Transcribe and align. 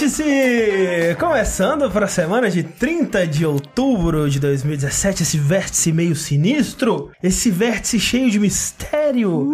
Vértice! 0.00 1.14
Começando 1.18 1.90
para 1.90 2.06
a 2.06 2.08
semana 2.08 2.48
de 2.48 2.62
30 2.62 3.26
de 3.26 3.44
outubro 3.44 4.30
de 4.30 4.40
2017, 4.40 5.22
esse 5.22 5.36
vértice 5.36 5.92
meio 5.92 6.16
sinistro, 6.16 7.10
esse 7.22 7.50
vértice 7.50 8.00
cheio 8.00 8.30
de 8.30 8.38
mistério. 8.38 9.52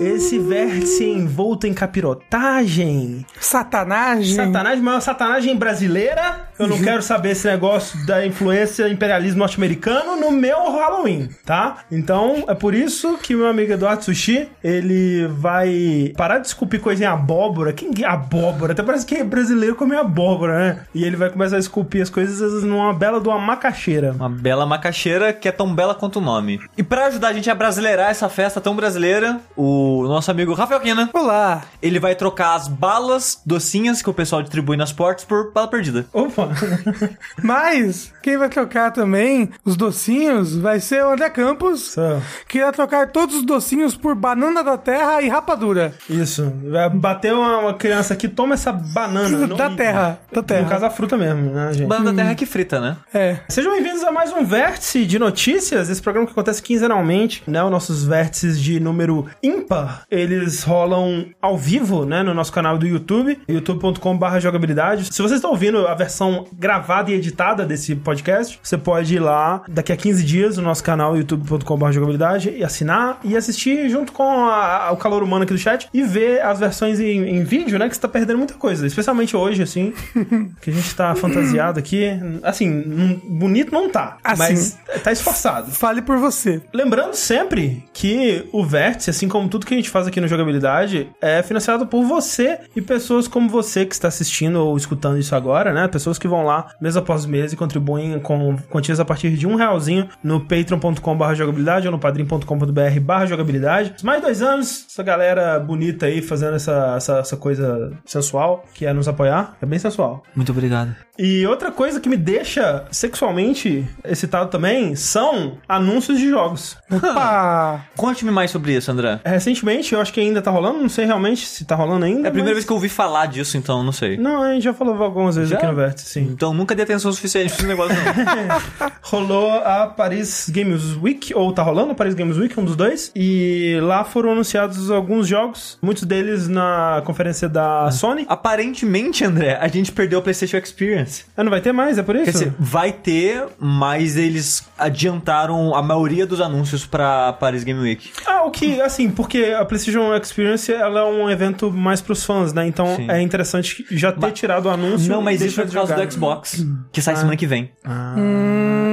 Esse 0.00 0.40
vértice 0.40 1.04
envolto 1.04 1.68
em 1.68 1.72
capirotagem. 1.72 3.24
Satanagem. 3.38 4.34
Satanagem, 4.34 4.82
mas 4.82 4.92
é 4.92 4.96
uma 4.96 5.00
satanagem 5.00 5.56
brasileira. 5.56 6.43
Eu 6.58 6.68
não 6.68 6.80
quero 6.80 7.02
saber 7.02 7.30
esse 7.30 7.46
negócio 7.46 8.04
da 8.06 8.24
influência 8.24 8.88
imperialismo 8.88 9.38
norte-americano 9.38 10.16
no 10.16 10.30
meu 10.30 10.56
Halloween, 10.56 11.28
tá? 11.44 11.78
Então, 11.90 12.44
é 12.46 12.54
por 12.54 12.74
isso 12.74 13.18
que 13.18 13.34
meu 13.34 13.48
amigo 13.48 13.72
Eduardo 13.72 14.04
Sushi, 14.04 14.48
ele 14.62 15.26
vai 15.26 16.12
parar 16.16 16.38
de 16.38 16.46
esculpir 16.46 16.80
coisa 16.80 17.04
em 17.04 17.06
abóbora. 17.06 17.72
Quem 17.72 17.90
é 18.00 18.06
abóbora? 18.06 18.72
Até 18.72 18.82
parece 18.82 19.04
que 19.04 19.22
brasileiro 19.24 19.74
come 19.74 19.96
abóbora, 19.96 20.58
né? 20.58 20.84
E 20.94 21.04
ele 21.04 21.16
vai 21.16 21.28
começar 21.28 21.56
a 21.56 21.58
esculpir 21.58 22.02
as 22.02 22.10
coisas 22.10 22.62
numa 22.62 22.92
bela 22.92 23.20
de 23.20 23.28
uma 23.28 23.38
macaxeira. 23.38 24.12
Uma 24.12 24.28
bela 24.28 24.64
macaxeira 24.64 25.32
que 25.32 25.48
é 25.48 25.52
tão 25.52 25.74
bela 25.74 25.94
quanto 25.94 26.18
o 26.18 26.22
nome. 26.22 26.60
E 26.76 26.82
pra 26.82 27.06
ajudar 27.06 27.28
a 27.28 27.32
gente 27.32 27.50
a 27.50 27.54
brasileirar 27.54 28.10
essa 28.10 28.28
festa 28.28 28.60
tão 28.60 28.76
brasileira, 28.76 29.40
o 29.56 30.04
nosso 30.06 30.30
amigo 30.30 30.54
Rafael 30.54 30.80
Quina, 30.80 31.10
Olá. 31.12 31.62
ele 31.82 31.98
vai 31.98 32.14
trocar 32.14 32.54
as 32.54 32.68
balas 32.68 33.40
docinhas 33.44 34.02
que 34.02 34.10
o 34.10 34.14
pessoal 34.14 34.42
distribui 34.42 34.76
nas 34.76 34.92
portas 34.92 35.24
por 35.24 35.52
bala 35.52 35.68
perdida. 35.68 36.06
Opa! 36.12 36.43
Mas 37.42 38.12
quem 38.22 38.36
vai 38.36 38.48
trocar 38.48 38.90
também 38.92 39.50
os 39.64 39.76
docinhos 39.76 40.56
vai 40.56 40.80
ser 40.80 41.04
o 41.04 41.12
André 41.12 41.30
Campos, 41.30 41.92
Só. 41.92 42.20
que 42.48 42.60
vai 42.60 42.72
trocar 42.72 43.08
todos 43.10 43.36
os 43.36 43.44
docinhos 43.44 43.96
por 43.96 44.14
banana 44.14 44.62
da 44.62 44.76
terra 44.78 45.20
e 45.22 45.28
rapadura. 45.28 45.92
Isso. 46.08 46.52
Vai 46.70 46.88
bater 46.90 47.32
uma, 47.34 47.58
uma 47.58 47.74
criança 47.74 48.14
aqui, 48.14 48.28
toma 48.28 48.54
essa 48.54 48.72
banana. 48.72 49.46
da 49.54 49.68
Não- 49.68 49.76
terra. 49.76 50.18
Da 50.32 50.42
terra. 50.42 50.62
No 50.62 50.68
caso, 50.68 50.86
a 50.86 50.90
fruta 50.90 51.16
mesmo, 51.16 51.50
né, 51.52 51.72
gente? 51.72 51.86
Banana 51.86 52.12
da 52.12 52.22
terra 52.22 52.34
que 52.34 52.46
frita, 52.46 52.80
né? 52.80 52.96
É. 53.12 53.38
Sejam 53.48 53.72
bem-vindos 53.72 54.02
a 54.04 54.12
mais 54.12 54.32
um 54.32 54.44
Vértice 54.44 55.04
de 55.04 55.18
Notícias, 55.18 55.88
esse 55.90 56.00
programa 56.00 56.26
que 56.26 56.32
acontece 56.32 56.62
quinzenalmente, 56.62 57.42
né? 57.46 57.62
Os 57.62 57.70
nossos 57.70 58.04
vértices 58.04 58.60
de 58.60 58.80
número 58.80 59.26
ímpar, 59.42 60.02
eles 60.10 60.62
rolam 60.62 61.26
ao 61.40 61.56
vivo, 61.58 62.04
né? 62.04 62.22
No 62.22 62.32
nosso 62.34 62.52
canal 62.52 62.78
do 62.78 62.86
YouTube, 62.86 63.38
youtube.com.br 63.48 64.38
jogabilidade. 64.40 65.12
Se 65.12 65.20
você 65.22 65.34
está 65.34 65.48
ouvindo 65.48 65.86
a 65.86 65.94
versão 65.94 66.33
gravada 66.52 67.10
e 67.10 67.14
editada 67.14 67.64
desse 67.64 67.94
podcast, 67.94 68.58
você 68.62 68.76
pode 68.76 69.14
ir 69.14 69.20
lá 69.20 69.62
daqui 69.68 69.92
a 69.92 69.96
15 69.96 70.24
dias 70.24 70.56
no 70.56 70.62
nosso 70.64 70.82
canal 70.82 71.16
youtube.com.br 71.16 71.92
jogabilidade 71.92 72.50
e 72.50 72.64
assinar 72.64 73.18
e 73.22 73.36
assistir 73.36 73.88
junto 73.88 74.12
com 74.12 74.22
a- 74.46 74.88
a- 74.88 74.92
o 74.92 74.96
calor 74.96 75.22
humano 75.22 75.44
aqui 75.44 75.52
do 75.52 75.58
chat 75.58 75.88
e 75.92 76.02
ver 76.02 76.42
as 76.42 76.58
versões 76.58 76.98
em, 77.00 77.28
em 77.28 77.44
vídeo, 77.44 77.78
né? 77.78 77.88
Que 77.88 77.94
você 77.94 78.00
tá 78.00 78.08
perdendo 78.08 78.38
muita 78.38 78.54
coisa, 78.54 78.86
especialmente 78.86 79.36
hoje, 79.36 79.62
assim, 79.62 79.92
que 80.60 80.70
a 80.70 80.72
gente 80.72 80.94
tá 80.94 81.14
fantasiado 81.14 81.78
aqui. 81.78 82.08
Assim, 82.42 83.20
bonito 83.28 83.72
não 83.72 83.88
tá, 83.90 84.16
Assim. 84.24 84.38
mas 84.42 84.78
tá 85.02 85.12
esforçado. 85.12 85.70
Fale 85.70 86.02
por 86.02 86.18
você. 86.18 86.62
Lembrando 86.72 87.14
sempre 87.14 87.84
que 87.92 88.48
o 88.52 88.64
Vértice, 88.64 89.10
assim 89.10 89.28
como 89.28 89.48
tudo 89.48 89.66
que 89.66 89.74
a 89.74 89.76
gente 89.76 89.90
faz 89.90 90.06
aqui 90.06 90.20
no 90.20 90.28
Jogabilidade, 90.28 91.08
é 91.20 91.42
financiado 91.42 91.86
por 91.86 92.04
você 92.04 92.58
e 92.74 92.80
pessoas 92.80 93.28
como 93.28 93.48
você 93.48 93.84
que 93.84 93.94
está 93.94 94.08
assistindo 94.08 94.56
ou 94.56 94.76
escutando 94.76 95.18
isso 95.18 95.34
agora, 95.34 95.72
né? 95.72 95.86
Pessoas 95.88 96.18
que 96.18 96.23
vão 96.28 96.44
lá 96.44 96.68
mês 96.80 96.96
após 96.96 97.26
mês 97.26 97.52
e 97.52 97.56
contribuem 97.56 98.18
com 98.20 98.56
quantias 98.70 99.00
a 99.00 99.04
partir 99.04 99.30
de 99.30 99.46
um 99.46 99.54
realzinho 99.54 100.08
no 100.22 100.40
patreon.com.br 100.40 101.34
jogabilidade 101.34 101.86
ou 101.86 101.92
no 101.92 101.98
padrim.com.br 101.98 103.00
barra 103.00 103.26
jogabilidade. 103.26 103.94
Mais 104.02 104.20
dois 104.20 104.42
anos, 104.42 104.86
essa 104.88 105.02
galera 105.02 105.58
bonita 105.58 106.06
aí 106.06 106.20
fazendo 106.22 106.56
essa, 106.56 106.94
essa, 106.96 107.18
essa 107.18 107.36
coisa 107.36 107.92
sensual, 108.04 108.64
que 108.74 108.86
é 108.86 108.92
nos 108.92 109.08
apoiar. 109.08 109.56
É 109.60 109.66
bem 109.66 109.78
sensual. 109.78 110.22
Muito 110.34 110.52
obrigado. 110.52 110.94
E 111.16 111.46
outra 111.46 111.70
coisa 111.70 112.00
que 112.00 112.08
me 112.08 112.16
deixa 112.16 112.84
sexualmente 112.90 113.86
excitado 114.04 114.50
também 114.50 114.96
são 114.96 115.58
anúncios 115.68 116.18
de 116.18 116.28
jogos. 116.28 116.76
Opa! 116.90 117.84
Conte-me 117.96 118.30
mais 118.32 118.50
sobre 118.50 118.74
isso, 118.74 118.90
André. 118.90 119.20
Recentemente, 119.24 119.94
eu 119.94 120.00
acho 120.00 120.12
que 120.12 120.20
ainda 120.20 120.42
tá 120.42 120.50
rolando, 120.50 120.80
não 120.80 120.88
sei 120.88 121.04
realmente 121.04 121.46
se 121.46 121.64
tá 121.64 121.76
rolando 121.76 122.04
ainda. 122.04 122.26
É 122.26 122.28
a 122.28 122.32
primeira 122.32 122.50
mas- 122.50 122.54
vez 122.56 122.64
que 122.64 122.72
eu 122.72 122.76
ouvi 122.76 122.88
falar 122.88 123.26
disso, 123.26 123.56
então 123.56 123.82
não 123.84 123.92
sei. 123.92 124.16
Não, 124.16 124.42
a 124.42 124.52
gente 124.54 124.64
já 124.64 124.74
falou 124.74 125.00
algumas 125.02 125.36
vezes 125.36 125.50
Já? 125.50 125.58
aqui 125.58 125.66
no 125.66 125.74
Vértice, 125.74 126.06
sim. 126.14 126.28
Então 126.32 126.54
nunca 126.54 126.74
dei 126.74 126.84
atenção 126.84 127.12
suficiente 127.12 127.48
pra 127.48 127.56
esse 127.56 127.66
negócio, 127.66 127.94
não. 127.94 128.90
Rolou 129.02 129.50
a 129.50 129.86
Paris 129.86 130.48
Games 130.48 130.96
Week, 131.00 131.34
ou 131.34 131.52
tá 131.52 131.62
rolando 131.62 131.92
a 131.92 131.94
Paris 131.94 132.14
Games 132.14 132.36
Week, 132.36 132.58
um 132.58 132.64
dos 132.64 132.76
dois. 132.76 133.12
E 133.14 133.78
lá 133.82 134.04
foram 134.04 134.32
anunciados 134.32 134.90
alguns 134.90 135.26
jogos, 135.28 135.78
muitos 135.82 136.04
deles 136.04 136.48
na 136.48 137.02
conferência 137.04 137.48
da 137.48 137.90
Sony. 137.90 138.24
Aparentemente, 138.28 139.24
André, 139.24 139.58
a 139.60 139.68
gente 139.68 139.92
perdeu 139.92 140.18
a 140.18 140.22
PlayStation 140.22 140.56
Experience. 140.56 141.24
Ah, 141.36 141.44
não 141.44 141.50
vai 141.50 141.60
ter 141.60 141.72
mais, 141.72 141.98
é 141.98 142.02
por 142.02 142.16
isso? 142.16 142.24
Quer 142.24 142.32
dizer, 142.32 142.54
vai 142.58 142.92
ter, 142.92 143.46
mas 143.58 144.16
eles 144.16 144.66
adiantaram 144.78 145.74
a 145.74 145.82
maioria 145.82 146.26
dos 146.26 146.40
anúncios 146.40 146.86
pra 146.86 147.32
Paris 147.34 147.64
Game 147.64 147.80
Week. 147.80 148.10
Ah, 148.26 148.44
o 148.44 148.50
que, 148.50 148.80
assim, 148.80 149.10
porque 149.10 149.54
a 149.58 149.64
PlayStation 149.64 150.14
Experience 150.14 150.72
ela 150.72 151.00
é 151.00 151.04
um 151.04 151.30
evento 151.30 151.70
mais 151.70 152.00
pros 152.00 152.24
fãs, 152.24 152.52
né? 152.52 152.66
Então 152.66 152.96
Sim. 152.96 153.10
é 153.10 153.20
interessante 153.20 153.84
já 153.90 154.12
ter 154.12 154.32
tirado 154.32 154.66
o 154.66 154.70
anúncio. 154.70 155.10
Não, 155.10 155.22
mas 155.22 155.40
isso 155.40 155.60
é 155.60 155.64
por 155.64 155.74
causa 155.74 155.94
de 155.94 156.02
do. 156.06 156.12
Xbox, 156.12 156.64
que 156.92 157.00
sai 157.02 157.16
semana 157.16 157.36
que 157.36 157.46
vem. 157.46 157.70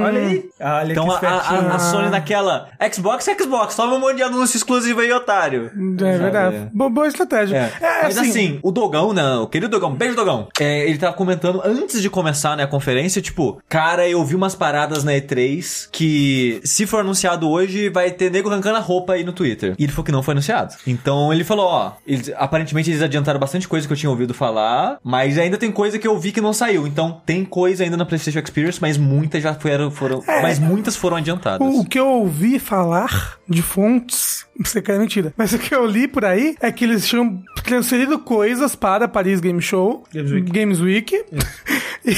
Olha 0.04 0.20
aí. 0.20 0.50
Olha 0.60 0.92
Então 0.92 1.18
que 1.18 1.26
a, 1.26 1.30
a- 1.30 1.74
a 1.74 1.78
Sony 1.78 2.08
naquela 2.10 2.68
Xbox, 2.92 3.24
Xbox, 3.40 3.74
toma 3.76 3.94
um 3.94 4.00
monte 4.00 4.16
de 4.16 4.22
anúncio 4.22 4.56
exclusivo 4.56 5.00
aí, 5.00 5.12
otário. 5.12 5.70
É 6.00 6.18
verdade. 6.18 6.68
Bo- 6.72 6.90
Boa 6.90 7.06
estratégia. 7.06 7.72
É. 7.80 7.84
É, 7.84 8.02
Mas 8.04 8.18
assim, 8.18 8.58
o 8.62 8.70
Dogão, 8.70 9.12
né, 9.12 9.36
o 9.36 9.46
querido 9.46 9.70
Dogão, 9.70 9.94
beijo 9.94 10.14
Dogão, 10.16 10.48
é, 10.60 10.88
ele 10.88 10.98
tava 10.98 11.12
comentando 11.14 11.60
antes 11.64 12.00
de 12.02 12.10
começar 12.10 12.56
né, 12.56 12.64
a 12.64 12.66
conferência, 12.66 13.22
tipo, 13.22 13.60
cara, 13.68 14.08
eu 14.08 14.24
vi 14.24 14.34
umas 14.34 14.54
paradas 14.54 15.04
na 15.04 15.12
E3 15.12 15.88
que 15.90 16.60
se 16.64 16.86
for 16.86 17.00
anunciado 17.00 17.48
hoje 17.48 17.88
vai 17.88 18.10
ter 18.10 18.30
nego 18.30 18.50
arrancando 18.50 18.76
a 18.76 18.80
roupa 18.80 19.14
aí 19.14 19.24
no 19.24 19.32
Twitter. 19.32 19.74
E 19.78 19.84
ele 19.84 19.92
falou 19.92 20.04
que 20.04 20.12
não 20.12 20.22
foi 20.22 20.32
anunciado. 20.32 20.74
Então 20.86 21.32
ele 21.32 21.44
falou, 21.44 21.66
ó, 21.66 21.92
eles- 22.06 22.32
aparentemente 22.36 22.90
eles 22.90 23.02
adiantaram 23.02 23.38
bastante 23.40 23.66
coisa 23.68 23.86
que 23.86 23.92
eu 23.92 23.96
tinha 23.96 24.10
ouvido 24.10 24.34
falar, 24.34 24.98
mas 25.02 25.38
ainda 25.38 25.56
tem 25.56 25.70
coisa 25.70 25.98
que 25.98 26.06
eu 26.06 26.18
vi 26.18 26.32
que 26.32 26.40
não 26.40 26.52
saiu. 26.52 26.86
Então 26.86 27.01
tem 27.10 27.44
coisa 27.44 27.84
ainda 27.84 27.96
na 27.96 28.04
PlayStation 28.04 28.38
Experience, 28.38 28.78
mas 28.80 28.96
muitas 28.96 29.42
já 29.42 29.54
foram, 29.54 29.90
foram 29.90 30.22
mas 30.26 30.58
muitas 30.58 30.96
foram 30.96 31.16
adiantadas. 31.16 31.66
O, 31.66 31.84
que 31.84 31.98
eu 31.98 32.06
ouvi 32.06 32.58
falar 32.58 33.38
de 33.48 33.62
fontes, 33.62 34.46
sei 34.64 34.82
que 34.82 34.90
é 34.92 34.98
mentira, 34.98 35.32
mas 35.36 35.52
o 35.52 35.58
que 35.58 35.74
eu 35.74 35.86
li 35.86 36.06
por 36.08 36.24
aí 36.24 36.54
é 36.60 36.70
que 36.72 36.84
eles 36.84 37.06
tinham 37.06 37.42
transferido 37.64 38.18
coisas 38.18 38.74
para 38.74 39.06
Paris 39.08 39.40
Game 39.40 39.60
Show, 39.62 40.04
Games 40.12 40.30
Week. 40.32 40.50
Games 40.52 40.80
Week. 40.80 41.24
E- 42.04 42.12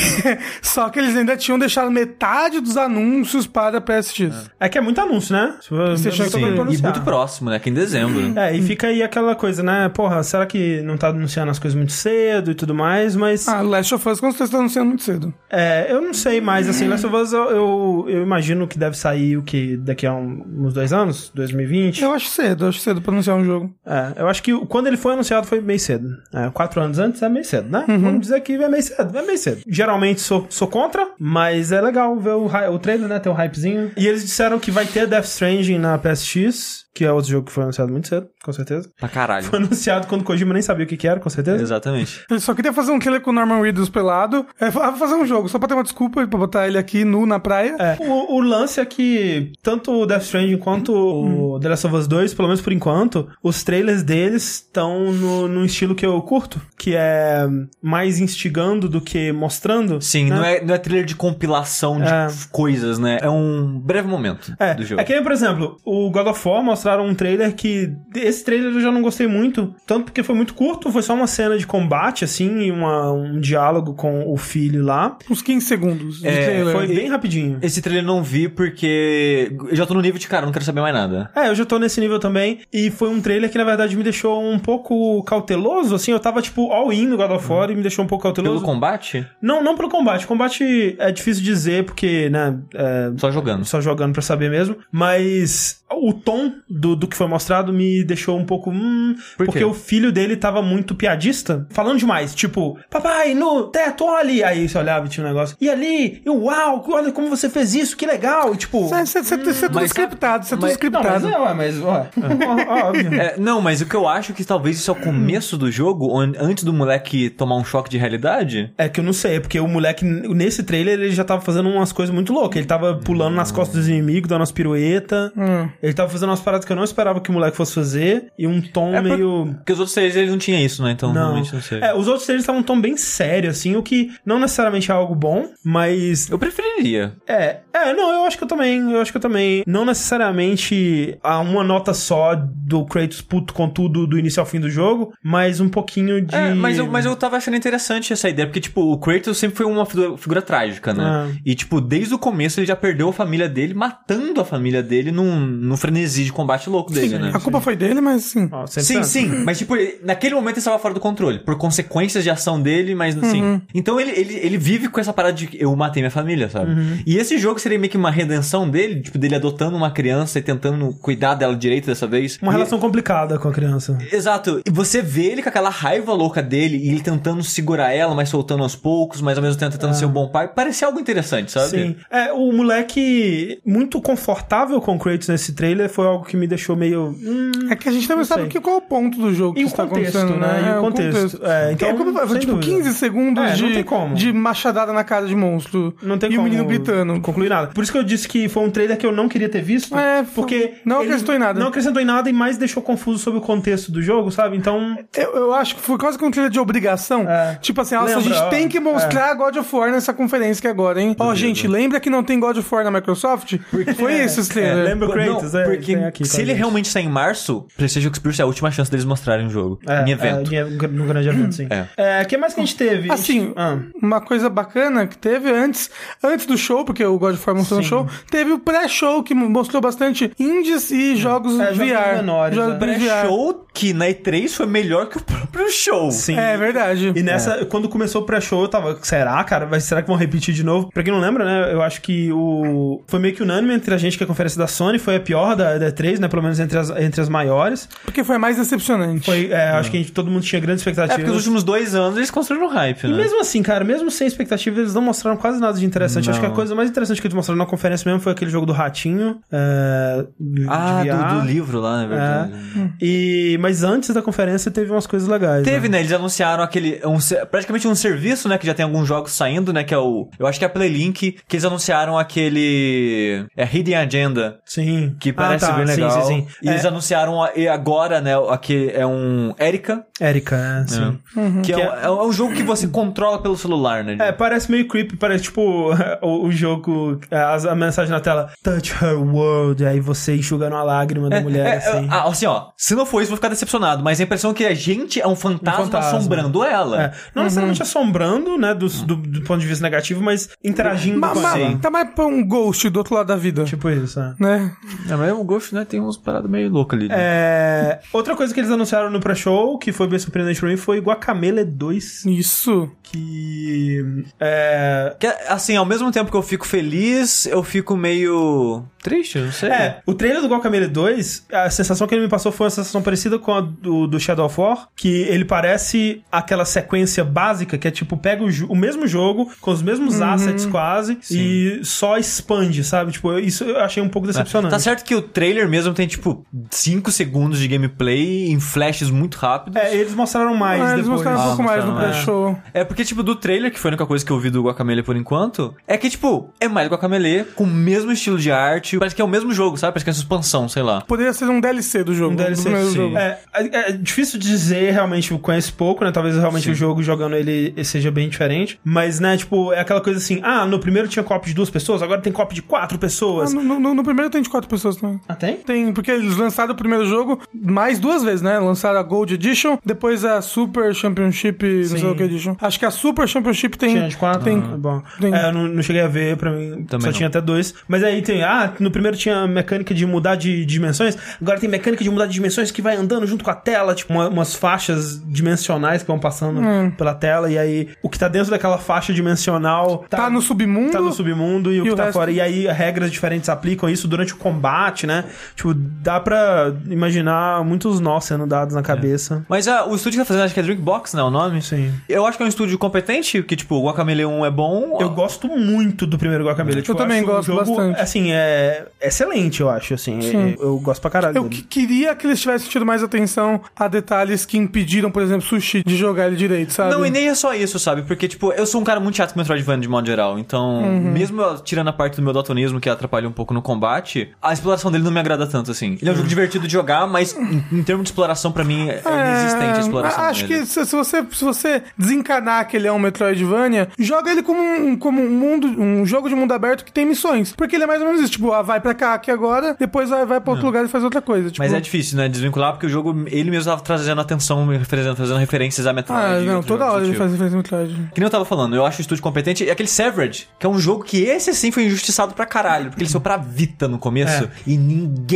só 0.63 0.89
que 0.89 0.99
eles 0.99 1.15
ainda 1.15 1.37
tinham 1.37 1.59
deixado 1.59 1.91
metade 1.91 2.59
dos 2.59 2.75
anúncios 2.77 3.47
para 3.47 3.83
PSX. 3.83 4.51
É 4.59 4.67
que 4.67 4.79
é 4.79 4.81
muito 4.81 4.99
anúncio, 4.99 5.35
né? 5.37 5.57
Você 5.61 6.11
Sim, 6.11 6.41
e 6.71 6.83
muito 6.83 7.03
próximo, 7.03 7.51
né? 7.51 7.59
Que 7.59 7.69
em 7.69 7.75
dezembro. 7.75 8.33
É, 8.39 8.57
e 8.57 8.63
fica 8.63 8.87
aí 8.87 9.03
aquela 9.03 9.35
coisa, 9.35 9.63
né? 9.63 9.91
Porra, 9.91 10.23
será 10.23 10.47
que 10.47 10.81
não 10.81 10.97
tá 10.97 11.09
anunciando 11.09 11.51
as 11.51 11.59
coisas 11.59 11.77
muito 11.77 11.93
cedo 11.93 12.51
e 12.51 12.55
tudo 12.55 12.75
mais? 12.75 13.15
Mas. 13.15 13.47
Ah, 13.47 13.61
Last 13.61 13.95
of 13.95 14.09
Us 14.09 14.21
com 14.21 14.31
certeza 14.31 14.53
tá 14.53 14.59
anunciando 14.59 14.89
muito 14.89 15.03
cedo. 15.03 15.35
É, 15.51 15.87
eu 15.91 16.01
não 16.01 16.15
sei, 16.15 16.41
mas 16.41 16.67
assim, 16.67 16.89
Last 16.89 17.07
of 17.07 17.15
Us 17.17 17.33
eu, 17.35 17.51
eu, 17.51 18.05
eu 18.09 18.23
imagino 18.23 18.67
que 18.67 18.79
deve 18.79 18.97
sair 18.97 19.37
o 19.37 19.43
que? 19.43 19.77
Daqui 19.77 20.07
a 20.07 20.15
um- 20.15 20.43
uns 20.61 20.73
dois 20.73 20.95
anos? 20.95 21.31
2020? 21.35 22.03
Eu 22.03 22.13
acho 22.13 22.29
cedo, 22.35 22.67
acho 22.67 22.81
cedo 22.81 23.01
pra 23.01 23.13
anunciar 23.13 23.37
um 23.37 23.45
jogo. 23.45 23.75
É, 23.87 24.23
eu 24.23 24.29
acho 24.29 24.43
que 24.43 24.53
quando 24.67 24.87
ele 24.87 24.97
foi 24.97 25.13
anunciado 25.13 25.47
foi 25.47 25.61
meio 25.61 25.79
cedo. 25.79 26.09
É, 26.33 26.51
quatro 26.51 26.81
anos 26.81 26.99
antes 26.99 27.23
é 27.23 27.29
meio 27.29 27.45
cedo, 27.45 27.71
né? 27.71 27.85
Vamos 27.87 28.21
dizer 28.21 28.41
que 28.41 28.55
é 28.55 28.69
meio 28.69 28.83
cedo, 28.83 29.17
é 29.19 29.23
meio 29.23 29.39
cedo. 29.39 29.63
Geralmente 29.67 30.21
sou, 30.21 30.47
sou 30.51 30.69
contra, 30.69 31.09
mas 31.19 31.73
é 31.73 31.81
legal 31.81 32.19
ver 32.19 32.35
o, 32.35 32.47
o 32.47 32.79
trailer, 32.79 33.09
né? 33.09 33.19
Ter 33.19 33.29
o 33.29 33.33
hypezinho. 33.33 33.93
E 33.97 34.07
eles 34.07 34.23
disseram 34.25 34.59
que 34.59 34.71
vai 34.71 34.87
ter 34.87 35.07
Death 35.07 35.25
Stranding 35.25 35.79
na 35.79 35.99
PSX, 35.99 36.84
que 36.95 37.05
é 37.05 37.11
outro 37.13 37.31
jogo 37.31 37.47
que 37.47 37.53
foi 37.53 37.65
anunciado 37.65 37.91
muito 37.91 38.07
cedo, 38.09 38.29
com 38.43 38.53
certeza. 38.53 38.89
Pra 38.99 39.09
caralho. 39.09 39.45
Foi 39.47 39.59
anunciado 39.59 40.07
quando 40.07 40.21
o 40.21 40.25
Kojima 40.25 40.53
nem 40.53 40.63
sabia 40.63 40.85
o 40.85 40.89
que, 40.89 40.97
que 40.97 41.09
era, 41.09 41.19
com 41.19 41.29
certeza. 41.29 41.63
Exatamente. 41.63 42.25
Ele 42.31 42.39
só 42.41 42.55
queria 42.55 42.73
fazer 42.73 42.93
um 42.93 42.99
trailer 42.99 43.21
com 43.21 43.31
o 43.31 43.33
Norman 43.33 43.61
Reedus 43.61 43.89
pelado. 43.89 44.47
É, 44.61 44.71
fa- 44.71 44.93
fazer 44.93 45.15
um 45.15 45.27
jogo, 45.27 45.49
só 45.49 45.59
pra 45.59 45.67
ter 45.67 45.75
uma 45.75 45.83
desculpa 45.83 46.27
pra 46.27 46.39
botar 46.39 46.67
ele 46.69 46.79
aqui 46.79 47.05
nu 47.05 47.27
na 47.27 47.41
praia. 47.41 47.77
É. 47.81 47.97
O, 48.01 48.37
o 48.37 48.41
lance 48.41 48.81
é 48.81 48.85
que 48.85 49.51
tanto 49.63 49.91
o 49.93 50.07
Death 50.07 50.23
Stranding 50.23 50.57
quanto 50.59 50.93
o 50.95 51.59
The 51.61 51.69
Last 51.69 51.87
of 51.87 51.97
Us 51.97 52.07
2, 52.07 52.33
pelo 52.35 52.49
menos 52.49 52.61
por 52.61 52.73
enquanto, 52.73 53.29
os 53.43 53.65
trailers 53.65 54.03
deles 54.05 54.45
estão 54.55 55.13
no, 55.13 55.49
no 55.49 55.65
estilo 55.65 55.95
que 55.95 56.07
eu 56.07 56.21
curto, 56.23 56.61
que 56.79 56.95
é 56.95 57.47
mais 57.83 58.21
instigando 58.21 58.89
do 58.89 59.01
que 59.01 59.33
mostrando. 59.33 60.01
Sim, 60.01 60.27
né? 60.31 60.37
não, 60.37 60.45
é, 60.45 60.65
não 60.65 60.75
é 60.75 60.79
trailer 60.79 61.05
de 61.05 61.17
compilação 61.17 61.99
de 62.01 62.09
É. 62.09 62.29
coisas, 62.53 62.99
né? 62.99 63.19
É 63.21 63.29
um 63.29 63.79
breve 63.81 64.07
momento 64.07 64.55
É, 64.61 64.75
do 64.75 64.85
jogo. 64.85 65.01
é 65.01 65.05
que 65.05 65.21
por 65.21 65.33
exemplo, 65.33 65.77
o 65.85 66.11
God 66.11 66.27
of 66.29 66.49
War 66.49 66.63
mostra 66.63 66.84
mostraram 66.85 67.07
um 67.07 67.15
trailer 67.15 67.55
que. 67.55 67.93
Esse 68.15 68.45
trailer 68.45 68.73
eu 68.73 68.81
já 68.81 68.93
não 68.93 69.01
gostei 69.03 69.27
muito. 69.27 69.75
Tanto 69.87 70.05
porque 70.05 70.23
foi 70.23 70.35
muito 70.35 70.55
curto, 70.55 70.91
foi 70.91 71.03
só 71.03 71.15
uma 71.15 71.27
cena 71.27 71.57
de 71.57 71.67
combate, 71.67 72.25
assim, 72.25 72.61
e 72.67 72.71
uma, 72.71 73.11
um 73.13 73.41
diálogo 73.41 73.95
com 73.95 74.31
o 74.31 74.37
filho 74.37 74.85
lá. 74.85 75.17
Uns 75.31 75.41
15 75.43 75.67
segundos 75.67 76.21
de 76.21 76.29
É, 76.29 76.45
trailer. 76.45 76.73
Foi 76.75 76.87
bem 76.87 77.09
rapidinho. 77.09 77.59
Esse 77.63 77.81
trailer 77.81 78.05
eu 78.05 78.07
não 78.07 78.23
vi 78.23 78.49
porque 78.49 79.51
eu 79.71 79.75
já 79.77 79.87
tô 79.87 79.95
no 79.95 80.01
nível 80.01 80.19
de 80.19 80.29
cara, 80.29 80.45
não 80.45 80.53
quero 80.53 80.65
saber 80.65 80.81
mais 80.83 80.95
nada. 80.95 81.31
É, 81.35 81.49
eu 81.49 81.55
já 81.55 81.65
tô 81.65 81.79
nesse 81.79 82.01
nível 82.01 82.19
também. 82.19 82.61
E 82.73 82.91
foi 82.91 83.09
um 83.09 83.21
trailer 83.21 83.51
que, 83.51 83.59
na 83.59 83.65
verdade, 83.65 83.97
me 83.97 84.03
deixou 84.03 84.43
um 84.43 84.59
pouco 84.59 85.23
cauteloso. 85.25 85.95
Assim, 85.95 86.13
eu 86.13 86.21
tava, 86.21 86.43
tipo, 86.43 86.71
all-in 86.73 87.07
no 87.07 87.17
God 87.17 87.31
of 87.31 87.51
War 87.51 87.71
e 87.71 87.75
me 87.75 87.83
deixou 87.83 88.05
um 88.05 88.09
pouco 88.09 88.23
Pelo 88.25 88.35
cauteloso. 88.35 88.65
combate, 88.65 89.27
Não, 89.41 89.63
não 89.63 89.77
pelo 89.77 89.89
combate. 89.89 90.27
Combate 90.27 90.97
é 90.99 91.11
difícil 91.11 91.43
dizer, 91.43 91.85
porque, 91.85 92.29
né, 92.31 92.59
é, 92.75 93.13
só 93.17 93.31
jogando. 93.31 93.65
só 93.65 93.81
jogando 93.81 94.13
pra 94.13 94.23
saber 94.23 94.51
mesmo. 94.51 94.77
Mas 94.91 95.83
o 95.91 96.13
tom 96.13 96.53
do, 96.75 96.97
do 96.97 97.07
que 97.07 97.17
foi 97.17 97.27
mostrado 97.29 97.73
me 97.73 98.03
deixou 98.05 98.39
um 98.39 98.45
pouco. 98.45 98.71
Hum, 98.71 99.15
Por 99.37 99.47
porque 99.47 99.65
o 99.65 99.73
filho 99.75 100.11
dele 100.13 100.37
tava 100.37 100.61
muito 100.63 100.95
piadista, 100.95 101.67
falando 101.71 101.99
demais. 101.99 102.35
Tipo, 102.35 102.79
papai, 102.91 103.35
no 103.35 103.65
teto, 103.65 104.05
olha 104.05 104.21
ali. 104.21 104.43
Aí 104.45 104.69
você 104.69 104.79
olhava 104.79 105.07
e 105.07 105.09
tinha 105.09 105.25
um 105.25 105.29
negócio. 105.29 105.57
E 105.61 105.69
ali, 105.71 106.23
e 106.25 106.31
uau, 106.31 106.85
olha 106.91 107.13
como 107.13 107.29
você 107.29 107.49
fez 107.49 107.75
isso, 107.75 107.97
que 107.97 108.07
legal. 108.07 108.55
E 108.55 108.57
tipo. 108.57 108.85
Isso 108.85 108.95
é, 108.95 109.21
é- 109.21 109.35
é 109.35 109.69
tudo 109.69 109.85
scriptado, 109.85 110.45
isso 110.45 110.55
é 110.55 110.57
tudo 110.57 110.67
mas- 110.67 110.79
Não, 110.79 110.91
mas 111.03 111.15
scriptado. 111.25 111.29
é, 111.29 111.39
ué, 111.39 111.55
mas, 111.55 111.79
ué, 111.79 112.07
ó- 112.83 112.89
óbvio. 112.89 113.15
É, 113.21 113.35
não, 113.39 113.61
mas 113.61 113.81
o 113.81 113.87
que 113.87 113.95
eu 113.95 114.09
acho 114.09 114.33
que 114.33 114.45
talvez 114.45 114.77
isso 114.79 114.91
é 114.91 114.95
o 114.95 114.97
começo 114.97 115.57
do 115.57 115.71
jogo, 115.71 116.09
onde- 116.11 116.37
antes 116.39 116.65
do 116.65 116.73
moleque 116.73 117.31
tomar 117.31 117.57
um 117.57 117.65
choque 117.65 117.89
de 117.91 117.99
realidade. 117.99 118.73
É 118.77 118.89
que 118.89 119.01
eu 119.01 119.05
não 119.05 119.13
sei, 119.13 119.37
é 119.37 119.41
porque 119.41 119.59
o 119.61 119.69
moleque, 119.69 120.05
nesse 120.05 120.63
trailer, 120.63 120.99
ele 120.99 121.11
já 121.13 121.25
tava 121.25 121.41
fazendo 121.41 121.69
umas 121.69 121.93
coisas 121.93 122.15
muito 122.15 122.33
loucas. 122.33 122.57
Ele 122.57 122.67
tava 122.67 122.95
pulando 122.97 123.35
nas 123.35 123.51
costas 123.53 123.77
dos 123.77 123.89
inimigos, 123.89 124.29
dando 124.29 124.41
umas 124.41 124.53
piruetas. 124.53 125.31
Hum. 125.37 125.69
Ele 125.83 125.93
tava 125.93 126.09
fazendo 126.11 126.31
umas 126.31 126.41
paradas 126.41 126.64
que 126.65 126.73
eu 126.73 126.77
não 126.77 126.85
esperava 126.85 127.21
que 127.21 127.31
o 127.31 127.33
moleque 127.33 127.57
fosse 127.57 127.75
fazer. 127.75 128.33
E 128.39 128.47
um 128.47 128.61
tom 128.61 128.95
É 128.95 129.03
meio. 129.03 129.55
Porque 129.57 129.73
os 129.73 129.79
outros 129.79 129.95
três 129.95 130.17
eles 130.17 130.31
não 130.31 130.39
tinham 130.39 130.61
isso, 130.61 130.83
né? 130.83 130.93
Então 130.93 131.13
Não. 131.13 131.23
realmente 131.23 131.55
não 131.55 131.61
sei. 131.61 131.81
É, 131.81 131.95
os 131.95 132.07
outros 132.07 132.25
trailers 132.25 132.43
estavam 132.43 132.61
um 132.61 132.65
tom 132.65 132.81
bem 132.81 132.97
sério, 132.97 133.51
assim, 133.51 133.77
o 133.77 133.83
que 133.83 134.11
não 134.25 134.39
necessariamente 134.39 134.91
é 134.91 134.95
algo 134.95 135.15
bom, 135.15 135.49
mas. 135.65 136.31
Eu 136.31 136.39
preferiria. 136.39 137.15
É, 137.27 137.59
é, 137.73 137.93
não, 137.93 138.13
eu 138.13 138.25
acho 138.25 138.39
que 138.39 138.45
eu 138.45 138.49
também, 138.49 138.93
eu 138.93 139.01
acho 139.01 139.11
que 139.11 139.17
eu 139.17 139.23
também. 139.23 139.63
Não 139.67 139.85
necessariamente 139.85 141.19
a 141.23 141.41
uma 141.41 141.65
nota 141.65 141.93
só 141.93 142.35
do 142.35 142.85
Kratos 142.85 143.21
puto 143.21 143.53
com 143.55 143.69
tudo 143.69 144.07
do 144.07 144.19
início 144.19 144.41
ao 144.41 144.47
fim 144.47 144.61
do 144.61 144.71
jogo, 144.71 145.13
mas 145.23 145.61
um 145.61 145.69
pouquinho 145.69 146.21
de. 146.21 146.35
É, 146.35 146.55
mas 146.55 146.79
eu, 146.79 146.87
mas 146.87 147.05
eu 147.05 147.15
tava 147.17 147.37
achando 147.37 147.57
interessante 147.57 148.13
essa 148.13 148.29
ideia, 148.29 148.47
porque, 148.47 148.61
tipo, 148.61 148.81
o 148.93 148.99
Kratos 148.99 149.37
sempre 149.39 149.57
foi 149.57 149.67
uma 149.67 149.85
figura, 149.87 150.17
figura 150.17 150.43
trágica, 150.43 150.93
né? 150.93 151.05
Ah. 151.05 151.29
E, 151.45 151.55
tipo, 151.55 151.81
desde 151.81 152.15
o 152.15 152.19
começo 152.19 152.61
ele 152.61 152.67
já 152.67 152.77
perdeu 152.77 153.09
a 153.09 153.13
família 153.13 153.49
dele, 153.49 153.75
matando 153.75 154.41
a 154.41 154.45
família 154.45 154.83
dele 154.83 155.11
num, 155.11 155.41
num 155.41 155.77
frenesi 155.77 156.25
de 156.25 156.33
combate 156.33 156.54
louco 156.71 156.93
dele, 156.93 157.19
né? 157.19 157.31
A 157.35 157.41
culpa 157.41 157.61
foi 157.61 157.77
dele, 157.77 158.01
mas 158.01 158.23
sim. 158.25 158.49
Sempre 158.67 158.83
Sim, 158.85 158.99
assim. 158.99 159.31
sim, 159.31 159.45
mas 159.45 159.59
tipo, 159.59 159.77
ele- 159.77 159.99
naquele 160.03 160.35
momento 160.35 160.55
ele 160.55 160.59
estava 160.59 160.79
fora 160.79 160.95
do 160.95 161.01
controle, 161.01 161.39
por 161.41 161.57
consequências 161.57 162.23
de 162.25 162.31
ação 162.31 162.61
dele, 162.61 162.95
mas 162.95 163.17
assim. 163.17 163.61
Então 163.75 164.01
ele, 164.01 164.11
ele, 164.13 164.35
ele 164.35 164.57
vive 164.59 164.89
com 164.89 165.01
essa 165.01 165.13
parada 165.13 165.35
de 165.35 165.47
que 165.47 165.63
eu 165.63 165.75
matei 165.77 166.03
minha 166.03 166.11
família, 166.11 166.49
sabe? 166.49 167.03
E 167.07 167.17
esse 167.17 167.39
jogo 167.39 167.59
seria 167.59 167.79
meio 167.79 167.91
que 167.91 167.97
uma 167.97 168.11
redenção 168.11 168.69
dele, 168.69 169.01
tipo, 169.01 169.19
dele 169.19 169.35
adotando 169.35 169.77
uma 169.77 169.91
criança 169.91 170.39
e 170.39 170.43
tentando 170.43 170.93
cuidar 171.01 171.35
dela 171.35 171.55
direito 171.57 171.87
dessa 171.87 172.07
vez. 172.07 172.39
Uma 172.43 172.53
E- 172.53 172.55
relação 172.55 172.79
complicada 172.79 173.39
com 173.39 173.49
a 173.49 173.53
criança. 173.53 173.97
Exato. 174.13 174.61
E 174.67 174.71
você 174.71 175.03
vê 175.03 175.27
ele 175.27 175.43
com 175.43 175.49
aquela 175.49 175.71
raiva 175.71 176.13
louca 176.13 176.43
dele 176.43 176.77
e 176.77 176.89
ele 176.91 177.01
tentando 177.01 177.43
segurar 177.43 177.93
ela, 177.93 178.15
mas 178.15 178.29
soltando 178.29 178.63
aos 178.63 178.77
poucos, 178.77 179.21
mas 179.21 179.37
ao 179.39 179.43
mesmo 179.43 179.59
tempo 179.59 179.73
tentando 179.73 179.95
ser 179.95 180.07
um 180.07 180.11
bom 180.11 180.29
pai. 180.29 180.49
Parecia 180.49 180.87
algo 180.87 181.01
interessante, 181.01 181.51
sabe? 181.53 181.69
Sim. 181.71 181.97
É, 182.11 182.33
o 182.33 182.53
moleque 182.53 183.59
muito 183.65 184.01
confortável 184.01 184.81
com 184.81 184.97
o 184.97 184.99
Kratos 184.99 185.29
nesse 185.29 185.53
trailer 185.55 185.89
foi 185.89 186.07
algo 186.07 186.25
que 186.25 186.34
me 186.37 186.47
deixou 186.47 186.77
meio. 186.77 187.15
Hum, 187.23 187.53
É 187.71 187.77
que 187.77 187.89
a 187.89 187.93
gente 187.93 188.07
também 188.09 188.25
sabe 188.25 188.47
que 188.49 188.61
qual 188.61 188.77
é 188.77 188.79
o 188.79 188.83
ponto 188.83 189.19
do 189.19 189.33
jogo 189.35 189.59
E 189.59 189.61
que 189.61 189.65
o 189.65 189.67
está 189.67 189.87
contexto, 189.87 190.17
acontecendo, 190.19 190.41
né? 190.41 190.61
né? 190.63 190.69
E 190.69 190.73
o 190.73 190.79
É, 190.79 190.81
contexto. 190.81 191.41
É, 191.45 191.73
então, 191.73 191.89
é 191.89 191.95
como, 191.95 192.13
tipo, 192.39 192.53
dúvida. 192.55 192.59
15 192.61 192.95
segundos 192.95 193.45
É, 193.45 193.57
não 193.57 194.13
de, 194.15 194.25
de 194.27 194.33
machadada 194.33 194.93
na 194.93 195.05
cara 195.05 195.27
de 195.27 195.35
monstro. 195.35 195.95
não 196.03 196.19
tem 196.19 196.31
e 196.31 196.33
como 196.37 196.43
o 196.43 196.51
menino 196.51 196.65
gritando. 196.67 197.21
concluir 197.21 197.49
nada. 197.49 197.69
Por 197.69 197.83
isso 197.83 197.93
que 197.93 197.99
eu 197.99 198.03
disse 198.05 198.29
que 198.29 198.49
foi 198.49 198.63
um 198.65 198.71
trailer 198.71 198.97
que 198.97 199.07
eu 199.07 199.13
não 199.13 199.29
queria 199.29 199.49
ter 199.49 199.63
visto. 199.63 199.97
É, 199.97 200.25
porque. 200.35 200.75
não 200.85 201.01
acrescentou 201.01 201.35
em 201.35 201.39
nada. 201.39 201.59
Não 201.61 201.69
acrescentou 201.69 202.01
em 202.03 202.05
nada 202.05 202.29
e 202.29 202.33
mais 202.33 202.57
deixou 202.57 202.83
confuso 202.83 203.19
sobre 203.19 203.39
o 203.39 203.43
contexto 203.43 203.91
do 203.93 204.03
jogo, 204.03 204.31
sabe? 204.31 204.57
Então. 204.57 204.97
Eu, 205.17 205.35
eu 205.37 205.55
acho 205.55 205.77
que 205.77 205.81
foi 205.83 205.99
quase 205.99 206.19
que 206.19 206.25
um 206.25 206.31
trailer 206.31 206.51
de 206.51 206.59
obrigação. 206.61 207.29
É. 207.29 207.59
Tipo 207.61 207.81
assim, 207.81 207.95
nossa, 207.95 208.19
a 208.19 208.21
gente 208.21 208.37
ó, 208.39 208.49
tem 208.49 208.69
que 208.69 208.79
mostrar 208.81 209.35
God 209.35 209.57
of 209.57 209.75
War 209.77 209.91
nessa 209.91 210.13
conferência 210.13 210.61
aqui 210.61 210.69
agora, 210.69 211.01
hein? 211.01 211.15
Ó, 211.19 211.35
gente, 211.35 211.67
lembra 211.67 212.01
que 212.01 212.11
não 212.11 212.23
tem 212.23 212.39
God 212.39 212.57
of 212.59 212.75
War 212.75 212.85
na 212.85 212.91
Microsoft? 212.91 213.57
Foi 213.97 214.15
isso 214.23 214.41
esse 214.41 214.51
trailer. 214.53 214.79
É, 214.87 214.89
lembra 214.91 215.09
o 215.09 215.13
Kratos? 215.13 215.53
Não, 215.53 215.61
é, 215.61 215.65
porque 215.65 215.97
tem 215.97 216.24
aqui, 216.25 216.35
se 216.35 216.41
ele 216.41 216.51
gente. 216.51 216.59
realmente 216.59 216.89
sair 216.89 217.05
em 217.05 217.09
março, 217.09 217.67
PlayStation 217.77 218.09
Experience 218.11 218.41
é 218.41 218.45
a 218.45 218.47
última 218.47 218.71
chance 218.71 218.91
deles 218.91 219.05
mostrarem 219.05 219.47
o 219.47 219.51
jogo. 219.51 219.79
É, 219.87 220.05
em 220.05 220.11
evento. 220.11 220.55
É, 220.55 220.65
no 220.65 221.05
grande 221.07 221.29
evento, 221.29 221.53
sim. 221.57 221.67
É. 221.71 221.87
É, 221.97 222.23
o 222.23 222.27
que 222.27 222.37
mais 222.37 222.55
que 222.55 222.61
a 222.61 222.65
gente 222.65 222.77
teve? 222.77 223.11
Assim, 223.13 223.53
Ah. 223.57 223.79
uma 224.03 224.21
coisa 224.21 224.49
bacana 224.49 225.07
que 225.07 225.17
teve 225.17 225.51
antes, 225.51 225.91
antes 226.23 226.47
do 226.47 226.57
show, 226.57 226.85
porque 226.85 227.05
o 227.05 227.19
God 227.19 227.35
of 227.35 227.43
War 227.47 227.57
mostrou 227.57 227.81
no 227.81 227.87
show, 227.87 228.07
teve 228.31 228.53
o 228.53 228.59
pré-show 228.59 229.23
que 229.23 229.35
mostrou 229.35 229.81
bastante 229.81 230.31
indies 230.39 230.91
e 230.91 231.17
jogos 231.17 231.59
É, 231.61 231.73
jogos 231.75 231.79
VR. 231.93 232.17
menores, 232.17 232.57
jogos 232.57 232.75
é. 232.75 232.77
VR. 232.77 232.79
Pré-show 232.79 233.67
que 233.75 233.93
na 233.93 234.07
E3 234.07 234.49
foi 234.51 234.67
melhor 234.67 235.09
que 235.09 235.19
o 235.19 235.23
próprio 235.23 235.69
show. 235.71 236.11
Sim. 236.11 236.39
É 236.39 236.57
verdade. 236.57 237.13
E 237.15 237.23
nessa, 237.23 237.65
quando 237.67 237.89
começou 237.89 238.23
o 238.23 238.25
pré-show, 238.25 238.63
eu 238.63 238.69
tava, 238.69 238.99
será, 239.03 239.43
cara? 239.45 239.67
Vai, 239.67 239.81
será 239.81 240.01
que 240.01 240.09
vão 240.09 240.17
repetir 240.17 240.55
de 240.55 240.63
novo? 240.63 240.91
Pra 240.93 241.03
quem 241.03 241.13
não 241.13 241.21
lembra, 241.21 241.45
né? 241.45 241.73
Eu 241.73 241.83
acho 241.83 242.01
que 242.01 242.31
o. 242.33 243.03
Foi 243.09 243.19
meio 243.19 243.35
que 243.35 243.43
unânime 243.43 243.75
entre 243.75 243.93
a 243.95 243.99
gente 243.99 244.17
que 244.17 244.23
a 244.25 244.27
conferência 244.27 244.59
da 244.59 244.67
Sony 244.67 244.99
foi 244.99 245.17
a 245.17 245.21
pior 245.21 245.57
da, 245.57 245.77
da 245.79 245.91
E3, 245.93 246.14
né? 246.21 246.29
Pelo 246.29 246.43
menos 246.43 246.59
entre 246.61 246.79
as, 246.79 246.91
entre 246.91 247.21
as 247.21 247.29
maiores. 247.29 247.89
Porque 248.05 248.23
foi 248.25 248.37
a 248.37 248.39
mais 248.39 248.57
decepcionante. 248.57 249.25
Foi, 249.27 249.49
é, 249.51 249.71
acho 249.71 249.91
que 249.91 249.97
a 249.97 250.01
gente- 250.01 250.13
todo 250.13 250.31
mundo 250.31 250.43
tinha 250.43 250.61
grandes 250.61 250.85
É 250.87 250.91
expectativas. 250.91 251.17
porque 251.17 251.31
os 251.31 251.37
últimos 251.39 251.65
dois 251.65 251.95
anos 251.95 252.17
eles 252.17 252.31
construíram 252.31 252.69
hype, 252.69 253.05
E 253.05 253.09
né? 253.09 253.17
mesmo 253.17 253.41
assim, 253.41 253.63
cara, 253.63 253.85
mesmo 253.85 254.11
sem 254.11 254.27
expectativa, 254.27 254.81
eles 254.81 254.95
não 254.95 255.03
mostraram 255.03 255.37
quase 255.37 255.61
nada 255.61 255.79
de 255.79 255.85
interessante. 255.85 256.31
Acho 256.31 256.41
que 256.41 256.47
a 256.47 256.49
Não. 256.49 256.57
coisa 256.57 256.75
mais 256.75 256.89
interessante 256.91 257.21
que 257.21 257.27
eles 257.27 257.35
mostraram 257.35 257.59
na 257.59 257.67
conferência 257.67 258.09
mesmo 258.09 258.21
foi 258.23 258.33
aquele 258.33 258.51
jogo 258.51 258.67
do 258.67 258.73
ratinho. 258.73 259.39
É, 259.53 260.25
Ah, 260.69 261.03
do, 261.05 261.41
do 261.41 261.47
livro 261.47 261.81
lá, 261.81 261.99
na 262.03 262.07
verdade. 262.07 262.53
E, 263.01 263.59
mas 263.61 263.83
antes 263.83 264.11
da 264.11 264.23
conferência 264.23 264.71
teve 264.71 264.91
umas 264.91 265.07
coisas 265.07 265.29
legais. 265.29 265.65
Teve, 265.65 265.89
né? 265.89 265.99
né? 265.99 266.01
Eles 266.01 266.13
anunciaram 266.13 266.63
aquele. 266.63 267.01
Um, 267.05 267.19
praticamente 267.51 267.87
um 267.89 267.95
serviço, 267.95 268.49
né? 268.49 268.59
Que 268.59 268.67
já 268.67 268.75
tem 268.75 268.85
alguns 268.85 269.07
jogos 269.07 269.33
saindo, 269.33 269.73
né? 269.73 269.85
Que 269.85 269.95
é 269.95 269.99
o. 269.99 270.29
Eu 270.39 270.47
acho 270.47 270.59
que 270.59 270.65
é 270.65 270.69
a 270.69 270.71
Playlink, 270.71 271.37
que 271.47 271.57
eles 271.57 271.65
anunciaram 271.65 272.19
aquele. 272.19 273.47
É 273.57 273.65
Hidden 273.71 273.95
Agenda. 273.97 274.59
Sim. 274.65 275.15
Que 275.21 275.33
parece 275.33 275.65
Ah, 275.65 275.69
tá. 275.69 275.75
bem 275.75 275.87
Sim, 275.87 275.93
legal. 276.09 276.23
Sim, 276.27 276.41
sim, 276.41 276.47
E 276.63 276.69
eles 276.69 276.85
É, 276.85 276.89
anunciaram 276.89 277.43
a- 277.43 277.51
e 277.57 277.69
agora, 277.69 278.21
né? 278.21 278.33
Aqui 278.51 278.91
é 278.95 279.07
um 279.07 279.55
Erika. 279.59 280.05
Erika, 280.21 280.57
é, 280.57 280.87
sim. 280.87 281.19
Que, 281.63 281.73
é, 281.73 281.77
Que 281.77 281.83
um, 281.83 281.95
é 281.95 282.23
um 282.27 282.33
jogo 282.33 282.55
que 282.55 282.63
você 282.63 282.87
controla 282.87 283.41
pelo 283.43 283.57
celular, 283.57 284.05
né? 284.05 284.17
É, 284.21 284.33
parece 284.33 284.71
meio 284.71 284.87
creepy, 284.89 285.17
parece 285.17 285.45
tipo 285.45 285.91
o, 286.23 286.47
o 286.47 286.53
jogo, 286.53 287.21
a, 287.31 287.55
a 287.73 287.75
mensagem 287.75 288.11
na 288.13 288.21
tela, 288.21 288.51
touch 288.63 288.93
her 289.03 289.19
world, 289.21 289.85
aí 289.85 290.01
você 290.01 290.37
enxugando 290.37 290.75
uma 290.75 290.83
lágrima 290.83 291.29
da 291.29 291.41
mulher, 291.41 291.67
É, 291.67 291.77
assim. 291.79 292.07
ah, 292.11 292.29
assim, 292.29 292.47
ó, 292.47 292.67
se 292.77 292.95
não 292.95 293.05
for 293.07 293.21
isso, 293.21 293.29
eu 293.29 293.31
vou 293.31 293.37
ficar 293.37 293.49
decepcionado, 293.49 294.03
mas 294.03 294.21
a 294.21 294.25
impressão 294.25 294.51
é 294.51 294.55
que 294.55 294.65
a 294.65 294.75
gente 294.75 295.21
é 295.21 295.27
um 295.27 295.37
fantasma, 295.37 295.83
Um 295.83 295.85
fantasma. 295.87 296.19
assombrando 296.19 296.65
ela. 296.65 297.03
É, 297.05 297.13
não 297.35 297.43
necessariamente 297.45 297.83
assombrando, 297.83 298.57
né, 298.59 298.75
do, 298.75 298.89
do, 298.89 299.17
do 299.17 299.43
ponto 299.43 299.61
de 299.61 299.67
vista 299.67 299.83
negativo, 299.83 300.23
mas 300.23 300.49
interagindo 300.63 301.19
Ma- 301.19 301.31
com 301.31 301.41
ma- 301.41 301.59
ela. 301.59 301.79
tá 301.79 301.91
mais 301.91 302.11
pra 302.11 302.25
um 302.27 302.47
ghost 302.47 302.89
do 302.89 302.99
outro 302.99 303.15
lado 303.15 303.27
da 303.27 303.37
vida. 303.37 303.65
Tipo 303.65 303.89
isso, 303.91 304.21
é. 304.21 304.35
Né? 304.39 304.73
É, 305.09 305.15
mas 305.17 305.33
o 305.33 305.45
Ghost, 305.45 305.75
né, 305.75 305.85
tem 305.95 306.01
uns 306.01 306.17
paradas 306.17 306.51
meio 306.51 306.69
loucas 306.69 306.99
ali. 306.99 307.09
né? 307.09 307.15
É, 307.17 308.01
outra 308.13 308.35
coisa 308.35 308.53
que 308.53 308.59
eles 308.59 308.71
anunciaram 308.71 309.11
no 309.11 309.21
pré-show, 309.21 309.79
que 309.79 309.93
foi 309.93 310.09
bem 310.09 310.19
surpreendente 310.19 310.59
pra 310.59 310.69
mim, 310.69 310.77
foi 310.77 310.99
Guacamele 311.01 311.65
2, 311.65 312.27
Isso. 312.27 312.91
que... 313.03 314.25
É, 314.41 315.15
Que, 315.21 315.27
assim, 315.49 315.77
ao 315.77 315.85
mesmo 315.85 316.11
tempo 316.11 316.31
que 316.31 316.37
eu 316.37 316.43
fico 316.43 316.67
feliz, 316.67 317.47
eu 317.47 317.63
fico 317.63 317.97
meio 317.97 318.85
triste, 319.03 319.39
não 319.39 319.53
sei. 319.53 319.69
É, 319.69 320.01
o 320.07 320.15
trailer 320.15 320.41
do 320.41 320.49
Guacamele 320.49 320.89
2, 320.89 321.47
a 321.53 321.69
sensação 321.69 322.07
que 322.07 322.15
ele 322.15 322.23
me 322.23 322.29
passou 322.29 322.51
foi 322.51 322.65
uma 322.65 322.71
sensação 322.71 323.03
parecida 323.03 323.39
com 323.39 323.53
a 323.53 323.61
do, 323.61 324.07
do 324.07 324.19
Shadow 324.19 324.47
of 324.47 324.59
War, 324.59 324.89
que 324.97 325.09
ele 325.09 325.45
parece 325.45 326.23
aquela 326.33 326.65
sequência 326.65 327.23
básica, 327.23 327.77
que 327.77 327.87
é 327.87 327.91
tipo, 327.91 328.17
pega 328.17 328.43
o, 328.43 328.49
o 328.69 328.75
mesmo 328.75 329.07
jogo, 329.07 329.53
com 329.61 329.71
os 329.71 329.83
mesmos 329.83 330.23
assets 330.23 330.65
quase, 330.65 331.19
e 331.31 331.81
só 331.85 332.17
expande, 332.17 332.83
sabe? 332.83 333.13
Tipo, 333.13 333.39
isso 333.39 333.65
eu 333.65 333.79
achei 333.79 334.03
um 334.03 334.09
pouco 334.09 334.27
decepcionante. 334.27 334.71
Tá 334.73 334.79
certo 334.79 335.05
que 335.05 335.15
o 335.15 335.21
trailer 335.21 335.69
mesmo 335.69 335.84
tem, 335.93 336.07
tipo, 336.07 336.45
5 336.71 337.11
segundos 337.11 337.59
de 337.59 337.69
gameplay 337.69 338.51
em 338.51 338.59
flashes 338.61 339.11
muito 339.11 339.37
rápidos. 339.37 339.81
É, 339.81 339.95
eles 339.95 340.15
mostraram 340.15 340.55
mais 340.55 340.81
Ah, 340.81 340.93
eles 340.95 341.05
depois. 341.05 341.23
mostraram 341.23 341.39
um 341.39 341.43
Ah, 341.43 341.47
pouco 341.49 341.63
mais 341.63 341.85
no 341.85 341.91
mostraram, 341.93 342.11
é. 342.11 342.13
pré-show. 342.15 342.59
É 342.73 342.85
porque, 342.85 343.05
tipo, 343.05 343.23
do 343.23 343.35
trailer, 343.35 343.73
que 343.73 343.79
foi 343.79 343.91
a 343.91 343.93
única 343.93 344.07
coisa 344.07 344.25
que 344.25 344.31
eu 344.31 344.39
vi 344.39 344.51
do 344.51 344.63
Guacamele 344.63 345.03
por 345.03 345.17
enquanto, 345.17 345.75
é 345.87 345.97
que, 345.99 346.09
tipo, 346.09 346.49
é 346.61 346.69
mais 346.69 346.89
Guacamele, 346.89 347.45
com 347.55 347.65
o 347.65 347.67
mesmo 347.67 348.13
estilo 348.13 348.39
de 348.39 348.51
arte, 348.51 348.99
parece 348.99 349.15
que 349.15 349.21
é 349.23 349.25
o 349.25 349.29
mesmo 349.29 349.53
jogo, 349.53 349.77
sabe? 349.77 349.93
Parece 349.93 350.05
que 350.05 350.11
é 350.11 350.13
uma 350.13 350.19
expansão, 350.19 350.69
sei 350.69 350.83
lá. 350.83 351.01
Poderia 351.03 351.33
ser 351.33 351.47
um 351.49 351.61
DLC 351.61 352.05
do 352.05 352.15
jogo. 352.15 352.33
Um 352.33 352.37
DLC, 352.37 352.69
do 352.71 352.89
sim. 352.89 352.95
jogo. 352.95 353.17
É, 353.19 353.39
é, 353.55 353.91
é 353.91 353.93
difícil 353.93 354.39
dizer, 354.39 354.93
realmente, 354.93 355.33
eu 355.33 355.39
conheço 355.39 355.75
pouco, 355.75 356.05
né? 356.05 356.11
Talvez 356.13 356.37
realmente 356.37 356.71
o 356.71 356.75
jogo 356.75 357.03
jogando 357.03 357.35
ele 357.37 357.75
seja 357.85 358.11
bem 358.11 358.29
diferente. 358.29 358.79
Mas, 358.85 359.21
né, 359.21 359.37
tipo, 359.37 359.73
é 359.73 359.81
aquela 359.81 360.01
coisa 360.01 360.19
assim, 360.19 360.41
ah, 360.43 360.65
no 360.67 360.79
primeiro 360.79 361.09
tinha 361.09 361.23
copo 361.23 361.47
de 361.47 361.55
duas 361.55 361.71
pessoas, 361.71 362.03
agora 362.03 362.21
tem 362.21 362.33
copo 362.33 362.55
de 362.55 362.63
quatro 362.63 362.97
Ah, 362.97 363.01
pessoas. 363.01 363.53
no, 363.53 363.63
no- 363.63 363.95
no 363.95 364.03
primeiro 364.05 364.31
tem 364.31 364.43
de 364.43 364.49
quatro 364.49 364.69
pessoas 364.69 364.97
também. 364.97 365.21
Ah, 365.29 365.35
tem? 365.35 365.57
Tem 365.57 365.74
tem. 365.75 365.93
Porque 365.93 366.11
eles 366.11 366.37
lançaram 366.37 366.73
o 366.73 366.77
primeiro 366.77 367.07
jogo 367.07 367.41
mais 367.53 367.99
duas 367.99 368.23
vezes, 368.23 368.43
né? 368.43 368.59
Lançaram 368.59 368.99
a 368.99 369.03
Gold 369.03 369.35
Edition, 369.35 369.79
depois 369.85 370.25
a 370.25 370.41
Super 370.43 370.95
Championship, 370.95 371.65
não 371.65 371.85
sei 371.89 371.99
Sim. 371.99 372.07
o 372.11 372.15
que 372.15 372.23
Edition. 372.23 372.57
Acho 372.61 372.79
que 372.79 372.85
a 372.87 372.91
Super 372.91 373.29
Championship 373.29 373.77
tem. 373.77 373.95
Tinha 373.95 374.09
de 374.09 374.17
quatro? 374.17 374.45
Tem, 374.45 374.59
Ah, 374.59 374.77
bom. 374.77 375.03
tem- 375.21 375.35
É, 375.35 375.49
eu 375.49 375.53
não, 375.53 375.69
não 375.69 375.83
cheguei 375.83 376.03
a 376.03 376.09
ver, 376.09 376.37
pra 376.37 376.51
mim 376.51 376.85
Também 376.89 377.01
só 377.03 377.07
não. 377.09 377.13
tinha 377.13 377.29
até 377.29 377.41
dois. 377.41 377.75
Mas 377.89 378.03
aí 378.03 378.23
tem, 378.23 378.43
ah, 378.43 378.73
no 378.81 378.91
primeiro 378.91 379.17
tinha 379.17 379.47
mecânica 379.47 379.95
de 379.95 380.07
mudar 380.07 380.37
de 380.37 380.65
dimensões, 380.65 381.17
agora 381.41 381.59
tem 381.61 381.69
mecânica 381.69 382.03
de 382.03 382.11
mudar 382.11 382.27
de 382.27 382.33
dimensões 382.35 382.71
que 382.71 382.81
vai 382.83 382.97
andando 382.97 383.27
junto 383.27 383.45
com 383.45 383.51
a 383.51 383.55
tela, 383.55 383.95
tipo 383.95 384.13
uma- 384.13 384.29
umas 384.29 384.55
faixas 384.55 385.23
dimensionais 385.27 386.03
que 386.03 386.09
vão 386.09 386.19
passando 386.19 386.61
Hum. 386.61 386.91
pela 386.91 387.15
tela, 387.15 387.51
e 387.51 387.59
aí 387.59 387.89
o 388.03 388.09
que 388.09 388.19
tá 388.19 388.29
dentro 388.29 388.51
daquela 388.51 388.79
faixa 388.79 389.13
dimensional 389.13 390.05
Tá 390.09 390.29
no 390.31 390.41
submundo. 390.41 390.91
Tá 390.93 391.01
no 391.01 391.13
submundo 391.13 391.73
e, 391.73 391.81
o 391.81 391.85
E 391.85 391.87
que 391.89 391.93
o 391.93 391.97
tá 391.97 392.05
resto- 392.05 392.19
fora. 392.19 392.31
E 392.31 392.41
aí 392.41 392.67
regras 392.67 393.11
diferentes 393.11 393.49
aplicam 393.49 393.89
isso 393.89 394.07
durante 394.09 394.33
o 394.33 394.37
combate, 394.37 395.07
né? 395.07 395.25
Tipo, 395.55 395.64
dá 395.73 396.21
pra 396.21 396.73
imaginar 396.87 397.65
muitos 397.65 398.01
nós 398.01 398.25
sendo 398.25 398.47
dados 398.47 398.75
na 398.75 398.83
cabeça. 398.83 399.45
Mas 399.49 399.67
ah, 399.69 399.87
o 399.87 399.95
estúdio 399.95 400.19
que 400.21 400.25
tá 400.25 400.25
fazendo, 400.27 400.45
acho 400.45 400.55
que 400.55 400.61
é 400.61 400.63
Drinkbox, 400.63 401.15
né? 401.15 401.23
O 401.23 401.31
nome? 401.31 401.63
Sim. 401.63 401.93
Eu 402.09 402.27
acho 402.27 402.37
que 402.37 402.43
é 402.43 402.47
um 402.47 402.49
estúdio 402.49 402.77
competente, 402.79 403.43
que, 403.43 403.57
tipo, 403.57 403.77
o 403.77 403.87
Guacamelee 403.87 404.27
1 404.27 404.45
é 404.45 404.51
bom. 404.51 404.99
Eu 405.01 405.11
gosto 405.11 405.49
muito 405.49 406.07
do 406.07 406.19
primeiro 406.19 406.45
Guacamole. 406.45 406.83
Tipo, 406.83 406.95
também 406.97 407.21
acho 407.21 407.31
o 407.31 407.33
gosto 407.35 407.47
jogo, 407.47 407.59
bastante. 407.77 408.01
Assim, 408.01 408.33
é 408.33 408.87
excelente, 409.01 409.61
eu 409.61 409.71
acho, 409.71 409.95
assim. 409.95 410.21
Sim. 410.21 410.57
Eu, 410.59 410.67
eu 410.69 410.79
gosto 410.81 411.01
pra 411.01 411.11
caralho 411.11 411.37
Eu 411.39 411.43
dele. 411.45 411.55
que- 411.57 411.63
queria 411.63 412.15
que 412.15 412.27
eles 412.27 412.41
tivessem 412.41 412.69
tido 412.69 412.85
mais 412.85 413.03
atenção 413.03 413.61
a 413.77 413.87
detalhes 413.89 414.45
que 414.45 414.59
impediram, 414.59 415.11
por 415.11 415.23
exemplo, 415.23 415.43
Sushi 415.47 415.83
de 415.85 415.97
jogar 415.97 416.27
ele 416.27 416.37
direito, 416.37 416.73
sabe? 416.73 416.91
Não, 416.91 417.05
e 417.07 417.11
nem 417.11 417.29
é 417.29 417.35
só 417.35 417.55
isso, 417.55 417.79
sabe? 417.79 418.03
Porque, 418.03 418.27
tipo, 418.27 418.53
eu 418.53 418.67
sou 418.67 418.81
um 418.81 418.85
cara 418.85 418.99
muito 419.01 419.17
chato 419.17 419.33
com 419.33 419.39
Metroidvania 419.39 419.83
de 419.83 419.89
modo 419.89 420.07
geral. 420.07 420.39
Então, 420.39 420.83
Uhum. 420.83 421.13
mesmo 421.13 421.41
eu 421.41 421.59
tirando 421.59 421.89
a 421.89 421.93
parte 421.93 422.17
do 422.17 422.23
meu 422.23 422.33
daltonismo 422.33 422.81
que 422.81 422.89
atrapalha 422.89 423.29
um 423.29 423.33
pouco 423.33 423.53
no 423.55 423.63
combate, 423.63 424.31
a 424.43 424.53
exploração 424.53 424.91
dele 424.91 425.05
não 425.05 425.11
me 425.13 425.21
agrada 425.21 425.45
tanto, 425.55 425.71
assim. 425.71 425.97
Ele 426.01 426.11
é 426.11 426.13
um 426.13 426.17
jogo 426.17 426.29
divertido 426.29 426.67
de 426.67 426.73
jogar, 426.73 427.07
mas 427.07 427.33
em, 427.37 427.65
em 427.71 427.83
termos 427.85 428.05
de 428.05 428.09
exploração, 428.11 428.51
pra 428.51 428.65
mim, 428.65 428.89
é 428.89 429.01
inexistente 429.07 429.77
a 429.77 429.81
exploração 429.81 430.25
É, 430.25 430.27
Acho 430.29 430.47
dele. 430.49 430.61
que 430.63 430.67
se, 430.67 430.85
se 430.85 430.97
você, 430.97 431.25
se 431.33 431.45
você 431.45 431.83
desencanar 431.97 432.67
que 432.67 432.77
ele 432.77 432.89
é 432.89 432.93
um 432.93 432.99
Metroidvania, 432.99 433.89
joga 433.99 434.31
ele 434.33 434.43
como 434.43 434.61
um, 434.61 434.97
como 434.97 435.23
um 435.23 435.31
mundo, 435.31 435.67
um 435.69 436.05
jogo 436.05 436.29
de 436.29 436.35
mundo 436.35 436.53
aberto 436.53 436.85
que 436.85 436.93
tem 436.93 437.07
missões. 437.07 437.53
Porque 437.53 437.77
ele 437.77 437.85
é 437.85 437.87
mais 437.87 438.01
ou 438.01 438.07
menos 438.09 438.21
isso, 438.23 438.33
tipo, 438.33 438.53
ah, 438.53 438.63
vai 438.63 438.81
pra 438.81 438.95
cá 438.95 439.15
aqui 439.15 439.31
agora, 439.31 439.77
depois 439.79 440.11
vai, 440.11 440.27
vai 440.27 440.41
pra 440.41 440.51
outro 440.51 440.67
lugar 440.67 440.85
e 440.85 440.89
faz 440.89 441.05
outra 441.05 441.23
coisa. 441.23 441.49
Tipo, 441.51 441.63
Mas 441.63 441.73
é 441.73 441.81
difícil, 441.81 442.17
né? 442.17 442.29
Desvincular, 442.29 442.73
porque 442.73 442.87
o 442.87 442.91
jogo, 442.91 443.25
ele 443.29 443.51
mesmo 443.51 443.71
tava 443.71 443.83
trazendo 443.83 444.21
atenção, 444.21 444.67
fazendo, 444.89 445.17
fazendo 445.17 445.39
referências 445.39 445.87
a 445.87 445.93
Metroid. 445.93 446.25
Ah, 446.25 446.53
não, 446.53 446.63
toda 446.63 446.85
hora 446.91 447.05
ele 447.05 447.15
faz 447.15 447.31
referência 447.31 447.57
ao 447.57 447.63
Metroid. 447.63 447.95
Que 448.13 448.21
nem 448.21 448.27
eu 448.27 448.31
tava 448.31 448.45
falando, 448.45 448.75
eu 448.75 448.85
acho 448.85 448.99
o 448.99 449.03
estúdio 449.03 449.23
competente. 449.23 449.65
E 449.65 449.71
aquele 449.71 449.89
Severed, 449.89 450.49
que 450.59 450.67
é 450.67 450.69
um 450.69 450.79
jogo 450.79 451.05
que 451.05 451.23
esse 451.23 451.55
sim 451.55 451.71
foi 451.71 451.85
injustiçado 451.87 452.35
pra 452.35 452.45
caralho. 452.47 452.91
Porque 452.91 453.03
ele 453.03 453.11
saiu 453.11 453.21
pra 453.21 453.37
Vita 453.37 453.87
no 453.87 453.99
começo 453.99 454.45
É. 454.45 454.49
e 454.67 454.77
ninguém 454.77 455.34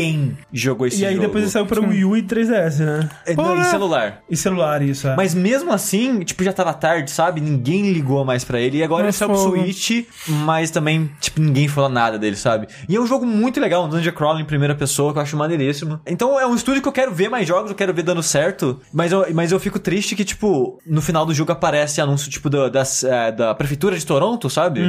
jogou 0.53 0.87
esse 0.87 1.03
E 1.03 1.07
aí 1.07 1.15
jogo. 1.15 1.27
depois 1.27 1.45
ele 1.45 1.51
saiu 1.53 1.67
pra 1.67 1.81
Wii 1.81 2.05
U 2.05 2.17
e 2.17 2.23
3DS, 2.23 2.79
né? 2.85 3.09
É, 3.27 3.35
não, 3.35 3.57
em 3.61 3.65
celular. 3.65 4.21
E 4.29 4.37
celular, 4.37 4.83
isso, 4.83 5.09
é. 5.09 5.17
Mas 5.17 5.35
mesmo 5.35 5.73
assim, 5.73 6.21
tipo, 6.21 6.43
já 6.45 6.53
tava 6.53 6.73
tarde, 6.75 7.11
sabe? 7.11 7.41
Ninguém 7.41 7.93
ligou 7.93 8.25
mais 8.25 8.45
pra 8.45 8.61
ele. 8.61 8.79
E 8.79 8.83
agora 8.83 9.05
Mas 9.05 9.21
ele 9.21 9.29
saiu 9.31 9.41
pro. 9.41 9.51
Switch, 9.51 10.07
mas 10.29 10.71
também, 10.71 11.11
tipo, 11.21 11.41
ninguém 11.41 11.69
falou 11.69 11.91
nada 11.91 12.19
dele, 12.19 12.37
sabe? 12.37 12.69
E 12.89 12.97
é 12.97 13.01
um 13.01 13.07
jogo 13.07 13.25
muito 13.27 13.61
legal, 13.61 13.85
um 13.85 13.89
Dungeon 13.89 14.13
Crawl 14.13 14.39
em 14.41 14.45
primeira 14.45 14.75
pessoa, 14.75 15.13
que 15.13 15.19
eu 15.19 15.23
acho 15.23 15.37
maneiríssimo. 15.37 16.01
Então 16.07 16.39
é 16.39 16.47
um 16.47 16.55
estúdio 16.55 16.83
que 16.83 16.89
eu 16.89 16.93
quero 16.93 17.13
ver 17.13 17.29
mais 17.29 17.47
jogos, 17.47 17.71
eu 17.71 17.77
quero 17.77 17.93
ver 17.95 18.03
dando 18.03 18.23
certo. 18.23 18.81
Mas 18.93 19.13
eu, 19.13 19.27
mas 19.35 19.53
eu 19.53 19.61
fico 19.61 19.79
triste 19.79 20.15
que, 20.17 20.25
tipo, 20.25 20.79
no 20.87 21.01
final 21.03 21.25
do 21.27 21.35
jogo 21.35 21.53
aparece 21.53 22.01
anúncio, 22.01 22.31
tipo, 22.31 22.49
da, 22.51 22.69
das, 22.69 23.05
é, 23.05 23.33
da 23.33 23.55
Prefeitura 23.55 23.97
de 23.99 24.05
Toronto, 24.07 24.49
sabe? 24.51 24.81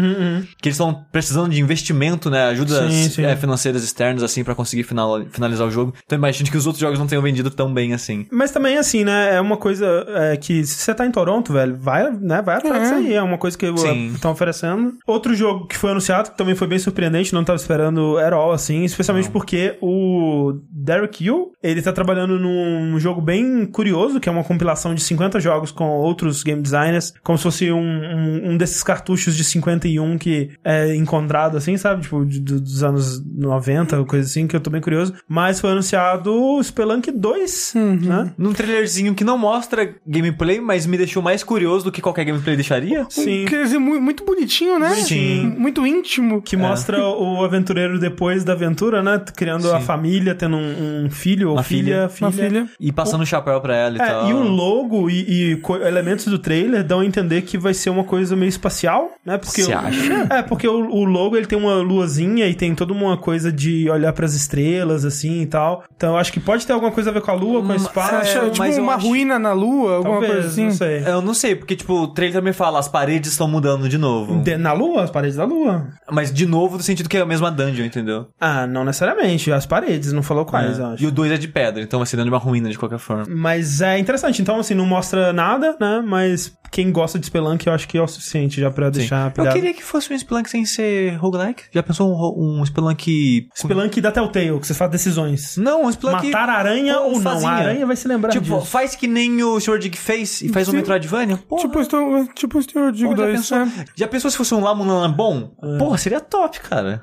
Que 0.61 0.69
eles 0.69 0.75
estão 0.75 1.05
precisando 1.11 1.49
de 1.51 1.59
investimento, 1.61 2.29
né? 2.29 2.45
Ajudas 2.49 2.79
Uhum, 2.79 2.89
Sim, 2.91 3.09
sim. 3.09 3.23
é, 3.25 3.35
financeiras 3.35 3.83
externas, 3.83 4.23
assim, 4.23 4.43
pra 4.43 4.55
conseguir 4.55 4.83
final, 4.99 5.25
finalizar 5.31 5.67
o 5.67 5.71
jogo. 5.71 5.93
Então 6.05 6.17
imagino 6.17 6.49
que 6.49 6.57
os 6.57 6.65
outros 6.65 6.81
jogos 6.81 6.99
não 6.99 7.07
tenham 7.07 7.21
vendido 7.21 7.49
tão 7.49 7.73
bem 7.73 7.93
assim. 7.93 8.25
Mas 8.31 8.51
também, 8.51 8.77
assim, 8.77 9.03
né? 9.03 9.35
É 9.35 9.41
uma 9.41 9.57
coisa 9.57 10.05
é, 10.09 10.37
que 10.37 10.63
se 10.65 10.75
você 10.79 10.93
tá 10.93 11.05
em 11.05 11.11
Toronto, 11.11 11.53
velho, 11.53 11.75
vai, 11.77 12.09
né, 12.11 12.41
vai 12.41 12.57
atrás 12.57 12.75
É. 12.77 12.81
disso 12.81 12.93
aí. 12.95 13.13
É 13.13 13.21
uma 13.21 13.37
coisa 13.37 13.57
que 13.57 13.65
estão 14.13 14.31
oferecendo. 14.31 14.93
Outro 15.07 15.33
jogo 15.35 15.67
que 15.67 15.77
foi 15.77 15.91
anunciado, 15.91 16.31
que 16.31 16.37
também 16.37 16.55
foi 16.55 16.67
bem 16.67 16.79
surpreendente, 16.79 17.33
não 17.33 17.43
tava 17.43 17.57
esperando 17.57 18.17
at 18.17 18.33
all, 18.33 18.51
assim, 18.51 18.83
especialmente 18.83 19.29
porque 19.29 19.77
o 19.81 20.59
Derek 20.71 21.23
Yu, 21.23 21.51
ele 21.63 21.81
tá 21.81 21.91
trabalhando 21.91 22.39
num 22.39 22.99
jogo 22.99 23.21
bem 23.21 23.65
curioso, 23.65 24.19
que 24.19 24.27
é 24.29 24.31
uma 24.31 24.43
compilação 24.43 24.93
de 24.93 25.01
50 25.01 25.39
jogos 25.39 25.71
com 25.71 25.85
outros 25.89 26.43
game 26.43 26.61
designers, 26.61 27.13
como 27.23 27.37
se 27.37 27.43
fosse 27.43 27.71
um, 27.71 27.79
um, 27.79 28.51
um 28.51 28.57
desses 28.57 28.83
cartuchos 28.83 29.35
de 29.35 29.43
51 29.43 30.17
que 30.17 30.49
é 30.63 30.95
encontrado, 30.95 31.57
assim, 31.57 31.77
sabe? 31.77 32.01
Tipo, 32.01 32.25
de- 32.25 32.39
do- 32.39 32.59
dos 32.61 32.83
anos 32.83 33.23
90, 33.25 34.03
coisa 34.05 34.25
assim, 34.27 34.47
que 34.47 34.55
eu 34.55 34.59
tô 34.59 34.69
bem 34.69 34.81
curioso. 34.81 34.88
Mas 35.27 35.59
foi 35.59 35.71
anunciado 35.71 36.33
o 36.33 36.61
Spelunk 36.63 37.11
2, 37.11 37.73
né? 38.01 38.31
Num 38.37 38.53
trailerzinho 38.53 39.13
que 39.15 39.23
não 39.23 39.37
mostra 39.37 39.95
gameplay, 40.05 40.59
mas 40.59 40.85
me 40.85 40.97
deixou 40.97 41.21
mais 41.21 41.43
curioso 41.43 41.85
do 41.85 41.91
que 41.91 42.01
qualquer 42.01 42.25
gameplay 42.25 42.55
deixaria. 42.55 43.05
Sim. 43.09 43.45
Quer 43.47 43.63
dizer, 43.63 43.77
mu- 43.79 43.99
muito 44.01 44.23
bonitinho, 44.25 44.79
né? 44.79 44.89
Bonitinho. 44.89 45.59
Muito 45.59 45.85
íntimo. 45.85 46.41
Que 46.41 46.55
mostra 46.57 46.99
o 47.05 47.43
aventureiro 47.43 47.99
depois 47.99 48.43
da 48.43 48.53
aventura, 48.53 49.01
né? 49.03 49.21
Criando 49.35 49.71
a 49.73 49.79
Sim. 49.79 49.85
família, 49.85 50.35
tendo 50.35 50.55
um, 50.57 51.05
um 51.05 51.09
filho 51.09 51.49
ou 51.49 51.55
Uma 51.55 51.63
filha, 51.63 52.09
Uma 52.21 52.31
filha. 52.31 52.67
E 52.79 52.91
passando 52.91 53.21
o 53.21 53.25
chapéu 53.25 53.59
pra 53.61 53.75
ela 53.75 53.97
e 53.97 54.01
É, 54.01 54.05
tal. 54.05 54.29
e 54.29 54.33
o 54.33 54.43
logo 54.43 55.09
e, 55.09 55.25
e 55.53 55.61
elementos 55.87 56.25
do 56.25 56.39
trailer 56.39 56.83
dão 56.83 56.99
a 57.01 57.05
entender 57.05 57.41
que 57.43 57.57
vai 57.57 57.73
ser 57.73 57.89
uma 57.89 58.03
coisa 58.03 58.35
meio 58.35 58.49
espacial, 58.49 59.11
né? 59.25 59.37
Porque 59.37 59.63
Você 59.63 59.73
acha? 59.73 60.27
É, 60.31 60.41
porque 60.41 60.67
o, 60.67 60.89
o 60.89 61.03
logo 61.05 61.35
ele 61.37 61.45
tem 61.45 61.57
uma 61.57 61.75
luazinha 61.75 62.47
e 62.47 62.53
tem 62.53 62.73
toda 62.75 62.93
uma 62.93 63.17
coisa 63.17 63.51
de 63.51 63.89
olhar 63.89 64.13
pras 64.13 64.33
estrelas, 64.33 64.78
assim 65.05 65.41
e 65.41 65.45
tal. 65.47 65.83
Então 65.95 66.11
eu 66.11 66.17
acho 66.17 66.31
que 66.31 66.39
pode 66.39 66.65
ter 66.65 66.73
alguma 66.73 66.91
coisa 66.91 67.09
a 67.09 67.13
ver 67.13 67.21
com 67.21 67.31
a 67.31 67.33
lua, 67.33 67.61
com 67.61 67.67
o 67.71 67.75
espaço. 67.75 68.09
Você 68.09 68.15
acha, 68.15 68.39
É, 68.39 68.49
tipo, 68.49 68.57
mas 68.59 68.77
uma 68.77 68.95
acho- 68.95 69.07
ruína 69.07 69.37
na 69.39 69.53
lua, 69.53 69.97
alguma 69.97 70.13
Talvez, 70.19 70.33
coisa 70.33 70.47
assim? 70.47 70.63
não 70.65 70.71
sei. 70.71 71.03
Eu 71.05 71.21
não 71.21 71.33
sei, 71.33 71.55
porque, 71.55 71.75
tipo, 71.75 71.93
o 71.93 72.07
trailer 72.07 72.35
também 72.39 72.53
fala, 72.53 72.79
as 72.79 72.87
paredes 72.87 73.31
estão 73.31 73.47
mudando 73.47 73.87
de 73.89 73.97
novo. 73.97 74.41
De- 74.41 74.57
na 74.57 74.73
lua, 74.73 75.03
as 75.03 75.11
paredes 75.11 75.35
da 75.37 75.45
lua. 75.45 75.87
Mas 76.11 76.31
de 76.33 76.45
novo, 76.45 76.77
no 76.77 76.83
sentido 76.83 77.07
que 77.09 77.17
é 77.17 77.21
a 77.21 77.25
mesma 77.25 77.51
dungeon, 77.51 77.85
entendeu? 77.85 78.27
Ah, 78.39 78.65
não 78.67 78.83
necessariamente. 78.85 79.51
As 79.51 79.65
paredes, 79.65 80.11
não 80.13 80.23
falou 80.23 80.45
quais, 80.45 80.77
É. 80.77 80.81
eu 80.81 80.85
acho. 80.87 81.03
E 81.03 81.07
o 81.07 81.11
2 81.11 81.31
é 81.31 81.37
de 81.37 81.47
pedra, 81.47 81.81
então 81.81 81.99
vai 81.99 82.05
ser 82.07 82.15
dentro 82.17 82.29
de 82.29 82.35
uma 82.35 82.41
ruína 82.41 82.69
de 82.69 82.77
qualquer 82.77 82.99
forma. 82.99 83.25
Mas 83.29 83.81
é 83.81 83.97
interessante. 83.97 84.41
Então, 84.41 84.59
assim, 84.59 84.73
não 84.73 84.85
mostra 84.85 85.31
nada, 85.33 85.75
né? 85.79 86.03
Mas 86.05 86.51
quem 86.71 86.91
gosta 86.91 87.17
de 87.19 87.25
Spelunk, 87.25 87.65
eu 87.67 87.73
acho 87.73 87.87
que 87.87 87.97
é 87.97 88.01
o 88.01 88.07
suficiente 88.07 88.59
já 88.61 88.69
pra 88.71 88.89
deixar 88.89 89.27
Eu 89.27 89.31
pilhado. 89.31 89.55
queria 89.55 89.73
que 89.73 89.83
fosse 89.83 90.13
um 90.13 90.17
Spelunk 90.17 90.49
sem 90.49 90.65
ser 90.65 91.15
roguelike. 91.17 91.63
Já 91.71 91.81
pensou 91.83 92.09
um, 92.37 92.59
um 92.61 92.65
Spelunk... 92.65 93.47
Spelunk 93.55 94.01
da 94.01 94.11
Telltale, 94.11 94.59
que 94.59 94.67
você 94.67 94.73
faz 94.73 94.91
decisões. 94.91 95.57
Não, 95.57 95.85
um 95.85 95.91
Spelunk... 95.91 96.25
Matar 96.27 96.49
a 96.49 96.53
aranha 96.53 96.95
com 96.95 97.03
ou 97.05 97.11
não? 97.13 97.21
fazinha. 97.21 97.51
A 97.51 97.55
aranha 97.55 97.85
vai 97.85 97.95
se 97.95 98.07
lembrar 98.07 98.31
Tipo, 98.31 98.45
disso. 98.59 98.65
faz 98.65 98.95
que 98.95 99.07
nem 99.07 99.41
o 99.43 99.59
Sr. 99.59 99.79
Dig 99.79 99.97
fez 99.97 100.41
e 100.41 100.49
faz 100.49 100.67
um 100.67 100.71
Sim. 100.71 100.77
Metroidvania. 100.77 101.37
Porra. 101.37 101.61
Tipo, 101.61 101.79
estou, 101.81 102.27
tipo 102.33 102.57
o 102.57 102.61
Stuart 102.61 102.93
Dig 102.95 103.05
Pô, 103.05 103.15
já, 103.15 103.23
2. 103.23 103.35
pensou, 103.37 103.65
né? 103.65 103.85
já 103.95 104.07
pensou 104.07 104.31
se 104.31 104.37
fosse 104.37 104.53
um 104.53 104.61
Lamulan 104.61 105.11
bom? 105.11 105.51
Porra, 105.77 105.97
seria 105.97 106.19
top, 106.19 106.59
cara. 106.61 107.01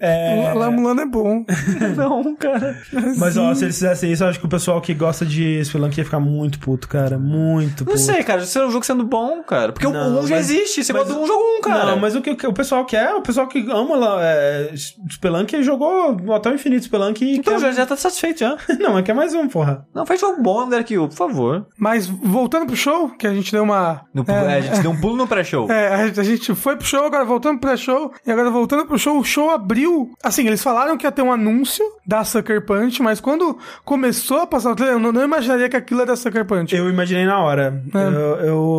É, 0.00 0.52
Lá 0.54 0.70
Mulano 0.70 1.00
é 1.00 1.06
bom. 1.06 1.44
Não, 1.96 2.34
cara. 2.36 2.76
Mas, 3.16 3.36
ó, 3.36 3.54
se 3.54 3.64
eles 3.64 3.74
fizessem 3.76 4.12
isso, 4.12 4.22
eu 4.24 4.28
acho 4.28 4.38
que 4.40 4.46
o 4.46 4.48
pessoal 4.48 4.80
que 4.80 4.94
gosta 4.94 5.24
de 5.24 5.62
Spelunk 5.64 5.96
ia 5.98 6.04
ficar 6.04 6.20
muito 6.20 6.58
puto, 6.58 6.88
cara. 6.88 7.18
Muito 7.18 7.84
Não 7.84 7.92
puto. 7.92 7.98
sei, 8.04 8.22
cara. 8.22 8.42
É 8.42 8.64
um 8.64 8.70
jogo 8.82 8.86
sendo 8.86 9.04
bom, 9.04 9.42
cara. 9.42 9.72
Porque 9.72 9.86
Não, 9.86 10.16
o 10.16 10.20
1 10.20 10.26
já 10.26 10.36
mas- 10.36 10.50
existe. 10.50 10.84
Você 10.84 10.92
mas- 10.92 11.02
gosta 11.04 11.14
do 11.18 11.24
1, 11.24 11.26
jogo 11.26 11.42
1, 11.58 11.60
cara. 11.62 11.86
Não, 11.86 11.96
mas 11.98 12.14
o 12.16 12.20
que 12.20 12.30
o 12.30 12.36
que 12.36 12.46
o 12.46 12.52
pessoal 12.52 12.84
quer, 12.84 13.14
o 13.14 13.22
pessoal 13.22 13.46
que 13.46 13.64
ama 13.70 13.96
lá, 13.96 14.18
é, 14.20 14.72
Spelunk 15.10 15.62
jogou 15.62 16.16
até 16.34 16.50
o 16.50 16.54
infinito 16.54 16.84
Spelunk 16.84 17.24
e 17.24 17.36
Então 17.36 17.54
quer... 17.54 17.60
já, 17.60 17.72
já 17.72 17.86
tá 17.86 17.96
satisfeito 17.96 18.40
já. 18.40 18.56
Não, 18.78 18.92
mas 18.94 19.04
quer 19.04 19.14
mais 19.14 19.34
um, 19.34 19.48
porra. 19.48 19.86
Não, 19.94 20.04
faz 20.04 20.20
jogo 20.20 20.42
bom, 20.42 20.68
Derek 20.68 20.92
Yu, 20.94 21.08
por 21.08 21.16
favor. 21.16 21.66
Mas 21.78 22.06
voltando 22.06 22.66
pro 22.66 22.76
show, 22.76 23.08
que 23.10 23.26
a 23.26 23.32
gente 23.34 23.52
deu 23.52 23.62
uma. 23.62 24.02
No- 24.12 24.24
é, 24.26 24.56
a 24.56 24.60
gente 24.60 24.80
deu 24.80 24.90
um 24.90 25.00
pulo 25.00 25.16
no 25.16 25.26
pré-show. 25.26 25.70
É, 25.70 25.94
a 26.16 26.22
gente- 26.22 26.54
foi 26.54 26.76
pro 26.76 26.86
show, 26.86 27.04
agora 27.04 27.24
voltando 27.24 27.58
pro 27.58 27.68
pré-show, 27.68 28.12
e 28.26 28.30
agora 28.30 28.50
voltando 28.50 28.86
pro 28.86 28.98
show, 28.98 29.18
o 29.18 29.24
show 29.24 29.50
abriu. 29.50 30.10
Assim, 30.22 30.46
eles 30.46 30.62
falaram 30.62 30.96
que 30.96 31.06
ia 31.06 31.12
ter 31.12 31.22
um 31.22 31.32
anúncio 31.32 31.84
da 32.06 32.24
Sucker 32.24 32.64
Punch, 32.64 33.02
mas 33.02 33.20
quando 33.20 33.58
começou 33.84 34.40
a 34.40 34.46
passar 34.46 34.72
o 34.72 34.74
trailer, 34.76 34.96
eu 34.96 35.00
não, 35.00 35.12
não 35.12 35.22
imaginaria 35.22 35.68
que 35.68 35.76
aquilo 35.76 36.00
era 36.02 36.16
Sucker 36.16 36.44
Punch. 36.44 36.74
Eu 36.74 36.88
imaginei 36.88 37.24
na 37.24 37.38
hora. 37.40 37.82
É. 37.94 37.98
Eu, 37.98 38.46
eu 38.46 38.71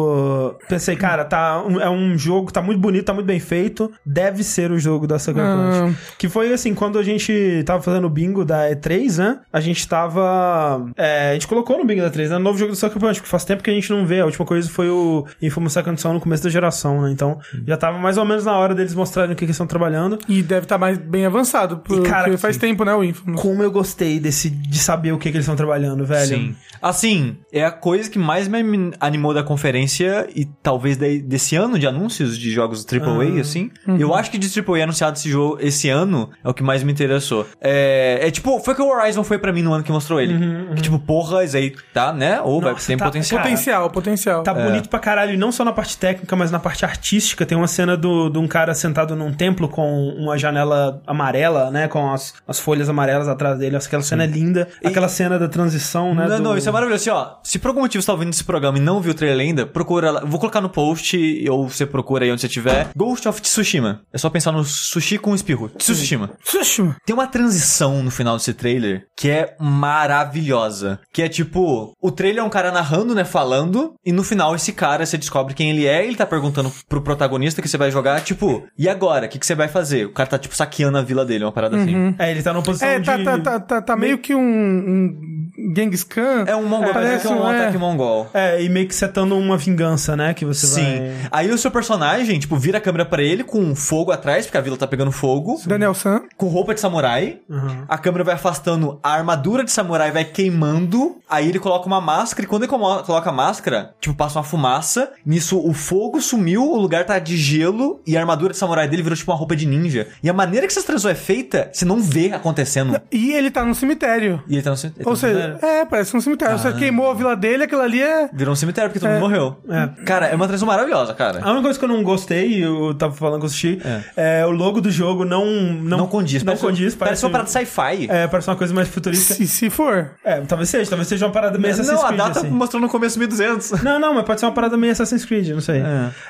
pensei, 0.67 0.95
cara, 0.95 1.23
tá, 1.25 1.63
um- 1.63 1.79
é 1.79 1.89
um 1.89 2.17
jogo, 2.17 2.51
tá 2.51 2.62
muito 2.62 2.79
bonito, 2.79 3.05
tá 3.05 3.13
muito 3.13 3.25
bem 3.27 3.39
feito. 3.39 3.91
Deve 4.05 4.43
ser 4.43 4.71
o 4.71 4.79
jogo 4.79 5.07
da 5.07 5.17
Sucker 5.19 5.43
Ah. 5.43 5.83
Punch. 5.85 5.97
Que 6.17 6.29
foi 6.29 6.51
assim, 6.53 6.73
quando 6.73 6.97
a 7.00 7.03
gente 7.03 7.63
tava 7.65 7.81
fazendo 7.81 8.05
o 8.07 8.09
bingo 8.09 8.43
da 8.45 8.69
E3, 8.69 9.17
né? 9.17 9.39
A 9.51 9.59
gente 9.59 9.88
tava. 9.88 10.85
é, 10.97 11.31
a 11.31 11.33
gente 11.33 11.47
colocou 11.47 11.77
no 11.77 11.85
bingo 11.85 12.01
da 12.01 12.09
E3, 12.12 12.29
né? 12.29 12.38
Novo 12.38 12.57
jogo 12.57 12.71
do 12.71 12.75
Sucker 12.77 13.00
Punch, 13.00 13.15
porque 13.19 13.29
faz 13.29 13.45
tempo 13.45 13.63
que 13.63 13.69
a 13.69 13.73
gente 13.73 13.89
não 13.91 14.05
vê. 14.05 14.19
A 14.19 14.25
última 14.25 14.45
coisa 14.45 14.69
foi 14.69 14.89
o 14.89 15.25
Infamous 15.41 15.73
Second 15.73 16.00
Son 16.00 16.13
no 16.13 16.19
começo 16.19 16.43
da 16.43 16.50
geração, 16.50 17.01
né? 17.01 17.12
Então 17.12 17.39
já 17.67 17.77
tava 17.77 17.97
mais 17.97 18.17
ou 18.17 18.25
menos 18.25 18.45
na 18.45 18.57
hora 18.57 18.73
deles 18.75 18.93
mostrarem 18.93 19.33
o 19.33 19.35
que, 19.35 19.39
que 19.39 19.45
eles 19.45 19.55
estão 19.55 19.67
trabalhando. 19.67 20.17
E 20.27 20.41
deve 20.41 20.65
estar 20.65 20.77
mais 20.77 20.97
bem 20.97 21.25
avançado, 21.25 21.77
porque 21.77 22.07
cara, 22.09 22.38
faz 22.38 22.55
que- 22.57 22.62
tempo, 22.67 22.83
né, 22.85 22.93
o 22.93 23.03
Infamous. 23.03 23.41
Como 23.41 23.62
eu 23.63 23.71
gostei 23.71 24.19
desse, 24.19 24.50
de 24.50 24.77
saber 24.79 25.12
o 25.12 25.17
que, 25.17 25.29
que 25.29 25.38
eles 25.38 25.45
estão 25.45 25.55
trabalhando, 25.55 26.05
velho. 26.05 26.27
Sim. 26.27 26.55
Assim, 26.81 27.38
é 27.51 27.63
a 27.65 27.71
coisa 27.71 28.09
que 28.09 28.19
mais 28.19 28.47
me 28.47 28.91
animou 29.00 29.33
da 29.33 29.41
conferência 29.43 29.82
sequência 29.87 30.27
e 30.35 30.45
talvez 30.61 30.97
desse 30.97 31.55
ano 31.55 31.77
de 31.77 31.85
anúncios 31.87 32.37
de 32.37 32.49
jogos 32.51 32.85
AAA, 32.85 33.39
assim. 33.41 33.69
Eu 33.99 34.13
acho 34.13 34.31
que 34.31 34.37
de 34.37 34.47
AAA 34.59 34.83
anunciado 34.83 35.17
esse 35.17 35.29
jogo 35.29 35.57
esse 35.59 35.89
ano 35.89 36.29
é 36.43 36.49
o 36.49 36.53
que 36.53 36.63
mais 36.63 36.83
me 36.83 36.91
interessou. 36.91 37.45
É, 37.61 38.19
é 38.21 38.31
tipo, 38.31 38.59
foi 38.59 38.75
que 38.75 38.81
o 38.81 38.87
Horizon 38.87 39.23
foi 39.23 39.37
pra 39.37 39.51
mim 39.51 39.61
no 39.61 39.73
ano 39.73 39.83
que 39.83 39.91
mostrou 39.91 40.19
ele. 40.19 40.33
Que 40.75 40.81
tipo, 40.81 40.99
porra, 40.99 41.43
isso 41.43 41.57
aí 41.57 41.73
tá, 41.93 42.11
né? 42.13 42.41
Ou 42.41 42.61
vai 42.61 42.73
Nossa, 42.73 42.87
tem 42.87 42.97
tá- 42.97 43.05
potencial. 43.05 43.41
Potencial, 43.41 43.89
potencial. 43.89 44.43
Tá 44.43 44.53
bonito 44.53 44.89
pra 44.89 44.99
caralho, 44.99 45.33
e 45.33 45.37
não 45.37 45.51
só 45.51 45.63
na 45.65 45.73
parte 45.73 45.97
técnica, 45.97 46.35
mas 46.35 46.51
na 46.51 46.59
parte 46.59 46.85
artística. 46.85 47.45
Tem 47.45 47.57
uma 47.57 47.67
cena 47.67 47.95
do, 47.97 48.29
de 48.29 48.37
um 48.39 48.47
cara 48.47 48.73
sentado 48.73 49.15
num 49.15 49.33
templo 49.33 49.67
com 49.67 50.09
uma 50.17 50.37
janela 50.37 51.01
amarela, 51.05 51.69
né? 51.71 51.87
Com 51.87 52.11
as, 52.11 52.33
as 52.47 52.59
folhas 52.59 52.89
amarelas 52.89 53.27
atrás 53.27 53.57
dele. 53.59 53.75
Aquela 53.75 54.03
cena 54.03 54.23
é 54.23 54.27
linda. 54.27 54.67
Aquela 54.83 55.07
cena 55.07 55.37
da 55.37 55.47
transição, 55.47 56.13
né? 56.15 56.27
Não, 56.27 56.37
do- 56.37 56.43
não, 56.43 56.57
isso 56.57 56.69
é 56.69 56.71
maravilhoso. 56.71 57.03
Assim, 57.03 57.09
ó, 57.09 57.35
se 57.43 57.59
por 57.59 57.69
algum 57.69 57.81
motivo 57.81 58.01
você 58.01 58.05
tá 58.07 58.13
ouvindo 58.13 58.29
esse 58.31 58.43
programa 58.43 58.77
e 58.77 58.81
não 58.81 59.01
viu 59.01 59.11
o 59.11 59.15
trailer 59.15 59.45
ainda, 59.45 59.65
procura 59.73 60.11
lá. 60.11 60.21
Vou 60.25 60.39
colocar 60.39 60.61
no 60.61 60.69
post, 60.69 61.17
ou 61.49 61.67
você 61.67 61.85
procura 61.85 62.25
aí 62.25 62.31
onde 62.31 62.41
você 62.41 62.47
tiver. 62.47 62.89
Ghost 62.95 63.27
of 63.27 63.41
Tsushima. 63.41 64.01
É 64.13 64.17
só 64.17 64.29
pensar 64.29 64.51
no 64.51 64.63
sushi 64.63 65.17
com 65.17 65.33
espirro. 65.35 65.69
Tsushima. 65.69 66.31
Xuxa. 66.43 66.95
Tem 67.05 67.13
uma 67.13 67.27
transição 67.27 68.01
no 68.03 68.11
final 68.11 68.37
desse 68.37 68.53
trailer 68.53 69.05
que 69.17 69.29
é 69.29 69.55
maravilhosa. 69.59 70.99
Que 71.11 71.21
é 71.23 71.29
tipo, 71.29 71.93
o 72.01 72.11
trailer 72.11 72.43
é 72.43 72.45
um 72.45 72.49
cara 72.49 72.71
narrando, 72.71 73.15
né, 73.15 73.23
falando, 73.23 73.93
e 74.05 74.11
no 74.11 74.23
final 74.23 74.55
esse 74.55 74.71
cara, 74.73 75.05
você 75.05 75.17
descobre 75.17 75.53
quem 75.53 75.71
ele 75.71 75.85
é, 75.85 76.03
e 76.03 76.07
ele 76.07 76.15
tá 76.15 76.25
perguntando 76.25 76.71
pro 76.87 77.01
protagonista 77.01 77.61
que 77.61 77.67
você 77.67 77.77
vai 77.77 77.91
jogar, 77.91 78.21
tipo, 78.21 78.63
e 78.77 78.87
agora? 78.87 79.25
O 79.25 79.29
que, 79.29 79.39
que 79.39 79.45
você 79.45 79.55
vai 79.55 79.67
fazer? 79.67 80.05
O 80.05 80.13
cara 80.13 80.29
tá, 80.29 80.37
tipo, 80.37 80.55
saqueando 80.55 80.97
a 80.97 81.01
vila 81.01 81.25
dele, 81.25 81.43
uma 81.45 81.51
parada 81.51 81.77
assim. 81.77 82.15
É, 82.19 82.31
ele 82.31 82.43
tá 82.43 82.53
numa 82.53 82.63
posição 82.63 82.87
É, 82.87 82.99
de... 82.99 83.05
tá, 83.05 83.17
tá, 83.23 83.39
tá, 83.39 83.59
tá, 83.59 83.81
tá 83.81 83.95
meio 83.95 84.17
que 84.17 84.35
um, 84.35 84.39
um 84.41 85.73
Genghis 85.75 86.03
Khan. 86.03 86.45
É 86.47 86.55
um 86.55 86.67
mongol, 86.67 86.93
parece 86.93 87.03
parece 87.09 87.27
que 87.27 87.33
é 87.33 87.35
um 87.35 87.43
um- 87.43 87.51
é. 87.51 87.59
ataque 87.61 87.77
mongol. 87.77 88.29
É, 88.33 88.63
e 88.63 88.69
meio 88.69 88.87
que 88.87 88.95
setando 88.95 89.37
uma 89.37 89.57
vingança, 89.63 90.15
né? 90.15 90.34
Que 90.34 90.46
você 90.46 90.67
Sim. 90.67 90.82
vai... 90.84 91.12
Aí 91.32 91.51
o 91.51 91.58
seu 91.58 91.72
personagem, 91.72 92.39
tipo, 92.39 92.58
vira 92.58 92.77
a 92.77 92.82
câmera 92.82 93.05
pra 93.05 93.22
ele 93.22 93.43
com 93.43 93.75
fogo 93.75 94.12
atrás, 94.12 94.46
porque 94.46 94.58
a 94.58 94.62
vila 94.62 94.77
tá 94.77 94.88
pegando 94.88 95.12
fogo. 95.12 95.60
Daniel 95.65 95.93
San. 95.93 96.22
Com 96.38 96.48
roupa 96.48 96.74
de 96.74 96.79
samurai. 96.79 97.39
Uhum. 97.50 97.86
A 97.88 97.98
câmera 97.98 98.24
vai 98.24 98.36
afastando, 98.36 99.00
a 99.01 99.12
armadura 99.13 99.63
de 99.63 99.72
samurai 99.72 100.12
vai 100.12 100.25
queimando. 100.25 101.17
Aí 101.29 101.50
ele 101.50 101.60
coloca 101.60 101.88
uma 101.88 102.00
máscara, 102.01 102.46
e 102.46 102.48
quando 102.48 102.63
ele 102.63 102.70
coloca 102.72 103.29
a 103.29 103.34
máscara, 103.34 103.93
tipo, 104.00 104.15
passa 104.15 104.38
uma 104.39 104.43
fumaça. 104.43 105.12
Nisso 105.25 105.60
o 105.60 105.74
fogo 105.74 106.22
sumiu, 106.22 106.63
o 106.63 106.77
lugar 106.77 107.05
tá 107.05 107.17
de 107.20 107.38
gelo, 107.38 108.01
e 108.05 108.15
a 108.15 108.20
armadura 108.20 108.51
de 108.53 108.60
samurai 108.60 108.88
dele 108.88 109.01
virou 109.03 109.15
tipo 109.17 109.32
uma 109.32 109.38
roupa 109.38 109.55
de 109.55 109.65
ninja. 109.65 110.08
E 110.22 110.29
a 110.29 110.34
maneira 110.34 110.67
que 110.67 110.74
essa 110.74 110.84
transição 110.86 111.10
é 111.12 111.15
feita, 111.15 111.70
você 111.74 111.86
não 111.86 112.01
vê 112.01 112.32
acontecendo. 112.32 113.00
E 113.12 113.32
ele 113.34 113.50
tá 113.50 113.63
no 113.65 113.74
cemitério. 113.74 114.41
E 114.48 114.53
ele 114.53 114.62
tá 114.62 114.70
no 114.72 114.77
cem- 114.77 114.91
ele 114.96 115.03
tá 115.03 115.10
Ou 115.10 115.15
no 115.15 115.20
seja, 115.20 115.58
é, 115.62 115.86
parece 115.86 116.15
um 116.15 116.22
cemitério. 116.22 116.58
Você 116.58 116.72
queimou 116.74 117.10
a 117.10 117.13
vila 117.13 117.36
dele, 117.36 117.63
aquilo 117.63 117.82
ali 117.82 118.01
é. 118.01 118.29
Virou 118.34 118.53
um 118.53 118.55
cemitério 118.55 118.89
porque 118.89 119.00
todo 119.00 119.10
mundo 119.12 119.22
morreu. 119.22 119.52
É. 119.69 120.03
Cara, 120.03 120.27
é 120.27 120.36
uma 120.36 120.45
transição 120.45 120.67
maravilhosa, 120.67 121.13
cara. 121.13 121.39
A 121.43 121.51
única 121.51 121.63
coisa 121.63 121.79
que 121.79 121.86
eu 121.86 121.89
não 121.89 122.03
gostei, 122.03 122.63
eu 122.63 122.93
tava 122.93 123.13
falando 123.13 123.41
com 123.41 123.48
o 123.48 123.50
Sushi, 123.50 123.79
é. 124.15 124.45
o 124.45 124.51
logo 124.51 124.81
do 124.81 124.91
jogo 124.91 125.25
não... 125.25 125.45
Não, 125.45 126.00
Não, 126.00 126.07
condiz. 126.07 126.43
Não 126.43 126.48
parece, 126.48 126.65
condiz, 126.65 126.95
Parece 126.95 127.25
uma 127.25 127.31
parada 127.31 127.50
sci-fi. 127.50 128.07
É, 128.10 128.27
parece 128.27 128.50
uma 128.50 128.55
coisa 128.55 128.74
mais 128.74 128.88
futurista. 128.88 129.33
Se, 129.33 129.48
se 129.48 129.69
for. 129.69 130.12
É, 130.24 130.41
talvez 130.41 130.69
seja, 130.69 130.89
talvez 130.89 131.07
seja 131.07 131.25
uma 131.25 131.31
parada 131.31 131.57
meio 131.57 131.74
Assassin's 131.74 131.95
não, 131.95 132.03
a 132.03 132.07
Creed, 132.07 132.19
data 132.19 132.39
assim. 132.39 132.50
mostrou 132.50 132.81
no 132.81 132.89
começo 132.89 133.17
1200. 133.19 133.83
Não, 133.83 134.00
não, 134.00 134.13
mas 134.13 134.24
pode 134.24 134.39
ser 134.39 134.45
uma 134.45 134.51
parada 134.51 134.77
meio 134.77 134.91
Assassin's 134.91 135.25
Creed, 135.25 135.50
não 135.50 135.62
sei. 135.62 135.83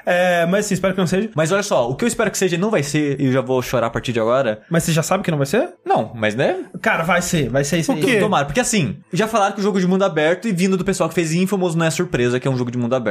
É. 0.05 0.45
mas 0.45 0.65
sim, 0.65 0.73
espero 0.73 0.93
que 0.93 0.99
não 0.99 1.07
seja. 1.07 1.29
Mas 1.35 1.51
olha 1.51 1.63
só, 1.63 1.89
o 1.89 1.95
que 1.95 2.03
eu 2.03 2.07
espero 2.07 2.29
que 2.31 2.37
seja 2.37 2.57
não 2.57 2.69
vai 2.69 2.83
ser, 2.83 3.19
e 3.19 3.25
eu 3.25 3.31
já 3.31 3.41
vou 3.41 3.61
chorar 3.61 3.87
a 3.87 3.89
partir 3.89 4.11
de 4.13 4.19
agora. 4.19 4.61
Mas 4.69 4.83
você 4.83 4.91
já 4.91 5.03
sabe 5.03 5.23
que 5.23 5.31
não 5.31 5.37
vai 5.37 5.47
ser? 5.47 5.69
Não, 5.85 6.11
mas 6.15 6.35
né? 6.35 6.65
Cara, 6.81 7.03
vai 7.03 7.21
ser, 7.21 7.49
vai 7.49 7.63
ser 7.63 7.79
isso 7.79 7.91
aí. 7.91 8.19
Tomara, 8.19 8.45
porque 8.45 8.59
assim, 8.59 8.97
já 9.11 9.27
falaram 9.27 9.53
que 9.53 9.59
o 9.59 9.63
jogo 9.63 9.79
de 9.79 9.87
mundo 9.87 10.03
aberto 10.03 10.47
e 10.47 10.51
vindo 10.51 10.77
do 10.77 10.85
pessoal 10.85 11.09
que 11.09 11.15
fez 11.15 11.33
Infamous 11.33 11.75
não 11.75 11.85
é 11.85 11.89
surpresa 11.89 12.39
que 12.39 12.47
é 12.47 12.51
um 12.51 12.57
jogo 12.57 12.71
de 12.71 12.77
mundo 12.77 12.95
aberto. 12.95 13.02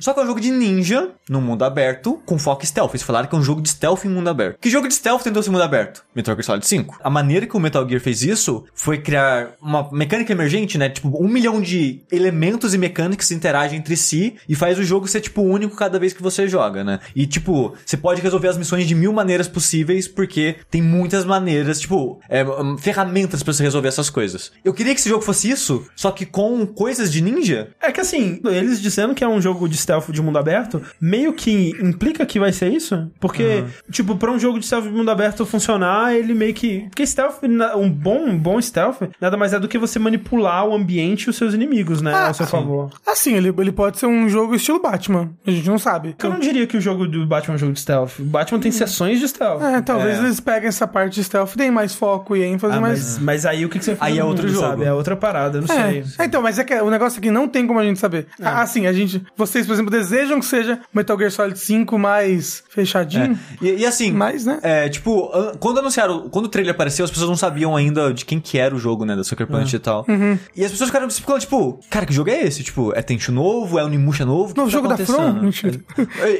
Só 0.00 0.12
que 0.12 0.20
é 0.20 0.22
um 0.22 0.26
jogo 0.26 0.40
de 0.40 0.50
ninja 0.50 1.10
no 1.28 1.40
mundo 1.40 1.64
aberto 1.64 2.20
com 2.24 2.38
foco 2.38 2.66
stealth. 2.66 2.90
Eles 2.90 3.02
falaram 3.02 3.28
que 3.28 3.34
é 3.34 3.38
um 3.38 3.42
jogo 3.42 3.60
de 3.60 3.68
stealth 3.68 4.04
em 4.04 4.08
mundo 4.08 4.28
aberto. 4.28 4.58
Que 4.60 4.70
jogo 4.70 4.88
de 4.88 4.94
stealth 4.94 5.22
tentou 5.22 5.42
ser 5.42 5.50
mundo 5.50 5.62
aberto? 5.62 6.04
Metal 6.14 6.34
Gear 6.34 6.44
Solid 6.44 6.66
5. 6.66 6.98
A 7.02 7.10
maneira 7.10 7.46
que 7.46 7.56
o 7.56 7.60
Metal 7.60 7.86
Gear 7.88 8.00
fez 8.00 8.22
isso 8.22 8.64
foi 8.74 8.98
criar 8.98 9.52
uma 9.60 9.90
mecânica 9.92 10.32
emergente, 10.32 10.78
né? 10.78 10.88
Tipo, 10.88 11.22
um 11.22 11.28
milhão 11.28 11.60
de 11.60 12.02
elementos 12.10 12.74
e 12.74 12.78
mecânicas 12.78 13.30
interagem 13.30 13.78
entre 13.78 13.96
si 13.96 14.36
e 14.48 14.54
faz 14.54 14.78
o 14.78 14.84
jogo 14.84 15.08
ser, 15.08 15.20
tipo, 15.20 15.42
único 15.42 15.76
cada 15.76 15.98
vez 15.98 16.12
que 16.12 16.22
você 16.22 16.46
joga, 16.48 16.84
né? 16.84 17.00
E, 17.14 17.26
tipo, 17.26 17.74
você 17.84 17.96
pode 17.96 18.20
resolver 18.20 18.48
as 18.48 18.56
missões 18.56 18.86
de 18.86 18.94
mil 18.94 19.12
maneiras 19.12 19.48
possíveis 19.48 20.06
porque 20.06 20.56
tem 20.70 20.80
muitas 20.82 21.24
maneiras, 21.24 21.80
tipo, 21.80 22.20
é, 22.28 22.44
hum, 22.44 22.76
ferramentas 22.78 23.42
pra 23.42 23.52
você 23.52 23.62
resolver 23.62 23.88
essas 23.88 24.10
coisas. 24.10 24.52
Eu 24.64 24.72
queria 24.72 24.94
que 24.94 25.00
esse 25.00 25.08
jogo 25.08 25.22
fosse 25.22 25.50
isso, 25.50 25.86
só 25.96 26.10
que 26.10 26.26
com 26.26 26.66
coisas 26.66 27.12
de 27.12 27.20
ninja. 27.20 27.70
É 27.80 27.90
que 27.90 28.00
assim, 28.00 28.40
eles 28.44 28.80
dizendo 28.80 29.14
que 29.14 29.23
é 29.24 29.28
um 29.28 29.40
jogo 29.40 29.68
de 29.68 29.76
stealth 29.76 30.10
de 30.10 30.22
mundo 30.22 30.38
aberto, 30.38 30.80
meio 31.00 31.32
que 31.32 31.70
implica 31.82 32.24
que 32.26 32.38
vai 32.38 32.52
ser 32.52 32.68
isso? 32.72 33.10
Porque, 33.20 33.64
tipo, 33.90 34.16
pra 34.16 34.30
um 34.30 34.38
jogo 34.38 34.58
de 34.58 34.66
stealth 34.66 34.84
de 34.84 34.90
mundo 34.90 35.10
aberto 35.10 35.44
funcionar, 35.46 36.14
ele 36.14 36.34
meio 36.34 36.54
que. 36.54 36.80
Porque 36.90 37.06
stealth, 37.06 37.36
um 37.76 37.90
bom, 37.90 38.18
um 38.26 38.38
bom 38.38 38.60
stealth, 38.60 39.02
nada 39.20 39.36
mais 39.36 39.52
é 39.52 39.58
do 39.58 39.68
que 39.68 39.78
você 39.78 39.98
manipular 39.98 40.66
o 40.66 40.74
ambiente 40.74 41.24
e 41.24 41.30
os 41.30 41.36
seus 41.36 41.54
inimigos, 41.54 42.00
né? 42.02 42.12
Ah, 42.14 42.28
ao 42.28 42.34
seu 42.34 42.46
favor. 42.46 42.90
Assim, 43.06 43.34
ele, 43.34 43.52
ele 43.58 43.72
pode 43.72 43.98
ser 43.98 44.06
um 44.06 44.28
jogo 44.28 44.54
estilo 44.54 44.80
Batman. 44.80 45.30
A 45.46 45.50
gente 45.50 45.68
não 45.68 45.78
sabe. 45.78 46.14
Eu 46.22 46.30
não 46.30 46.38
diria 46.40 46.66
que 46.66 46.76
o 46.76 46.80
jogo 46.80 47.06
do 47.06 47.26
Batman 47.26 47.54
é 47.54 47.56
um 47.56 47.58
jogo 47.58 47.72
de 47.72 47.80
stealth. 47.80 48.18
O 48.18 48.24
Batman 48.24 48.58
tem 48.60 48.70
sessões 48.72 49.20
de 49.20 49.28
stealth. 49.28 49.62
É, 49.62 49.80
talvez 49.80 50.18
É. 50.18 50.24
eles 50.24 50.40
peguem 50.40 50.68
essa 50.68 50.86
parte 50.86 51.14
de 51.14 51.24
stealth, 51.24 51.56
deem 51.56 51.70
mais 51.70 51.94
foco 51.94 52.36
e 52.36 52.42
ênfase, 52.42 52.76
Ah, 52.76 52.80
mas. 52.80 52.98
mas, 53.00 53.18
mas 53.18 53.46
aí 53.46 53.64
o 53.64 53.68
que, 53.68 53.78
que 53.78 53.84
você 53.84 53.94
faz? 53.96 54.12
Aí 54.12 54.18
é 54.18 54.24
outro 54.24 54.46
mundo, 54.46 54.54
jogo. 54.54 54.66
Sabe? 54.68 54.84
É 54.84 54.92
outra 54.92 55.16
parada, 55.16 55.58
eu 55.58 55.62
não 55.62 55.74
É. 55.74 55.90
sei. 55.92 56.04
É, 56.18 56.24
então, 56.24 56.42
mas 56.42 56.58
é 56.58 56.64
que 56.64 56.74
o 56.74 56.90
negócio 56.90 57.18
aqui 57.18 57.30
não 57.30 57.48
tem 57.48 57.66
como 57.66 57.78
a 57.78 57.84
gente 57.84 57.98
saber. 57.98 58.26
Assim, 58.42 58.86
a 58.86 58.92
gente. 58.92 59.13
Vocês, 59.36 59.66
por 59.66 59.72
exemplo, 59.72 59.90
desejam 59.90 60.38
que 60.40 60.46
seja 60.46 60.80
Metal 60.92 61.16
Gear 61.18 61.30
Solid 61.30 61.58
5 61.58 61.98
mais 61.98 62.62
fechadinho. 62.70 63.38
E, 63.60 63.70
e 63.70 63.86
assim, 63.86 64.12
Mas, 64.12 64.44
né? 64.44 64.58
é, 64.62 64.88
tipo, 64.88 65.30
an- 65.34 65.54
quando 65.58 65.78
anunciaram, 65.78 66.28
quando 66.28 66.46
o 66.46 66.48
trailer 66.48 66.74
apareceu, 66.74 67.04
as 67.04 67.10
pessoas 67.10 67.28
não 67.28 67.36
sabiam 67.36 67.76
ainda 67.76 68.12
de 68.12 68.24
quem 68.24 68.40
que 68.40 68.58
era 68.58 68.74
o 68.74 68.78
jogo, 68.78 69.04
né, 69.04 69.14
da 69.16 69.24
Sucker 69.24 69.46
Punch 69.46 69.74
e 69.74 69.78
tal. 69.78 70.06
E 70.56 70.64
as 70.64 70.70
pessoas 70.70 70.88
ficaram 70.90 71.08
ficando, 71.10 71.40
tipo, 71.40 71.80
cara, 71.90 72.06
que 72.06 72.12
jogo 72.12 72.30
é 72.30 72.42
esse? 72.46 72.62
Tipo, 72.62 72.92
é 72.94 73.02
Tenchu 73.02 73.32
novo? 73.32 73.78
É 73.78 73.84
Onimusha 73.84 74.24
novo? 74.24 74.52
O 74.52 74.56
Novo 74.56 74.68
que 74.68 74.72
tá 74.72 74.78
jogo 74.78 74.88
da 74.88 74.94
acontecendo? 74.94 75.16
From? 75.32 75.42
Mentira. 75.42 75.80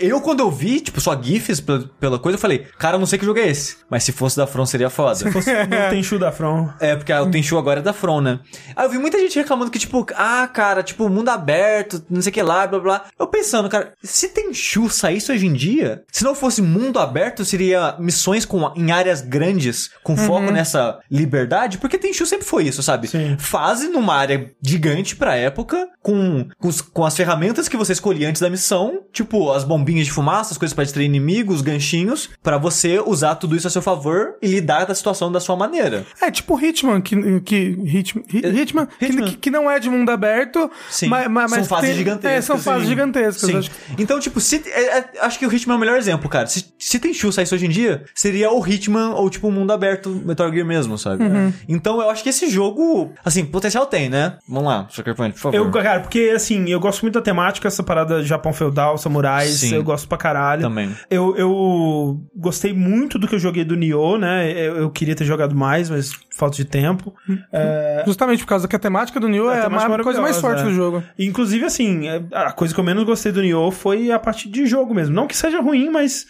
Eu, 0.01 0.21
quando 0.21 0.41
eu 0.41 0.51
vi, 0.51 0.81
tipo, 0.81 1.01
só 1.01 1.21
GIFs 1.21 1.61
pela, 1.61 1.81
pela 2.01 2.19
coisa, 2.19 2.37
eu 2.37 2.41
falei, 2.41 2.67
cara, 2.79 2.97
eu 2.97 2.99
não 3.01 3.07
sei 3.07 3.19
que 3.19 3.25
jogo 3.25 3.39
é 3.39 3.49
esse. 3.49 3.77
Mas 3.91 4.05
se 4.05 4.13
fosse 4.13 4.37
da 4.37 4.47
From, 4.47 4.67
seria 4.67 4.91
foda. 4.91 5.19
Não 5.25 5.91
tem 5.91 6.03
chu 6.03 6.19
da 6.19 6.33
From. 6.33 6.69
É, 6.81 6.97
porque 6.97 7.13
o 7.13 7.31
Tenchu 7.31 7.57
agora 7.59 7.81
é 7.81 7.83
da 7.83 7.93
From, 7.93 8.21
né? 8.21 8.41
Aí 8.75 8.85
eu 8.87 8.91
vi 8.91 8.99
muita 8.99 9.19
gente 9.19 9.39
reclamando 9.39 9.71
que, 9.71 9.79
tipo, 9.79 10.07
ah, 10.17 10.49
cara, 10.53 10.83
tipo, 10.83 11.09
mundo 11.09 11.29
aberto, 11.29 12.03
não 12.11 12.21
sei 12.23 12.31
o 12.31 12.33
que 12.35 12.43
lá, 12.43 12.64
blá 12.69 12.81
blá. 12.81 13.05
Eu 13.19 13.27
pensando, 13.27 13.69
cara, 13.69 13.93
se 14.03 14.29
Tenchu 14.29 14.89
saísse 14.91 15.31
hoje 15.33 15.47
em 15.47 15.53
dia, 15.53 16.03
se 16.11 16.25
não 16.25 16.35
fosse 16.35 16.61
mundo 16.63 16.99
aberto, 16.99 17.45
seria 17.45 17.97
missões 17.99 18.45
com, 18.45 18.73
em 18.77 18.91
áreas 18.93 19.21
grandes, 19.21 19.91
com 20.03 20.17
foco 20.17 20.51
nessa 20.51 20.99
liberdade, 21.11 21.79
porque 21.79 21.99
Tenchu 21.99 22.27
sempre 22.27 22.47
foi 22.47 22.65
isso, 22.65 22.83
sabe? 22.83 23.09
Sim. 23.09 23.37
Fase 23.39 23.89
numa 23.89 24.15
área 24.15 24.51
gigante 24.63 25.17
pra 25.17 25.37
época, 25.37 25.89
com, 26.03 26.47
com, 26.59 26.71
com 26.93 27.05
as 27.05 27.17
ferramentas 27.17 27.69
que 27.69 27.77
você 27.77 27.93
escolhia 27.93 28.29
antes 28.29 28.41
da 28.43 28.51
missão, 28.51 29.01
tipo, 29.13 29.51
as 29.53 29.65
bombinhas 29.65 30.07
de 30.07 30.13
fumaça, 30.13 30.53
as 30.53 30.59
coisas 30.59 30.75
pra 30.75 30.85
distrair 30.85 31.07
inimigos, 31.07 31.61
ganchinhos, 31.63 32.31
pra 32.43 32.59
você 32.59 33.01
usar 33.05 33.35
tudo 33.37 33.57
isso 33.57 33.67
a 33.67 33.71
seu 33.71 33.83
favor 33.83 34.35
e 34.43 34.47
lidar 34.49 34.85
da 34.87 34.95
situação 34.95 35.31
da 35.31 35.41
sua 35.41 35.57
maneira. 35.57 36.05
É 36.21 36.31
tipo 36.31 36.59
Hitman, 36.61 37.01
que, 37.01 37.41
que, 37.41 37.57
Hitman, 37.85 38.25
Hi- 38.33 38.61
Hitman, 38.61 38.87
que- 38.87 39.05
Hitman. 39.07 39.25
Que, 39.31 39.37
que 39.37 39.51
não 39.51 39.71
é 39.71 39.79
de 39.79 39.89
mundo 39.89 40.11
aberto, 40.11 40.71
Sim. 40.91 41.09
mas, 41.09 41.31
mas 41.31 41.51
São 41.51 41.65
fases 41.65 41.91
tem- 41.91 41.99
gigantescas. 41.99 42.39
É, 42.39 42.41
são 42.59 42.73
fases 42.75 42.89
gigantescas. 42.89 43.51
Sim. 43.51 43.59
acho. 43.59 43.71
Então, 43.99 44.19
tipo, 44.21 44.41
se, 44.41 44.63
é- 44.67 44.99
é- 44.99 45.05
acho 45.21 45.39
que 45.39 45.47
o 45.47 45.53
Hitman 45.55 45.75
é 45.75 45.77
o 45.77 45.81
melhor 45.81 45.97
exemplo, 45.99 46.29
cara. 46.29 46.47
Se, 46.47 46.65
se 46.79 46.99
Tenchu 46.99 47.31
saísse 47.33 47.55
hoje 47.55 47.67
em 47.67 47.71
dia, 47.71 48.05
seria 48.15 48.51
o 48.53 48.67
Hitman 48.67 49.11
ou, 49.15 49.29
tipo, 49.31 49.49
o 49.49 49.53
mundo 49.53 49.73
aberto 49.73 50.11
Metal 50.25 50.51
Gear 50.53 50.67
mesmo, 50.67 50.97
sabe? 50.99 51.25
Uhum. 51.25 51.53
Então, 51.69 52.01
eu 52.01 52.11
acho 52.11 52.23
que 52.23 52.29
esse 52.29 52.49
jogo, 52.51 53.13
assim, 53.25 53.45
potencial 53.45 53.87
tem, 53.87 54.09
né? 54.09 54.37
Vamos 54.49 54.65
lá, 54.69 54.87
Sucker 54.91 55.15
Punch, 55.15 55.33
por 55.35 55.39
favor. 55.41 55.57
Eu, 55.57 55.71
cara, 55.71 56.01
porque 56.01 56.33
assim, 56.35 56.69
eu 56.69 56.81
gosto 56.81 57.03
muito 57.03 57.15
da 57.15 57.23
temática, 57.23 57.69
essa 57.69 57.83
parada 57.83 58.23
Japão 58.23 58.53
feudal, 58.53 58.97
samurais, 58.99 59.51
Sim. 59.61 59.75
eu 59.75 59.83
gosto 59.85 60.09
pra 60.09 60.17
caralho. 60.19 60.63
Também. 60.63 60.91
Eu, 61.11 61.37
eu 61.37 62.21
gostei 62.37 62.73
muito 62.73 63.19
do 63.19 63.27
que 63.29 63.35
eu 63.35 63.39
joguei 63.39 63.65
do 63.65 63.77
Nioh, 63.77 64.19
né? 64.19 64.51
Eu, 64.53 64.77
eu 64.77 64.91
queria 64.91 65.15
ter 65.15 65.25
jogado 65.25 65.55
mais, 65.55 65.89
mas 65.91 66.13
falta 66.37 66.57
de 66.57 66.65
tempo. 66.65 67.15
É, 67.53 68.03
Justamente 68.07 68.41
por 68.41 68.49
causa 68.49 68.67
que 68.69 68.75
a 68.75 68.79
temática 68.79 69.19
do 69.21 69.29
Nioh 69.29 69.49
A 69.49 69.55
é 69.57 69.59
a 69.61 69.63
temática 69.65 69.89
ma- 69.97 70.05
coisa 70.05 70.21
mais 70.21 70.37
forte 70.39 70.57
maravilhosa, 70.63 70.91
do 70.91 70.97
é. 70.97 71.01
jogo. 71.01 71.05
Inclusive, 71.19 71.65
assim, 71.65 72.09
é, 72.09 72.23
a 72.47 72.53
coisa 72.53 72.75
que 72.75 72.81
eu 72.81 72.85
menos 72.85 73.05
gostei 73.05 73.33
do 73.33 73.43
Nioh 73.43 73.71
foi 73.71 74.11
a 74.11 74.19
parte 74.19 74.49
de 74.49 74.67
jogo 74.67 74.95
mesmo. 74.95 75.15
Não 75.15 75.27
que 75.27 75.37
seja 75.37 75.61
ruim, 75.61 75.91
mas. 75.91 76.27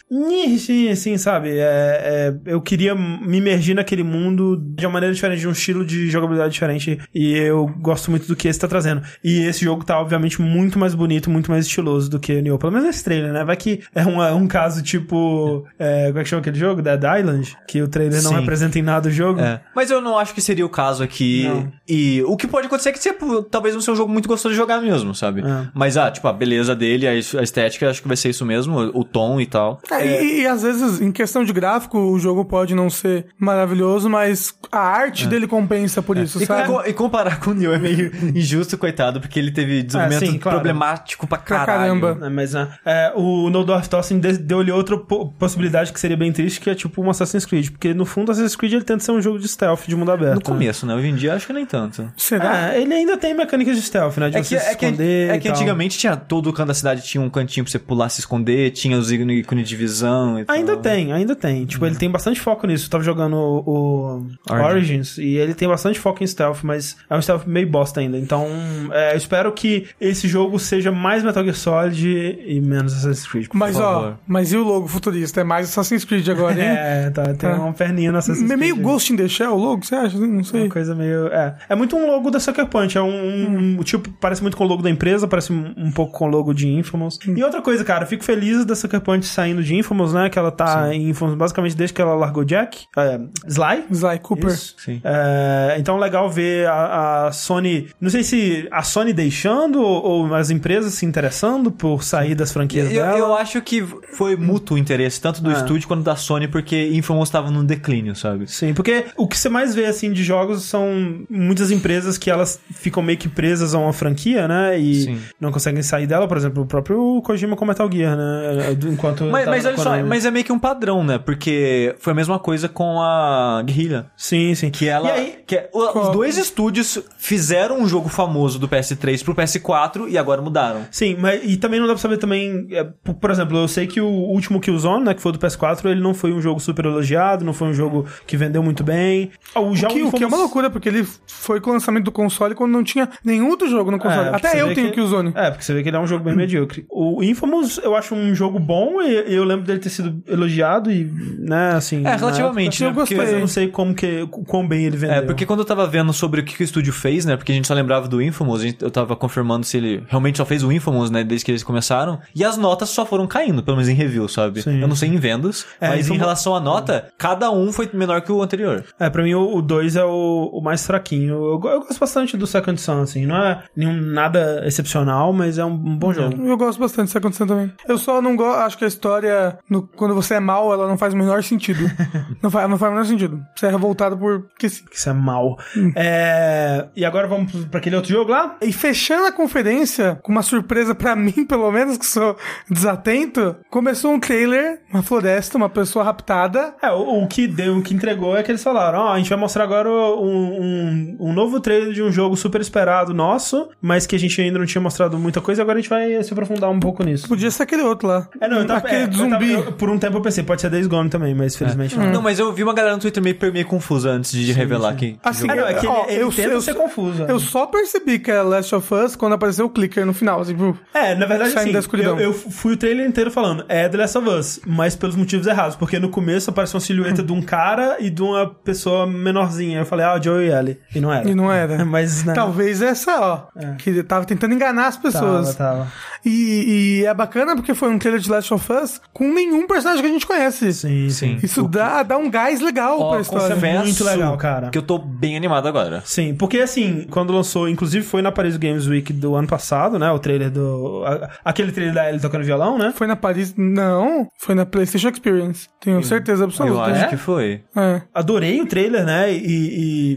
assim, 0.91 1.17
sabe? 1.17 1.51
É, 1.51 1.55
é, 1.65 2.35
eu 2.47 2.61
queria 2.61 2.95
me 2.95 3.39
imergir 3.39 3.75
naquele 3.75 4.03
mundo 4.03 4.57
de 4.57 4.87
uma 4.87 4.93
maneira 4.93 5.15
diferente, 5.15 5.41
de 5.41 5.49
um 5.49 5.53
estilo 5.53 5.85
de 5.85 6.11
jogabilidade 6.11 6.53
diferente. 6.53 6.99
E 7.15 7.33
eu 7.33 7.67
gosto 7.79 8.11
muito 8.11 8.27
do 8.27 8.37
que 8.37 8.49
esse 8.49 8.59
tá 8.59 8.69
trazendo. 8.69 9.03
E 9.23 9.41
esse 9.45 9.65
jogo 9.65 9.85
tá, 9.85 10.01
obviamente, 10.01 10.41
muito 10.41 10.79
mais 10.79 10.95
bonito, 10.95 11.31
muito 11.31 11.51
mais 11.51 11.67
estiloso 11.67 12.11
do 12.11 12.19
que 12.19 12.35
o 12.35 12.43
Nioh. 12.43 12.59
Pelo 12.59 12.73
menos 12.73 12.87
nesse 12.87 13.05
trailer, 13.05 13.33
né? 13.33 13.45
Vai 13.45 13.57
que 13.57 13.83
é 13.95 14.05
um, 14.07 14.21
um 14.37 14.47
caso 14.47 14.83
tipo. 14.83 15.67
é, 15.79 16.09
como 16.09 16.19
é 16.19 16.23
que 16.23 16.29
chama 16.29 16.41
aquele 16.41 16.59
jogo? 16.59 16.83
Dead 16.83 17.03
Island? 17.19 17.57
Que 17.67 17.83
o 17.83 17.89
trailer 17.89 18.23
não 18.23 18.31
Sim. 18.31 18.41
representa 18.41 18.79
em 18.79 18.83
nada 18.83 19.09
o 19.09 19.13
jogo. 19.13 19.41
É. 19.41 19.61
Mas 19.75 19.91
eu 19.91 20.01
não 20.01 20.19
acho 20.19 20.35
que 20.35 20.41
seria 20.41 20.65
o 20.65 20.69
caso 20.69 21.03
aqui. 21.03 21.49
Não. 21.49 21.73
E 21.89 22.23
o 22.27 22.37
que 22.37 22.47
pode 22.47 22.67
acontecer 22.67 22.91
é 22.91 22.93
que 22.93 23.01
tipo, 23.01 23.43
talvez 23.43 23.75
não 23.75 23.81
seja 23.81 23.93
um 23.93 23.97
jogo 23.97 24.13
muito 24.13 24.29
gostoso 24.29 24.53
de 24.53 24.57
jogar 24.57 24.81
mesmo, 24.81 25.15
sabe? 25.15 25.41
É. 25.41 25.69
Mas 25.75 25.97
a, 25.97 26.04
ah, 26.07 26.11
tipo, 26.11 26.27
a 26.29 26.33
beleza 26.33 26.75
dele, 26.75 27.07
a 27.07 27.15
es- 27.15 27.35
a 27.35 27.43
estética, 27.43 27.89
acho 27.91 28.03
que 28.03 28.09
vai 28.09 28.17
ser 28.17 28.31
isso 28.31 28.45
mesmo, 28.45 28.79
o 28.95 29.05
tom 29.05 29.41
e 29.41 29.47
tal. 29.47 29.81
É, 29.91 30.23
E, 30.25 30.43
e 30.43 30.47
às 30.47 30.63
vezes, 30.63 31.01
em 31.01 31.11
questão 31.13 31.45
de 31.45 31.53
gráfico, 31.53 31.99
o 31.99 32.19
jogo 32.19 32.45
pode 32.45 32.75
não 32.75 32.89
ser 32.91 33.27
maravilhoso, 33.39 34.09
mas 34.11 34.55
a 34.71 34.79
arte 34.81 35.27
dele 35.27 35.47
compensa 35.47 36.03
por 36.03 36.17
isso, 36.17 36.43
E, 36.43 36.47
sabe? 36.47 36.69
co- 36.69 36.83
e 36.87 36.93
comparar 36.93 37.41
com 37.41 37.51
o 37.51 37.55
Neo 37.55 37.73
é 37.73 37.79
meio 37.79 38.11
injusto, 38.35 38.77
coitado, 38.79 39.21
porque 39.21 39.39
ele 39.39 39.51
teve 39.51 39.83
desenvolvimento 39.83 40.31
sim, 40.31 40.39
claro. 40.39 40.59
problemático 40.59 41.27
pra 41.27 41.39
Pra 41.39 41.65
caralho. 41.65 42.01
caramba. 42.01 42.27
É, 42.27 42.29
mas 42.31 42.55
né, 42.55 42.69
é, 42.85 43.13
o 43.15 43.51
No 43.51 43.65
Door 43.65 43.79
of 43.81 43.89
Tossing 43.89 44.19
de- 44.19 44.39
deu-lhe 44.39 44.71
outra 44.73 44.97
po- 44.99 45.33
possibilidade 45.39 45.93
que 45.93 46.01
seria 46.01 46.17
bem 46.17 46.33
triste, 46.33 46.61
que 46.61 46.71
é 46.71 46.75
tipo 46.75 47.03
um 47.03 47.11
Assassin's 47.11 47.45
Creed. 47.47 47.71
Porque 47.71 47.93
no 47.95 48.05
fundo, 48.05 48.31
Assassin's 48.33 48.57
Creed 48.57 48.73
ele 48.75 48.85
tenta 48.85 49.01
ser 49.05 49.13
um 49.13 49.21
jogo 49.21 49.39
de 49.39 49.47
stealth 49.49 49.87
de 49.87 49.95
mundo 49.97 50.11
aberto. 50.13 50.35
No 50.35 50.39
né? 50.39 50.45
começo, 50.45 50.87
né? 50.87 50.95
Hoje 50.95 51.09
em 51.09 51.15
dia, 51.15 51.35
acho 51.35 51.47
que 51.47 51.53
nem 51.53 51.67
tanto. 51.67 52.11
Será? 52.17 52.73
É, 52.73 52.81
ele 52.81 52.93
ainda 52.95 53.17
tem 53.17 53.35
mecânicas 53.35 53.77
de 53.77 53.83
stealth, 53.83 54.17
né? 54.19 54.31
De 54.31 54.37
É 54.39 54.43
você 54.43 54.57
que, 54.57 54.61
se 54.63 54.69
é 54.71 54.75
que, 54.75 54.85
esconder. 54.87 55.31
é 55.31 55.37
e 55.37 55.41
que 55.41 55.49
tal. 55.49 55.57
Antigamente 55.95 55.99
tinha 55.99 56.17
todo 56.17 56.53
canto 56.53 56.69
da 56.69 56.75
cidade 56.75 57.03
tinha 57.03 57.23
um 57.23 57.31
cantinho 57.31 57.65
pra 57.65 57.71
você 57.71 57.79
pular, 57.79 58.09
se 58.09 58.21
esconder, 58.21 58.71
tinha 58.73 58.99
os 58.99 59.11
ícones 59.11 59.69
de 59.69 59.77
visão 59.77 60.39
e 60.39 60.45
tal. 60.45 60.57
Ainda 60.57 60.77
tem, 60.77 61.13
ainda 61.13 61.35
tem. 61.37 61.65
Tipo, 61.65 61.87
ele 61.87 61.97
tem 61.97 62.11
bastante 62.11 62.41
foco 62.41 62.67
nisso. 62.67 62.87
Eu 62.87 62.91
tava 62.91 63.05
jogando 63.05 63.37
o, 63.37 64.27
o 64.49 64.53
Origins. 64.53 64.71
Origins. 64.75 65.19
e 65.19 65.37
ele 65.37 65.55
tem 65.55 65.69
bastante 65.69 65.99
foco 65.99 66.23
em 66.23 66.27
stealth, 66.27 66.59
mas 66.63 66.97
é 67.09 67.17
um 67.17 67.23
stealth 67.23 67.47
meio 67.47 67.69
bosta 67.69 68.01
ainda. 68.01 68.19
Então, 68.19 68.47
é, 68.93 69.13
eu 69.15 69.17
espero 69.17 69.53
que 69.53 69.87
esse 70.01 70.27
jogo 70.29 70.59
seja 70.59 70.91
mais 70.93 71.23
Metal 71.23 71.43
Gear 71.43 71.57
Solid 71.57 72.09
e 72.47 72.61
menos 72.61 72.93
Assassin's 72.93 73.27
Creed. 73.27 73.49
por 73.49 73.57
Mas, 73.57 73.77
ó, 73.79 74.15
mas 74.27 74.53
e 74.53 74.57
o 74.57 74.63
logo 74.65 74.87
futurista? 74.89 75.41
É 75.41 75.45
mais 75.45 75.69
Assassin's 75.69 76.05
Creed 76.05 76.29
agora, 76.29 76.53
hein? 76.61 76.65
É, 76.85 77.11
tá, 77.11 77.23
tem 77.25 77.35
Tá. 77.37 77.55
uma 77.57 77.73
perninha 77.73 78.11
no 78.13 78.19
Assassin's 78.19 78.51
É 78.51 78.57
Creed. 78.57 78.61
meio. 78.61 78.77
Ghost 78.85 79.13
in 79.13 79.17
the 79.17 79.29
Shell 79.29 79.53
o 79.53 79.59
logo, 79.59 79.85
você 79.85 79.95
acha? 79.95 80.19
Não 80.19 80.43
sei. 80.45 80.63
Uma 80.63 80.69
coisa 80.71 80.95
meio. 80.95 81.27
É. 81.29 81.57
É 81.69 81.75
muito 81.75 81.97
um 81.97 82.07
logo 82.07 82.31
da 82.31 82.41
Sucker 82.41 82.67
Punch. 82.67 82.97
É 82.99 83.03
um, 83.03 83.79
um- 83.79 83.83
tipo, 83.83 84.11
parece 84.21 84.43
muito 84.43 84.57
com 84.57 84.65
o 84.65 84.67
logo 84.67 84.83
da 84.83 84.91
empresa, 84.91 85.27
parece 85.29 85.53
um, 85.53 85.74
um 85.77 85.91
pouco 85.91 86.13
com 86.13 86.27
o 86.27 86.29
logo 86.29 86.53
de 86.53 86.69
Infamous. 86.69 87.19
E 87.27 87.43
outra 87.43 87.61
coisa, 87.63 87.85
cara, 87.85 88.05
eu 88.05 88.09
fico 88.09 88.25
feliz 88.25 88.65
da 88.65 88.75
Sucker 88.75 89.01
Punch 89.01 89.27
saindo 89.27 89.63
de 89.63 89.75
Infamous, 89.75 90.13
né? 90.13 90.29
Que 90.31 90.39
ela 90.39 90.51
tá 90.51 90.95
em 90.95 91.09
Infamous 91.11 91.35
basicamente 91.37 91.77
desde 91.77 91.95
que 91.95 92.01
ela 92.03 92.15
largou 92.15 92.45
Jack. 92.45 92.87
É, 92.97 93.21
Sly. 93.49 93.85
Sly 93.91 94.19
Cooper. 94.21 94.51
Isso. 94.51 94.75
Sim. 94.79 95.01
É, 95.05 95.77
então 95.79 95.99
legal 95.99 96.31
ver 96.31 96.67
a, 96.69 97.27
a 97.27 97.33
Sony. 97.33 97.89
Não 98.01 98.11
sei 98.11 98.23
se 98.23 98.69
a 98.71 98.83
Sony 98.83 99.13
deixando 99.13 99.81
ou, 99.83 100.05
ou 100.29 100.35
as 100.35 100.51
empresas 100.51 100.95
se 100.95 101.05
interessando 101.07 101.71
por 101.71 102.03
sair 102.05 102.35
das 102.35 102.53
franquias 102.53 102.91
Eu, 102.91 103.03
dela. 103.03 103.19
eu 103.19 103.35
acho 103.35 103.61
que 103.63 103.83
foi 104.17 104.37
mútuo 104.37 104.77
o 104.77 104.79
interesse, 104.79 105.21
tanto 105.21 105.43
do 105.43 105.51
É. 105.51 105.55
estúdio 105.55 105.89
quanto 105.89 106.03
da 106.03 106.17
Sony, 106.17 106.49
porque 106.49 106.91
Infamous 106.93 107.31
tava 107.31 107.51
num 107.51 107.65
declínio, 107.65 108.15
sabe? 108.15 108.47
Sim, 108.51 108.75
porque 108.75 109.07
o 109.17 109.27
que 109.27 109.37
você 109.39 109.49
mais 109.49 109.75
vê, 109.75 109.87
assim, 109.87 110.13
de 110.13 110.23
jogos 110.23 110.63
são 110.65 111.25
muitas 111.29 111.71
empresas 111.71 112.19
que 112.19 112.31
elas 112.31 112.61
ficam 112.75 113.03
meio 113.03 113.19
que 113.19 113.29
presas 113.29 113.75
a 113.75 113.79
uma 113.79 113.93
franquia, 113.93 114.47
né? 114.47 114.79
E 114.79 114.95
Sim. 115.05 115.19
não 115.41 115.51
conseguem 115.51 115.64
sair 115.83 116.07
dela. 116.07 116.27
Por 116.29 116.37
exemplo, 116.37 116.63
o 116.63 116.67
próprio 116.67 117.21
Kojima 117.23 117.57
com 117.57 117.65
Metal 117.65 117.91
Gear, 117.91 118.17
né? 118.17 118.77
Enquanto 118.91 119.25
Mas, 119.25 119.45
tava 119.45 119.57
mas 119.57 119.65
na 119.65 119.71
olha 119.71 119.79
só, 119.79 119.85
Konami. 119.91 120.09
mas 120.09 120.25
é 120.27 120.31
meio 120.31 120.45
que 120.45 120.53
um 120.53 120.59
padrão, 120.59 121.03
né? 121.05 121.19
Porque 121.19 121.95
foi 121.99 122.13
a 122.13 122.17
mesma 122.17 122.39
coisa 122.39 122.69
com 122.69 123.01
a 123.01 123.63
Guerrilla. 123.65 124.11
Sim, 124.17 124.55
sim. 124.55 124.71
Que 124.71 124.89
ela. 124.89 125.09
E 125.09 125.13
aí, 125.13 125.39
que 125.47 125.57
é- 125.57 125.71
o- 125.73 125.99
os 126.01 126.09
dois 126.11 126.37
estúdios 126.39 126.99
fizeram 127.19 127.81
um 127.81 127.89
jogo 127.89 128.09
famoso 128.09 128.59
do 128.59 128.69
PS3 128.69 129.23
pro 129.23 129.35
PS4 129.35 130.09
e 130.09 130.19
agora 130.19 130.41
mudaram. 130.43 130.81
Sim, 130.91 131.17
mas 131.19 131.41
e 131.45 131.57
também 131.57 131.81
não 131.81 131.87
dá 131.87 131.95
pra 131.95 132.01
saber 132.03 132.19
também. 132.19 132.67
é, 132.71 132.85
por, 132.85 133.31
exemplo, 133.31 133.57
eu 133.59 133.69
sei 133.69 133.87
que 133.87 134.01
o 134.01 134.07
último 134.09 134.61
Killzone, 134.61 135.05
né, 135.05 135.15
que 135.15 135.23
foi 135.23 135.33
do 135.33 135.39
PS4, 135.39 135.87
ele 135.91 136.01
não 136.01 136.15
foi 136.15 136.33
um 136.33 136.41
jogo 136.41 136.61
super 136.61 136.85
elogiado, 136.85 137.45
não 137.45 137.53
foi 137.53 137.69
um 137.69 137.75
jogo 137.75 138.07
que 138.27 138.37
vendeu 138.37 138.63
muito 138.63 138.83
bem. 138.83 139.31
Ah, 139.55 139.61
O, 139.61 139.75
já 139.77 139.89
O 139.89 139.91
que, 139.91 140.03
o 140.03 140.13
que 140.13 140.25
é 140.25 140.27
uma 140.27 140.37
loucura, 140.37 140.69
porque 140.71 140.89
ele 140.89 141.07
foi 141.27 141.61
com 141.61 141.71
o 141.71 141.73
lançamento 141.73 142.05
do 142.05 142.13
console 142.13 142.55
quando 142.55 142.73
não 142.73 142.83
tinha 142.85 143.09
nenhum 143.25 143.49
outro 143.49 143.69
jogo 143.69 143.91
no 143.91 143.99
console. 143.99 144.29
É, 144.29 144.35
Até 144.35 144.61
eu 144.61 144.75
tenho 144.75 144.89
que- 144.89 144.95
Killzone. 144.95 145.33
É, 145.35 145.54
porque 145.55 145.65
você 145.65 145.75
vê 145.75 145.83
que 145.83 145.89
ele 145.89 145.97
é 145.97 146.01
um 146.01 146.07
jogo 146.07 146.25
bem 146.25 146.35
medíocre. 146.37 146.85
O 146.91 147.23
Infamous 147.23 147.79
eu 147.83 147.95
acho 147.97 148.15
um 148.15 148.35
jogo 148.35 148.59
bom 148.59 149.01
e 149.03 149.35
eu 149.35 149.45
lembro 149.45 149.65
dele 149.65 149.79
ter 149.79 149.89
sido 149.91 150.23
elogiado 150.29 150.91
e, 150.91 151.05
né, 151.39 151.71
assim... 151.75 152.05
É, 152.07 152.17
relativamente, 152.17 152.81
na 152.81 152.87
né? 152.87 152.91
época, 152.93 153.07
Porque- 153.07 153.15
Mas 153.17 153.33
eu 153.33 153.41
não 153.41 153.47
sei 153.49 153.69
como 153.69 153.95
que, 153.95 154.27
quão 154.47 154.67
bem 154.67 154.85
ele 154.85 154.97
vendeu. 154.97 155.17
É, 155.17 155.23
porque 155.23 155.47
quando 155.47 155.61
eu 155.61 155.65
tava 155.65 155.87
vendo 155.87 156.13
sobre 156.13 156.41
o 156.41 156.45
que, 156.45 156.55
que 156.57 156.63
o 156.63 156.65
estúdio 156.65 156.93
fez, 156.93 157.25
né? 157.25 157.37
Porque 157.37 157.53
a 157.53 157.55
gente 157.55 157.67
só 157.69 157.75
lembrava 157.75 158.09
do 158.09 158.21
Infamous, 158.23 158.63
gente- 158.63 158.83
eu 158.83 158.91
tava 158.91 159.15
confirmando 159.17 159.65
se 159.65 159.77
ele 159.77 160.03
realmente 160.09 160.39
só 160.39 160.45
fez 160.45 160.63
o 160.63 160.71
Infamous, 160.73 161.11
né? 161.11 161.23
Desde 161.25 161.45
que 161.45 161.51
eles 161.51 161.63
começaram. 161.63 162.19
E 162.35 162.45
as 162.45 162.57
notas 162.57 162.89
só 162.91 163.05
foram 163.07 163.27
caindo, 163.27 163.63
pelo 163.63 163.77
menos 163.77 163.89
em 163.89 163.95
review, 163.95 164.29
sabe? 164.29 164.63
Sim. 164.63 164.81
Eu 164.81 164.89
não 164.89 164.97
sei 164.97 165.09
em 165.09 165.17
vendas, 165.17 165.67
É, 165.81 165.89
mas 165.89 165.99
em 165.99 166.01
Infamous- 166.03 166.21
relação 166.21 166.55
à 166.55 166.61
nota, 166.61 167.09
cada 167.19 167.51
um 167.51 167.73
foi 167.73 167.89
menor 167.93 168.21
que 168.23 168.33
o 168.33 168.43
anterior. 168.43 168.85
É, 168.99 169.09
pra 169.11 169.23
mim 169.23 169.35
o 169.35 169.61
2 169.63 169.97
é 169.97 170.05
o, 170.05 170.51
o 170.53 170.61
mais 170.63 170.87
fraquinho. 170.87 171.35
Eu, 171.35 171.53
eu 171.71 171.81
gosto 171.81 171.99
bastante 171.99 172.37
do 172.37 172.47
Second 172.47 172.81
Son, 172.81 173.03
assim. 173.03 173.27
Não 173.27 173.37
é 173.37 173.63
nenhum, 173.77 173.93
nada 174.01 174.63
excepcional, 174.67 175.33
mas 175.33 175.44
é 175.59 175.65
um, 175.65 175.77
bom 175.97 176.13
jogo. 176.13 176.47
Eu 176.47 176.57
gosto 176.57 176.79
bastante 176.79 177.07
disso 177.07 177.19
acontecendo 177.19 177.49
também. 177.49 177.73
Eu 177.87 177.99
só 177.99 178.21
não 178.23 178.37
gosto, 178.37 178.59
acho 178.61 178.79
que 178.79 178.85
a 178.85 178.89
história, 178.89 179.59
no- 179.69 179.87
quando 179.97 180.15
você 180.15 180.35
é 180.35 180.41
mal, 180.41 180.73
ela 180.73 180.87
não 180.89 180.97
faz 180.99 181.15
o 181.15 181.17
menor 181.17 181.43
sentido. 181.43 181.85
não, 182.43 182.51
faz, 182.51 182.69
não 182.69 182.79
faz 182.79 182.91
o 182.91 182.95
menor 182.95 183.07
sentido. 183.07 183.43
Você 183.57 183.67
é 183.67 183.71
revoltado 183.71 184.17
por. 184.17 184.47
Que 184.59 184.69
sim. 184.69 184.85
Que 184.91 184.97
isso 184.97 185.09
é 185.09 185.13
mal. 185.13 185.59
Hum. 185.77 185.93
É, 185.97 186.87
e 186.97 187.05
agora 187.05 187.27
vamos 187.29 187.53
pra 187.67 187.79
aquele 187.79 187.97
outro 187.97 188.11
jogo 188.11 188.31
lá? 188.31 188.57
E 188.63 188.73
fechando 188.73 189.27
a 189.27 189.33
conferência, 189.33 190.19
com 190.23 190.33
uma 190.33 190.43
surpresa 190.43 190.95
pra 190.95 191.15
mim, 191.17 191.45
pelo 191.47 191.71
menos, 191.71 191.97
que 191.99 192.07
sou 192.07 192.37
desatento, 192.69 193.57
começou 193.71 194.13
um 194.13 194.21
trailer, 194.21 194.81
uma 194.93 195.03
floresta, 195.03 195.57
uma 195.57 195.69
pessoa 195.69 196.05
raptada. 196.05 196.75
É, 196.83 196.91
o, 196.91 197.23
o 197.25 197.27
que 197.29 197.47
deu, 197.47 197.79
o 197.79 197.83
que 197.83 197.95
entregou 197.95 198.37
é 198.37 198.43
que 198.43 198.51
eles 198.51 198.63
falaram, 198.63 198.99
ó, 199.01 199.13
a 199.13 199.19
gente 199.19 199.29
vai 199.31 199.39
mostrar 199.39 199.65
agora 199.65 199.89
um, 199.91 200.61
um, 200.61 201.17
um 201.21 201.33
novo 201.33 201.61
trailer 201.61 201.93
de 201.93 202.03
um 202.03 202.13
jogo 202.13 202.37
super 202.37 202.61
esperado 202.61 203.15
nosso, 203.15 203.69
mas 203.81 204.07
que 204.07 204.15
a 204.15 204.19
gente 204.19 204.41
ainda 204.41 204.59
não 204.59 204.67
tinha 204.67 204.81
mostrado 204.83 205.19
muita 205.35 205.41
coisa, 205.41 205.63
agora 205.63 205.79
a 205.79 205.81
gente 205.81 205.91
vai 205.91 206.23
se 206.23 206.33
aprofundar 206.33 206.71
um 206.71 206.79
pouco 206.79 207.03
nisso. 207.03 207.27
Podia 207.27 207.51
ser 207.51 207.65
aquele 207.65 207.83
outro 207.83 208.07
lá. 208.07 208.29
É, 208.41 208.47
não, 208.49 208.59
eu 208.59 208.67
tava, 208.67 208.79
aquele 208.81 209.03
é, 209.03 209.07
eu 209.09 209.13
zumbi. 209.13 209.31
tava- 209.31 209.69
eu- 209.69 209.73
por 209.73 209.91
um 209.91 209.99
tempo 209.99 210.17
eu 210.19 210.21
pensei, 210.23 210.45
pode 210.45 210.61
ser 210.61 210.71
Days 210.71 210.87
Gone 210.87 211.11
também, 211.11 211.35
mas 211.35 211.57
felizmente 211.57 211.99
não. 211.99 212.07
Não, 212.13 212.23
mas 212.23 212.39
eu 212.39 212.53
vi 212.53 212.63
uma 212.63 212.73
galera 212.73 212.95
no 212.95 213.01
Twitter 213.01 213.23
meio, 213.23 213.37
meio 213.53 213.67
confusa 213.67 214.11
antes 214.11 214.31
de 214.33 214.53
revelar 214.53 214.95
que. 214.95 215.19
Assim, 215.25 215.47
Ah, 215.51 215.55
não, 215.57 215.67
é 215.67 215.75
que 215.75 215.87
ó, 215.87 216.05
ele, 216.05 216.13
ele 216.15 216.23
eu, 216.23 216.31
tenta 216.33 216.51
eu, 216.51 216.61
ser 216.61 216.75
confuso. 216.75 217.25
eu 217.25 217.41
só 217.41 217.67
percebi 217.67 218.19
que 218.21 218.31
é 218.31 218.41
Last 218.43 218.73
of 218.75 218.95
Us 218.95 219.17
quando 219.17 219.33
apareceu 219.33 219.67
o 219.67 219.71
clicker 219.71 220.07
no 220.07 220.15
final. 220.15 220.41
Assim, 220.41 220.53
tipo, 220.55 220.79
É, 220.93 221.15
na 221.17 221.27
verdade, 221.27 221.51
Saindo 221.51 221.61
assim, 221.65 221.73
da 221.73 221.79
escuridão. 221.81 222.19
eu, 222.21 222.27
eu 222.29 222.33
fui 222.33 222.75
o 222.75 222.77
trailer 222.77 223.07
inteiro 223.07 223.31
falando, 223.31 223.65
é 223.69 223.89
The 223.89 223.97
Last 223.99 224.19
of 224.19 224.29
Us, 224.29 224.61
mas 224.67 224.95
pelos 224.95 225.17
motivos 225.17 225.47
errados, 225.47 225.75
porque 225.77 225.99
no 225.99 226.09
começo 226.09 226.51
apareceu 226.51 226.77
uma 226.77 226.81
silhueta 226.85 227.23
de 227.23 227.33
um 227.33 227.43
cara 227.43 227.97
e 227.99 228.09
de 228.11 228.23
uma 228.23 228.47
pessoa 228.49 229.07
menorzinha. 229.07 229.81
Eu 229.81 229.87
falei, 229.87 230.05
ah, 230.07 230.21
Joe 230.23 230.45
e 230.45 230.51
Ellie. 230.53 230.79
E 230.95 231.01
não 231.01 231.13
era. 231.13 231.29
e 231.29 231.35
não 231.35 231.51
era. 231.53 231.85
Mas, 231.85 232.23
né, 232.25 232.35
Talvez 232.35 232.81
essa, 232.83 233.21
ó. 233.21 233.75
Que 233.79 234.03
tava 234.03 234.25
tentando 234.25 234.55
enganar 234.55 234.87
as 234.89 234.97
pessoas. 234.97 235.24
Tava, 235.25 235.55
tava. 235.55 235.93
E, 236.25 237.01
e 237.01 237.05
é 237.07 237.13
bacana 237.15 237.55
porque 237.55 237.75
foi 237.75 237.89
um 237.91 237.99
trailer 237.99 238.21
de 238.21 238.31
Last 238.31 238.53
of 238.55 238.73
Us 238.73 239.01
com 239.13 239.33
nenhum 239.33 239.67
personagem 239.67 240.03
que 240.03 240.09
a 240.09 240.13
gente 240.13 240.27
conhece. 240.27 240.73
Sim, 240.73 241.09
sim. 241.11 241.25
Sim. 241.25 241.39
Isso 241.43 241.63
dá, 241.69 242.03
dá 242.03 242.17
um 242.17 242.31
gás 242.31 242.61
legal 242.61 243.01
Ó, 243.01 243.11
pra 243.13 243.21
história. 243.21 243.55
confesso 243.55 243.85
Muito 243.85 244.05
legal, 244.05 244.37
cara. 244.37 244.71
Que 244.71 244.79
eu 244.79 244.83
tô 244.83 244.99
bem 244.99 245.37
animado 245.37 245.67
agora. 245.67 246.03
Sim, 246.05 246.35
porque 246.35 246.59
assim, 246.59 247.07
quando 247.11 247.33
lançou, 247.33 247.69
inclusive 247.69 248.05
foi 248.05 248.23
na 248.23 248.31
Paris 248.33 248.57
Games 248.57 248.87
Week 248.87 249.13
do 249.13 249.35
ano 249.35 249.49
passado, 249.49 249.99
né? 249.99 250.11
O 250.11 250.19
trailer 250.19 250.51
do. 250.51 251.03
a- 251.07 251.31
aquele 251.45 251.73
trailer 251.73 251.95
da 251.95 252.09
Ellie 252.09 252.21
tocando 252.21 252.45
violão, 252.45 252.79
né? 252.79 252.93
Foi 252.95 253.07
na 253.07 253.17
Paris. 253.17 253.55
Não, 253.57 254.29
foi 254.39 254.55
na 254.55 254.65
PlayStation 254.67 255.09
Experience. 255.09 255.69
Tenho 255.81 256.03
certeza 256.03 256.43
Eu 256.43 256.47
absoluta. 256.49 256.83
acho 256.83 257.05
É? 257.05 257.09
que 257.09 257.17
foi. 257.17 257.61
É. 257.77 258.03
Adorei 258.15 258.61
o 258.61 258.67
trailer, 258.67 259.05
né? 259.05 259.33
E, 259.33 259.39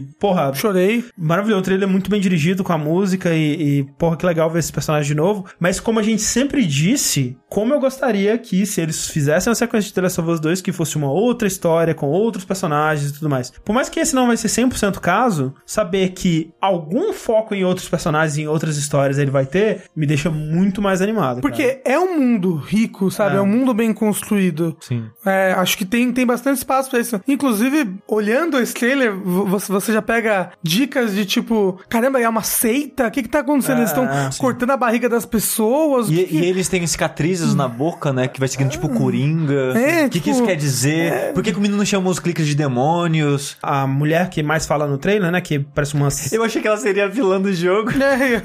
porra, 0.20 0.52
Chorei. 0.54 1.04
Maravilhoso, 1.16 1.60
o 1.60 1.64
trailer 1.64 1.88
é 1.88 1.90
muito 1.90 2.10
bem 2.10 2.20
dirigido 2.20 2.64
com 2.64 2.72
a 2.72 2.78
música 2.78 3.34
e, 3.34 3.78
e, 3.80 3.84
porra, 3.98 4.16
que 4.16 4.24
legal 4.26 4.48
ver 4.50 4.58
esse 4.60 4.72
personagem 4.72 5.06
de 5.08 5.14
novo. 5.14 5.44
Mas 5.60 5.78
como 5.80 5.97
a 5.98 6.02
gente 6.02 6.22
sempre 6.22 6.64
disse, 6.64 7.36
como 7.48 7.72
eu 7.74 7.80
gostaria 7.80 8.36
que 8.38 8.64
se 8.66 8.80
eles 8.80 9.08
fizessem 9.08 9.50
uma 9.50 9.54
sequência 9.54 9.88
de 9.88 9.94
The 9.94 10.00
Last 10.02 10.20
of 10.20 10.30
Us 10.30 10.40
2 10.40 10.60
que 10.60 10.72
fosse 10.72 10.96
uma 10.96 11.10
outra 11.10 11.48
história 11.48 11.94
com 11.94 12.06
outros 12.06 12.44
personagens 12.44 13.10
e 13.10 13.14
tudo 13.14 13.28
mais. 13.28 13.50
Por 13.64 13.72
mais 13.72 13.88
que 13.88 14.00
esse 14.00 14.14
não 14.14 14.26
vai 14.26 14.36
ser 14.36 14.48
100% 14.48 14.96
o 14.96 15.00
caso, 15.00 15.54
saber 15.66 16.10
que 16.10 16.50
algum 16.60 17.12
foco 17.12 17.54
em 17.54 17.64
outros 17.64 17.88
personagens, 17.88 18.38
em 18.38 18.46
outras 18.46 18.76
histórias 18.76 19.18
ele 19.18 19.30
vai 19.30 19.46
ter, 19.46 19.82
me 19.96 20.06
deixa 20.06 20.30
muito 20.30 20.80
mais 20.82 21.00
animado. 21.00 21.40
Porque 21.40 21.80
é 21.84 21.98
um 21.98 22.18
mundo 22.20 22.54
rico, 22.56 23.10
sabe? 23.10 23.36
É, 23.36 23.38
É. 23.38 23.40
um 23.40 23.46
mundo 23.46 23.72
bem 23.74 23.92
construído. 23.92 24.76
Sim. 24.80 25.04
É, 25.24 25.52
acho 25.56 25.76
que 25.78 25.84
tem, 25.84 26.12
tem 26.12 26.26
bastante 26.26 26.58
espaço 26.58 26.90
pra 26.90 26.98
isso. 27.00 27.20
Inclusive, 27.26 27.96
olhando 28.06 28.58
esse 28.58 28.74
trailer, 28.74 29.14
vo- 29.16 29.46
você, 29.46 29.72
você 29.72 29.92
já 29.92 30.02
pega 30.02 30.50
dicas 30.62 31.14
de 31.14 31.24
tipo, 31.24 31.78
caramba, 31.88 32.20
é 32.20 32.28
uma 32.28 32.42
seita? 32.42 33.06
O 33.06 33.10
que 33.10 33.22
que 33.22 33.28
tá 33.28 33.40
acontecendo? 33.40 33.78
Eles 33.78 33.90
estão 33.90 34.04
É, 34.04 34.28
cortando 34.38 34.70
a 34.70 34.76
barriga 34.76 35.08
das 35.08 35.24
pessoas? 35.24 35.87
O 35.96 36.00
E, 36.12 36.16
que 36.16 36.24
que- 36.24 36.36
e 36.38 36.44
eles 36.46 36.68
têm 36.68 36.86
cicatrizes 36.86 37.54
na 37.54 37.66
boca, 37.68 38.12
né? 38.12 38.28
Que 38.28 38.38
vai 38.38 38.48
seguindo 38.48 38.70
tipo 38.70 38.88
coringa. 38.88 39.72
É, 39.78 40.06
o 40.06 40.10
que, 40.10 40.20
que 40.20 40.20
tipo, 40.20 40.30
isso 40.30 40.44
quer 40.44 40.56
dizer? 40.56 41.32
Por 41.32 41.42
que, 41.42 41.52
que 41.52 41.58
o 41.58 41.62
menino 41.62 41.84
chama 41.84 42.10
os 42.10 42.18
cliques 42.18 42.46
de 42.46 42.54
demônios? 42.54 43.56
A 43.62 43.86
mulher 43.86 44.28
que 44.30 44.42
mais 44.42 44.66
fala 44.66 44.86
no 44.86 44.98
trailer, 44.98 45.30
né? 45.30 45.40
Que 45.40 45.58
parece 45.58 45.94
uma. 45.94 46.08
Eu 46.32 46.42
achei 46.44 46.60
que 46.62 46.68
ela 46.68 46.76
seria 46.76 47.04
a 47.04 47.08
vilã 47.08 47.40
do 47.40 47.52
jogo. 47.52 47.90
É, 48.18 48.40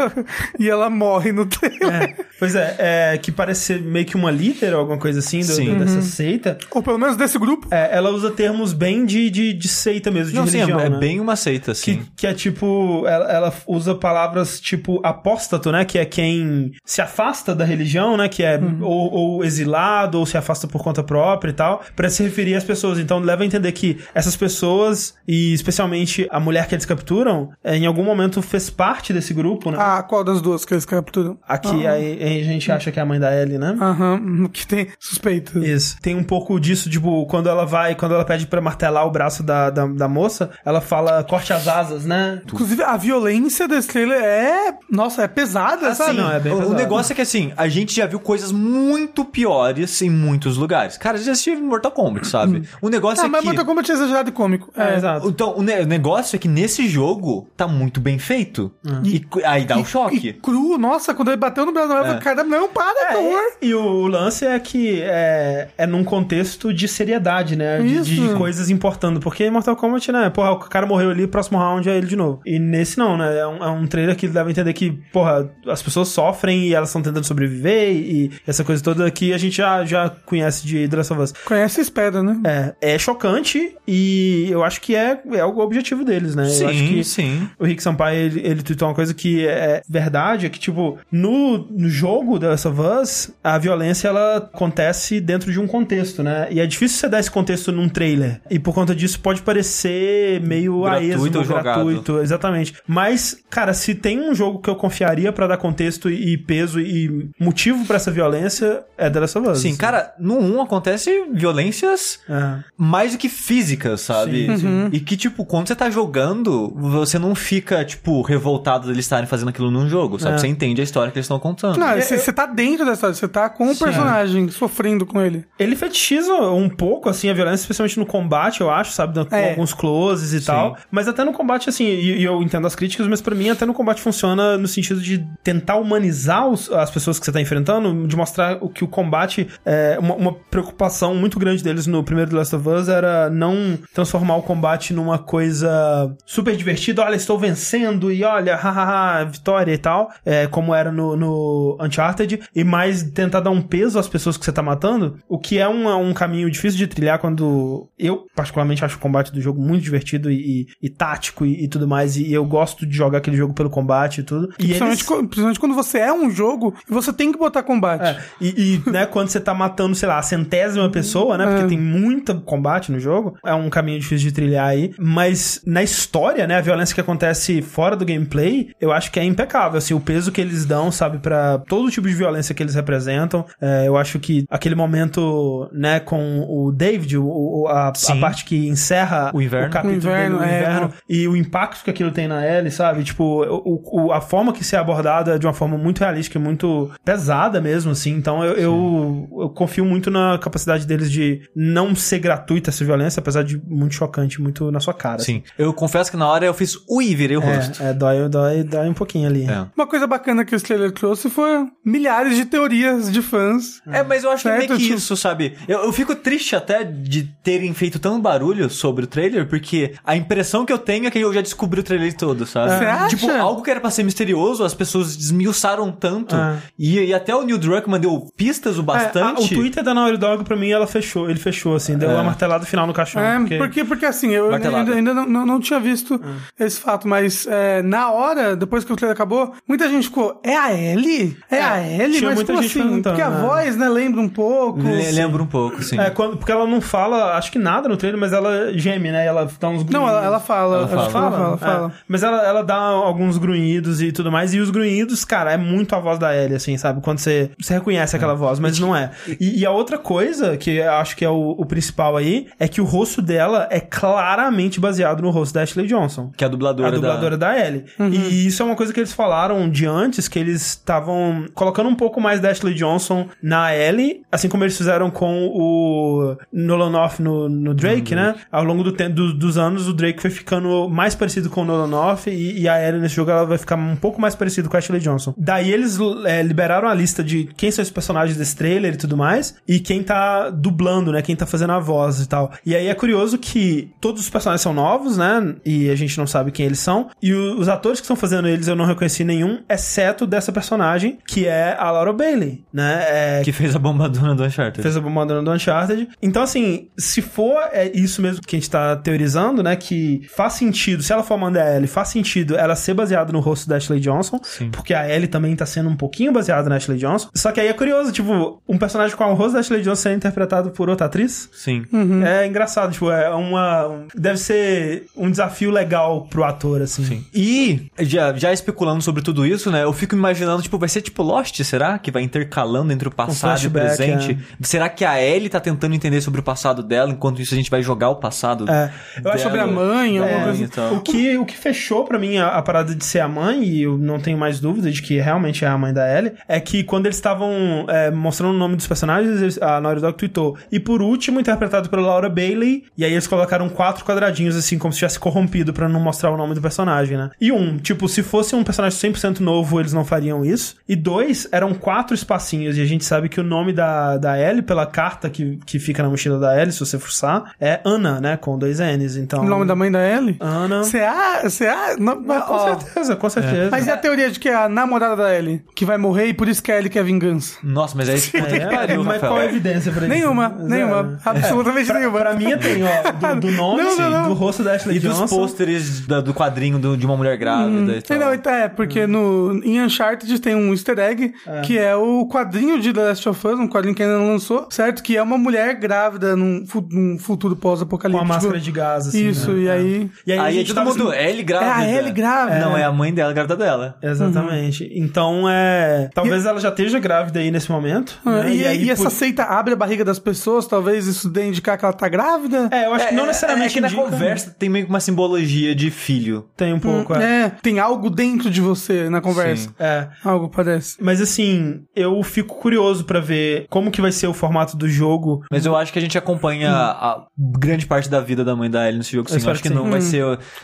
e 0.60 0.70
ela 0.70 0.90
morre 0.90 1.32
no 1.32 1.46
trailer. 1.46 1.92
É, 1.94 2.16
pois 2.40 2.54
é, 2.56 2.76
é, 3.14 3.18
que 3.18 3.32
parece 3.32 3.62
ser 3.62 3.82
meio 3.82 4.06
que 4.06 4.16
uma 4.16 4.30
líder 4.30 4.74
ou 4.74 4.82
alguma 4.82 4.98
coisa 4.98 5.20
assim 5.20 5.40
do- 5.40 5.46
Sim. 5.46 5.74
do- 5.74 5.80
dessa 5.86 6.02
seita. 6.02 6.58
Ou 6.72 6.84
pelo 6.84 6.98
menos 6.98 7.16
desse 7.18 7.38
grupo. 7.40 7.68
É, 7.72 7.90
ela 7.96 8.10
usa 8.12 8.30
termos 8.32 8.74
bem 8.74 9.06
de, 9.06 9.30
de, 9.30 9.54
de 9.54 9.68
seita 9.68 10.12
mesmo, 10.12 10.32
de 10.32 10.36
Não, 10.38 10.46
sim, 10.48 10.58
é, 10.58 10.66
religião, 10.66 10.80
é 10.80 10.90
né? 10.90 10.98
bem 10.98 11.20
uma 11.20 11.36
seita, 11.36 11.72
assim. 11.72 11.98
Que, 11.98 12.12
que 12.18 12.28
é 12.28 12.34
tipo, 12.34 13.04
ela, 13.08 13.32
ela 13.32 13.54
usa 13.68 13.96
palavras 13.96 14.60
tipo 14.60 15.00
apóstato, 15.04 15.72
né? 15.72 15.86
Que 15.86 15.98
é 16.00 16.06
quem 16.06 16.72
se 16.86 17.02
afasta 17.02 17.33
afasta 17.34 17.56
da 17.56 17.66
religião, 17.66 18.16
né? 18.16 18.30
Que 18.30 18.44
é 18.44 18.60
ou, 18.82 19.12
ou 19.12 19.44
exilado, 19.44 20.20
ou 20.20 20.26
se 20.26 20.38
afasta 20.38 20.68
por 20.68 20.84
conta 20.84 21.04
própria 21.04 21.50
e 21.50 21.54
tal, 21.54 21.82
pra 21.96 22.10
se 22.10 22.24
referir 22.24 22.56
às 22.56 22.64
pessoas. 22.64 23.00
Então 23.00 23.20
leva 23.20 23.44
a 23.44 23.46
entender 23.46 23.72
que 23.72 24.00
essas 24.14 24.36
pessoas, 24.36 25.16
e 25.28 25.54
especialmente 25.54 26.28
a 26.30 26.40
mulher 26.40 26.68
que 26.68 26.76
eles 26.76 26.86
capturam, 26.86 27.52
é, 27.64 27.76
em 27.76 27.86
algum 27.86 28.04
momento 28.04 28.42
fez 28.42 28.70
parte 28.70 29.12
desse 29.12 29.34
grupo, 29.34 29.72
né? 29.72 29.78
Ah, 29.80 30.04
qual 30.04 30.24
das 30.24 30.42
duas 30.42 30.64
que 30.64 30.74
eles 30.74 30.86
capturam? 30.86 31.38
Aqui 31.48 31.88
aí, 31.88 32.24
aí 32.24 32.42
a 32.42 32.44
gente 32.44 32.72
acha 32.72 32.92
que 32.92 33.00
é 33.00 33.02
a 33.02 33.06
mãe 33.06 33.20
da 33.20 33.36
Ellie, 33.36 33.58
né? 33.58 33.76
Aham, 33.82 34.48
que 34.50 34.66
tem 34.68 34.88
suspeito. 35.00 35.60
Isso. 35.64 35.98
Tem 36.02 36.16
um 36.16 36.24
pouco 36.24 36.60
disso, 36.60 36.90
tipo, 36.90 37.26
quando 37.26 37.50
ela 37.50 37.66
vai, 37.66 37.96
quando 37.96 38.14
ela 38.14 38.26
pede 38.26 38.46
pra 38.46 38.62
martelar 38.62 39.08
o 39.08 39.12
braço 39.12 39.42
da, 39.42 39.70
da, 39.70 39.88
da 39.88 40.08
moça, 40.08 40.52
ela 40.64 40.80
fala 40.80 41.24
corte 41.24 41.52
as 41.52 41.68
asas, 41.68 42.06
né? 42.06 42.42
Inclusive, 42.46 42.84
a 42.84 42.96
violência 42.96 43.68
desse 43.68 43.88
trailer 43.88 44.22
é. 44.22 44.74
Nossa, 44.90 45.24
é 45.24 45.28
pesada, 45.28 45.96
sabe? 45.96 46.14
não, 46.18 46.32
é 46.32 46.40
bem 46.40 46.54
o, 46.54 46.70
o 46.70 46.74
negócio 46.74 47.14
é 47.14 47.16
que 47.16 47.22
assim, 47.24 47.52
a 47.58 47.68
gente 47.68 47.96
já 47.96 48.06
viu 48.06 48.20
coisas 48.20 48.52
muito 48.52 49.26
piores 49.26 50.02
em 50.02 50.10
muitos 50.10 50.58
lugares. 50.58 50.98
Cara, 50.98 51.18
já 51.18 51.32
assistiu 51.32 51.60
Mortal 51.62 51.92
Kombat, 51.92 52.28
sabe? 52.28 52.64
O 52.82 52.90
negócio 52.90 53.24
Ah, 53.24 53.28
é 53.28 53.30
mas 53.30 53.42
que. 53.42 53.48
Mortal 53.48 53.66
Kombat 53.66 53.92
é 53.92 53.94
exagerado 53.96 54.30
e 54.30 54.32
cômico. 54.32 54.72
É, 54.76 54.96
exato. 54.96 55.28
Então, 55.30 55.56
o, 55.58 55.62
ne- 55.62 55.82
o 55.82 55.86
negócio 55.86 56.36
é 56.36 56.40
que 56.40 56.48
nesse 56.48 56.88
jogo 56.88 57.48
tá 57.58 57.68
muito 57.68 58.00
bem 58.00 58.18
feito. 58.20 58.72
E, 59.04 59.20
cu- 59.20 59.42
aí 59.44 59.66
dá 59.66 59.78
o 59.78 59.82
E 59.82 59.86
choque. 59.86 60.34
cru, 60.34 60.78
nossa, 60.78 61.14
quando 61.14 61.30
ele 61.30 61.38
bateu 61.38 61.66
no 61.66 61.72
braço, 61.72 61.90
falei, 61.90 62.18
cara, 62.20 62.44
não, 62.44 62.70
para, 62.70 63.08
por 63.08 63.14
favor. 63.16 63.42
E 63.62 63.74
o 63.74 64.08
lance 64.08 64.46
é 64.46 64.60
que 64.60 65.02
é, 65.02 65.70
é 65.78 65.86
num 65.86 66.04
contexto 66.04 66.74
de 66.74 66.88
seriedade, 66.88 67.56
né? 67.56 67.82
De, 67.82 68.02
de 68.02 68.34
coisas 68.36 68.70
importando. 68.70 69.20
Porque 69.20 69.50
Mortal 69.50 69.76
Kombat, 69.76 70.12
né? 70.12 70.30
Porra, 70.30 70.52
o 70.52 70.60
cara 70.60 70.86
morreu 70.86 71.10
ali, 71.12 71.28
próximo 71.28 71.58
round 71.58 71.90
é 71.90 71.98
ele 71.98 72.08
de 72.08 72.16
novo. 72.16 72.42
E 72.46 72.60
nesse 72.60 72.98
não, 72.98 73.18
né? 73.18 73.38
É 73.38 73.48
um, 73.48 73.64
é 73.64 73.70
um 73.70 73.86
trailer 73.88 74.16
que 74.16 74.28
deve 74.28 74.52
entender 74.52 74.74
que, 74.74 74.92
porra, 75.12 75.50
as 75.68 75.82
pessoas 75.82 76.08
sofrem 76.10 76.68
e 76.68 76.74
elas 76.74 76.90
estão 76.90 77.02
tentando 77.04 77.26
sobreviver 77.26 77.92
e, 77.92 78.32
essa 78.48 78.64
coisa 78.64 78.84
toda 78.84 79.10
que 79.12 79.34
a 79.34 79.38
gente 79.38 79.58
já, 79.58 79.86
já 79.86 80.10
conhece 80.26 80.66
de 80.66 80.88
The 80.88 80.98
Last 80.98 81.14
of 81.14 81.22
Us. 81.22 81.34
Conhece 81.46 81.80
e 81.80 81.84
espera, 81.84 82.24
né? 82.24 82.42
É, 82.82 82.94
é 82.94 83.00
chocante 83.00 83.76
e 83.88 84.48
eu 84.50 84.64
acho 84.64 84.82
que 84.82 84.96
é, 84.96 85.22
é 85.34 85.46
o 85.46 85.58
objetivo 85.60 86.04
deles, 86.04 86.36
né? 86.36 86.44
eu 86.44 86.68
acho 86.68 86.80
Sim, 86.80 86.88
que 86.88 87.04
sim. 87.04 87.50
o 87.60 87.66
Rick 87.66 87.82
Sampaio, 87.82 88.18
ele, 88.18 88.42
ele 88.44 88.64
tweetou 88.64 88.88
uma 88.88 88.96
coisa 88.96 89.14
que 89.14 89.46
é 89.48 89.82
verdade, 89.88 90.46
é 90.46 90.50
que, 90.50 90.60
tipo, 90.60 90.98
no, 91.12 91.58
no 91.70 91.90
jogo 91.90 92.40
The 92.40 92.50
Last 92.50 92.68
of 92.68 92.82
Us, 92.82 93.32
a 93.44 93.58
violência, 93.58 94.08
ela 94.08 94.38
acontece 94.38 95.20
dentro 95.20 95.52
de 95.52 95.60
um 95.60 95.68
contexto, 95.68 96.24
né? 96.24 96.48
E 96.50 96.60
é 96.60 96.66
difícil 96.66 97.00
você 97.00 97.10
dar 97.10 97.20
esse 97.20 97.32
contexto 97.32 97.72
num 97.72 97.90
trailer. 97.90 98.42
E 98.50 98.60
por 98.60 98.74
conta 98.74 98.96
disso 98.96 99.20
pode 99.20 99.42
parecer 99.42 100.42
meio 100.42 100.82
Gratuito 100.82 101.40
a 101.40 101.42
esmo, 101.42 101.54
gratuito, 101.54 102.20
exatamente. 102.20 102.74
Mas, 102.88 103.38
cara, 103.50 103.74
se 103.74 103.96
tem 103.96 104.20
um 104.20 104.34
jogo 104.34 104.60
que 104.60 104.70
eu 104.70 104.76
confiaria 104.76 105.32
pra 105.32 105.48
dar 105.48 105.58
contexto 105.58 106.10
e 106.10 106.38
peso 106.38 106.80
e 106.80 106.93
motivo 107.40 107.86
pra 107.86 107.96
essa 107.98 108.12
violência, 108.12 108.84
é 108.98 109.10
The 109.10 109.20
Last 109.20 109.38
of 109.38 109.50
Us. 109.50 109.60
Sim, 109.60 109.76
cara, 109.76 110.14
no 110.20 110.38
1 110.40 110.62
acontece 110.62 111.26
violências 111.32 112.20
É. 112.30 112.60
mais 112.78 113.12
do 113.14 113.18
que 113.18 113.30
físicas, 113.30 114.02
sabe? 114.02 114.46
Sim, 114.48 114.58
sim. 114.58 114.90
E 114.92 115.00
que, 115.00 115.16
tipo, 115.18 115.46
quando 115.46 115.68
você 115.68 115.76
tá 115.76 115.90
jogando, 115.90 116.74
você 116.76 117.18
não 117.20 117.36
fica, 117.36 117.84
tipo, 117.86 118.22
revoltado 118.22 118.88
deles 118.88 119.06
estarem 119.06 119.28
fazendo 119.28 119.50
aquilo 119.50 119.70
num 119.72 119.88
jogo, 119.88 120.20
sabe? 120.20 120.36
É. 120.36 120.38
Você 120.38 120.48
entende 120.48 120.82
a 120.82 120.84
história 120.84 121.12
que 121.12 121.18
eles 121.18 121.26
estão 121.26 121.40
contando. 121.40 121.78
Não, 121.78 121.96
você 121.96 122.18
você 122.18 122.32
tá 122.34 122.46
dentro 122.46 122.86
da 122.86 122.94
história, 122.94 123.14
você 123.14 123.28
tá 123.28 123.50
com 123.50 123.72
o 123.72 123.76
personagem, 123.78 124.50
sofrendo 124.50 125.06
com 125.06 125.22
ele. 125.22 125.46
Ele 125.60 125.76
fetichiza 125.76 126.34
um 126.34 126.70
pouco, 126.70 127.10
assim, 127.10 127.30
a 127.30 127.34
violência, 127.34 127.64
especialmente 127.64 128.00
no 128.00 128.06
combate, 128.06 128.62
eu 128.62 128.70
acho, 128.70 128.92
sabe? 128.92 129.14
Com 129.26 129.36
É. 129.36 129.52
alguns 129.52 129.74
closes 129.74 130.34
e 130.34 130.46
tal. 130.46 130.78
Mas 130.92 131.08
até 131.08 131.24
no 131.24 131.34
combate, 131.34 131.70
assim, 131.70 131.86
e, 131.86 132.20
e 132.20 132.24
eu 132.24 132.42
entendo 132.42 132.66
as 132.68 132.76
críticas, 132.76 133.08
mas 133.08 133.22
pra 133.22 133.36
mim 133.36 133.50
até 133.50 133.66
no 133.66 133.74
combate 133.74 134.02
funciona 134.02 134.58
no 134.58 134.68
sentido 134.68 135.00
de 135.02 135.26
tentar 135.44 135.76
humanizar 135.76 136.48
os- 136.48 136.70
as 136.84 136.92
pessoas 136.92 137.18
que 137.20 137.26
você 137.26 137.32
tá 137.32 137.42
enfrentando, 137.42 138.08
de 138.08 138.16
mostrar 138.16 138.58
o 138.62 138.70
que 138.70 138.84
o 138.84 138.88
combate 138.88 139.48
é 139.66 139.98
uma, 140.00 140.16
uma 140.16 140.34
preocupação 140.34 141.16
muito 141.16 141.40
grande 141.40 141.64
deles 141.64 141.88
no 141.88 142.04
primeiro 142.04 142.32
The 142.32 142.38
Last 142.38 142.56
of 142.56 142.70
Us 142.70 142.88
era 142.90 143.30
não 143.30 143.78
transformar 143.94 144.36
o 144.38 144.42
combate 144.44 144.94
numa 144.94 145.18
coisa 145.18 146.16
super 146.26 146.56
divertida, 146.56 147.02
olha, 147.04 147.16
estou 147.16 147.38
vencendo 147.38 148.12
e 148.12 148.24
olha, 148.24 148.56
hahaha, 148.56 149.26
vitória 149.26 149.74
e 149.74 149.78
tal, 149.78 150.12
é, 150.26 150.48
como 150.48 150.74
era 150.74 150.92
no, 150.92 151.16
no 151.16 151.78
Uncharted, 151.82 152.40
e 152.56 152.64
mais 152.64 153.04
tentar 153.04 153.40
dar 153.40 153.52
um 153.52 153.62
peso 153.62 153.98
às 154.00 154.08
pessoas 154.08 154.38
que 154.38 154.46
você 154.46 154.52
tá 154.52 154.62
matando, 154.62 155.18
o 155.28 155.38
que 155.40 155.58
é 155.60 155.68
um, 155.68 155.88
um 156.10 156.14
caminho 156.14 156.50
difícil 156.50 156.78
de 156.78 156.88
trilhar 156.88 157.20
quando 157.20 157.88
eu, 157.98 158.26
particularmente, 158.36 158.84
acho 158.84 158.98
o 158.98 159.00
combate 159.00 159.32
do 159.32 159.42
jogo 159.42 159.62
muito 159.62 159.84
divertido 159.84 160.32
e, 160.32 160.62
e- 160.62 160.68
e 160.82 160.90
tático 160.90 161.46
e, 161.46 161.64
e 161.64 161.68
tudo 161.68 161.88
mais, 161.88 162.18
e 162.18 162.32
eu 162.32 162.46
gosto 162.46 162.86
de 162.86 162.96
jogar 162.96 163.20
aquele 163.20 163.38
jogo 163.38 163.54
pelo 163.54 163.70
combate 163.70 164.20
e 164.22 164.24
tudo. 164.24 164.50
E 164.60 164.68
Principalmente, 164.68 165.00
eles- 165.02 165.28
principalmente 165.28 165.60
quando 165.60 165.76
você 165.76 166.00
é 166.00 166.14
um 166.14 166.30
jogo 166.30 166.73
e 166.90 166.94
você 166.94 167.12
tem 167.14 167.32
que 167.32 167.38
botar 167.38 167.64
combate. 167.64 168.04
é, 168.06 168.18
e, 168.42 168.82
e, 168.86 168.90
né, 168.90 169.06
quando 169.06 169.28
você 169.30 169.40
tá 169.40 169.54
matando, 169.54 169.96
sei 169.96 170.08
lá, 170.08 170.18
a 170.18 170.22
centésima 170.22 170.90
pessoa, 170.90 171.38
né? 171.38 171.46
Porque 171.46 171.64
É. 171.64 171.68
tem 171.68 171.78
muito 171.80 172.36
combate 172.42 172.92
no 172.92 173.00
jogo. 173.00 173.38
É 173.46 173.54
um 173.54 173.70
caminho 173.70 174.00
difícil 174.00 174.30
de 174.30 174.34
trilhar 174.34 174.68
aí. 174.68 174.92
Mas 175.00 175.62
na 175.66 175.84
história, 175.84 176.46
né? 176.48 176.58
A 176.58 176.62
violência 176.62 176.94
que 176.96 177.02
acontece 177.02 177.62
fora 177.62 177.96
do 177.96 178.06
gameplay, 178.06 178.70
eu 178.80 178.92
acho 178.92 179.12
que 179.12 179.20
é 179.20 179.24
impecável. 179.24 179.78
Assim, 179.78 179.94
o 179.94 180.00
peso 180.00 180.32
que 180.32 180.42
eles 180.42 180.66
dão, 180.66 180.92
sabe, 180.92 181.18
pra 181.20 181.60
todo 181.68 181.90
tipo 181.92 182.08
de 182.08 182.14
violência 182.14 182.54
que 182.56 182.62
eles 182.64 182.76
representam. 182.76 183.46
É, 183.62 183.88
eu 183.88 183.98
acho 183.98 184.20
que 184.20 184.46
aquele 184.50 184.76
momento, 184.76 185.70
né, 185.72 186.00
com 186.00 186.46
o 186.50 186.72
David, 186.72 187.18
o, 187.18 187.26
o- 187.26 187.68
a, 187.68 187.90
a 187.90 188.16
parte 188.20 188.46
que 188.46 188.68
encerra 188.68 189.32
O 189.34 189.42
inverno. 189.42 189.70
capítulo 189.72 189.96
O 189.96 189.98
inverno, 189.98 190.40
dele, 190.40 190.50
o 190.50 190.54
é, 190.54 190.58
inverno, 190.60 190.82
não. 190.88 190.92
e 191.10 191.28
o 191.28 191.36
impacto 191.36 191.84
que 191.84 191.90
aquilo 191.90 192.12
tem 192.12 192.28
na 192.28 192.46
Ellie, 192.46 192.72
sabe? 192.72 193.04
Tipo, 193.04 193.44
o, 193.44 194.06
o- 194.08 194.12
a 194.12 194.22
forma 194.22 194.54
que 194.54 194.62
isso 194.62 194.76
é 194.76 194.80
abordada 194.80 195.36
é 195.36 195.38
de 195.38 195.46
uma 195.46 195.54
forma 195.54 195.78
muito 195.78 196.00
realística 196.00 196.38
e 196.38 196.42
muito 196.42 196.63
pesada 197.04 197.60
mesmo, 197.62 197.92
assim. 197.92 198.12
Então 198.12 198.44
eu, 198.44 198.54
eu, 198.54 199.30
eu 199.42 199.50
confio 199.50 199.86
muito 199.86 200.10
na 200.12 200.38
capacidade 200.38 200.86
deles 200.86 201.12
de 201.12 201.42
não 201.56 201.96
ser 201.96 202.20
gratuita 202.20 202.70
essa 202.70 202.84
violência, 202.84 203.20
apesar 203.20 203.44
de 203.44 203.62
muito 203.68 203.96
chocante, 203.96 204.42
muito 204.42 204.72
na 204.72 204.80
sua 204.80 204.94
cara. 204.94 205.16
assim. 205.22 205.36
Sim. 205.36 205.44
Eu 205.58 205.74
confesso 205.74 206.12
que 206.12 206.18
na 206.18 206.28
hora 206.28 206.46
eu 206.46 206.54
fiz 206.54 206.78
ui, 206.90 207.16
virei 207.16 207.38
o 207.38 207.40
rosto. 207.40 207.82
É, 207.82 207.90
é, 207.90 207.94
dói, 207.94 208.30
dói, 208.30 208.64
dói 208.64 208.90
um 208.90 208.94
pouquinho 208.94 209.28
ali. 209.28 209.46
É. 209.50 209.66
Uma 209.76 209.88
coisa 209.88 210.06
bacana 210.08 210.44
que 210.46 210.54
esse 210.56 210.64
trailer 210.66 210.92
trouxe 210.92 211.30
foi 211.30 211.66
milhares 211.86 212.36
de 212.36 212.46
teorias 212.46 213.12
de 213.12 213.22
fãs. 213.22 213.82
É, 213.88 214.04
mas 214.04 214.24
eu 214.24 214.32
acho 214.32 214.44
que 214.44 214.50
é 214.50 214.52
meio 214.58 214.68
Certo, 214.68 214.78
que 214.80 214.84
tipo- 214.86 214.98
isso, 214.98 215.18
sabe? 215.18 215.56
Eu, 215.68 215.84
eu 215.86 215.92
fico 215.94 216.16
triste 216.16 216.56
até 216.56 216.84
de 216.84 217.24
terem 217.44 217.74
feito 217.74 218.00
tanto 218.00 218.20
barulho 218.22 218.70
sobre 218.70 219.04
o 219.06 219.08
trailer, 219.08 219.48
porque 219.48 219.94
a 220.06 220.16
impressão 220.16 220.66
que 220.66 220.72
eu 220.74 220.78
tenho 220.78 221.08
é 221.08 221.12
que 221.12 221.20
eu 221.20 221.34
já 221.34 221.42
descobri 221.42 221.80
o 221.80 221.84
trailer 221.84 222.16
todo, 222.16 222.46
sabe? 222.46 222.70
Você 222.78 222.86
acha? 222.86 223.16
Tipo, 223.16 223.32
algo 223.32 223.62
que 223.62 223.70
era 223.72 223.80
pra 223.80 223.90
ser 223.90 224.04
misterioso, 224.04 224.64
as 224.64 224.74
pessoas 224.74 225.16
desmiuçaram 225.16 225.92
tanto. 225.92 226.36
É. 226.54 226.58
E, 226.78 227.00
e 227.06 227.14
até 227.14 227.36
o 227.36 227.44
Neil 227.44 227.58
Druckmann 227.58 228.00
deu 228.00 228.28
pistas 228.36 228.78
o 228.78 228.82
É, 228.82 228.86
bastante. 228.86 229.42
a- 229.42 229.46
o 229.46 229.48
Twitter 229.50 229.84
da 229.84 229.94
Naughty 229.94 230.18
Dog, 230.18 230.44
pra 230.44 230.56
mim, 230.56 230.70
ela 230.70 230.88
fechou. 230.88 231.30
Ele 231.30 231.40
fechou, 231.40 231.76
assim, 231.76 231.98
deu 231.98 232.10
É. 232.12 232.14
uma 232.16 232.24
martelada 232.24 232.66
final 232.66 232.86
no 232.88 232.94
caixão. 232.94 233.22
É, 233.22 233.38
porque... 233.40 233.58
porque... 233.58 233.84
porque, 233.86 234.06
assim, 234.06 234.32
eu 234.32 234.52
Martelada. 234.52 234.94
ainda, 234.94 234.96
ainda 234.96 235.14
não, 235.14 235.26
não, 235.28 235.46
não 235.46 235.60
tinha 235.60 235.80
visto 235.80 236.20
esse 236.60 236.80
fato, 236.80 237.08
mas 237.08 237.46
é, 237.48 237.82
na 237.82 238.12
hora, 238.12 238.56
depois 238.56 238.84
que 238.84 238.92
o 238.92 238.96
trailer 238.96 239.16
acabou, 239.16 239.54
muita 239.68 239.88
gente 239.90 240.08
ficou, 240.08 240.40
é 240.44 240.56
a 240.56 240.74
Ellie? 240.74 241.38
É, 241.50 241.62
a 241.62 241.80
Ellie? 241.86 242.18
tinha 242.18 242.30
Mas 242.30 242.36
muita 242.40 242.56
gente 242.62 242.80
assim? 242.80 243.02
Porque 243.02 243.22
a 243.22 243.30
né? 243.30 243.42
voz, 243.42 243.76
né, 243.78 243.88
lembra 243.90 244.22
um 244.22 244.30
pouco. 244.30 244.80
Le- 244.82 245.12
Lembro 245.12 245.44
um 245.44 245.48
pouco, 245.48 245.82
sim. 245.84 246.00
É, 246.00 246.10
quando- 246.10 246.38
porque 246.38 246.52
ela 246.52 246.66
não 246.66 246.82
fala, 246.82 247.38
acho 247.38 247.52
que 247.52 247.60
nada 247.60 247.88
no 247.88 247.96
trailer, 247.98 248.20
mas 248.20 248.34
ela 248.34 248.72
geme, 248.78 249.12
né? 249.12 249.26
Ela 249.26 249.48
dá 249.60 249.70
uns 249.70 249.84
Não, 249.86 250.02
ela, 250.02 250.22
grunhidos. 250.22 250.26
ela 250.28 250.40
fala. 250.40 250.78
Ela 250.78 250.88
fala. 250.88 251.10
fala, 251.10 251.36
ela 251.46 251.54
É, 251.56 251.58
fala. 251.58 251.92
mas 252.08 252.24
ela, 252.24 252.46
ela 252.48 252.64
dá 252.64 252.76
alguns 252.76 253.38
grunhidos 253.38 254.02
e 254.02 254.12
tudo 254.12 254.32
mais. 254.32 254.54
E 254.54 254.60
os 254.60 254.70
grunhidos, 254.70 255.24
cara, 255.26 255.52
é 255.52 255.58
muito 255.58 255.96
a 255.96 256.00
voz 256.00 256.18
da 256.20 256.36
Ellie, 256.36 256.43
assim, 256.56 256.78
sabe? 256.78 257.02
Quando 257.02 257.20
você, 257.20 257.52
você 257.60 257.74
reconhece 257.76 258.16
aquela 258.16 258.34
voz, 258.34 258.60
mas 258.60 258.80
não 258.80 258.96
é. 258.96 259.12
E, 259.40 259.60
e 259.60 259.66
a 259.66 259.72
outra 259.72 259.98
coisa, 259.98 260.58
que 260.58 260.72
eu 260.78 260.92
acho 260.94 261.16
que 261.16 261.24
é 261.26 261.30
o, 261.30 261.52
o 261.58 261.66
principal 261.66 262.18
aí, 262.18 262.48
é 262.60 262.68
que 262.68 262.82
o 262.82 262.86
rosto 262.86 263.22
dela 263.22 263.68
é 263.72 263.80
claramente 263.80 264.80
baseado 264.80 265.22
no 265.22 265.30
rosto 265.30 265.54
da 265.54 265.62
Ashley 265.62 265.88
Johnson. 265.88 266.32
Que 266.36 266.44
é 266.44 266.48
a 266.48 266.50
dubladora, 266.50 266.90
A 266.90 266.92
dubladora 266.92 267.38
da, 267.38 267.58
Ellie. 267.60 267.86
E 268.12 268.48
isso 268.48 268.62
é 268.62 268.66
uma 268.66 268.76
coisa 268.76 268.92
que 268.94 269.00
eles 269.00 269.14
falaram 269.14 269.70
de 269.70 269.86
antes, 269.86 270.28
que 270.28 270.40
eles 270.40 270.62
estavam 270.62 271.46
colocando 271.54 271.90
um 271.90 271.96
pouco 271.96 272.20
mais 272.20 272.40
da 272.40 272.50
Ashley 272.50 272.74
Johnson 272.74 273.28
na 273.42 273.76
Ellie, 273.76 274.22
assim 274.32 274.50
como 274.50 274.64
eles 274.64 274.78
fizeram 274.78 275.10
com 275.10 275.48
o 275.48 276.36
Nolan 276.52 276.92
no, 277.20 277.50
no 277.50 277.74
Drake, 277.74 278.16
né? 278.16 278.36
Ao 278.52 278.64
longo 278.64 278.84
do 278.84 278.92
tempo, 278.92 279.16
do- 279.16 279.34
dos 279.34 279.58
anos, 279.58 279.88
o 279.88 279.94
Drake 279.94 280.22
foi 280.22 280.30
ficando 280.32 280.90
mais 280.90 281.16
parecido 281.16 281.50
com 281.50 281.62
o 281.62 281.66
Nolan 281.66 281.84
e, 282.28 282.62
e 282.62 282.70
a 282.70 282.82
Ellie 282.88 283.02
nesse 283.02 283.16
jogo 283.16 283.32
ela 283.32 283.46
vai 283.46 283.58
ficar 283.58 283.76
um 283.76 283.96
pouco 283.96 284.20
mais 284.22 284.36
parecido 284.36 284.70
com 284.70 284.76
a 284.76 284.80
Ashley 284.80 285.00
Johnson. 285.00 285.34
Daí 285.38 285.72
eles 285.72 285.98
é, 286.40 286.42
liberaram 286.44 286.88
a 286.88 286.94
lista 286.94 287.24
de 287.24 287.50
quem 287.58 287.72
são 287.72 287.84
os 287.84 287.90
personagens 287.92 288.38
desse 288.38 288.56
trailer 288.56 288.94
e 288.94 288.98
tudo 288.98 289.16
mais, 289.18 289.56
e 289.68 289.80
quem 289.80 290.04
tá 290.04 290.50
dublando, 290.50 291.12
né? 291.12 291.22
Quem 291.22 291.36
tá 291.36 291.46
fazendo 291.46 291.74
a 291.74 291.80
voz 291.80 292.20
e 292.20 292.28
tal. 292.28 292.52
E 292.66 292.76
aí 292.76 292.88
é 292.88 292.94
curioso 292.96 293.38
que 293.38 293.92
todos 294.02 294.22
os 294.22 294.30
personagens 294.30 294.62
são 294.62 294.74
novos, 294.74 295.18
né? 295.18 295.56
E 295.66 295.90
a 295.90 295.96
gente 295.96 296.18
não 296.18 296.28
sabe 296.28 296.52
quem 296.52 296.66
eles 296.66 296.80
são. 296.80 297.10
E 297.22 297.34
o- 297.34 297.60
os 297.60 297.68
atores 297.70 298.00
que 298.00 298.04
estão 298.06 298.16
fazendo 298.16 298.48
eles 298.48 298.68
eu 298.68 298.76
não 298.76 298.86
reconheci 298.86 299.24
nenhum, 299.24 299.60
exceto 299.70 300.26
dessa 300.26 300.52
personagem, 300.52 301.18
que 301.28 301.46
é 301.48 301.76
a 301.78 301.90
Laura 301.92 302.14
Bailey, 302.14 302.64
né? 302.74 303.04
É, 303.08 303.42
Que 303.44 303.52
fez 303.52 303.76
a 303.76 303.80
bombadona 303.80 304.34
do 304.36 304.44
Uncharted. 304.44 304.82
fez 304.82 304.96
a 304.98 305.02
bombadona 305.02 305.42
do 305.44 305.52
Uncharted. 305.52 306.10
Então, 306.22 306.42
assim, 306.44 306.88
se 306.98 307.22
for 307.22 307.60
é 307.72 307.92
isso 307.94 308.22
mesmo 308.22 308.42
que 308.46 308.56
a 308.56 308.60
gente 308.60 308.70
tá 308.70 308.96
teorizando, 308.96 309.62
né? 309.64 309.76
Que 309.76 310.28
faz 310.36 310.54
sentido, 310.54 311.04
se 311.04 311.12
ela 311.12 311.24
for 311.24 311.36
a 311.36 311.38
mãe 311.38 311.52
da 311.54 311.76
Ellie, 311.76 311.88
faz 311.88 312.10
sentido 312.10 312.56
ela 312.56 312.76
ser 312.76 312.94
baseada 312.94 313.32
no 313.34 313.40
rosto 313.40 313.68
da 313.68 313.76
Ashley 313.78 314.00
Johnson, 314.00 314.40
Sim. 314.44 314.70
porque 314.72 314.94
a 314.94 315.10
Ellie 315.10 315.28
também 315.28 315.56
tá 315.56 315.66
sendo 315.66 315.90
um 315.90 315.96
pouquinho 315.96 316.23
pouquinho 316.24 316.32
baseado 316.34 316.70
na 316.70 316.76
Ashley 316.76 316.98
Johnson. 316.98 317.30
Só 317.36 317.52
que 317.52 317.60
aí 317.60 317.68
é 317.68 317.74
curioso, 317.74 318.12
tipo, 318.12 318.62
um 318.68 318.78
personagem 318.78 319.16
com 319.16 319.24
a 319.24 319.28
rosto 319.34 319.54
da 319.54 319.60
Ashley 319.60 319.82
Johnson 319.82 320.02
sendo 320.04 320.16
interpretado 320.18 320.72
por 320.72 320.90
outra 320.90 321.08
atriz. 321.08 321.50
Sim. 321.54 321.84
É 322.26 322.46
engraçado, 322.48 322.92
tipo, 322.94 323.10
é 323.12 323.30
uma. 323.30 323.88
um- 323.88 324.08
Deve 324.16 324.38
ser 324.38 325.06
um 325.16 325.30
desafio 325.30 325.72
legal 325.72 326.28
pro 326.30 326.44
ator, 326.44 326.82
assim. 326.82 327.04
Sim. 327.06 327.26
E, 327.34 327.88
já, 328.00 328.34
já 328.34 328.52
especulando 328.54 329.02
sobre 329.02 329.22
tudo 329.24 329.46
isso, 329.46 329.70
né? 329.72 329.84
Eu 329.84 329.94
fico 329.94 330.16
imaginando, 330.16 330.62
tipo, 330.62 330.78
vai 330.78 330.90
ser 330.90 331.02
tipo 331.02 331.22
Lost, 331.24 331.62
será? 331.64 331.98
Que 332.00 332.12
vai 332.12 332.22
intercalando 332.24 332.92
entre 332.94 333.08
o 333.08 333.12
passado 333.12 333.62
e 333.64 333.68
o 333.68 333.72
presente. 333.72 334.38
Será 334.62 334.90
que 334.90 335.04
a 335.06 335.22
Ellie 335.22 335.50
tá 335.50 335.60
tentando 335.60 335.96
entender 335.96 336.22
sobre 336.22 336.40
o 336.40 336.44
passado 336.44 336.84
dela, 336.84 337.10
enquanto 337.12 337.42
isso 337.42 337.54
a 337.54 337.58
gente 337.58 337.70
vai 337.70 337.82
jogar 337.82 338.10
o 338.10 338.16
passado 338.16 338.70
É. 338.70 338.92
Eu 339.24 339.32
acho 339.32 339.44
Sobre 339.44 339.60
a 339.60 339.66
dela? 339.66 339.76
mãe, 339.76 340.18
alguma 340.20 340.40
É, 340.40 340.44
coisa. 340.46 340.64
então. 340.64 340.96
O 340.96 341.02
que, 341.02 341.38
o 341.38 341.46
que 341.46 341.58
fechou 341.58 342.06
pra 342.06 342.18
mim 342.20 342.38
a, 342.38 342.50
a 342.50 342.62
parada 342.62 342.94
de 342.96 343.04
ser 343.06 343.20
a 343.20 343.28
mãe, 343.28 343.64
e 343.64 343.84
eu 343.84 343.98
não 343.98 344.20
tenho 344.20 344.38
mais 344.38 344.60
dúvida 344.60 344.90
de 344.92 345.02
que 345.02 345.20
realmente 345.20 345.66
é 345.66 345.68
a 345.68 345.78
mãe 345.78 345.94
da 345.94 346.03
Ellie, 346.18 346.34
é 346.48 346.60
que 346.60 346.84
quando 346.84 347.06
eles 347.06 347.18
estavam 347.18 347.86
é, 347.90 348.10
mostrando 348.12 348.54
o 348.54 348.58
nome 348.58 348.76
dos 348.76 348.88
personagens, 348.88 349.42
eles- 349.42 349.62
a 349.62 349.80
Naughty 349.82 350.02
Dog 350.02 350.18
tweetou. 350.18 350.58
E 350.72 350.80
por 350.80 351.02
último, 351.02 351.40
interpretado 351.40 351.90
pela 351.90 352.02
Laura 352.04 352.30
Bailey, 352.30 352.86
e 352.98 353.04
aí 353.06 353.12
eles 353.12 353.28
colocaram 353.28 353.70
quatro 353.70 354.04
quadradinhos, 354.06 354.56
assim, 354.56 354.78
como 354.78 354.92
se 354.94 355.00
tivesse 355.00 355.20
corrompido 355.20 355.74
pra 355.74 355.88
não 355.90 356.00
mostrar 356.00 356.32
o 356.32 356.38
nome 356.38 356.54
do 356.56 356.62
personagem, 356.62 357.18
né? 357.18 357.30
E 357.40 357.52
um, 357.52 357.78
tipo, 357.78 358.08
se 358.08 358.24
fosse 358.24 358.56
um 358.56 358.64
personagem 358.64 358.98
100% 359.12 359.40
novo, 359.40 359.80
eles 359.80 359.94
não 359.94 360.04
fariam 360.06 360.44
isso. 360.46 360.76
E 360.88 360.96
dois, 360.96 361.48
eram 361.52 361.74
quatro 361.74 362.14
espacinhos, 362.14 362.78
e 362.78 362.82
a 362.82 362.86
gente 362.86 363.04
sabe 363.06 363.30
que 363.30 363.40
o 363.40 363.44
nome 363.44 363.74
da, 363.74 364.18
da 364.18 364.38
Ellie, 364.40 364.62
pela 364.62 364.86
carta 364.86 365.30
que, 365.30 365.60
que 365.66 365.80
fica 365.80 366.02
na 366.04 366.10
mochila 366.10 366.40
da 366.40 366.60
Ellie, 366.60 366.72
se 366.74 366.80
você 366.80 366.98
fuçar, 367.00 367.54
é 367.60 367.80
Ana, 367.84 368.20
né? 368.20 368.38
Com 368.38 368.58
dois 368.58 368.80
N's, 368.80 369.16
então... 369.18 369.42
O 369.42 369.46
nome 369.48 369.66
da 369.66 369.76
mãe 369.76 369.92
da 369.92 370.00
Ellie? 370.06 370.38
Ana... 370.40 370.84
Você 370.84 371.00
acha? 371.00 371.50
Você 371.50 371.66
acha? 371.66 371.98
Não, 371.98 372.14
Ah, 372.30 372.42
com 372.42 372.54
ó, 372.54 372.76
certeza, 372.76 373.16
com 373.16 373.30
certeza. 373.30 373.70
Mas 373.72 373.88
e 373.88 373.92
a 373.92 373.98
teoria 373.98 374.30
de 374.32 374.40
que 374.40 374.50
é 374.50 374.56
a 374.56 374.68
namorada 374.70 375.16
da 375.16 375.36
Ellie 375.36 375.62
que 375.76 375.86
vai 375.86 375.93
morrer 375.98 376.28
e 376.28 376.34
por 376.34 376.48
isso 376.48 376.62
que 376.62 376.72
a 376.72 376.78
Ellie 376.78 376.90
quer 376.90 377.04
vingança? 377.04 377.58
Nossa, 377.64 377.96
mas 377.98 378.10
aí 378.10 378.20
puta 378.22 378.46
que 378.48 378.56
É, 378.64 378.66
pariu, 378.70 379.04
mas 379.04 379.16
Rafael. 379.22 379.32
qual 379.34 379.42
a 379.42 379.46
evidência 379.46 379.92
pra 379.92 380.02
isso? 380.06 380.10
Nenhuma, 380.16 380.50
Zero. 380.50 380.68
nenhuma. 380.70 381.20
Absolutamente 381.24 381.94
nenhuma. 381.94 382.20
Pra 382.20 382.34
mim 382.34 382.58
tem, 382.58 382.84
ó, 382.84 383.12
do, 383.36 383.40
do 383.42 383.52
nome, 383.58 383.84
Não, 383.84 383.96
não, 383.98 384.10
não. 384.10 384.28
do 384.30 384.34
rosto 384.34 384.64
da 384.64 384.74
Ashley 384.74 384.98
E 384.98 385.00
dos 385.00 385.18
Johnson. 385.18 385.36
pôsteres 385.38 386.06
da- 386.08 386.22
do 386.22 386.34
quadrinho 386.34 386.80
do- 386.80 386.96
de 386.98 387.06
uma 387.06 387.18
mulher 387.18 387.38
grávida 387.38 387.98
e 387.98 388.02
tal. 388.02 388.18
Não, 388.18 388.34
então 388.34 388.52
é, 388.54 388.68
porque 388.70 389.06
no, 389.08 389.62
em 389.64 389.82
Uncharted 389.82 390.40
tem 390.40 390.56
um 390.56 390.72
easter 390.72 390.98
egg, 391.00 391.34
que 391.66 391.78
é 391.78 391.96
o 391.96 392.28
quadrinho 392.28 392.80
de 392.80 392.94
The 392.94 393.02
Last 393.04 393.30
of 393.30 393.48
Us, 393.48 393.60
um 393.60 393.68
quadrinho 393.68 393.96
que 393.96 394.04
ainda 394.04 394.18
não 394.18 394.28
lançou, 394.32 394.68
certo? 394.70 395.02
Que 395.04 395.18
é 395.18 395.22
uma 395.24 395.38
mulher 395.38 395.76
grávida 395.76 396.36
num, 396.36 396.66
fu- 396.68 396.88
num 396.92 397.18
futuro 397.18 397.56
Com 397.56 397.62
pós-apocalíptico. 397.62 398.24
a 398.24 398.28
máscara 398.36 398.60
de 398.60 398.72
gás, 398.72 399.08
assim. 399.08 399.28
Isso, 399.30 399.52
né? 399.52 399.62
e 399.64 399.70
aí... 399.70 400.12
E 400.28 400.32
aí, 400.34 400.40
a 400.40 400.44
Aí 400.44 400.56
é 400.56 400.60
gente 400.60 400.74
todo 400.74 400.86
mundo, 400.86 401.10
assim- 401.12 401.20
Ellie 401.20 401.44
grávida. 401.44 401.72
É 401.72 401.74
a 401.96 401.98
Ellie 402.00 402.12
grávida. 402.12 402.60
Não, 402.60 402.78
é 402.78 402.84
a 402.84 402.92
mãe 402.92 403.14
dela 403.14 403.34
grávida 403.34 403.56
dela. 403.56 403.98
Exatamente. 404.02 404.90
Então, 404.94 405.48
é... 405.50 405.83
Talvez 406.14 406.46
ela 406.46 406.60
já 406.60 406.70
esteja 406.70 407.00
grávida 407.00 407.40
aí 407.40 407.52
nesse 407.52 407.72
momento. 407.72 408.20
Ah, 408.26 408.44
né? 408.44 408.56
E, 408.56 408.66
aí, 408.66 408.84
e 408.86 408.90
essa 408.92 409.04
por- 409.04 409.12
seita 409.12 409.44
abre 409.44 409.74
a 409.74 409.76
barriga 409.78 410.04
das 410.06 410.20
pessoas, 410.20 410.66
talvez 410.68 411.08
isso 411.08 411.30
dê 411.30 411.42
a 411.42 411.48
indicar 411.48 411.78
que 411.78 411.86
ela 411.86 411.94
tá 411.94 412.08
grávida? 412.10 412.70
É, 412.72 412.86
eu 412.88 412.94
acho 412.94 413.08
que 413.10 413.14
não 413.16 413.26
necessariamente 413.26 413.72
É 413.72 413.74
que 413.74 413.82
na 413.82 413.88
indica- 413.88 414.04
conversa 414.04 414.56
tem 414.58 414.70
meio 414.70 414.86
que 414.86 414.90
uma 414.92 415.00
simbologia 415.00 415.74
de 415.76 415.90
filho. 415.92 416.48
Tem 416.56 416.74
um 416.74 416.80
pouco, 416.80 417.14
é. 417.16 417.46
É, 417.46 417.50
tem 417.62 417.80
algo 417.80 418.10
dentro 418.10 418.50
de 418.50 418.62
você 418.62 419.10
na 419.10 419.22
conversa. 419.22 419.70
Sim. 419.70 419.76
É. 419.80 420.08
Algo 420.24 420.50
parece. 420.50 420.96
Mas 421.02 421.20
assim, 421.22 421.82
eu 421.96 422.22
fico 422.24 422.56
curioso 422.56 423.04
pra 423.06 423.20
ver 423.20 423.66
como 423.70 423.92
que 423.92 424.02
vai 424.02 424.12
ser 424.12 424.28
o 424.28 424.34
formato 424.34 424.76
do 424.78 424.88
jogo. 424.88 425.44
Mas 425.50 425.66
eu 425.66 425.76
acho 425.76 425.92
que 425.92 426.00
a 426.00 426.02
gente 426.02 426.18
acompanha 426.18 426.72
a 426.72 427.26
grande 427.38 427.86
parte 427.86 428.10
da 428.10 428.20
vida 428.20 428.44
da 428.44 428.56
mãe 428.56 428.70
da 428.70 428.86
Ellie 428.88 428.98
nesse 429.00 429.12
jogo. 429.14 429.28
Sim, 429.30 429.36
eu, 429.36 429.38
espero 429.38 429.54
acho 429.54 429.64
que, 429.64 429.70
que 429.70 429.76
não 429.76 429.90
vai 429.90 430.02
ser. 430.02 430.24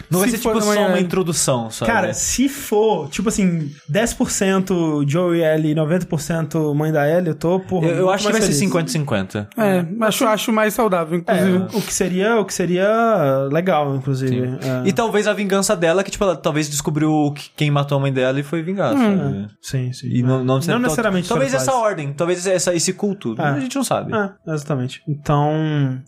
Não 0.10 0.20
vai 0.20 0.30
Se 0.30 0.38
ser 0.38 0.44
for 0.44 0.54
tipo 0.60 0.74
só 0.74 0.88
uma 0.88 1.00
introdução, 1.00 1.70
sabe? 1.72 1.92
Cara, 1.92 2.14
se 2.14 2.48
for, 2.50 3.10
tipo 3.10 3.30
assim, 3.30 3.72
10% 3.90 5.04
Joey 5.10 5.42
Ellie 5.44 5.72
e 5.72 5.76
90% 5.76 6.74
mãe 6.76 6.92
da 6.92 7.08
Ellie, 7.10 7.30
eu 7.30 7.36
tô, 7.36 7.60
porra. 7.60 7.88
eu, 7.88 7.96
eu 7.98 8.10
acho 8.10 8.28
que 8.28 8.32
vai 8.34 8.42
ser 8.42 8.54
feliz. 8.54 8.94
50-50. 8.94 9.48
É, 9.58 9.86
acho, 10.06 10.26
acho 10.26 10.52
mais 10.52 10.74
saudável, 10.74 11.16
É, 11.28 11.36
inclusive. 11.36 11.78
o 11.78 11.82
que 11.82 11.94
seria, 11.94 12.40
o 12.40 12.46
que 12.46 12.54
seria 12.54 13.48
legal, 13.52 13.96
inclusive. 13.96 14.58
É. 14.62 14.88
E 14.88 14.94
talvez 14.94 15.28
a 15.28 15.34
vingança 15.34 15.76
dela, 15.76 16.04
que 16.04 16.12
tipo, 16.12 16.24
ela 16.24 16.36
talvez 16.36 16.70
descobriu 16.70 17.34
que 17.36 17.50
quem 17.56 17.72
matou 17.72 17.98
a 17.98 18.02
mãe 18.02 18.12
dela 18.14 18.40
e 18.40 18.44
foi 18.44 18.62
vingar, 18.62 18.94
sabe? 18.94 19.48
Sim, 19.62 19.94
sim. 19.94 20.08
E 20.10 20.22
não, 20.24 20.44
não, 20.44 20.60
Não 20.60 20.80
necessariamente 20.80 21.28
Talvez 21.28 21.54
essa 21.54 21.74
ordem, 21.74 22.14
talvez 22.14 22.46
essa, 22.46 22.74
esse 22.76 22.94
culto. 22.94 23.36
É. 23.38 23.44
A 23.44 23.60
gente 23.60 23.76
não 23.76 23.84
sabe. 23.84 24.14
É, 24.14 24.54
exatamente. 24.54 25.02
Então, 25.08 25.52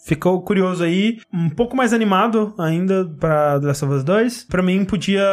ficou 0.05 0.41
curioso 0.41 0.83
aí, 0.83 1.17
um 1.33 1.49
pouco 1.49 1.75
mais 1.75 1.93
animado 1.93 2.53
ainda 2.57 3.05
pra 3.19 3.59
The 3.59 3.67
Last 3.67 3.85
of 3.85 3.93
Us 3.95 4.03
2. 4.03 4.45
Pra 4.49 4.61
mim, 4.61 4.83
podia 4.85 5.23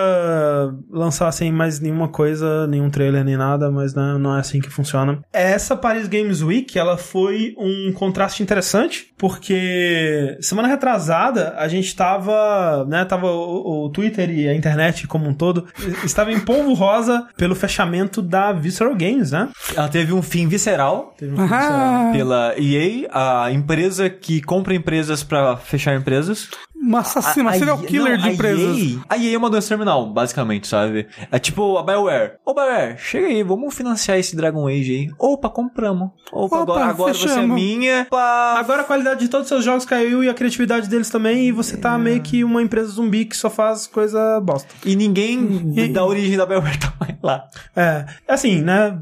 lançar 0.91 1.31
sem 1.33 1.51
mais 1.53 1.81
nenhuma 1.81 2.09
coisa, 2.09 2.67
nenhum 2.67 2.91
trailer, 2.91 3.25
nem 3.25 3.37
nada, 3.37 3.58
mas 3.71 3.95
né, 3.95 4.17
não 4.19 4.37
é 4.37 4.41
assim 4.41 4.61
que 4.61 4.71
funciona. 4.71 5.21
Essa 5.33 5.77
Paris 5.77 6.09
Games 6.09 6.43
Week, 6.43 6.79
ela 6.79 6.97
foi 6.97 7.55
um 7.59 7.93
contraste 7.93 8.43
interessante, 8.43 9.13
porque 9.17 10.37
semana 10.41 10.69
retrasada 10.69 11.55
a 11.59 11.69
gente 11.69 11.95
tava, 11.95 12.85
né, 12.87 13.05
tava 13.05 13.27
o, 13.31 13.87
o 13.87 13.91
Twitter 13.91 14.31
e 14.31 14.49
a 14.49 14.55
internet 14.55 15.07
como 15.07 15.29
um 15.29 15.35
todo, 15.35 15.67
estava 16.05 16.33
em 16.33 16.41
polvo 16.41 16.73
rosa 16.75 17.27
pelo 17.37 17.55
fechamento 17.55 18.23
da 18.23 18.53
Visceral 18.53 18.95
Games, 18.95 19.33
né? 19.33 19.49
Ela 19.75 19.89
teve 19.89 20.13
um 20.13 20.23
fim 20.23 20.47
visceral 20.47 21.15
Teve 21.17 21.33
um 21.33 21.37
fim 21.37 21.55
visceral. 21.55 22.13
Pela 22.13 22.55
EA, 22.59 23.09
a 23.13 23.53
empresa 23.53 24.09
que 24.09 24.41
compra 24.41 24.75
empresas 24.75 25.23
pra 25.23 25.57
fechar 25.57 25.95
empresas. 25.95 26.49
Uma 26.89 27.01
assassina, 27.01 27.51
uma 27.51 27.59
serial 27.59 27.79
A- 27.79 27.87
killer 27.87 28.13
não, 28.17 28.23
de 28.23 28.29
a 28.29 28.33
empresas. 28.33 28.79
EA, 28.79 28.99
a 29.09 29.19
EA 29.19 29.35
é 29.35 29.39
uma 29.39 29.51
doença 29.51 29.69
terminal, 29.69 30.07
basicamente, 30.07 30.67
sabe? 30.67 31.07
É 31.31 31.39
tipo 31.39 31.77
a 31.79 31.83
BioWare. 31.83 32.33
Ô, 32.45 32.55
BioWare, 32.55 32.97
chega 32.99 33.27
aí, 33.27 33.43
vamos 33.43 33.75
financiar 33.75 34.19
esse 34.19 34.35
Dragon 34.35 34.67
Age 34.67 34.93
aí. 34.93 35.11
Opa, 35.19 35.49
compramos. 35.51 36.11
Opa, 36.33 36.57
Opa, 36.57 36.63
agora, 36.63 36.85
agora 36.87 37.15
você 37.15 37.29
é 37.31 37.43
minha. 37.47 38.07
Pá. 38.11 38.57
Agora 38.59 38.83
a 38.83 38.85
qualidade 38.85 39.21
de 39.21 39.29
todos 39.29 39.45
os 39.45 39.49
seus 39.49 39.65
jogos 39.65 39.85
caiu 39.85 40.25
e 40.25 40.29
a 40.29 40.35
criatividade 40.35 40.89
deles 40.89 41.11
também, 41.11 41.49
e 41.49 41.53
você 41.53 41.77
tá 41.77 41.99
meio 41.99 42.21
que 42.23 42.43
uma 42.45 42.63
empresa 42.63 42.89
zumbi 42.93 43.25
que 43.25 43.37
só 43.37 43.51
faz 43.51 43.87
coisa 43.87 44.41
bosta. 44.41 44.69
E 44.85 44.97
ninguém 44.97 45.73
E- 45.77 45.89
da 45.89 46.05
origem 46.05 46.37
da 46.37 46.47
BioWare 46.47 46.79
tá 46.81 46.93
mais 47.01 47.18
lá. 47.23 47.45
É, 47.77 48.05
assim, 48.27 48.61
né? 48.63 48.97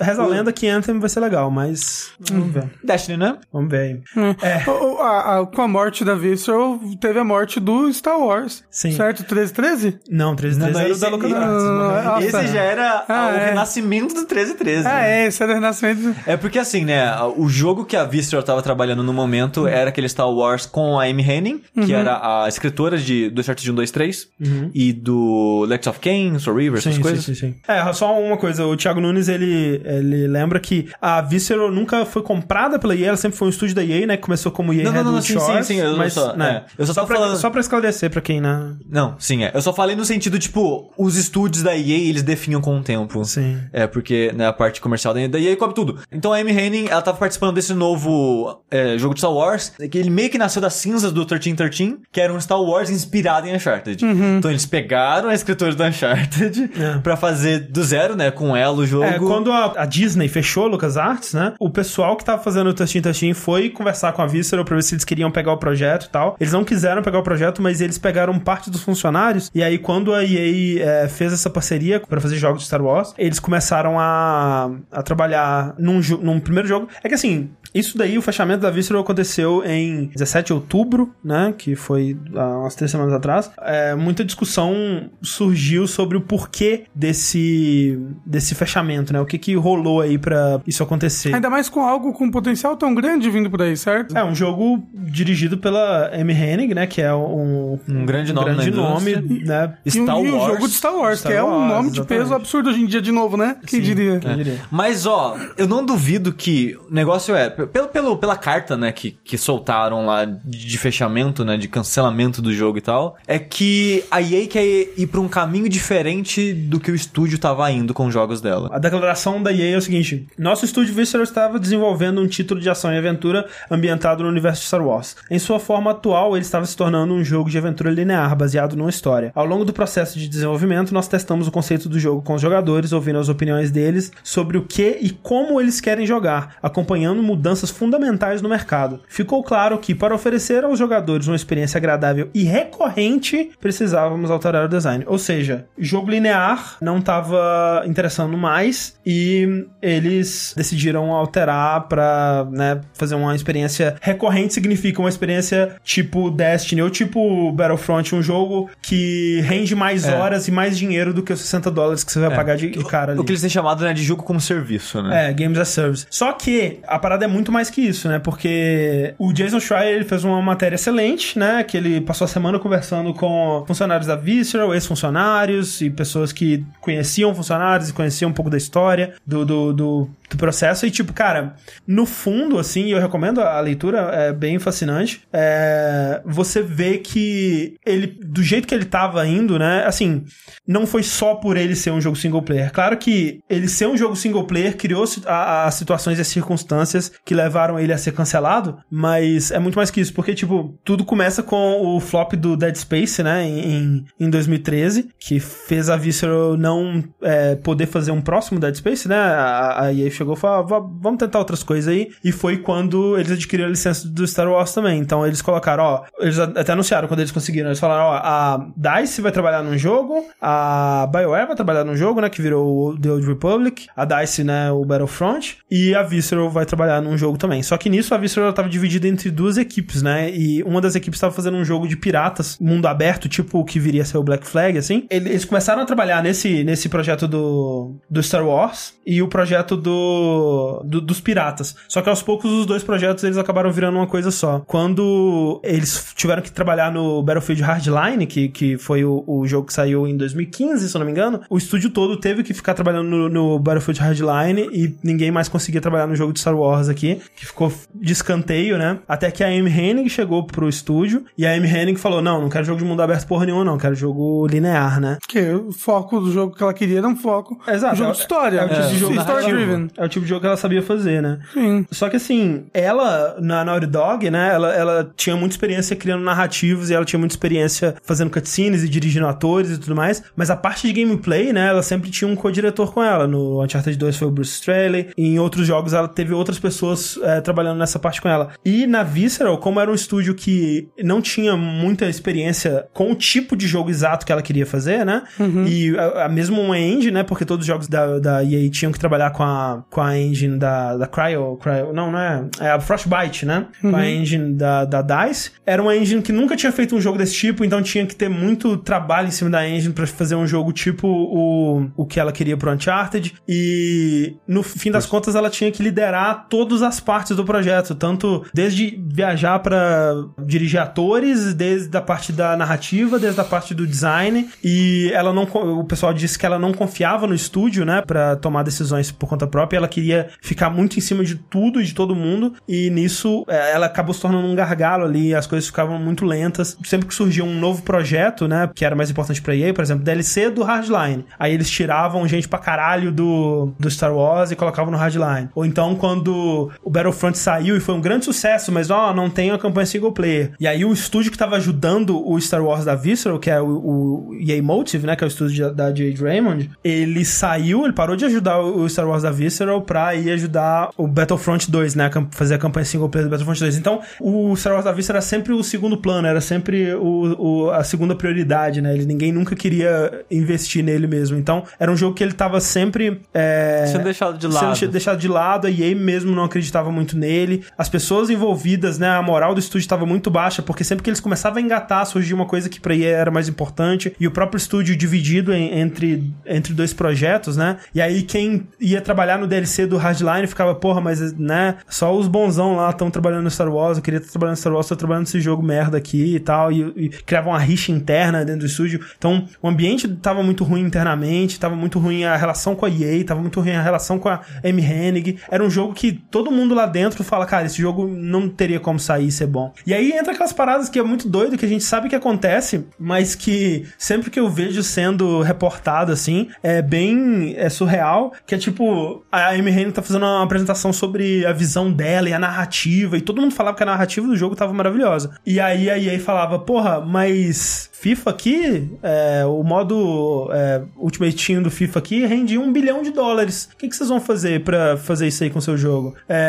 Reza 0.00 0.22
a 0.22 0.26
lenda 0.26 0.52
que 0.52 0.68
Anthem 0.68 0.98
vai 0.98 1.08
ser 1.08 1.20
legal, 1.20 1.50
mas 1.50 2.10
vamos 2.30 2.52
ver. 2.52 2.64
Destiny, 2.82 3.16
né? 3.16 3.36
Vamos 3.52 3.70
ver 3.70 3.78
aí. 4.16 4.34
É. 4.42 4.70
O- 4.70 4.94
o- 4.94 4.98
a- 5.00 5.40
a- 5.40 5.46
com 5.46 5.62
a 5.62 5.68
morte 5.68 6.04
da 6.04 6.14
Visceral, 6.14 6.78
teve 7.00 7.18
a 7.18 7.24
morte 7.24 7.60
do 7.60 7.92
Star 7.92 8.18
Wars. 8.18 8.62
Sim. 8.70 8.92
Certo? 8.92 9.20
1313? 9.20 9.98
Não, 10.10 10.30
1313 10.34 10.72
Não, 10.72 10.80
era 10.80 10.88
o 10.88 10.92
esse- 10.92 11.00
da 11.00 11.08
LucasArts. 11.08 11.62
morreu. 11.62 12.04
Nossa. 12.04 12.42
Esse 12.42 12.52
já 12.52 12.60
era 12.62 13.04
Ah, 13.08 13.30
o 13.32 13.36
é. 13.36 13.44
renascimento 13.50 14.14
do 14.14 14.20
1313. 14.20 14.86
Ah, 14.86 14.94
né? 14.94 15.24
é, 15.24 15.26
esse 15.26 15.42
era 15.42 15.52
o 15.52 15.54
renascimento. 15.54 16.14
É 16.26 16.36
porque 16.36 16.58
assim, 16.58 16.84
né? 16.84 17.04
O 17.36 17.48
jogo 17.48 17.84
que 17.84 17.96
a 17.96 18.04
Visceral 18.04 18.42
tava 18.42 18.62
trabalhando 18.62 19.02
no 19.02 19.12
momento 19.12 19.66
era 19.66 19.90
aquele 19.90 20.08
Star 20.08 20.28
Wars 20.30 20.66
com 20.66 20.98
a 20.98 21.04
Amy 21.04 21.22
Henning, 21.22 21.62
que 21.84 21.92
era 21.92 22.44
a 22.44 22.48
escritora 22.48 22.96
de, 22.96 23.28
do 23.30 23.40
Uncharted 23.40 23.70
1, 23.70 23.74
2, 23.74 23.90
3 23.90 24.28
e 24.74 24.92
do 24.92 25.64
Lex 25.68 25.86
of 25.86 25.98
Kain, 26.00 26.38
Soul 26.38 26.56
River, 26.56 26.78
essas 26.78 26.92
Sim, 26.94 26.96
sim, 26.98 27.02
coisas. 27.02 27.24
sim, 27.24 27.34
sim. 27.34 27.39
É, 27.66 27.92
só 27.92 28.18
uma 28.20 28.36
coisa, 28.36 28.64
o 28.66 28.76
Thiago 28.76 29.00
Nunes, 29.00 29.28
ele, 29.28 29.80
ele 29.84 30.26
lembra 30.26 30.58
que 30.60 30.88
a 31.00 31.20
Visceral 31.20 31.70
nunca 31.70 32.04
foi 32.04 32.22
comprada 32.22 32.78
pela 32.78 32.94
EA, 32.94 33.08
ela 33.08 33.16
sempre 33.16 33.38
foi 33.38 33.48
um 33.48 33.50
estúdio 33.50 33.74
da 33.74 33.84
EA, 33.84 34.06
né, 34.06 34.16
que 34.16 34.22
começou 34.22 34.50
como 34.52 34.72
EA 34.72 34.84
Não, 34.84 34.92
não, 34.92 35.04
não, 35.04 35.14
Redwood 35.14 35.26
sim, 35.26 35.38
sim, 35.38 35.46
Shores, 35.46 35.66
sim, 35.66 35.76
eu 35.80 35.96
mas, 35.96 36.12
só- 36.12 36.36
né, 36.36 36.64
é, 36.66 36.70
eu 36.82 36.86
só 36.86 36.92
só, 36.94 37.00
tô 37.02 37.06
pra, 37.06 37.16
falando- 37.16 37.36
só 37.38 37.50
pra 37.50 37.60
esclarecer 37.60 38.10
pra 38.10 38.20
quem, 38.20 38.40
né, 38.40 38.74
Não, 38.88 39.14
sim, 39.18 39.44
é. 39.44 39.50
Eu 39.54 39.62
só 39.62 39.72
falei 39.72 39.94
no 39.96 40.04
sentido, 40.04 40.38
tipo, 40.38 40.92
os 40.98 41.16
estúdios 41.16 41.62
da 41.62 41.76
EA, 41.76 42.08
eles 42.08 42.22
definham 42.22 42.60
com 42.60 42.78
o 42.78 42.82
tempo. 42.82 43.24
sim. 43.24 43.58
É, 43.72 43.86
porque 43.86 44.32
né, 44.34 44.46
a 44.46 44.52
parte 44.52 44.80
comercial 44.80 45.14
da 45.14 45.20
da 45.26 45.38
EA 45.38 45.56
cobre 45.56 45.74
tudo. 45.74 45.98
Então 46.10 46.32
a 46.32 46.38
Amy 46.38 46.50
Henning, 46.52 46.86
ela 46.88 47.02
tava 47.02 47.18
participando 47.18 47.54
desse 47.54 47.72
novo 47.74 48.62
é, 48.70 48.96
jogo 48.98 49.14
de 49.14 49.20
Star 49.20 49.32
Wars, 49.32 49.72
que 49.90 49.98
ele 49.98 50.10
meio 50.10 50.30
que 50.30 50.38
nasceu 50.38 50.60
das 50.62 50.74
cinzas 50.74 51.12
do 51.12 51.20
1313, 51.20 51.98
que 52.10 52.20
era 52.20 52.32
um 52.32 52.40
Star 52.40 52.60
Wars 52.60 52.90
inspirado 52.90 53.46
em 53.46 53.54
Uncharted. 53.54 54.04
Então 54.38 54.50
eles 54.50 54.66
pegaram 54.66 55.28
a 55.28 55.34
escritora 55.34 55.74
do 55.74 55.82
Uncharted 55.84 56.70
É. 56.78 56.98
pra 56.98 57.16
fazer 57.16 57.29
do 57.30 57.84
zero, 57.84 58.16
né, 58.16 58.30
com 58.30 58.56
ela 58.56 58.76
o 58.76 58.86
jogo. 58.86 59.04
É, 59.04 59.18
quando 59.18 59.52
a, 59.52 59.82
a 59.82 59.86
Disney 59.86 60.28
fechou 60.28 60.64
a 60.64 60.68
LucasArts, 60.68 61.34
né? 61.34 61.54
O 61.58 61.70
pessoal 61.70 62.16
que 62.16 62.24
tava 62.24 62.42
fazendo 62.42 62.70
o 62.70 62.74
Testin 62.74 63.00
Testin 63.00 63.34
foi 63.34 63.70
conversar 63.70 64.12
com 64.12 64.22
a 64.22 64.26
Visceral 64.26 64.64
pra 64.64 64.76
ver 64.76 64.82
se 64.82 64.94
eles 64.94 65.04
queriam 65.04 65.30
pegar 65.30 65.52
o 65.52 65.58
projeto 65.58 66.06
e 66.06 66.08
tal. 66.10 66.36
Eles 66.40 66.52
não 66.52 66.64
quiseram 66.64 67.02
pegar 67.02 67.18
o 67.18 67.22
projeto, 67.22 67.62
mas 67.62 67.80
eles 67.80 67.98
pegaram 67.98 68.38
parte 68.38 68.70
dos 68.70 68.82
funcionários. 68.82 69.50
E 69.54 69.62
aí, 69.62 69.78
quando 69.78 70.14
a 70.14 70.24
EA 70.24 71.04
é, 71.04 71.08
fez 71.08 71.32
essa 71.32 71.50
parceria 71.50 72.00
pra 72.00 72.20
fazer 72.20 72.36
jogos 72.36 72.62
de 72.62 72.66
Star 72.66 72.82
Wars, 72.82 73.14
eles 73.18 73.38
começaram 73.38 73.98
a, 73.98 74.70
a 74.90 75.02
trabalhar 75.02 75.74
num, 75.78 76.00
num 76.22 76.40
primeiro 76.40 76.68
jogo. 76.68 76.88
É 77.02 77.08
que 77.08 77.14
assim, 77.14 77.50
isso 77.74 77.96
daí, 77.96 78.18
o 78.18 78.22
fechamento 78.22 78.60
da 78.62 78.70
Visceral 78.70 79.02
aconteceu 79.02 79.62
em 79.64 80.06
17 80.14 80.46
de 80.48 80.52
outubro, 80.52 81.14
né? 81.22 81.54
Que 81.56 81.74
foi 81.76 82.16
há 82.34 82.58
umas 82.58 82.74
três 82.74 82.90
semanas 82.90 83.12
atrás. 83.12 83.50
É, 83.62 83.94
muita 83.94 84.24
discussão 84.24 85.10
surgiu 85.22 85.86
sobre 85.86 86.16
o 86.16 86.20
porquê 86.20 86.84
desse, 86.94 87.98
desse 88.26 88.54
fechamento, 88.54 89.12
né? 89.12 89.20
O 89.20 89.26
que 89.26 89.38
que 89.38 89.54
rolou 89.54 90.00
aí 90.00 90.18
pra 90.18 90.60
isso 90.66 90.82
acontecer. 90.82 91.34
Ainda 91.34 91.50
mais 91.50 91.68
com 91.68 91.80
algo 91.80 92.12
com 92.12 92.30
potencial 92.30 92.76
tão 92.76 92.94
grande 92.94 93.28
vindo 93.30 93.50
por 93.50 93.62
aí, 93.62 93.76
certo? 93.76 94.16
É 94.16 94.24
um 94.24 94.34
jogo 94.34 94.82
dirigido 94.92 95.58
pela 95.58 96.10
Amy 96.14 96.32
Hennig, 96.32 96.74
né? 96.74 96.86
Que 96.86 97.00
é 97.02 97.14
um, 97.14 97.78
Um 97.88 98.04
grande 98.06 98.32
nome 98.32 98.54
grande 98.54 98.70
na 98.70 98.76
nome, 98.76 99.16
né? 99.44 99.74
E, 99.84 99.90
Star 99.90 100.16
um- 100.18 100.26
e 100.26 100.30
o 100.30 100.36
Wars. 100.36 100.52
jogo 100.54 100.68
de 100.68 100.74
Star 100.74 100.94
Wars, 100.94 101.18
Star 101.20 101.32
que 101.32 101.38
é 101.38 101.42
um 101.42 101.48
Wars, 101.48 101.72
nome 101.72 101.90
de 101.90 102.00
peso 102.02 102.20
exatamente. 102.22 102.40
absurdo 102.42 102.70
hoje 102.70 102.80
em 102.82 102.86
dia 102.86 103.00
de 103.02 103.12
novo, 103.12 103.36
né? 103.36 103.56
Quem 103.66 103.80
diria? 103.80 104.18
Quem 104.18 104.36
diria? 104.36 104.58
Mas, 104.70 105.06
ó, 105.06 105.36
eu 105.56 105.68
não 105.68 105.84
duvido 105.84 106.32
que 106.32 106.76
o 106.90 106.92
negócio 106.94 107.34
é, 107.34 107.48
pelo, 107.66 107.88
pelo, 107.88 108.16
pela 108.16 108.36
carta, 108.36 108.76
né, 108.76 108.92
que, 108.92 109.12
que 109.24 109.36
soltaram 109.38 110.06
lá 110.06 110.24
de, 110.24 110.78
fechamento, 110.78 111.44
né, 111.44 111.56
de 111.56 111.68
cancelamento 111.68 112.42
do 112.42 112.52
jogo 112.52 112.78
e 112.78 112.80
tal, 112.80 113.16
é 113.26 113.38
que 113.38 114.04
a 114.10 114.20
EA 114.20 114.46
quer 114.46 114.64
ir 114.64 115.06
pra 115.06 115.20
um 115.20 115.28
caminho 115.28 115.68
diferente 115.68 116.52
do 116.52 116.80
que 116.80 116.90
o 116.90 116.94
estúdio 116.94 117.38
tava 117.38 117.70
indo 117.70 117.94
com 117.94 118.06
os 118.06 118.12
jogos 118.12 118.40
dela. 118.40 118.68
A 118.72 118.78
declaração 118.78 119.42
da 119.42 119.52
EA 119.52 119.74
é 119.74 119.76
o 119.76 119.82
seguinte: 119.82 120.26
nosso 120.38 120.64
estúdio 120.64 120.94
Visceral 120.94 121.24
estava 121.24 121.58
desenvolvendo 121.58 122.20
um 122.20 122.26
título 122.26 122.60
de 122.60 122.68
ação 122.68 122.92
e 122.92 122.98
aventura 122.98 123.46
ambientado 123.70 124.22
no 124.22 124.28
universo 124.28 124.62
de 124.62 124.68
Star 124.68 124.84
Wars. 124.84 125.16
Em 125.30 125.38
sua 125.38 125.58
forma 125.58 125.90
atual, 125.90 126.36
ele 126.36 126.44
estava 126.44 126.64
se 126.66 126.76
tornando 126.76 127.14
um 127.14 127.24
jogo 127.24 127.50
de 127.50 127.58
aventura 127.58 127.90
linear, 127.90 128.34
baseado 128.36 128.76
numa 128.76 128.90
história. 128.90 129.32
Ao 129.34 129.44
longo 129.44 129.64
do 129.64 129.72
processo 129.72 130.18
de 130.18 130.28
desenvolvimento, 130.28 130.94
nós 130.94 131.08
testamos 131.08 131.46
o 131.46 131.50
conceito 131.50 131.88
do 131.88 131.98
jogo 131.98 132.22
com 132.22 132.34
os 132.34 132.42
jogadores, 132.42 132.92
ouvindo 132.92 133.18
as 133.18 133.28
opiniões 133.28 133.70
deles 133.70 134.12
sobre 134.22 134.56
o 134.58 134.62
que 134.62 134.98
e 135.00 135.10
como 135.10 135.60
eles 135.60 135.80
querem 135.80 136.06
jogar, 136.06 136.56
acompanhando 136.62 137.22
mudanças 137.22 137.49
fundamentais 137.70 138.40
no 138.40 138.48
mercado. 138.48 139.00
Ficou 139.08 139.42
claro 139.42 139.78
que, 139.78 139.94
para 139.94 140.14
oferecer 140.14 140.62
aos 140.62 140.78
jogadores 140.78 141.26
uma 141.26 141.34
experiência 141.36 141.78
agradável 141.78 142.28
e 142.32 142.44
recorrente, 142.44 143.50
precisávamos 143.60 144.30
alterar 144.30 144.64
o 144.64 144.68
design. 144.68 145.04
Ou 145.06 145.18
seja, 145.18 145.66
jogo 145.78 146.10
linear 146.10 146.76
não 146.80 146.98
estava 146.98 147.82
interessando 147.86 148.36
mais 148.36 148.94
e 149.04 149.66
eles 149.82 150.54
decidiram 150.56 151.12
alterar 151.12 151.88
para 151.88 152.46
né, 152.50 152.80
fazer 152.94 153.14
uma 153.14 153.34
experiência 153.34 153.96
recorrente 154.00 154.54
significa 154.54 155.00
uma 155.00 155.08
experiência 155.08 155.76
tipo 155.82 156.30
Destiny 156.30 156.82
ou 156.82 156.90
tipo 156.90 157.50
Battlefront, 157.52 158.14
um 158.14 158.22
jogo 158.22 158.70
que 158.82 159.40
rende 159.42 159.74
mais 159.74 160.04
É. 160.04 160.14
horas 160.14 160.48
e 160.48 160.50
mais 160.50 160.76
dinheiro 160.78 161.12
do 161.14 161.22
que 161.22 161.32
os 161.32 161.40
60 161.40 161.70
dólares 161.70 162.04
que 162.04 162.12
você 162.12 162.20
vai 162.20 162.34
pagar 162.34 162.56
de, 162.56 162.70
de 162.70 162.84
cara 162.84 163.12
ali. 163.12 163.20
O 163.20 163.24
que 163.24 163.32
eles 163.32 163.40
têm 163.40 163.50
chamado, 163.50 163.84
né, 163.84 163.92
de 163.92 164.02
jogo 164.02 164.22
como 164.22 164.40
serviço, 164.40 165.02
né? 165.02 165.30
É, 165.30 165.32
Games 165.32 165.58
as 165.58 165.68
Service. 165.68 166.06
Só 166.10 166.32
que 166.32 166.78
a 166.86 166.98
parada 166.98 167.24
é 167.24 167.28
muito 167.28 167.39
mais 167.48 167.70
que 167.70 167.80
isso, 167.80 168.08
né? 168.08 168.18
Porque 168.18 169.14
o 169.18 169.32
Jason 169.32 169.60
Schreier 169.60 169.96
ele 169.96 170.04
fez 170.04 170.24
uma 170.24 170.42
matéria 170.42 170.74
excelente, 170.74 171.38
né? 171.38 171.62
Que 171.64 171.76
ele 171.76 172.00
passou 172.00 172.24
a 172.24 172.28
semana 172.28 172.58
conversando 172.58 173.14
com 173.14 173.64
funcionários 173.66 174.06
da 174.06 174.16
Visceral, 174.16 174.74
ex-funcionários 174.74 175.80
e 175.80 175.88
pessoas 175.88 176.32
que 176.32 176.64
conheciam 176.80 177.34
funcionários 177.34 177.88
e 177.88 177.92
conheciam 177.92 178.30
um 178.30 178.34
pouco 178.34 178.50
da 178.50 178.56
história 178.56 179.14
do, 179.26 179.44
do, 179.44 179.72
do, 179.72 180.10
do 180.28 180.36
processo. 180.36 180.86
E, 180.86 180.90
tipo, 180.90 181.12
cara, 181.12 181.54
no 181.86 182.06
fundo, 182.06 182.58
assim, 182.58 182.88
eu 182.88 183.00
recomendo 183.00 183.40
a 183.40 183.60
leitura, 183.60 183.98
é 184.12 184.32
bem 184.32 184.58
fascinante. 184.58 185.22
É, 185.32 186.20
você 186.24 186.62
vê 186.62 186.98
que 186.98 187.76
ele, 187.84 188.06
do 188.06 188.42
jeito 188.42 188.66
que 188.66 188.74
ele 188.74 188.84
tava 188.84 189.26
indo, 189.26 189.58
né? 189.58 189.84
Assim, 189.86 190.24
não 190.66 190.86
foi 190.86 191.02
só 191.02 191.34
por 191.34 191.56
ele 191.56 191.74
ser 191.74 191.90
um 191.90 192.00
jogo 192.00 192.16
single 192.16 192.42
player. 192.42 192.72
Claro 192.72 192.96
que 192.96 193.40
ele 193.48 193.68
ser 193.68 193.86
um 193.86 193.96
jogo 193.96 194.16
single 194.16 194.46
player 194.46 194.76
criou 194.76 195.04
as 195.26 195.74
situações 195.74 196.18
e 196.18 196.20
as 196.20 196.28
circunstâncias 196.28 197.12
que 197.30 197.34
levaram 197.36 197.78
ele 197.78 197.92
a 197.92 197.96
ser 197.96 198.10
cancelado, 198.10 198.78
mas 198.90 199.52
é 199.52 199.58
muito 199.60 199.76
mais 199.76 199.88
que 199.88 200.00
isso, 200.00 200.12
porque, 200.12 200.34
tipo, 200.34 200.74
tudo 200.84 201.04
começa 201.04 201.44
com 201.44 201.80
o 201.96 202.00
flop 202.00 202.32
do 202.32 202.56
Dead 202.56 202.74
Space, 202.74 203.22
né, 203.22 203.44
em, 203.44 203.60
em, 203.60 204.04
em 204.18 204.28
2013, 204.28 205.10
que 205.16 205.38
fez 205.38 205.88
a 205.88 205.96
Visceral 205.96 206.56
não 206.56 207.04
é, 207.22 207.54
poder 207.54 207.86
fazer 207.86 208.10
um 208.10 208.20
próximo 208.20 208.58
Dead 208.58 208.74
Space, 208.74 209.06
né, 209.06 209.14
a, 209.14 209.82
a 209.86 210.10
chegou 210.10 210.34
e 210.34 210.36
falou, 210.36 210.56
ah, 210.58 210.62
va- 210.62 210.80
vamos 211.00 211.20
tentar 211.20 211.38
outras 211.38 211.62
coisas 211.62 211.86
aí, 211.86 212.08
e 212.24 212.32
foi 212.32 212.56
quando 212.56 213.16
eles 213.16 213.30
adquiriram 213.30 213.68
a 213.68 213.70
licença 213.70 214.08
do 214.08 214.26
Star 214.26 214.48
Wars 214.50 214.74
também, 214.74 214.98
então 214.98 215.24
eles 215.24 215.40
colocaram, 215.40 215.84
ó, 215.84 216.02
eles 216.18 216.36
até 216.36 216.72
anunciaram 216.72 217.06
quando 217.06 217.20
eles 217.20 217.30
conseguiram, 217.30 217.68
eles 217.68 217.78
falaram, 217.78 218.06
ó, 218.06 218.14
a 218.16 218.66
DICE 218.76 219.20
vai 219.22 219.30
trabalhar 219.30 219.62
num 219.62 219.78
jogo, 219.78 220.24
a 220.40 221.08
BioWare 221.12 221.46
vai 221.46 221.54
trabalhar 221.54 221.84
num 221.84 221.94
jogo, 221.94 222.20
né, 222.20 222.28
que 222.28 222.42
virou 222.42 222.98
The 222.98 223.08
Old 223.08 223.24
Republic, 223.24 223.86
a 223.96 224.04
DICE, 224.04 224.42
né, 224.42 224.72
o 224.72 224.84
Battlefront, 224.84 225.58
e 225.70 225.94
a 225.94 226.02
Visceral 226.02 226.50
vai 226.50 226.66
trabalhar 226.66 227.00
num 227.00 227.19
jogo 227.20 227.38
também. 227.38 227.62
Só 227.62 227.76
que 227.76 227.88
nisso 227.90 228.14
a 228.14 228.18
Visceral 228.18 228.50
estava 228.50 228.68
dividida 228.68 229.06
entre 229.06 229.30
duas 229.30 229.56
equipes, 229.56 230.02
né, 230.02 230.30
e 230.34 230.62
uma 230.62 230.80
das 230.80 230.94
equipes 230.94 231.16
estava 231.18 231.32
fazendo 231.32 231.56
um 231.56 231.64
jogo 231.64 231.86
de 231.86 231.96
piratas, 231.96 232.56
mundo 232.60 232.86
aberto, 232.86 233.28
tipo 233.28 233.58
o 233.58 233.64
que 233.64 233.78
viria 233.78 234.02
a 234.02 234.04
ser 234.04 234.18
o 234.18 234.22
Black 234.22 234.46
Flag, 234.46 234.76
assim. 234.78 235.06
Eles 235.10 235.44
começaram 235.44 235.82
a 235.82 235.84
trabalhar 235.84 236.22
nesse, 236.22 236.64
nesse 236.64 236.88
projeto 236.88 237.28
do, 237.28 237.94
do 238.08 238.22
Star 238.22 238.44
Wars 238.46 238.94
e 239.06 239.20
o 239.22 239.28
projeto 239.28 239.76
do, 239.76 240.82
do- 240.84 241.00
dos 241.00 241.20
piratas. 241.20 241.74
Só 241.88 242.00
que 242.02 242.08
aos 242.08 242.22
poucos 242.22 242.50
os 242.50 242.66
dois 242.66 242.82
projetos 242.82 243.22
eles 243.24 243.36
acabaram 243.36 243.70
virando 243.72 243.96
uma 243.96 244.06
coisa 244.06 244.30
só. 244.30 244.60
Quando 244.66 245.60
eles 245.62 246.12
tiveram 246.16 246.42
que 246.42 246.50
trabalhar 246.50 246.92
no 246.92 247.22
Battlefield 247.22 247.62
Hardline, 247.62 248.26
que, 248.26 248.48
que 248.48 248.78
foi 248.78 249.04
o, 249.04 249.22
o 249.26 249.46
jogo 249.46 249.66
que 249.66 249.72
saiu 249.72 250.06
em 250.06 250.16
2015, 250.16 250.88
se 250.88 250.96
eu 250.96 250.98
não 250.98 251.06
me 251.06 251.12
engano, 251.12 251.40
o 251.50 251.56
estúdio 251.58 251.90
todo 251.90 252.16
teve 252.16 252.42
que 252.42 252.54
ficar 252.54 252.74
trabalhando 252.74 253.08
no, 253.08 253.28
no 253.28 253.58
Battlefield 253.58 254.00
Hardline 254.00 254.68
e 254.72 254.94
ninguém 255.02 255.30
mais 255.30 255.48
conseguia 255.48 255.80
trabalhar 255.80 256.06
no 256.06 256.14
jogo 256.16 256.32
de 256.32 256.40
Star 256.40 256.56
Wars 256.56 256.88
aqui, 256.88 257.09
que 257.36 257.46
ficou 257.46 257.72
de 257.94 258.12
escanteio, 258.12 258.76
né? 258.78 258.98
Até 259.08 259.30
que 259.30 259.42
a 259.44 259.48
Amy 259.48 259.70
Hennig 259.70 260.08
chegou 260.10 260.44
pro 260.46 260.68
estúdio 260.68 261.24
e 261.36 261.46
a 261.46 261.52
Amy 261.54 261.68
Hennig 261.68 261.98
falou: 261.98 262.20
Não, 262.22 262.40
não 262.42 262.48
quero 262.48 262.64
jogo 262.64 262.78
de 262.78 262.84
mundo 262.84 263.02
aberto 263.02 263.26
porra 263.26 263.46
nenhuma, 263.46 263.64
não, 263.64 263.78
quero 263.78 263.94
jogo 263.94 264.46
linear, 264.46 265.00
né? 265.00 265.18
Porque 265.20 265.40
o 265.52 265.72
foco 265.72 266.20
do 266.20 266.32
jogo 266.32 266.54
que 266.54 266.62
ela 266.62 266.74
queria 266.74 266.98
era 266.98 267.08
um 267.08 267.16
foco. 267.16 267.60
Exato. 267.68 267.94
Um 267.94 267.96
jogo 267.96 268.10
É- 268.10 268.14
de 268.14 268.18
história. 268.20 268.58
é 268.60 268.64
o 268.64 268.68
tipo 268.68 268.88
de 268.88 268.98
jogo 268.98 269.14
Story 269.20 269.46
driven. 269.46 269.88
É 269.96 270.04
o 270.04 270.08
tipo 270.08 270.24
de 270.24 270.28
jogo 270.28 270.40
que 270.40 270.46
ela 270.46 270.56
sabia 270.56 270.82
fazer, 270.82 271.22
né? 271.22 271.38
Sim. 271.52 271.86
Só 271.90 272.08
que 272.08 272.16
assim, 272.16 272.64
ela, 272.74 273.36
na 273.40 273.64
Naughty 273.64 273.86
Dog, 273.86 274.30
né, 274.30 274.50
ela, 274.52 274.74
ela 274.74 275.12
tinha 275.16 275.36
muita 275.36 275.54
experiência 275.54 275.94
criando 275.96 276.22
narrativos 276.24 276.90
e 276.90 276.94
ela 276.94 277.04
tinha 277.04 277.18
muita 277.18 277.32
experiência 277.34 277.94
fazendo 278.02 278.30
cutscenes 278.30 278.82
e 278.82 278.88
dirigindo 278.88 279.26
atores 279.26 279.70
e 279.70 279.78
tudo 279.78 279.94
mais, 279.94 280.22
mas 280.34 280.50
a 280.50 280.56
parte 280.56 280.86
de 280.86 280.92
gameplay, 280.92 281.52
né, 281.52 281.68
ela 281.68 281.82
sempre 281.82 282.10
tinha 282.10 282.28
um 282.28 282.34
co-diretor 282.36 282.92
com 282.92 283.02
ela. 283.02 283.26
No 283.26 283.62
Uncharted 283.62 283.96
2 283.96 284.16
foi 284.16 284.28
o 284.28 284.30
Bruce 284.30 284.54
Straley, 284.54 285.10
em 285.16 285.38
outros 285.38 285.66
jogos 285.66 285.92
ela 285.92 286.08
teve 286.08 286.32
outras 286.34 286.58
pessoas 286.58 286.89
é, 287.22 287.40
trabalhando 287.40 287.78
nessa 287.78 287.98
parte 287.98 288.20
com 288.20 288.28
ela. 288.28 288.50
E 288.64 288.86
na 288.86 289.02
Visceral, 289.02 289.58
como 289.58 289.80
era 289.80 289.90
um 289.90 289.94
estúdio 289.94 290.34
que 290.34 290.88
não 291.02 291.20
tinha 291.20 291.56
muita 291.56 292.06
experiência 292.08 292.86
com 292.92 293.10
o 293.10 293.14
tipo 293.14 293.56
de 293.56 293.66
jogo 293.66 293.90
exato 293.90 294.24
que 294.24 294.32
ela 294.32 294.42
queria 294.42 294.66
fazer, 294.66 295.04
né, 295.04 295.22
e 295.66 295.96
a, 295.96 296.26
a 296.26 296.28
mesmo 296.28 296.60
uma 296.60 296.78
engine, 296.78 297.12
né, 297.12 297.22
porque 297.22 297.44
todos 297.44 297.64
os 297.64 297.66
jogos 297.66 297.88
da, 297.88 298.18
da 298.18 298.44
EA 298.44 298.68
tinham 298.70 298.92
que 298.92 298.98
trabalhar 298.98 299.30
com 299.30 299.42
a, 299.42 299.84
com 299.90 300.00
a 300.00 300.18
engine 300.18 300.58
da, 300.58 300.96
da 300.96 301.06
Cryo, 301.06 301.56
Cryo, 301.56 301.92
não, 301.92 302.10
não 302.10 302.18
é, 302.18 302.48
é 302.60 302.70
a 302.70 302.80
Frostbite, 302.80 303.44
né, 303.46 303.66
com 303.80 303.94
a 303.96 304.08
engine 304.08 304.54
da, 304.54 304.84
da 304.84 305.02
DICE. 305.02 305.52
Era 305.66 305.82
uma 305.82 305.96
engine 305.96 306.22
que 306.22 306.32
nunca 306.32 306.56
tinha 306.56 306.72
feito 306.72 306.94
um 306.94 307.00
jogo 307.00 307.18
desse 307.18 307.34
tipo, 307.34 307.64
então 307.64 307.82
tinha 307.82 308.06
que 308.06 308.14
ter 308.14 308.28
muito 308.28 308.76
trabalho 308.76 309.28
em 309.28 309.30
cima 309.30 309.50
da 309.50 309.68
engine 309.68 309.92
pra 309.92 310.06
fazer 310.06 310.34
um 310.34 310.46
jogo 310.46 310.72
tipo 310.72 311.06
o, 311.08 311.88
o 311.96 312.06
que 312.06 312.18
ela 312.18 312.32
queria 312.32 312.56
pro 312.56 312.70
Uncharted. 312.72 313.34
E 313.48 314.36
no 314.46 314.62
fim 314.62 314.90
das 314.90 315.06
contas 315.06 315.34
ela 315.34 315.50
tinha 315.50 315.70
que 315.70 315.82
liderar 315.82 316.46
todas 316.80 316.82
as 316.82 317.00
partes 317.00 317.36
do 317.36 317.44
projeto, 317.44 317.94
tanto 317.94 318.44
desde 318.52 318.98
viajar 319.06 319.58
pra 319.58 320.14
dirigir 320.44 320.80
atores, 320.80 321.54
desde 321.54 321.94
a 321.96 322.00
parte 322.00 322.32
da 322.32 322.56
narrativa, 322.56 323.18
desde 323.18 323.40
a 323.40 323.44
parte 323.44 323.74
do 323.74 323.86
design. 323.86 324.48
E 324.64 325.10
ela 325.14 325.32
não, 325.32 325.44
o 325.44 325.84
pessoal 325.84 326.12
disse 326.12 326.38
que 326.38 326.46
ela 326.46 326.58
não 326.58 326.72
confiava 326.72 327.26
no 327.26 327.34
estúdio, 327.34 327.84
né, 327.84 328.02
Pra 328.06 328.36
tomar 328.36 328.62
decisões 328.62 329.12
por 329.12 329.28
conta 329.28 329.46
própria. 329.46 329.76
Ela 329.76 329.88
queria 329.88 330.30
ficar 330.40 330.70
muito 330.70 330.96
em 330.96 331.00
cima 331.00 331.24
de 331.24 331.34
tudo 331.34 331.80
e 331.80 331.84
de 331.84 331.94
todo 331.94 332.14
mundo. 332.14 332.54
E 332.66 332.88
nisso 332.90 333.44
eh, 333.48 333.72
ela 333.74 333.86
acabou 333.86 334.14
se 334.14 334.20
tornando 334.20 334.46
um 334.46 334.54
gargalo 334.54 335.04
ali, 335.04 335.34
as 335.34 335.46
coisas 335.46 335.66
ficavam 335.68 335.98
muito 335.98 336.24
lentas. 336.24 336.76
Sempre 336.84 337.06
que 337.06 337.14
surgia 337.14 337.44
um 337.44 337.58
novo 337.58 337.82
projeto, 337.82 338.48
né, 338.48 338.70
que 338.74 338.84
era 338.84 338.96
mais 338.96 339.10
importante 339.10 339.42
pra 339.42 339.54
EA, 339.54 339.74
por 339.74 339.82
exemplo, 339.82 340.04
DLC 340.04 340.50
do 340.50 340.62
Hardline. 340.62 341.24
Aí 341.38 341.52
eles 341.52 341.70
tiravam 341.70 342.26
gente 342.26 342.48
pra 342.48 342.58
caralho 342.58 343.12
do, 343.12 343.72
do 343.78 343.90
Star 343.90 344.14
Wars 344.14 344.50
e 344.50 344.56
colocavam 344.56 344.90
no 344.90 344.98
Hardline. 344.98 345.50
Ou 345.54 345.64
então 345.64 345.94
quando 345.94 346.69
o 346.82 346.90
Battlefront 346.90 347.36
saiu 347.38 347.76
e 347.76 347.80
foi 347.80 347.94
um 347.94 348.00
grande 348.00 348.24
sucesso, 348.24 348.70
mas 348.72 348.90
ó, 348.90 349.12
não 349.14 349.28
tem 349.30 349.50
a 349.50 349.58
campanha 349.58 349.86
single 349.86 350.12
player. 350.12 350.52
E 350.60 350.66
aí 350.66 350.84
o 350.84 350.92
estúdio 350.92 351.30
que 351.32 351.38
tava 351.38 351.56
ajudando 351.56 352.20
o 352.28 352.40
Star 352.40 352.62
Wars 352.64 352.84
da 352.84 352.94
Visceral, 352.94 353.38
que 353.38 353.50
é 353.50 353.60
o, 353.60 353.66
o 353.66 354.36
EA 354.40 354.62
Motive, 354.62 355.06
né, 355.06 355.16
que 355.16 355.24
é 355.24 355.26
o 355.26 355.28
estúdio 355.28 355.72
da 355.74 355.86
Jade 355.88 356.14
Raymond, 356.22 356.70
ele 356.84 357.24
saiu, 357.24 357.84
ele 357.84 357.92
parou 357.92 358.16
de 358.16 358.24
ajudar 358.24 358.60
o 358.60 358.88
Star 358.88 359.06
Wars 359.08 359.22
da 359.22 359.30
Visceral 359.30 359.82
pra 359.82 360.14
ir 360.14 360.30
ajudar 360.30 360.90
o 360.96 361.06
Battlefront 361.06 361.70
2, 361.70 361.94
né, 361.94 362.10
fazer 362.30 362.54
a 362.54 362.58
campanha 362.58 362.84
single 362.84 363.08
player 363.08 363.26
do 363.28 363.30
Battlefront 363.30 363.60
2. 363.60 363.76
Então, 363.76 364.00
o 364.20 364.54
Star 364.56 364.72
Wars 364.74 364.84
da 364.84 364.92
Visceral 364.92 365.16
era 365.18 365.22
sempre 365.26 365.52
o 365.52 365.62
segundo 365.62 365.96
plano, 365.96 366.26
era 366.28 366.40
sempre 366.40 366.94
o, 366.94 367.36
o- 367.66 367.70
a 367.70 367.82
segunda 367.84 368.14
prioridade, 368.14 368.80
né, 368.80 368.94
ele, 368.94 369.04
ninguém 369.06 369.32
nunca 369.32 369.54
queria 369.56 370.22
investir 370.30 370.82
nele 370.84 371.06
mesmo. 371.06 371.36
Então, 371.36 371.64
era 371.78 371.90
um 371.90 371.96
jogo 371.96 372.14
que 372.14 372.22
ele 372.22 372.32
tava 372.32 372.60
sempre... 372.60 373.20
É, 373.34 373.84
Sendo 373.86 374.04
deixado 374.04 374.36
de 374.38 374.42
sendo 374.46 374.54
lado. 374.54 374.88
deixado 374.88 375.18
de 375.18 375.28
lado, 375.28 375.66
a 375.66 375.70
EA 375.70 375.94
mesmo 375.94 376.34
não 376.34 376.44
acreditava 376.44 376.59
acreditava 376.60 376.92
muito 376.92 377.16
nele. 377.16 377.64
As 377.76 377.88
pessoas 377.88 378.30
envolvidas, 378.30 378.98
né, 378.98 379.08
a 379.08 379.22
moral 379.22 379.54
do 379.54 379.60
estúdio 379.60 379.80
estava 379.84 380.04
muito 380.06 380.30
baixa, 380.30 380.62
porque 380.62 380.84
sempre 380.84 381.02
que 381.02 381.10
eles 381.10 381.20
começavam 381.20 381.58
a 381.58 381.62
engatar, 381.62 382.04
surgia 382.06 382.34
uma 382.36 382.46
coisa 382.46 382.68
que 382.68 382.80
pra 382.80 382.94
EA 382.94 383.16
era 383.16 383.30
mais 383.30 383.48
importante, 383.48 384.14
e 384.20 384.26
o 384.26 384.30
próprio 384.30 384.58
estúdio 384.58 384.94
dividido 384.96 385.52
em- 385.52 385.78
entre, 385.80 386.32
entre 386.46 386.74
dois 386.74 386.92
projetos, 386.92 387.56
né? 387.56 387.78
E 387.94 388.00
aí 388.00 388.22
quem 388.22 388.68
ia 388.80 389.00
trabalhar 389.00 389.38
no 389.38 389.46
DLC 389.46 389.86
do 389.86 389.96
Hardline 389.96 390.46
ficava, 390.46 390.74
porra, 390.74 391.00
mas, 391.00 391.32
né, 391.32 391.76
só 391.88 392.14
os 392.16 392.28
bonzão 392.28 392.76
lá 392.76 392.90
estão 392.90 393.10
trabalhando 393.10 393.44
no 393.44 393.50
Star 393.50 393.68
Wars, 393.72 393.96
eu 393.96 394.02
queria 394.02 394.18
estar 394.18 394.30
trabalhando 394.30 394.56
no 394.56 394.60
Star 394.60 394.72
Wars, 394.72 394.86
tô 394.86 394.96
trabalhando 394.96 395.24
nesse 395.24 395.40
jogo 395.40 395.62
merda 395.62 395.96
aqui 395.96 396.36
e 396.36 396.40
tal, 396.40 396.70
e, 396.70 396.92
e 396.96 397.08
criava 397.08 397.48
uma 397.48 397.58
rixa 397.58 397.90
interna 397.92 398.44
dentro 398.44 398.60
do 398.60 398.66
estúdio. 398.66 399.00
Então, 399.16 399.46
o 399.62 399.68
ambiente 399.68 400.06
tava 400.08 400.42
muito 400.42 400.64
ruim 400.64 400.82
internamente, 400.82 401.58
tava 401.58 401.74
muito 401.74 401.98
ruim 401.98 402.24
a 402.24 402.36
relação 402.36 402.74
com 402.74 402.84
a 402.86 402.90
EA, 402.90 403.24
tava 403.24 403.40
muito 403.40 403.60
ruim 403.60 403.72
a 403.72 403.82
relação 403.82 404.18
com 404.18 404.28
a 404.28 404.40
Amy 404.64 404.82
Hennig. 404.82 405.38
Era 405.50 405.62
um 405.64 405.70
jogo 405.70 405.94
que 405.94 406.12
todo 406.12 406.49
mundo 406.50 406.74
lá 406.74 406.86
dentro 406.86 407.24
fala, 407.24 407.46
cara, 407.46 407.66
esse 407.66 407.80
jogo 407.80 408.06
não 408.06 408.48
teria 408.48 408.80
como 408.80 408.98
sair 408.98 409.28
e 409.28 409.32
ser 409.32 409.46
bom. 409.46 409.72
E 409.86 409.94
aí 409.94 410.12
entra 410.12 410.32
aquelas 410.32 410.52
paradas 410.52 410.88
que 410.88 410.98
é 410.98 411.02
muito 411.02 411.28
doido, 411.28 411.56
que 411.56 411.64
a 411.64 411.68
gente 411.68 411.84
sabe 411.84 412.08
que 412.08 412.16
acontece, 412.16 412.86
mas 412.98 413.34
que 413.34 413.86
sempre 413.98 414.30
que 414.30 414.40
eu 414.40 414.48
vejo 414.48 414.82
sendo 414.82 415.40
reportado 415.42 416.12
assim, 416.12 416.48
é 416.62 416.82
bem 416.82 417.54
é 417.56 417.68
surreal, 417.68 418.32
que 418.46 418.54
é 418.54 418.58
tipo, 418.58 419.24
a 419.30 419.50
Amy 419.50 419.70
Hennig 419.70 419.92
tá 419.92 420.02
fazendo 420.02 420.24
uma 420.24 420.42
apresentação 420.42 420.92
sobre 420.92 421.44
a 421.46 421.52
visão 421.52 421.92
dela 421.92 422.28
e 422.28 422.32
a 422.32 422.38
narrativa, 422.38 423.16
e 423.16 423.20
todo 423.20 423.40
mundo 423.40 423.54
falava 423.54 423.76
que 423.76 423.82
a 423.82 423.86
narrativa 423.86 424.26
do 424.26 424.36
jogo 424.36 424.56
tava 424.56 424.72
maravilhosa. 424.72 425.32
E 425.44 425.60
aí 425.60 425.90
a 425.90 425.98
EA 425.98 426.18
falava, 426.20 426.58
porra, 426.58 427.00
mas 427.00 427.90
FIFA 428.00 428.30
aqui, 428.30 428.90
é, 429.02 429.44
o 429.44 429.62
modo 429.62 430.48
é, 430.52 430.82
Ultimate 430.96 431.46
Team 431.46 431.62
do 431.62 431.70
FIFA 431.70 431.98
aqui 431.98 432.24
rende 432.24 432.56
um 432.56 432.72
bilhão 432.72 433.02
de 433.02 433.10
dólares. 433.10 433.68
O 433.74 433.76
que, 433.76 433.88
que 433.88 433.94
vocês 433.94 434.08
vão 434.08 434.18
fazer 434.18 434.64
pra 434.64 434.96
fazer 434.96 435.28
isso 435.28 435.44
aí 435.44 435.50
com 435.50 435.58
o 435.58 435.62
seu 435.62 435.76
jogo? 435.76 436.14
É, 436.26 436.39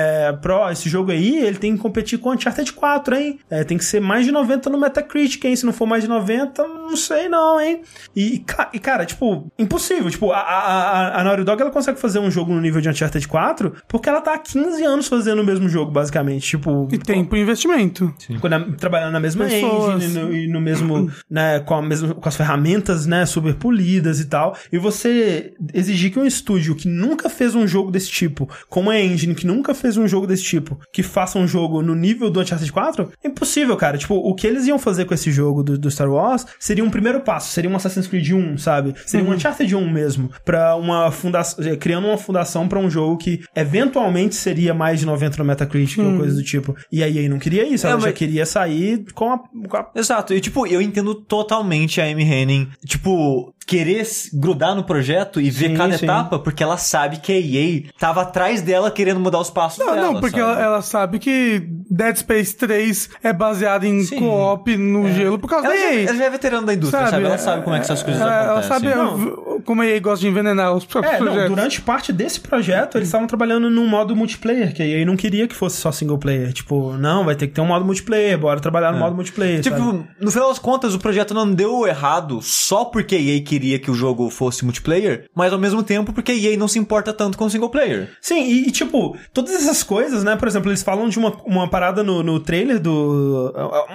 pro, 0.42 0.70
esse 0.72 0.90
jogo 0.90 1.12
aí, 1.12 1.38
ele 1.46 1.58
tem 1.58 1.76
que 1.76 1.82
competir 1.82 2.20
com 2.20 2.30
o 2.30 2.34
Uncharted 2.34 2.72
4, 2.74 3.16
hein? 3.16 3.40
É, 3.50 3.64
tem 3.64 3.78
que 3.78 3.86
ser 3.86 4.00
mais 4.00 4.26
de 4.26 4.32
90 4.32 4.70
no 4.70 4.78
Metacritic, 4.80 5.44
hein? 5.46 5.56
Se 5.56 5.66
não 5.66 5.74
for 5.74 5.86
mais 5.86 6.04
de 6.04 6.10
90, 6.10 6.68
não 6.68 6.96
sei 6.96 7.28
não, 7.30 7.60
hein? 7.60 7.82
E, 8.16 8.44
e, 8.74 8.80
cara, 8.80 9.06
tipo, 9.06 9.52
impossível. 9.58 10.10
Tipo, 10.10 10.32
a, 10.32 10.40
a, 10.40 11.22
a- 11.22 11.24
Naughty 11.24 11.44
Dog, 11.44 11.62
ela 11.62 11.72
consegue 11.72 12.00
fazer 12.00 12.20
um 12.20 12.30
jogo 12.32 12.54
no 12.54 12.62
nível 12.62 12.82
de 12.82 12.90
Uncharted 12.90 13.28
4 13.28 13.74
porque 13.88 14.10
ela 14.10 14.22
tá 14.22 14.34
há 14.34 14.38
15 14.38 14.84
anos 14.84 15.08
fazendo 15.08 15.42
o 15.42 15.46
mesmo 15.46 15.68
jogo, 15.70 15.92
basicamente. 15.92 16.48
Tipo... 16.48 16.88
E 16.92 16.98
tempo 16.98 17.36
e 17.36 17.42
investimento. 17.42 18.14
Quando 18.40 18.54
é- 18.54 18.72
trabalhando 18.78 19.14
na 19.14 19.20
mesma 19.20 19.46
Pessoas. 19.46 20.04
engine 20.04 20.14
e 20.20 20.24
no, 20.24 20.36
e 20.36 20.48
no 20.48 20.62
mesmo, 20.62 21.12
né, 21.30 21.60
com, 21.62 21.76
a 21.76 21.82
mesma, 21.82 22.14
com 22.16 22.28
as 22.30 22.36
ferramentas, 22.36 23.06
né, 23.06 23.26
super 23.26 23.54
polidas 23.56 24.20
e 24.20 24.26
tal. 24.26 24.56
E 24.72 24.78
você 24.78 25.54
exigir 25.74 26.12
que 26.12 26.20
um 26.20 26.26
estúdio 26.26 26.76
que 26.76 26.88
nunca 26.88 27.30
fez 27.30 27.56
um 27.56 27.66
jogo 27.68 27.92
desse 27.92 28.10
tipo, 28.10 28.50
com 28.70 28.82
uma 28.82 28.98
engine 29.00 29.36
que 29.36 29.46
nunca 29.48 29.74
fez 29.82 29.98
um 29.98 30.08
jogo 30.08 30.26
desse 30.28 30.44
tipo, 30.44 30.80
que 30.94 31.04
faça 31.04 31.38
um 31.40 31.48
jogo 31.48 31.82
no 31.82 31.94
nível 31.96 32.30
do 32.30 32.40
Uncharted 32.40 32.72
4, 32.72 33.12
é 33.24 33.28
impossível, 33.28 33.76
cara. 33.76 33.98
Tipo, 33.98 34.16
o 34.16 34.34
que 34.36 34.48
eles 34.48 34.68
iam 34.68 34.80
fazer 34.80 35.06
com 35.06 35.14
esse 35.14 35.32
jogo 35.32 35.64
do, 35.64 35.78
do 35.78 35.90
Star 35.92 36.10
Wars 36.10 36.46
seria 36.60 36.84
um 36.84 36.90
primeiro 36.90 37.22
passo, 37.22 37.52
seria 37.52 37.70
um 37.70 37.76
Assassin's 37.76 38.08
Creed 38.08 38.32
1, 38.32 38.58
sabe? 38.58 38.94
Seria 39.06 39.26
um 39.26 39.32
Uncharted 39.34 39.76
1 39.76 39.90
mesmo, 39.92 40.30
pra 40.46 40.76
uma 40.76 41.12
fundação, 41.12 41.64
criando 41.78 42.08
uma 42.08 42.18
fundação 42.18 42.68
pra 42.68 42.80
um 42.80 42.90
jogo 42.90 43.18
que 43.18 43.42
eventualmente 43.56 44.36
seria 44.36 44.74
mais 44.74 45.00
de 45.00 45.06
90 45.06 45.38
no 45.38 45.46
Metacritic 45.46 46.00
ou 46.00 46.18
coisa 46.18 46.36
do 46.36 46.44
tipo. 46.44 46.76
E 46.92 47.04
a 47.04 47.10
EA 47.10 47.28
não 47.30 47.40
queria 47.40 47.68
isso, 47.68 47.88
É, 47.88 47.92
ela 47.92 48.00
já 48.00 48.08
mas- 48.08 48.18
queria 48.18 48.46
sair 48.46 49.06
com 49.14 49.32
a, 49.32 49.40
com 49.68 49.78
a 49.78 49.90
Exato, 49.96 50.34
e 50.34 50.42
tipo, 50.42 50.68
eu 50.68 50.82
entendo 50.82 51.16
totalmente 51.16 52.00
a 52.02 52.06
Amy 52.06 52.24
Henning, 52.24 52.68
tipo, 52.86 53.54
querer 53.72 54.06
grudar 54.34 54.76
no 54.76 54.84
projeto 54.84 55.40
e 55.40 55.50
ver 55.50 55.70
Sim, 55.70 55.76
cada 55.78 55.98
sim. 55.98 56.04
etapa, 56.06 56.38
porque 56.40 56.62
ela 56.62 56.76
sabe 56.76 57.18
que 57.18 57.32
a 57.32 57.40
EA 57.40 57.84
tava 57.98 58.22
atrás 58.24 58.62
dela 58.62 58.92
querendo 58.92 59.20
mudar 59.22 59.40
os 59.40 59.50
passos 59.50 59.80
Não, 59.80 59.94
dela, 59.96 60.12
não, 60.12 60.20
porque 60.20 60.38
sabe? 60.40 60.52
ela, 60.52 60.62
ela 60.62 60.82
sabe 60.82 61.20
que 61.20 61.64
Dead 61.90 62.16
Space 62.18 62.54
3 62.58 63.10
é 63.24 63.32
baseado 63.32 63.86
em 63.86 64.06
co-op 64.08 64.76
no 64.76 65.10
gelo 65.14 65.40
por 65.40 65.50
causa 65.50 65.68
Ela 65.68 65.76
da 65.76 65.82
já, 65.82 65.94
EA. 65.94 66.10
ela 66.10 66.18
já 66.18 66.26
é 66.26 66.30
veterana 66.30 66.68
da 66.68 66.74
indústria, 66.74 67.08
sabe? 67.08 67.24
Ela 67.26 67.36
é- 67.36 67.38
sabe 67.38 67.64
como 67.64 67.76
é 67.76 67.80
que 67.80 67.86
essas 67.86 68.04
coisas 68.04 68.22
ela, 68.22 68.34
ela 68.36 68.60
acontecem. 68.60 68.90
sabe 68.90 68.96
Não. 68.96 69.62
como 69.62 69.82
a 69.82 69.88
EA 69.88 70.00
gosta 70.02 70.20
de 70.26 70.28
envenenar 70.28 70.74
os 70.74 70.84
próprios 70.84 71.16
É, 71.16 71.20
não, 71.20 71.26
projetos. 71.28 71.50
durante 71.56 71.82
parte 71.82 72.12
desse 72.12 72.42
projeto, 72.42 72.98
eles 72.98 73.08
estavam 73.08 73.26
trabalhando 73.28 73.70
num 73.70 73.88
modo 73.88 74.14
multiplayer, 74.16 74.74
que 74.74 74.84
aí 74.84 75.06
não 75.06 75.16
queria 75.16 75.48
que 75.48 75.56
fosse 75.56 75.78
só 75.78 75.94
single 75.94 76.18
player. 76.18 76.52
Tipo, 76.52 76.92
não, 76.98 77.24
vai 77.24 77.36
ter 77.36 77.48
que 77.48 77.54
ter 77.54 77.62
um 77.62 77.68
modo 77.68 77.86
multiplayer, 77.86 78.38
bora 78.38 78.60
trabalhar 78.60 78.92
no 78.92 79.00
modo 79.00 79.16
multiplayer. 79.16 79.62
Tipo, 79.62 79.78
sabe? 79.78 80.04
no 80.20 80.30
final 80.30 80.50
das 80.50 80.60
contas, 80.60 80.94
o 80.94 81.00
projeto 81.00 81.34
não 81.34 81.50
deu 81.54 81.88
errado 81.88 82.42
só 82.42 82.84
porque 82.84 83.16
a 83.16 83.20
EA 83.20 83.42
queria 83.42 83.61
que 83.80 83.92
o 83.92 83.96
jogo 83.96 84.30
fosse 84.30 84.64
multiplayer, 84.64 85.26
mas 85.36 85.54
ao 85.54 85.60
mesmo 85.60 85.84
tempo 85.84 86.14
porque 86.14 86.32
a 86.32 86.36
EA 86.36 86.58
não 86.58 86.68
se 86.68 86.80
importa 86.80 87.14
tanto 87.14 87.38
com 87.38 87.50
single 87.50 87.70
player. 87.70 88.10
Sim, 88.22 88.44
e, 88.44 88.68
e, 88.68 88.72
tipo, 88.72 89.18
todas 89.34 89.54
essas 89.54 89.84
coisas, 89.84 90.24
né? 90.24 90.36
Por 90.36 90.48
exemplo, 90.48 90.70
eles 90.70 90.84
falam 90.84 91.10
de 91.10 91.20
uma, 91.20 91.32
uma 91.46 91.70
parada 91.70 92.04
no, 92.04 92.24
no 92.24 92.40
trailer 92.40 92.80
do. 92.80 93.54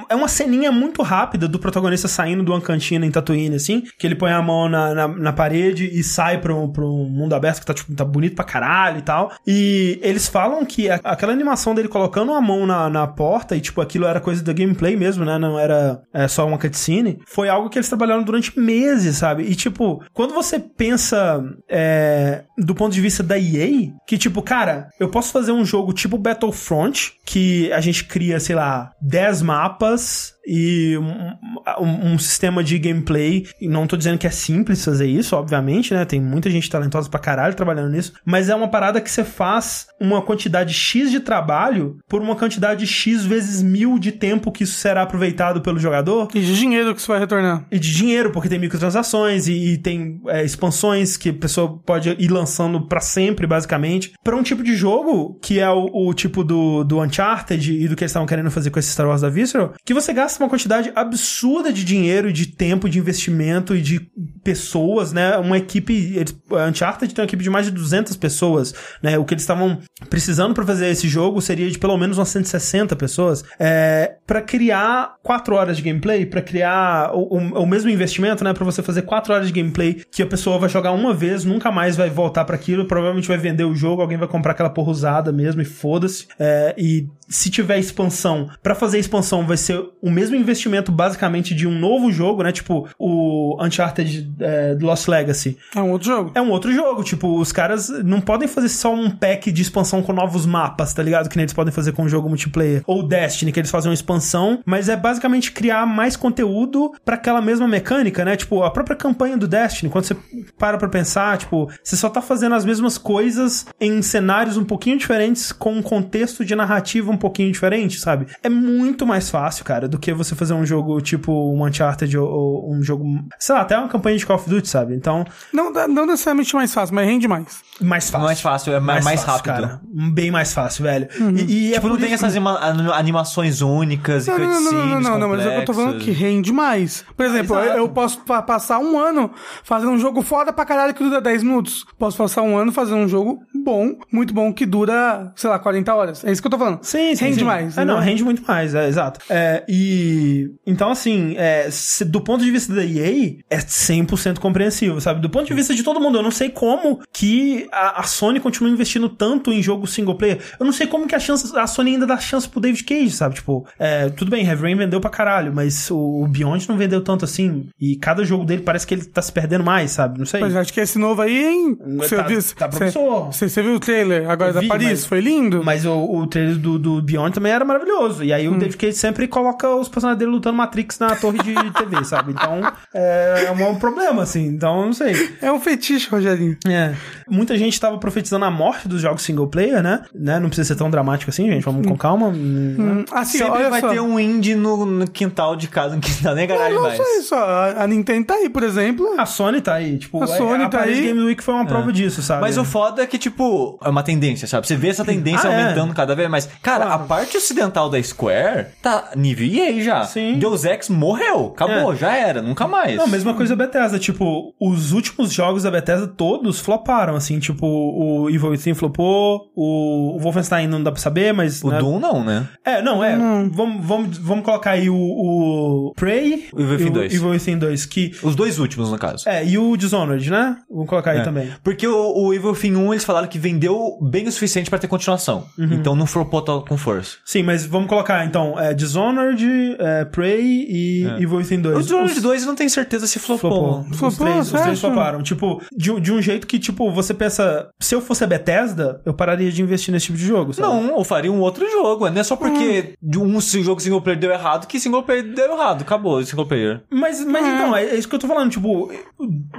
É 0.08 0.14
uma 0.14 0.28
ceninha 0.28 0.70
muito 0.70 1.02
rápida 1.02 1.48
do 1.48 1.58
protagonista 1.58 2.08
saindo 2.08 2.44
de 2.44 2.50
uma 2.50 2.60
cantina 2.60 3.04
em 3.06 3.10
Tatooine, 3.10 3.56
assim, 3.56 3.82
que 3.98 4.06
ele 4.06 4.14
põe 4.14 4.32
a 4.32 4.42
mão 4.42 4.68
na, 4.68 4.94
na, 4.94 5.08
na 5.08 5.32
parede 5.32 5.90
e 5.92 6.02
sai 6.02 6.40
pra 6.40 6.54
um, 6.54 6.70
pra 6.70 6.84
um 6.84 7.08
mundo 7.08 7.34
aberto 7.34 7.60
que 7.60 7.66
tá, 7.66 7.74
tipo, 7.74 7.94
tá 7.94 8.04
bonito 8.04 8.36
pra 8.36 8.44
caralho 8.44 8.98
e 8.98 9.02
tal. 9.02 9.32
E 9.46 9.98
eles 10.02 10.28
falam 10.28 10.64
que 10.64 10.88
aquela 10.88 11.32
animação 11.32 11.74
dele 11.74 11.88
colocando 11.88 12.32
a 12.32 12.40
mão 12.40 12.66
na, 12.66 12.88
na 12.88 13.06
porta 13.06 13.56
e, 13.56 13.60
tipo, 13.60 13.80
aquilo 13.80 14.06
era 14.06 14.20
coisa 14.20 14.42
da 14.42 14.52
gameplay 14.52 14.96
mesmo, 14.96 15.24
né? 15.24 15.38
Não 15.38 15.58
era 15.58 16.02
é, 16.12 16.28
só 16.28 16.46
uma 16.46 16.58
cutscene. 16.58 17.18
Foi 17.26 17.48
algo 17.48 17.68
que 17.68 17.78
eles 17.78 17.88
trabalharam 17.88 18.22
durante 18.22 18.58
meses, 18.58 19.16
sabe? 19.16 19.44
E, 19.44 19.54
tipo, 19.56 20.04
quando 20.12 20.34
você 20.34 20.58
pensa 20.58 21.42
é, 21.68 22.44
do 22.56 22.74
ponto 22.74 22.92
de 22.92 23.00
vista 23.00 23.22
da 23.22 23.38
EA, 23.38 23.90
que, 24.06 24.18
tipo, 24.18 24.42
cara, 24.42 24.88
eu 25.00 25.10
posso 25.10 25.32
fazer 25.32 25.52
um 25.52 25.64
jogo 25.64 25.92
tipo 25.92 26.18
Battlefront, 26.18 27.14
que 27.24 27.72
a 27.72 27.80
gente 27.80 28.04
cria, 28.04 28.38
sei 28.38 28.54
lá, 28.54 28.92
10 29.00 29.42
mapas 29.42 30.35
e 30.46 30.96
um, 30.98 31.84
um- 31.84 32.12
um 32.14 32.18
sistema 32.18 32.62
de 32.62 32.78
gameplay. 32.78 33.46
E 33.60 33.68
não 33.68 33.86
tô 33.86 33.96
dizendo 33.96 34.18
que 34.18 34.26
é 34.26 34.30
simples 34.30 34.84
fazer 34.84 35.06
isso, 35.06 35.34
obviamente, 35.36 35.92
né? 35.92 36.04
Tem 36.04 36.20
muita 36.20 36.50
gente 36.50 36.70
talentosa 36.70 37.08
pra 37.10 37.18
caralho 37.20 37.54
trabalhando 37.54 37.90
nisso. 37.90 38.12
Mas 38.24 38.48
é 38.48 38.54
uma 38.54 38.68
parada 38.68 39.00
que 39.00 39.10
você 39.10 39.24
faz 39.24 39.86
uma 40.00 40.22
quantidade 40.22 40.72
X 40.72 41.10
de 41.10 41.20
trabalho 41.20 41.98
por 42.08 42.20
uma 42.22 42.36
quantidade 42.36 42.86
X 42.86 43.24
vezes 43.24 43.62
mil 43.62 43.98
de 43.98 44.12
tempo 44.12 44.52
que 44.52 44.64
isso 44.64 44.74
será 44.78 45.02
aproveitado 45.02 45.60
pelo 45.60 45.78
jogador. 45.78 46.28
E 46.34 46.40
de 46.40 46.54
dinheiro 46.56 46.94
que 46.94 47.00
isso 47.00 47.08
vai 47.08 47.18
retornar. 47.18 47.66
E 47.70 47.78
de 47.78 47.92
dinheiro, 47.92 48.30
porque 48.30 48.48
tem 48.48 48.58
microtransações 48.58 49.48
e, 49.48 49.72
e 49.72 49.78
tem 49.78 50.20
é, 50.28 50.44
expansões 50.44 51.16
que 51.16 51.30
a 51.30 51.34
pessoa 51.34 51.78
pode 51.84 52.10
ir 52.18 52.28
lançando 52.30 52.86
pra 52.86 53.00
sempre, 53.00 53.46
basicamente. 53.46 54.12
Pra 54.22 54.36
um 54.36 54.42
tipo 54.42 54.62
de 54.62 54.74
jogo, 54.76 55.38
que 55.42 55.58
é 55.58 55.70
o, 55.70 56.08
o 56.08 56.14
tipo 56.14 56.44
do, 56.44 56.84
do 56.84 57.00
Uncharted 57.00 57.72
e 57.72 57.88
do 57.88 57.96
que 57.96 58.04
eles 58.04 58.10
estavam 58.10 58.26
querendo 58.26 58.50
fazer 58.50 58.70
com 58.70 58.78
esse 58.78 58.90
Star 58.90 59.06
Wars 59.08 59.22
da 59.22 59.28
Visceral, 59.28 59.72
que 59.84 59.94
você 59.94 60.12
gasta 60.12 60.35
uma 60.42 60.48
quantidade 60.48 60.90
absurda 60.94 61.72
de 61.72 61.84
dinheiro, 61.84 62.32
de 62.32 62.46
tempo, 62.46 62.88
de 62.88 62.98
investimento 62.98 63.74
e 63.74 63.80
de 63.82 64.00
pessoas, 64.44 65.12
né? 65.12 65.36
Uma 65.38 65.58
equipe. 65.58 66.16
a 66.52 66.68
Uncharted 66.68 67.12
tem 67.14 67.22
uma 67.22 67.26
equipe 67.26 67.42
de 67.42 67.50
mais 67.50 67.66
de 67.66 67.72
200 67.72 68.16
pessoas, 68.16 68.74
né? 69.02 69.18
O 69.18 69.24
que 69.24 69.34
eles 69.34 69.42
estavam 69.42 69.78
precisando 70.08 70.54
pra 70.54 70.64
fazer 70.64 70.86
esse 70.88 71.08
jogo 71.08 71.40
seria 71.40 71.70
de 71.70 71.78
pelo 71.78 71.96
menos 71.96 72.18
umas 72.18 72.28
160 72.28 72.94
pessoas. 72.96 73.44
É, 73.58 74.16
para 74.26 74.40
criar 74.42 75.14
4 75.22 75.54
horas 75.54 75.76
de 75.76 75.82
gameplay, 75.82 76.24
pra 76.26 76.40
criar 76.42 77.10
o, 77.14 77.36
o- 77.36 77.62
o 77.62 77.66
mesmo 77.66 77.90
investimento, 77.90 78.44
né? 78.44 78.52
Pra 78.52 78.64
você 78.64 78.82
fazer 78.82 79.02
4 79.02 79.32
horas 79.32 79.46
de 79.48 79.52
gameplay 79.52 80.02
que 80.10 80.22
a 80.22 80.26
pessoa 80.26 80.58
vai 80.58 80.68
jogar 80.68 80.92
uma 80.92 81.12
vez, 81.14 81.44
nunca 81.44 81.70
mais 81.72 81.96
vai 81.96 82.08
voltar 82.10 82.44
pra 82.44 82.56
aquilo, 82.56 82.84
provavelmente 82.86 83.28
vai 83.28 83.38
vender 83.38 83.64
o 83.64 83.74
jogo, 83.74 84.02
alguém 84.02 84.18
vai 84.18 84.28
comprar 84.28 84.52
aquela 84.52 84.70
porra 84.70 84.90
usada 84.90 85.32
mesmo 85.32 85.60
e 85.60 85.64
foda-se. 85.64 86.26
É, 86.38 86.74
e 86.78 87.06
se 87.28 87.50
tiver 87.50 87.78
expansão, 87.78 88.48
pra 88.62 88.74
fazer 88.74 88.98
expansão 88.98 89.46
vai 89.46 89.56
ser 89.56 89.82
o 90.00 90.10
mesmo 90.10 90.36
investimento 90.36 90.92
basicamente 90.92 91.54
de 91.54 91.66
um 91.66 91.76
novo 91.76 92.10
jogo, 92.12 92.42
né? 92.42 92.52
Tipo 92.52 92.88
o 92.98 93.56
Uncharted 93.62 94.32
é, 94.40 94.76
Lost 94.80 95.08
Legacy. 95.08 95.56
É 95.74 95.80
um 95.80 95.90
outro 95.90 96.08
jogo. 96.08 96.32
É 96.34 96.40
um 96.40 96.50
outro 96.50 96.72
jogo, 96.72 97.02
tipo, 97.02 97.38
os 97.38 97.52
caras 97.52 97.88
não 98.04 98.20
podem 98.20 98.48
fazer 98.48 98.68
só 98.68 98.94
um 98.94 99.10
pack 99.10 99.50
de 99.50 99.62
expansão 99.62 100.02
com 100.02 100.12
novos 100.12 100.46
mapas, 100.46 100.92
tá 100.92 101.02
ligado? 101.02 101.28
Que 101.28 101.36
nem 101.36 101.44
eles 101.44 101.52
podem 101.52 101.72
fazer 101.72 101.92
com 101.92 102.04
um 102.04 102.08
jogo 102.08 102.28
multiplayer. 102.28 102.82
Ou 102.86 103.02
Destiny, 103.02 103.52
que 103.52 103.60
eles 103.60 103.70
fazem 103.70 103.90
uma 103.90 103.94
expansão, 103.94 104.60
mas 104.64 104.88
é 104.88 104.96
basicamente 104.96 105.52
criar 105.52 105.86
mais 105.86 106.16
conteúdo 106.16 106.92
pra 107.04 107.16
aquela 107.16 107.40
mesma 107.40 107.66
mecânica, 107.66 108.24
né? 108.24 108.36
Tipo, 108.36 108.62
a 108.62 108.70
própria 108.70 108.96
campanha 108.96 109.36
do 109.36 109.48
Destiny, 109.48 109.90
quando 109.90 110.04
você 110.04 110.16
para 110.58 110.78
pra 110.78 110.88
pensar, 110.88 111.38
tipo, 111.38 111.70
você 111.82 111.96
só 111.96 112.08
tá 112.08 112.22
fazendo 112.22 112.54
as 112.54 112.64
mesmas 112.64 112.98
coisas 112.98 113.66
em 113.80 114.00
cenários 114.02 114.56
um 114.56 114.64
pouquinho 114.64 114.98
diferentes, 114.98 115.52
com 115.52 115.74
um 115.74 115.82
contexto 115.82 116.44
de 116.44 116.54
narrativa 116.54 117.10
um 117.10 117.15
pouquinho 117.16 117.50
diferente, 117.52 117.98
sabe? 118.00 118.26
É 118.42 118.48
muito 118.48 119.06
mais 119.06 119.30
fácil, 119.30 119.64
cara, 119.64 119.88
do 119.88 119.98
que 119.98 120.12
você 120.12 120.34
fazer 120.34 120.54
um 120.54 120.64
jogo 120.66 121.00
tipo 121.00 121.32
um 121.32 121.64
Uncharted 121.64 122.16
ou, 122.18 122.28
ou 122.28 122.72
um 122.74 122.82
jogo, 122.82 123.04
sei 123.38 123.54
lá, 123.54 123.60
até 123.62 123.76
uma 123.78 123.88
campanha 123.88 124.16
de 124.16 124.26
Call 124.26 124.36
of 124.36 124.48
Duty, 124.48 124.68
sabe? 124.68 124.94
Então, 124.94 125.24
Não, 125.52 125.70
não 125.88 126.06
necessariamente 126.06 126.54
mais 126.54 126.72
fácil, 126.72 126.94
mas 126.94 127.06
rende 127.06 127.26
mais. 127.28 127.62
mais 127.80 128.10
fácil. 128.10 128.26
Mais 128.26 128.40
fácil, 128.40 128.72
é 128.74 128.80
mais, 128.80 129.04
mais 129.04 129.22
fácil, 129.24 129.50
rápido. 129.50 129.68
funciona 129.68 129.80
bem 130.12 130.30
mais 130.30 130.52
fácil, 130.52 130.84
velho. 130.84 131.08
E, 131.36 131.68
e 131.68 131.70
é 131.70 131.74
Tipo, 131.74 131.82
por 131.82 131.90
não 131.90 131.96
tem 131.96 132.06
isso 132.06 132.18
que- 132.18 132.24
essas 132.24 132.34
ima- 132.36 132.58
an- 132.62 132.92
animações 132.94 133.60
únicas 133.60 134.26
e 134.26 134.30
Não, 134.30 134.38
não, 134.38 134.46
não, 134.46 134.52
não, 134.54 134.60
não, 134.60 134.70
cutscenes 134.70 135.08
não, 135.08 135.18
não, 135.18 135.28
mas 135.28 135.44
eu 135.46 135.64
tô 135.64 135.74
falando 135.74 135.98
que 135.98 136.10
rende 136.10 136.52
mais. 136.52 137.04
Por 137.16 137.24
exemplo, 137.26 137.56
eu, 137.56 137.76
eu 137.78 137.88
posso 137.88 138.20
pa- 138.20 138.42
passar 138.42 138.78
um 138.78 138.98
ano 138.98 139.30
fazendo 139.64 139.92
um 139.92 139.98
jogo 139.98 140.22
foda 140.22 140.52
pra 140.52 140.64
caralho 140.64 140.94
que 140.94 141.02
dura 141.02 141.20
10 141.20 141.42
minutos. 141.42 141.84
Posso 141.98 142.16
passar 142.18 142.42
um 142.42 142.56
ano 142.56 142.72
fazendo 142.72 142.98
um 142.98 143.08
jogo 143.08 143.40
bom, 143.54 143.94
muito 144.12 144.32
bom, 144.34 144.52
que 144.52 144.64
dura, 144.66 145.32
sei 145.36 145.50
lá, 145.50 145.58
40 145.58 145.94
horas. 145.94 146.24
É 146.24 146.30
isso 146.32 146.40
que 146.40 146.46
eu 146.46 146.50
tô 146.50 146.58
falando. 146.58 146.78
Sim, 146.82 147.05
sim. 147.14 147.24
Rende 147.26 147.38
sim. 147.38 147.44
mais. 147.44 147.76
É, 147.78 147.84
não, 147.84 147.98
rende 148.00 148.24
muito 148.24 148.42
mais, 148.46 148.74
é, 148.74 148.88
exato. 148.88 149.20
É, 149.30 149.62
e. 149.68 150.50
Então, 150.66 150.90
assim, 150.90 151.34
é, 151.36 151.68
se- 151.70 152.04
do 152.04 152.20
ponto 152.20 152.42
de 152.44 152.50
vista 152.50 152.74
da 152.74 152.84
EA, 152.84 153.36
é 153.50 153.58
100% 153.58 154.38
compreensível, 154.40 155.00
sabe? 155.00 155.20
Do 155.20 155.30
ponto 155.30 155.46
de 155.46 155.54
vista 155.54 155.74
de 155.74 155.82
todo 155.82 156.00
mundo, 156.00 156.18
eu 156.18 156.22
não 156.22 156.30
sei 156.30 156.48
como 156.50 157.00
que 157.12 157.68
a, 157.72 158.00
a 158.00 158.02
Sony 158.04 158.40
continua 158.40 158.70
investindo 158.70 159.08
tanto 159.08 159.52
em 159.52 159.62
jogo 159.62 159.86
single 159.86 160.14
player. 160.16 160.38
Eu 160.58 160.66
não 160.66 160.72
sei 160.72 160.86
como 160.86 161.06
que 161.06 161.14
a, 161.14 161.20
chance, 161.20 161.56
a 161.56 161.66
Sony 161.66 161.92
ainda 161.92 162.06
dá 162.06 162.18
chance 162.18 162.48
pro 162.48 162.60
David 162.60 162.82
Cage, 162.84 163.10
sabe? 163.10 163.36
Tipo, 163.36 163.66
é, 163.78 164.08
tudo 164.10 164.30
bem, 164.30 164.44
Heavy 164.46 164.62
Rain 164.62 164.76
vendeu 164.76 165.00
pra 165.00 165.10
caralho, 165.10 165.52
mas 165.54 165.90
o, 165.90 166.22
o 166.24 166.26
Beyond 166.28 166.68
não 166.68 166.76
vendeu 166.76 167.00
tanto 167.02 167.24
assim. 167.24 167.68
E 167.80 167.96
cada 167.96 168.24
jogo 168.24 168.44
dele 168.44 168.62
parece 168.62 168.86
que 168.86 168.94
ele 168.94 169.04
tá 169.04 169.20
se 169.22 169.32
perdendo 169.32 169.64
mais, 169.64 169.90
sabe? 169.92 170.18
Não 170.18 170.26
sei. 170.26 170.40
Mas 170.40 170.56
acho 170.56 170.72
que 170.72 170.80
esse 170.80 170.98
novo 170.98 171.22
aí, 171.22 171.44
hein? 171.44 171.76
Você 171.98 172.16
Tá- 172.16 172.22
viu, 172.22 172.40
tá 172.56 172.68
promissor. 172.68 173.26
você, 173.32 173.48
você 173.48 173.62
viu 173.62 173.74
o 173.74 173.80
trailer 173.80 174.28
agora 174.30 174.50
Eu 174.50 174.54
da 174.54 174.60
vi, 174.60 174.68
Paris? 174.68 174.88
mas- 174.88 175.06
Foi 175.06 175.20
lindo? 175.20 175.62
Mas 175.64 175.84
o, 175.84 175.92
o 175.96 176.26
trailer 176.26 176.56
do, 176.56 176.78
do 176.78 176.95
Beyond 177.02 177.32
também 177.34 177.52
era 177.52 177.64
maravilhoso. 177.64 178.24
E 178.24 178.32
aí 178.32 178.48
o 178.48 178.58
David 178.58 178.76
Cage 178.76 178.94
sempre 178.96 179.26
coloca 179.28 179.68
os 179.74 179.88
personagens 179.88 180.18
dele 180.18 180.30
lutando 180.30 180.56
Matrix 180.56 180.98
na 180.98 181.14
torre 181.16 181.38
de 181.38 181.54
TV, 181.74 182.04
sabe? 182.04 182.32
Então 182.32 182.60
é, 182.94 183.44
é 183.46 183.50
um, 183.52 183.74
problema, 183.76 184.22
assim. 184.22 184.46
Então 184.46 184.86
não 184.86 184.92
sei. 184.92 185.36
É 185.42 185.50
um 185.52 185.60
fetiche, 185.60 186.08
Rogerinho. 186.10 186.56
É. 186.66 186.94
Muita 187.28 187.56
gente 187.56 187.78
tava 187.80 187.98
profetizando 187.98 188.44
a 188.44 188.50
morte 188.50 188.88
dos 188.88 189.00
jogos 189.00 189.22
single 189.22 189.48
player, 189.48 189.82
né? 189.82 190.02
né? 190.14 190.38
Não 190.38 190.48
precisa 190.48 190.68
ser 190.68 190.76
tão 190.76 190.90
dramático 190.90 191.30
assim, 191.30 191.46
gente. 191.50 191.64
Vamos 191.64 191.86
com 191.86 191.96
calma. 191.96 192.28
Hum, 192.28 192.76
Hum, 192.78 193.04
Assim, 193.12 193.38
Sempre 193.38 193.52
olha 193.54 193.70
vai 193.70 193.80
só. 193.80 193.88
ter 193.90 194.00
um 194.00 194.18
indie 194.18 194.54
no, 194.54 194.84
no 194.86 195.10
quintal 195.10 195.56
de 195.56 195.68
casa, 195.68 195.96
que 195.98 196.10
não 196.16 196.22
dá 196.22 196.34
nem 196.34 196.46
Não, 196.46 196.54
garagem 196.56 196.74
não 196.76 196.82
mais. 196.82 196.96
só 196.96 197.02
isso, 197.18 197.34
a, 197.34 197.82
a 197.82 197.86
Nintendo 197.86 198.26
tá 198.26 198.34
aí, 198.34 198.48
por 198.48 198.62
exemplo. 198.62 199.14
A 199.18 199.26
Sony 199.26 199.60
tá 199.60 199.74
aí. 199.74 199.98
Tipo, 199.98 200.22
A 200.22 200.26
Sony 200.26 200.64
a 200.64 200.68
tá 200.68 200.78
Paris 200.78 200.98
aí. 200.98 201.04
Game 201.06 201.20
Week 201.22 201.42
foi 201.42 201.54
uma 201.54 201.64
prova 201.66 201.92
disso, 201.92 202.22
sabe? 202.22 202.40
Mas 202.42 202.56
o 202.58 202.64
foda 202.64 203.02
é 203.02 203.06
que, 203.06 203.18
tipo, 203.18 203.78
é 203.82 203.88
uma 203.88 204.02
tendência, 204.02 204.46
sabe? 204.46 204.66
Você 204.66 204.76
vê 204.76 204.88
essa 204.88 205.04
tendência 205.04 205.48
Ah, 205.48 205.52
é. 205.52 205.62
aumentando 205.62 205.94
cada 205.94 206.14
vez 206.14 206.28
mais. 206.28 206.48
Cara, 206.62 206.85
Claro. 206.86 207.02
a 207.02 207.06
parte 207.06 207.36
ocidental 207.36 207.88
da 207.90 208.02
Square 208.02 208.66
tá 208.82 209.10
nível 209.16 209.46
EA 209.46 209.82
já. 209.82 210.04
Sim. 210.04 210.38
Deus 210.38 210.64
Ex 210.64 210.88
morreu. 210.88 211.52
Acabou, 211.54 211.92
É. 211.92 211.96
já 211.96 212.14
era, 212.16 212.42
nunca 212.42 212.66
mais. 212.66 212.96
Não, 212.96 213.06
mesma 213.06 213.34
coisa 213.34 213.54
a 213.54 213.56
Bethesda. 213.56 213.98
Tipo, 213.98 214.54
os 214.60 214.92
últimos 214.92 215.32
jogos 215.32 215.62
da 215.62 215.70
Bethesda 215.70 216.06
todos 216.06 216.60
floparam, 216.60 217.14
assim. 217.16 217.38
Tipo, 217.38 217.66
o 217.66 218.30
Evil 218.30 218.50
Within 218.50 218.74
flopou, 218.74 219.50
o 219.54 220.18
Wolfenstein 220.20 220.66
não 220.66 220.82
dá 220.82 220.90
pra 220.92 221.00
saber, 221.00 221.32
mas... 221.32 221.62
O 221.62 221.70
né? 221.70 221.78
Doom 221.78 221.98
não, 221.98 222.24
né? 222.24 222.48
É, 222.64 222.80
não, 222.82 223.02
é. 223.02 223.16
Vamos, 223.50 223.84
vamos, 223.86 224.18
vamos 224.18 224.44
colocar 224.44 224.72
aí 224.72 224.88
o, 224.90 224.96
o 224.96 225.92
Prey 225.96 226.48
O 226.52 226.60
Evil 226.60 226.72
Within 226.76 226.86
e 226.86 226.90
2. 226.90 227.14
Evil 227.14 227.28
Within 227.30 227.58
2, 227.58 227.86
que... 227.86 228.12
Os 228.22 228.34
dois 228.34 228.58
últimos, 228.58 228.90
no 228.90 228.98
caso. 228.98 229.28
É, 229.28 229.44
e 229.44 229.58
o 229.58 229.76
Dishonored, 229.76 230.30
né? 230.30 230.56
Vamos 230.70 230.88
colocar 230.88 231.12
aí 231.12 231.18
É. 231.18 231.22
também. 231.22 231.50
Porque 231.62 231.86
o, 231.86 232.12
o 232.26 232.34
Evil 232.34 232.50
Within 232.50 232.76
1, 232.76 232.92
eles 232.92 233.04
falaram 233.04 233.26
que 233.28 233.38
vendeu 233.38 233.98
bem 234.00 234.26
o 234.26 234.32
suficiente 234.32 234.70
pra 234.70 234.78
ter 234.78 234.88
continuação. 234.88 235.44
Uhum. 235.58 235.72
Então 235.72 235.94
não 235.96 236.06
flopou 236.06 236.42
to- 236.42 236.64
com 236.76 236.82
força. 236.82 237.16
Sim, 237.24 237.42
mas 237.42 237.64
vamos 237.66 237.88
colocar, 237.88 238.24
então, 238.24 238.58
é, 238.58 238.72
Dishonored, 238.74 239.76
é, 239.78 240.04
Prey 240.04 240.66
e 240.68 241.04
Evil 241.18 241.38
Within 241.38 241.60
2. 241.60 241.76
O 241.78 241.82
Dishonored 241.82 242.16
Os- 242.16 242.22
2 242.22 242.42
eu 242.42 242.48
não 242.48 242.54
tenho 242.54 242.70
certeza 242.70 243.06
se 243.06 243.18
flopou. 243.18 243.50
Flopou. 243.50 243.86
Os 243.90 243.96
Flopou, 243.98 244.26
três, 244.26 244.52
os 244.52 244.60
três 244.60 244.80
floparam. 244.80 245.22
Tipo, 245.22 245.62
de, 245.76 246.00
de 246.00 246.12
um 246.12 246.20
jeito 246.22 246.46
que, 246.46 246.58
tipo, 246.58 246.90
você 246.92 247.14
pensa, 247.14 247.68
se 247.80 247.94
eu 247.94 248.00
fosse 248.00 248.24
a 248.24 248.26
Bethesda, 248.26 249.00
eu 249.04 249.14
pararia 249.14 249.50
de 249.50 249.62
investir 249.62 249.92
nesse 249.92 250.06
tipo 250.06 250.18
de 250.18 250.26
jogo, 250.26 250.52
sabe? 250.52 250.68
Não, 250.68 250.96
eu 250.98 251.04
faria 251.04 251.30
um 251.32 251.40
outro 251.40 251.68
jogo. 251.70 252.08
Não 252.10 252.20
é 252.20 252.24
só 252.24 252.36
porque 252.36 252.94
de 253.02 253.18
um 253.18 253.40
jogo 253.40 253.80
single 253.80 254.00
player 254.00 254.18
deu 254.18 254.30
errado 254.30 254.66
que 254.66 254.78
single 254.80 255.02
player 255.02 255.22
deu 255.34 255.52
errado. 255.54 255.82
Acabou 255.82 256.18
o 256.18 256.24
single 256.24 256.46
player. 256.46 256.82
Mas, 256.90 257.24
mas 257.24 257.46
então, 257.46 257.74
é, 257.76 257.84
é 257.86 257.96
isso 257.96 258.08
que 258.08 258.14
eu 258.14 258.18
tô 258.18 258.26
falando, 258.28 258.50
tipo, 258.50 258.90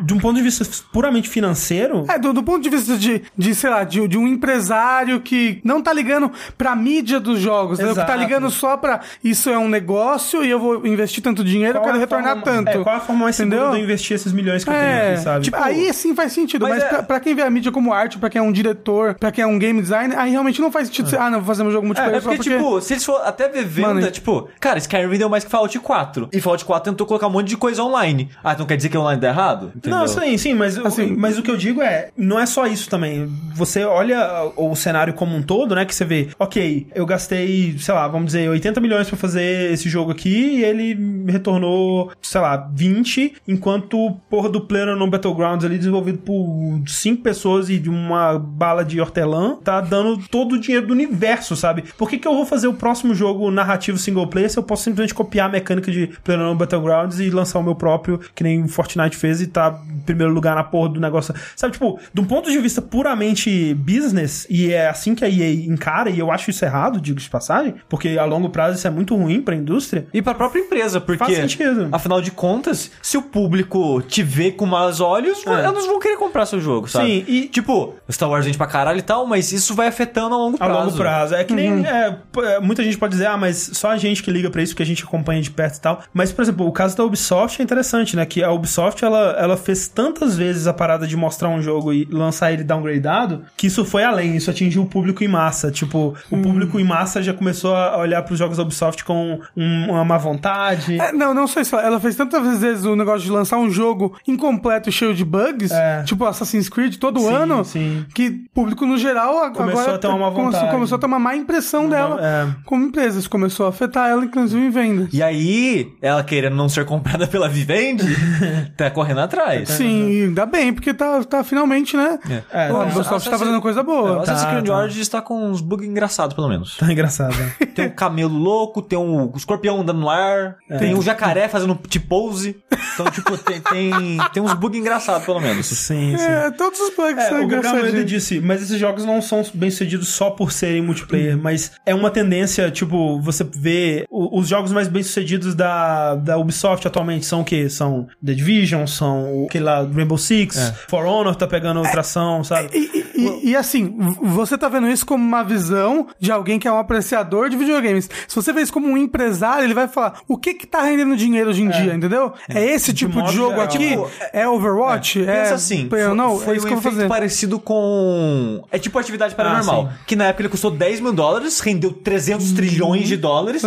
de 0.03 0.13
um 0.13 0.17
ponto 0.19 0.35
de 0.35 0.41
vista 0.41 0.65
puramente 0.91 1.29
financeiro, 1.29 2.05
É, 2.09 2.17
do, 2.19 2.33
do 2.33 2.43
ponto 2.43 2.61
de 2.61 2.69
vista 2.69 2.97
de, 2.97 3.21
de 3.37 3.55
sei 3.55 3.69
lá, 3.69 3.83
de, 3.83 4.07
de 4.07 4.17
um 4.17 4.27
empresário 4.27 5.19
que 5.21 5.59
não 5.63 5.81
tá 5.81 5.93
ligando 5.93 6.31
pra 6.57 6.75
mídia 6.75 7.06
dos 7.19 7.39
jogos, 7.39 7.79
entendeu? 7.79 7.95
que 7.95 8.01
tá 8.01 8.07
Exato. 8.15 8.19
ligando 8.19 8.49
só 8.49 8.75
pra 8.77 8.99
isso 9.23 9.49
é 9.49 9.57
um 9.57 9.67
negócio 9.69 10.43
e 10.43 10.49
eu 10.49 10.59
vou 10.59 10.85
investir 10.85 11.23
tanto 11.23 11.43
dinheiro, 11.43 11.77
eu 11.77 11.81
qual 11.81 11.85
quero 11.85 11.95
é 11.95 11.97
a 11.97 12.01
retornar 12.01 12.35
forma- 12.39 12.45
tanto. 12.63 12.69
É, 12.79 12.83
qual 12.83 12.95
é 12.95 12.97
a 12.97 13.01
forma 13.01 13.23
mais 13.23 13.35
segura 13.35 13.55
entendeu? 13.55 13.71
de 13.73 13.79
eu 13.79 13.83
investir 13.83 14.15
esses 14.15 14.31
milhões 14.33 14.63
que 14.63 14.69
eu 14.69 14.73
tenho 14.73 14.85
É, 14.85 15.13
aqui, 15.13 15.21
sabe? 15.23 15.43
tipo, 15.45 15.57
aí 15.57 15.93
sim 15.93 16.13
faz 16.15 16.33
sentido, 16.33 16.63
Mas 16.63 16.75
mas, 16.75 16.83
é- 16.83 16.87
pra, 16.89 17.03
pra 17.03 17.19
quem 17.19 17.33
vê 17.35 17.41
a 17.41 17.49
mídia 17.49 17.71
como 17.71 17.93
arte, 17.93 18.17
pra 18.17 18.29
quem 18.29 18.39
é 18.39 18.43
um 18.43 18.51
diretor, 18.51 19.15
pra 19.15 19.31
quem 19.31 19.43
é 19.43 19.47
um 19.47 19.57
game 19.57 19.81
designer, 19.81 20.17
aí 20.17 20.31
realmente 20.31 20.59
não 20.61 20.71
faz 20.71 20.87
sentido. 20.87 21.09
você, 21.09 21.15
Ah, 21.17 21.29
não, 21.29 21.39
vou 21.39 21.47
fazer 21.47 21.63
um 21.63 21.71
jogo 21.71 21.85
multiplayer 21.85 22.17
É 22.17 22.21
só 22.21 22.29
porque, 22.29 22.43
porque... 22.49 22.57
tipo, 22.57 22.81
se 22.81 22.93
eles 22.93 23.05
for 23.05 23.21
até 23.25 23.47
ver 23.47 23.65
venda, 23.65 23.87
Mano, 23.93 24.11
tipo, 24.11 24.49
cara, 24.59 24.77
Skyrim 24.77 25.17
deu 25.17 25.29
mais 25.29 25.43
que 25.43 25.49
Fallout 25.49 25.79
4. 25.79 26.29
E 26.33 26.39
Fallout 26.41 26.63
4 26.65 26.91
tentou 26.91 27.07
colocar 27.07 27.27
um 27.27 27.31
monte 27.31 27.47
de 27.47 27.57
coisa 27.57 27.81
online. 27.83 28.29
Ah, 28.43 28.53
então 28.53 28.65
quer 28.65 28.75
dizer 28.77 28.89
que 28.89 28.97
online 28.97 29.19
dá 29.21 29.29
errado? 29.29 29.71
Entendeu? 29.75 29.99
Não, 29.99 30.07
sim, 30.07 30.37
sim, 30.37 30.53
mas, 30.53 30.77
Assim- 30.77 31.13
o, 31.13 31.19
mas 31.19 31.37
o 31.37 31.41
que 31.43 31.49
eu 31.51 31.57
digo 31.57 31.81
é, 31.81 32.09
não 32.17 32.39
é 32.39 32.45
só 32.45 32.65
isso 32.67 32.89
também. 32.89 33.27
Você 33.55 33.83
olha 33.85 34.51
o 34.55 34.75
cenário 34.75 35.13
como 35.13 35.35
um 35.35 35.41
todo, 35.41 35.73
né, 35.75 35.85
que 35.85 35.93
você 35.95 36.05
vê, 36.05 36.29
ok, 36.37 36.86
eu 36.93 37.05
gastei, 37.05 37.75
sei 37.79 37.93
lá, 37.93 38.07
vamos 38.07 38.27
dizer, 38.27 38.49
80 38.49 38.79
milhões 38.79 39.07
pra 39.07 39.17
fazer 39.17 39.71
esse 39.71 39.89
jogo 39.89 40.11
aqui 40.11 40.57
e 40.57 40.63
ele 40.63 40.95
me 40.95 41.31
retornou, 41.31 42.11
sei 42.21 42.41
lá, 42.41 42.69
20, 42.73 43.35
enquanto 43.47 44.17
porra 44.29 44.49
do 44.49 44.61
PlayerUnknown 44.61 45.09
Battlegrounds 45.09 45.65
ali, 45.65 45.77
desenvolvido 45.77 46.19
por 46.19 46.81
5 46.85 47.21
pessoas 47.21 47.69
e 47.69 47.79
de 47.79 47.89
uma 47.89 48.37
bala 48.37 48.83
de 48.83 48.99
hortelã, 48.99 49.57
tá 49.63 49.81
dando 49.81 50.17
todo 50.29 50.53
o 50.53 50.59
dinheiro 50.59 50.87
do 50.87 50.93
universo, 50.93 51.55
sabe? 51.55 51.83
Por 51.97 52.09
que 52.09 52.17
que 52.17 52.27
eu 52.27 52.33
vou 52.33 52.45
fazer 52.45 52.67
o 52.67 52.73
próximo 52.73 53.13
jogo 53.13 53.49
narrativo 53.51 53.97
single 53.97 54.27
player 54.27 54.49
se 54.49 54.57
eu 54.57 54.63
posso 54.63 54.83
simplesmente 54.83 55.13
copiar 55.13 55.47
a 55.47 55.51
mecânica 55.51 55.91
de 55.91 56.07
PlayerUnknown 56.23 56.55
Battlegrounds 56.55 57.19
e 57.19 57.29
lançar 57.29 57.59
o 57.59 57.63
meu 57.63 57.75
próprio, 57.75 58.19
que 58.33 58.43
nem 58.43 58.67
Fortnite 58.67 59.17
fez 59.17 59.41
e 59.41 59.47
tá 59.47 59.81
em 59.89 59.99
primeiro 59.99 60.33
lugar 60.33 60.55
na 60.55 60.63
porra 60.63 60.89
do 60.89 60.99
negócio. 60.99 61.33
Sabe, 61.55 61.73
tipo, 61.73 61.99
de 62.13 62.21
um 62.21 62.25
ponto 62.25 62.49
de 62.49 62.57
vista 62.59 62.81
puramente 62.81 63.73
business, 63.73 64.47
e 64.49 64.71
é 64.71 64.87
assim 64.87 65.15
que 65.15 65.23
a 65.23 65.29
EA 65.29 65.53
encara, 65.65 66.09
e 66.09 66.19
eu 66.19 66.31
acho 66.31 66.49
isso 66.49 66.63
errado, 66.63 66.76
digo 66.99 67.19
de 67.19 67.29
passagem, 67.29 67.75
porque 67.89 68.17
a 68.17 68.25
longo 68.25 68.49
prazo 68.49 68.77
isso 68.77 68.87
é 68.87 68.89
muito 68.89 69.15
ruim 69.15 69.41
pra 69.41 69.55
indústria. 69.55 70.07
E 70.13 70.21
pra 70.21 70.33
própria 70.33 70.59
empresa, 70.61 70.99
porque, 71.01 71.17
Faz 71.25 71.35
sentido. 71.35 71.89
afinal 71.91 72.21
de 72.21 72.31
contas, 72.31 72.91
se 73.01 73.17
o 73.17 73.21
público 73.21 74.01
te 74.01 74.21
vê 74.23 74.51
com 74.51 74.65
maus 74.65 74.99
olhos, 74.99 75.45
É. 75.45 75.67
eles 75.67 75.85
vão 75.85 75.99
querer 75.99 76.17
comprar 76.17 76.45
seu 76.45 76.59
jogo, 76.59 76.87
sabe? 76.87 77.07
Sim, 77.07 77.25
e- 77.27 77.47
Tipo, 77.47 77.95
Star 78.11 78.29
Wars 78.29 78.45
vende 78.45 78.57
pra 78.57 78.67
caralho 78.67 78.99
e 78.99 79.01
tal, 79.01 79.25
mas 79.25 79.51
isso 79.51 79.73
vai 79.73 79.87
afetando 79.87 80.35
a 80.35 80.37
longo 80.37 80.55
A 80.59 80.65
prazo. 80.65 80.85
longo 80.85 80.97
prazo. 80.97 81.33
É 81.35 81.43
que 81.43 81.53
nem. 81.53 81.85
é, 81.85 82.15
p- 82.31 82.41
é, 82.41 82.59
muita 82.59 82.83
gente 82.83 82.97
pode 82.97 83.13
dizer, 83.13 83.25
ah, 83.27 83.37
mas 83.37 83.71
só 83.73 83.89
a 83.91 83.97
gente 83.97 84.21
que 84.21 84.29
liga 84.29 84.49
pra 84.49 84.61
isso, 84.61 84.75
que 84.75 84.83
a 84.83 84.85
gente 84.85 85.03
acompanha 85.03 85.41
de 85.41 85.49
perto 85.49 85.77
e 85.77 85.81
tal. 85.81 86.01
Mas, 86.13 86.31
por 86.31 86.41
exemplo, 86.41 86.67
o 86.67 86.71
caso 86.71 86.95
da 86.95 87.03
Ubisoft 87.03 87.59
é 87.59 87.63
interessante, 87.63 88.15
né? 88.15 88.25
Que 88.25 88.43
a 88.43 88.51
Ubisoft, 88.51 89.03
ela, 89.03 89.35
ela 89.39 89.57
fez 89.57 89.87
tantas 89.87 90.35
vezes 90.35 90.67
a 90.67 90.73
parada 90.73 91.07
de 91.07 91.15
mostrar 91.15 91.49
um 91.49 91.61
jogo 91.61 91.93
e 91.93 92.05
lançar 92.11 92.51
ele 92.51 92.63
downgradado, 92.63 93.43
que 93.55 93.67
isso 93.67 93.83
foi 93.85 94.03
além, 94.03 94.35
isso 94.35 94.49
atingiu 94.49 94.83
o 94.83 94.85
público 94.85 95.23
em 95.23 95.27
massa. 95.27 95.71
Tipo, 95.71 96.15
o 96.29 96.37
público 96.37 96.66
em 96.79 96.83
massa 96.83 97.21
já 97.21 97.33
começou 97.33 97.75
a 97.75 97.97
olhar 97.97 98.21
pros 98.23 98.37
jogos 98.39 98.57
da 98.57 98.63
Ubisoft 98.63 99.03
com 99.03 99.39
um- 99.55 99.91
uma 99.91 100.03
má 100.05 100.17
vontade. 100.17 100.99
É, 100.99 101.11
não, 101.11 101.33
não 101.33 101.47
sei 101.47 101.63
se 101.63 101.75
ela 101.75 101.99
fez 101.99 102.15
tantas 102.15 102.59
vezes 102.59 102.85
o 102.85 102.95
negócio 102.95 103.21
de 103.21 103.31
lançar 103.31 103.57
um 103.57 103.69
jogo 103.69 104.15
incompleto 104.27 104.89
e 104.89 104.91
cheio 104.91 105.13
de 105.13 105.23
bugs, 105.23 105.71
É. 105.71 106.03
tipo 106.03 106.25
Assassin's 106.25 106.69
Creed 106.69 106.95
todo 106.97 107.19
Sim, 107.19 107.33
ano, 107.33 107.63
sim. 107.65 108.05
que 108.13 108.29
público 108.53 108.85
no 108.85 108.97
geral 108.97 109.51
Começou 109.51 109.81
agora 109.81 109.95
a 109.95 109.97
ter 109.99 110.07
uma 110.07 110.29
vontade. 110.29 110.71
começou 110.71 110.95
a 110.95 110.99
ter 110.99 111.05
uma 111.05 111.19
má 111.19 111.35
impressão 111.35 111.87
dela 111.89 112.17
é. 112.21 112.47
como 112.65 112.85
empresa. 112.85 113.19
Isso 113.19 113.29
começou 113.29 113.65
a 113.65 113.69
afetar 113.69 114.09
ela, 114.09 114.25
inclusive, 114.25 114.65
em 114.65 114.69
vendas. 114.69 115.09
E 115.13 115.21
aí, 115.23 115.93
ela 116.01 116.23
querendo 116.23 116.55
não 116.55 116.67
ser 116.69 116.85
comprada 116.85 117.27
pela 117.27 117.47
Vivendi, 117.47 118.05
tá 118.75 118.89
correndo 118.89 119.19
atrás. 119.21 119.69
Sim, 119.69 120.09
e 120.09 120.23
ainda 120.23 120.45
bem, 120.45 120.73
porque 120.73 120.93
tá, 120.93 121.23
tá 121.23 121.43
finalmente, 121.43 121.95
né? 121.95 122.17
É, 122.29 122.67
tá- 122.67 122.73
a 122.73 122.83
Ubisoft 122.85 123.29
tá 123.29 123.37
fazendo 123.37 123.61
coisa 123.61 123.79
É, 123.79 123.83
o 123.83 123.85
boa. 123.85 124.21
Assassin's 124.21 124.43
Tá, 124.43 124.51
Creed 124.51 124.65
tá. 124.67 124.77
Origins 124.77 125.01
está 125.01 125.21
com 125.21 125.49
uns 125.49 125.61
bugs 125.61 125.87
engraçados, 125.87 126.33
pelo 126.35 126.47
menos. 126.47 126.56
Tá 126.77 126.91
engraçado. 126.91 127.35
né? 127.35 127.53
Tem 127.77 127.85
um 127.87 127.89
camelo 127.91 128.33
louco, 128.35 128.81
tem 128.81 128.97
um 128.97 129.31
escorpião 129.35 129.81
andando 129.81 129.99
no 129.99 130.09
ar, 130.09 130.55
tem 130.79 130.95
um 130.95 131.01
jacaré 131.01 131.47
fazendo 131.47 131.75
T-pose. 131.75 132.57
Então, 132.93 133.05
tipo, 133.11 133.37
tem, 133.37 133.61
tem, 133.61 134.17
tem 134.33 134.41
uns 134.41 134.53
bugs 134.53 134.79
engraçados, 134.79 135.23
pelo 135.25 135.39
menos. 135.39 135.67
sim, 135.67 136.17
sim. 136.17 136.23
É, 136.25 136.49
todos 136.51 136.79
os 136.79 136.95
bugs 136.95 137.23
É, 137.23 137.29
são 137.29 137.37
o 137.37 137.41
Almeida 137.43 137.57
engraçadinhos. 137.57 138.05
disse, 138.09 138.39
mas 138.39 138.63
esses 138.63 138.79
jogos 138.79 139.05
não 139.05 139.21
são 139.21 139.43
bem 139.53 139.69
sucedidos 139.69 140.07
só 140.07 140.31
por 140.31 140.51
serem 140.51 140.81
multiplayer, 140.81 141.37
mas 141.37 141.73
é 141.85 141.93
uma 141.93 142.09
tendência, 142.09 142.71
tipo, 142.71 143.21
você 143.21 143.43
vê 143.43 144.05
o- 144.09 144.39
os 144.39 144.47
jogos 144.47 144.71
mais 144.71 144.87
bem 144.87 145.03
sucedidos 145.03 145.53
da, 145.53 146.15
da 146.15 146.37
Ubisoft 146.39 146.87
atualmente 146.87 147.27
são 147.27 147.41
o 147.41 147.45
quê? 147.45 147.69
São 147.69 148.07
The 148.25 148.33
Division, 148.33 148.87
são 148.87 149.43
o 149.43 149.45
aquele 149.45 149.65
lá, 149.65 149.83
Rainbow 149.83 150.17
Six, 150.17 150.57
É. 150.57 150.71
For 150.89 151.05
Honor 151.05 151.35
tá 151.35 151.45
pegando 151.45 151.83
tração, 151.83 152.43
sabe? 152.43 152.69
E, 152.73 152.79
e- 152.79 153.21
e- 153.21 153.49
e 153.51 153.55
assim, 153.55 153.95
você 154.23 154.57
tá 154.57 154.67
vendo 154.67 154.87
isso 154.89 155.05
como 155.05 155.23
uma 155.23 155.43
visão 155.43 156.07
de 156.19 156.31
alguém 156.31 156.46
que 156.59 156.67
é 156.67 156.71
um 156.71 156.77
apreciador 156.79 157.49
de 157.49 157.57
videogames. 157.57 158.09
Se 158.27 158.35
você 158.35 158.53
vê 158.53 158.61
isso 158.61 158.71
como 158.71 158.87
um 158.87 158.97
empresário, 158.97 159.63
ele 159.65 159.73
vai 159.73 159.87
falar 159.87 160.21
o 160.27 160.37
que 160.37 160.53
que 160.53 160.65
tá 160.65 160.81
rendendo 160.81 161.15
dinheiro 161.17 161.49
hoje 161.49 161.61
em 161.63 161.69
dia, 161.69 161.93
entendeu? 161.93 162.31
É 162.47 162.63
esse 162.63 162.93
tipo 162.93 163.21
de, 163.23 163.33
jogo 163.33 163.49
geral. 163.51 163.65
aqui? 163.65 163.89
Tipo, 163.89 164.09
é 164.31 164.47
Overwatch? 164.47 165.21
É, 165.23 165.41
Pensa 165.43 165.55
assim, 165.55 165.83
eu 165.83 165.89
foi, 165.89 166.15
não, 166.15 166.39
foi 166.39 166.53
é 166.53 166.57
isso 166.57 166.65
um 166.65 166.69
que 166.69 166.73
eu 166.75 166.79
vou 166.79 166.91
efeito 166.91 166.95
fazer. 166.95 167.07
parecido 167.07 167.59
com... 167.59 168.63
É 168.71 168.79
tipo 168.79 168.97
atividade 168.97 169.35
paranormal. 169.35 169.89
Ah, 169.91 169.97
que 170.05 170.15
na 170.15 170.25
época 170.25 170.43
ele 170.43 170.49
custou 170.49 170.71
10 170.71 170.99
mil 171.01 171.11
dólares, 171.13 171.59
rendeu 171.59 171.91
300 171.91 172.51
trilhões 172.53 173.07
de 173.07 173.17
dólares. 173.17 173.61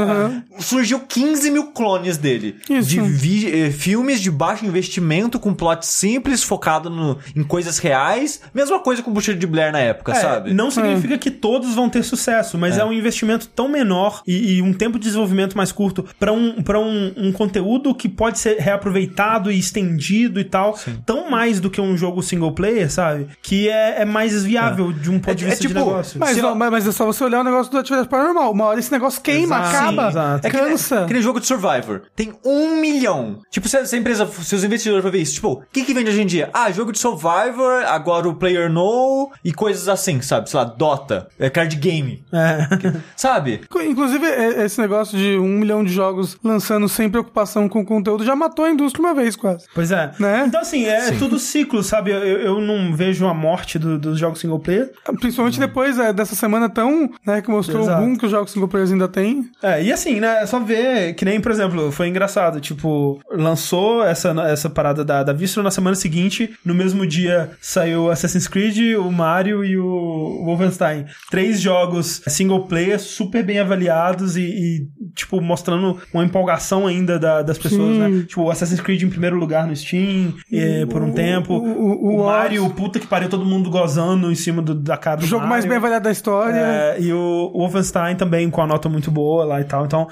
Surgiu 0.59 1.01
15 1.01 1.51
mil 1.51 1.67
clones 1.73 2.17
dele. 2.17 2.57
Isso. 2.69 2.89
De 2.89 3.01
vi- 3.01 3.67
eh, 3.67 3.71
filmes 3.71 4.21
de 4.21 4.31
baixo 4.31 4.65
investimento, 4.65 5.39
com 5.39 5.53
plot 5.55 5.87
simples, 5.87 6.43
focado 6.43 6.89
no- 6.91 7.19
em 7.35 7.43
coisas 7.43 7.79
reais. 7.79 8.41
Mesma 8.55 8.79
coisa 8.81 9.03
com 9.03 9.11
o 9.11 9.15
Bucheiro 9.15 9.39
de 9.39 9.47
Blair 9.47 9.73
na 9.73 9.79
época, 9.81 10.13
É, 10.13 10.15
sabe? 10.17 10.53
Não 10.53 10.71
significa 10.71 11.17
que 11.19 11.31
todos 11.31 11.75
vão 11.75 11.89
ter 11.89 12.03
sucesso, 12.03 12.57
mas 12.59 12.70
é, 12.79 12.85
um 12.85 12.93
investimento 12.93 13.47
tão 13.49 13.69
menor 13.69 14.23
e, 14.27 14.55
e 14.57 14.63
um 14.63 14.73
tempo 14.73 14.99
de 14.99 15.05
desenvolvimento 15.05 15.57
mais 15.57 15.73
curto 15.73 16.05
pra 16.19 16.33
um, 16.33 16.63
pra 16.63 16.79
um, 16.79 17.13
um 17.17 17.33
conteúdo 17.33 17.95
que 17.95 18.09
pode 18.09 18.39
ser 18.39 18.59
reaproveitado 18.59 19.51
e 19.51 19.59
estendido 19.59 20.41
e 20.41 20.45
tal, 20.45 20.79
tão 21.07 21.31
mais 21.31 21.61
do 21.61 21.71
que 21.71 21.81
um 21.81 21.97
jogo 21.97 22.23
single 22.23 22.53
player, 22.53 22.91
sabe? 22.91 23.29
Que 23.43 23.69
é, 23.69 24.03
é 24.03 24.05
mais 24.05 24.45
viável 24.45 24.93
de 24.93 25.11
um 25.11 25.19
ponto 25.19 25.35
de 25.37 25.45
É- 25.45 25.49
é 25.49 25.51
vista 25.51 25.63
de 25.63 25.69
tipo, 25.69 25.81
negócio. 25.81 26.19
Mas, 26.19 26.37
Se- 26.37 26.43
ó, 26.45 26.55
mas, 26.55 26.71
mas 26.71 26.87
é 26.87 26.93
só 26.93 27.05
você 27.07 27.25
olhar 27.25 27.41
o 27.41 27.45
negócio 27.45 27.71
do 27.71 27.79
atividade 27.79 28.09
paranormal. 28.09 28.53
Uma 28.53 28.65
hora 28.67 28.81
esse 28.81 28.93
negócio 28.93 29.21
queima, 29.21 29.57
Exato. 29.59 29.77
acaba, 29.77 30.03
Sim, 30.03 30.09
exato. 30.09 30.47
É 30.47 30.51
que, 30.51 30.57
cansa. 30.59 30.97
é 31.01 31.07
que 31.07 31.13
nem 31.13 31.23
jogo 31.23 31.41
de 31.41 31.47
Survivor. 31.47 32.03
Tem 32.17 32.33
um 32.45 32.81
milhão. 32.81 33.39
Tipo, 33.51 33.69
se 33.69 33.77
essa 33.77 33.97
empresa, 33.97 34.27
se 34.27 34.55
os 34.55 34.65
investidores 34.65 35.03
vão 35.03 35.13
ver 35.13 35.21
isso, 35.21 35.35
tipo, 35.35 35.53
o 35.53 35.63
que 35.73 35.85
que 35.85 35.95
vende 35.95 36.11
hoje 36.11 36.23
em 36.23 36.27
dia? 36.27 36.51
Ah, 36.53 36.71
jogo 36.71 36.93
de 36.93 36.99
Survivor, 36.99 37.85
agora 37.87 38.29
o 38.29 38.35
Player 38.35 38.71
No 38.71 39.31
e 39.45 39.53
coisas 39.53 39.89
assim, 39.89 40.21
sabe? 40.21 40.49
Sei 40.51 40.59
lá, 40.59 40.65
Dota, 40.65 41.29
é 41.39 41.49
card 41.51 41.75
game, 41.77 42.25
É. 42.33 42.60
sabe? 43.17 43.61
Inclusive, 43.87 44.25
é- 44.27 44.65
esse 44.65 44.81
negócio 44.81 45.17
de 45.17 45.37
um 45.39 45.59
milhão 45.59 45.85
de 45.85 45.93
jogos 45.93 46.37
lançando 46.43 46.89
sem 46.89 47.09
preocupação 47.09 47.69
com 47.69 47.81
o 47.81 47.85
conteúdo 47.85 48.25
já 48.25 48.35
matou 48.37 48.65
a 48.65 48.71
indústria 48.71 49.05
uma 49.05 49.15
vez, 49.15 49.37
quase. 49.37 49.67
Pois 49.75 49.91
é. 49.93 50.13
Né? 50.19 50.45
Então, 50.47 50.61
assim, 50.61 50.85
é 50.87 51.11
tudo 51.13 51.39
ciclo, 51.39 51.83
sabe? 51.83 52.11
Eu, 52.11 52.19
eu 52.19 52.61
não 52.61 52.95
vejo 52.95 53.27
a 53.27 53.35
morte 53.35 53.79
do- 53.79 53.99
dos 53.99 54.19
jogos 54.19 54.41
single 54.41 54.59
player. 54.59 54.91
Principalmente 55.21 55.59
depois 55.61 55.99
é, 55.99 56.13
dessa 56.13 56.35
semana 56.35 56.69
tão, 56.69 57.11
né, 57.27 57.41
que 57.41 57.51
mostrou 57.51 57.83
Exato. 57.83 58.03
o 58.03 58.07
boom 58.07 58.17
que 58.17 58.25
os 58.27 58.31
jogos 58.31 58.51
single 58.53 58.69
players 58.69 58.93
ainda 58.93 59.09
têm. 59.09 59.49
É, 59.63 59.83
e 59.83 59.93
assim, 59.93 60.21
né? 60.21 60.43
É 60.43 60.47
só 60.47 60.59
ver 60.61 61.15
que 61.15 61.25
nem, 61.25 61.41
por 61.41 61.53
exemplo, 61.53 61.91
foi 61.93 62.09
engraçado. 62.09 62.61
Tipo, 62.61 63.21
lançou 63.31 64.03
essa, 64.05 64.31
essa 64.49 64.69
parada 64.71 65.05
da, 65.05 65.23
da 65.23 65.33
Visceral 65.33 65.65
na 65.65 65.71
semana 65.71 65.95
seguinte. 65.97 66.55
No 66.65 66.75
mesmo 66.75 67.07
dia 67.07 67.51
saiu 67.61 68.11
Assassin's 68.11 68.49
Creed, 68.49 68.97
o 68.99 69.11
Mario 69.11 69.65
e 69.65 69.77
o 69.77 70.43
Wolfenstein. 70.45 71.07
Três 71.31 71.61
jogos 71.61 72.23
single 72.27 72.50
player 72.61 72.99
super 72.99 73.45
bem 73.45 73.61
avaliados 73.61 74.37
e, 74.37 74.41
e, 74.43 74.87
tipo, 75.15 75.41
mostrando 75.41 75.97
uma 76.13 76.25
empolgação 76.25 76.87
ainda 76.87 77.19
da- 77.19 77.43
das 77.43 77.57
pessoas, 77.57 77.97
né? 77.97 78.25
Tipo, 78.27 78.43
o 78.43 78.51
Assassin's 78.51 78.81
Creed 78.81 79.03
em 79.03 79.09
primeiro 79.09 79.37
lugar 79.37 79.67
no 79.67 79.77
Steam 79.77 80.35
eh, 80.53 80.85
por 80.87 81.01
um 81.03 81.13
tempo. 81.13 81.55
o- 81.55 81.65
o- 81.65 82.07
o 82.17 82.21
o 82.21 82.27
Mario, 82.27 82.69
puta 82.71 82.99
que 82.99 83.07
pariu, 83.07 83.29
todo 83.29 83.45
mundo 83.45 83.71
gozando 83.71 84.31
em 84.31 84.35
cima 84.35 84.61
do- 84.61 84.75
da 84.75 84.97
cara 84.97 85.19
do 85.19 85.25
O 85.25 85.27
jogo 85.27 85.43
mais 85.47 85.65
Mario. 85.65 85.69
bem 85.69 85.77
avaliado 85.79 86.05
da 86.05 86.11
história. 86.11 86.57
É, 86.59 87.01
e 87.01 87.13
o 87.13 87.51
Wolfenstein 87.55 88.17
também 88.17 88.51
com 88.51 88.61
a 88.61 88.67
nota 88.67 88.89
muito 88.89 89.11
boa 89.11 89.45
lá 89.45 89.61
e 89.61 89.65
tal. 89.65 89.85
Então, 89.87 90.09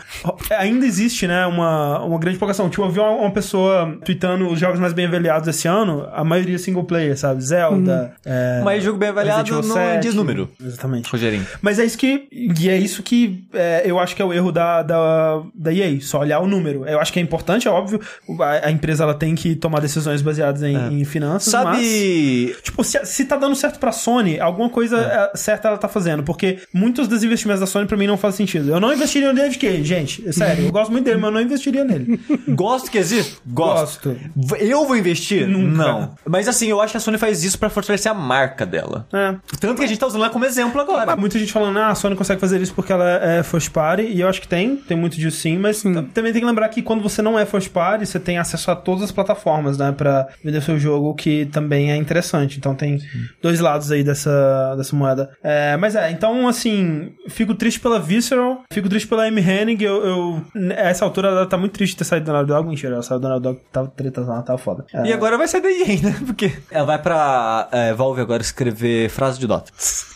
ainda 0.57 0.87
existe, 0.87 1.27
né, 1.27 1.47
uma, 1.47 2.05
uma 2.05 2.19
grande 2.19 2.37
empolgação. 2.37 2.69
Tipo, 2.69 2.83
eu 2.85 2.91
vi 2.91 3.01
uma, 3.01 3.11
uma 3.11 3.31
pessoa 3.31 3.99
tweetando 4.05 4.49
os 4.49 4.59
jogos 4.59 4.79
mais 4.79 4.93
bem 4.93 5.07
avaliados 5.07 5.49
esse 5.49 5.67
ano, 5.67 6.07
a 6.13 6.23
maioria 6.25 6.59
single 6.59 6.85
player, 6.85 7.17
sabe? 7.19 7.43
Zelda. 7.43 8.13
É, 8.25 8.61
Mas 8.65 8.83
jogo 8.83 8.99
bem 8.99 9.09
avaliado 9.09 9.51
não 9.63 9.63
7. 9.63 10.03
diz 10.03 10.15
número. 10.15 10.49
Exatamente. 10.63 11.11
Rogerinho. 11.11 11.47
Mas 11.63 11.79
é 11.79 11.85
isso 11.85 11.97
que. 11.99 12.28
E 12.31 12.69
é 12.69 12.77
isso 12.77 13.03
que 13.03 13.47
é, 13.53 13.83
eu 13.85 13.99
acho 13.99 14.15
que 14.15 14.21
é 14.21 14.25
o 14.25 14.33
erro 14.33 14.53
da, 14.53 14.83
da, 14.83 15.43
da 15.55 15.73
EA, 15.73 15.99
só 16.01 16.21
olhar 16.21 16.41
o 16.41 16.47
número. 16.47 16.87
Eu 16.87 17.01
acho 17.01 17.13
que 17.13 17.19
é 17.19 17.23
importante, 17.23 17.67
é 17.67 17.71
óbvio. 17.71 18.01
A, 18.41 18.67
a 18.67 18.71
empresa 18.71 19.05
ela 19.05 19.15
tem 19.15 19.35
que 19.35 19.57
tomar 19.57 19.81
decisões 19.81 20.21
baseadas 20.21 20.63
em, 20.63 21.01
em 21.01 21.05
finanças. 21.05 21.53
Mas, 21.53 21.65
Sabe. 21.65 22.57
tipo, 22.63 22.85
se, 22.85 23.05
se 23.07 23.25
tá 23.25 23.37
dando 23.37 23.57
certo 23.57 23.79
pra 23.79 23.93
Sony, 23.93 24.39
alguma 24.39 24.69
coisa 24.69 24.99
é, 24.99 25.37
certa 25.37 25.69
ela 25.69 25.79
tá 25.79 25.89
fazendo. 25.89 26.23
Porque 26.23 26.59
muitos 26.73 27.09
dos 27.09 27.25
investimentos 27.25 27.61
da 27.61 27.67
Sony 27.67 27.87
pra 27.87 27.97
mim 27.97 28.07
não 28.07 28.19
fazem 28.19 28.47
sentido. 28.47 28.71
Eu 28.71 28.81
não 28.81 28.93
investiria 28.93 29.29
no 29.29 29.35
David 29.35 29.59
Cage, 29.59 29.85
gente. 29.85 30.33
Sério, 30.33 30.67
eu 30.67 30.73
gosto 30.73 30.93
muito 30.93 31.05
dele, 31.05 31.17
mas 31.17 31.29
eu 31.29 31.35
não 31.35 31.41
investiria 31.41 31.85
nele. 31.85 32.21
Gosto 32.49 32.91
que 32.91 32.99
existe? 32.99 33.39
Gosto. 33.47 34.17
Gosto. 34.35 34.57
Eu 34.57 34.87
vou 34.87 34.97
investir? 34.97 35.47
Nunca. 35.47 35.77
Não. 35.77 36.15
Mas 36.27 36.49
assim, 36.49 36.67
eu 36.67 36.81
acho 36.81 36.93
que 36.93 36.97
a 36.97 37.01
Sony 37.01 37.19
faz 37.19 37.45
isso 37.45 37.59
pra 37.59 37.71
fortalecer 37.71 38.11
a 38.11 38.15
marca 38.15 38.67
dela. 38.67 39.07
É. 39.13 39.35
Tanto 39.61 39.79
que 39.79 39.85
a 39.85 39.87
gente 39.87 39.99
tá 39.99 40.07
usando 40.07 40.23
ela 40.23 40.33
como 40.33 40.45
exemplo 40.45 40.81
agora. 40.81 41.07
Mas 41.07 41.19
muita 41.19 41.39
gente 41.39 41.53
falando, 41.53 41.79
ah, 41.79 41.89
a 41.89 41.95
Sony 41.95 42.08
consegue 42.17 42.41
fazer 42.41 42.61
isso 42.61 42.75
porque 42.75 42.93
ela 42.93 43.09
é 43.23 43.43
first 43.43 43.71
party, 43.71 44.03
e 44.03 44.21
eu 44.21 44.29
acho 44.29 44.41
que 44.41 44.49
tem, 44.49 44.77
tem 44.77 44.97
muito 44.97 45.17
disso 45.17 45.39
sim, 45.39 45.59
mas 45.59 45.83
t- 45.83 45.89
também 46.15 46.33
tem 46.33 46.41
que 46.41 46.47
lembrar 46.47 46.69
que 46.69 46.83
quando 46.83 47.03
você 47.03 47.21
não 47.23 47.39
é 47.39 47.45
first 47.47 47.71
party, 47.71 48.07
você 48.07 48.19
tem 48.21 48.39
acesso 48.39 48.71
a 48.71 48.77
todas 48.77 49.05
as 49.05 49.13
plataformas, 49.13 49.79
né, 49.79 49.93
pra 49.97 50.29
vender 50.45 50.61
seu 50.63 50.79
jogo, 50.79 51.15
que 51.15 51.47
também 51.47 51.91
é 51.93 51.97
interessante. 51.97 52.59
Então 52.59 52.75
tem 52.75 52.99
dois 53.43 53.61
lados 53.61 53.91
aí 53.91 54.03
dessa, 54.05 54.75
dessa 54.77 54.95
moeda. 54.97 55.31
É, 55.43 55.77
mas 55.77 55.95
é, 55.95 56.11
então 56.11 56.47
assim, 56.49 57.13
fico 57.29 57.55
triste 57.55 57.81
pela 57.81 57.99
Visceral, 58.01 58.63
fico 58.73 58.89
triste 58.89 59.07
pela 59.09 59.27
Amy 59.27 59.41
Hennig, 59.41 59.83
eu, 59.85 60.05
eu 60.07 60.43
a 60.71 60.89
essa 60.89 61.05
altura 61.05 61.29
ela 61.29 61.47
tá 61.47 61.57
muito 61.57 61.73
triste 61.73 61.93
de 61.93 61.99
ter 61.99 62.05
saído 62.05 62.27
do 62.27 62.33
Naughty 62.33 62.49
Dog, 62.49 62.69
mentira, 62.69 62.95
ela 62.95 63.03
saiu 63.03 63.19
do 63.21 63.29
Naughty 63.29 63.43
Dog, 63.43 63.61
tava 63.73 63.89
treta 63.89 64.21
lá, 64.23 64.43
tava 64.43 64.59
foda. 64.59 64.85
É, 64.93 65.07
E 65.07 65.13
agora 65.13 65.37
vai 65.39 65.47
sair 65.49 65.61
da 65.61 65.71
EA, 65.71 65.87
né? 66.03 66.17
Porque 66.27 66.53
ela 66.71 66.87
vai 66.87 66.99
pra 67.01 67.69
é, 67.73 67.93
Valve 67.95 68.21
agora 68.21 68.43
escrever 68.43 69.09
frase 69.11 69.39
de 69.39 69.47
Dota. 69.47 69.71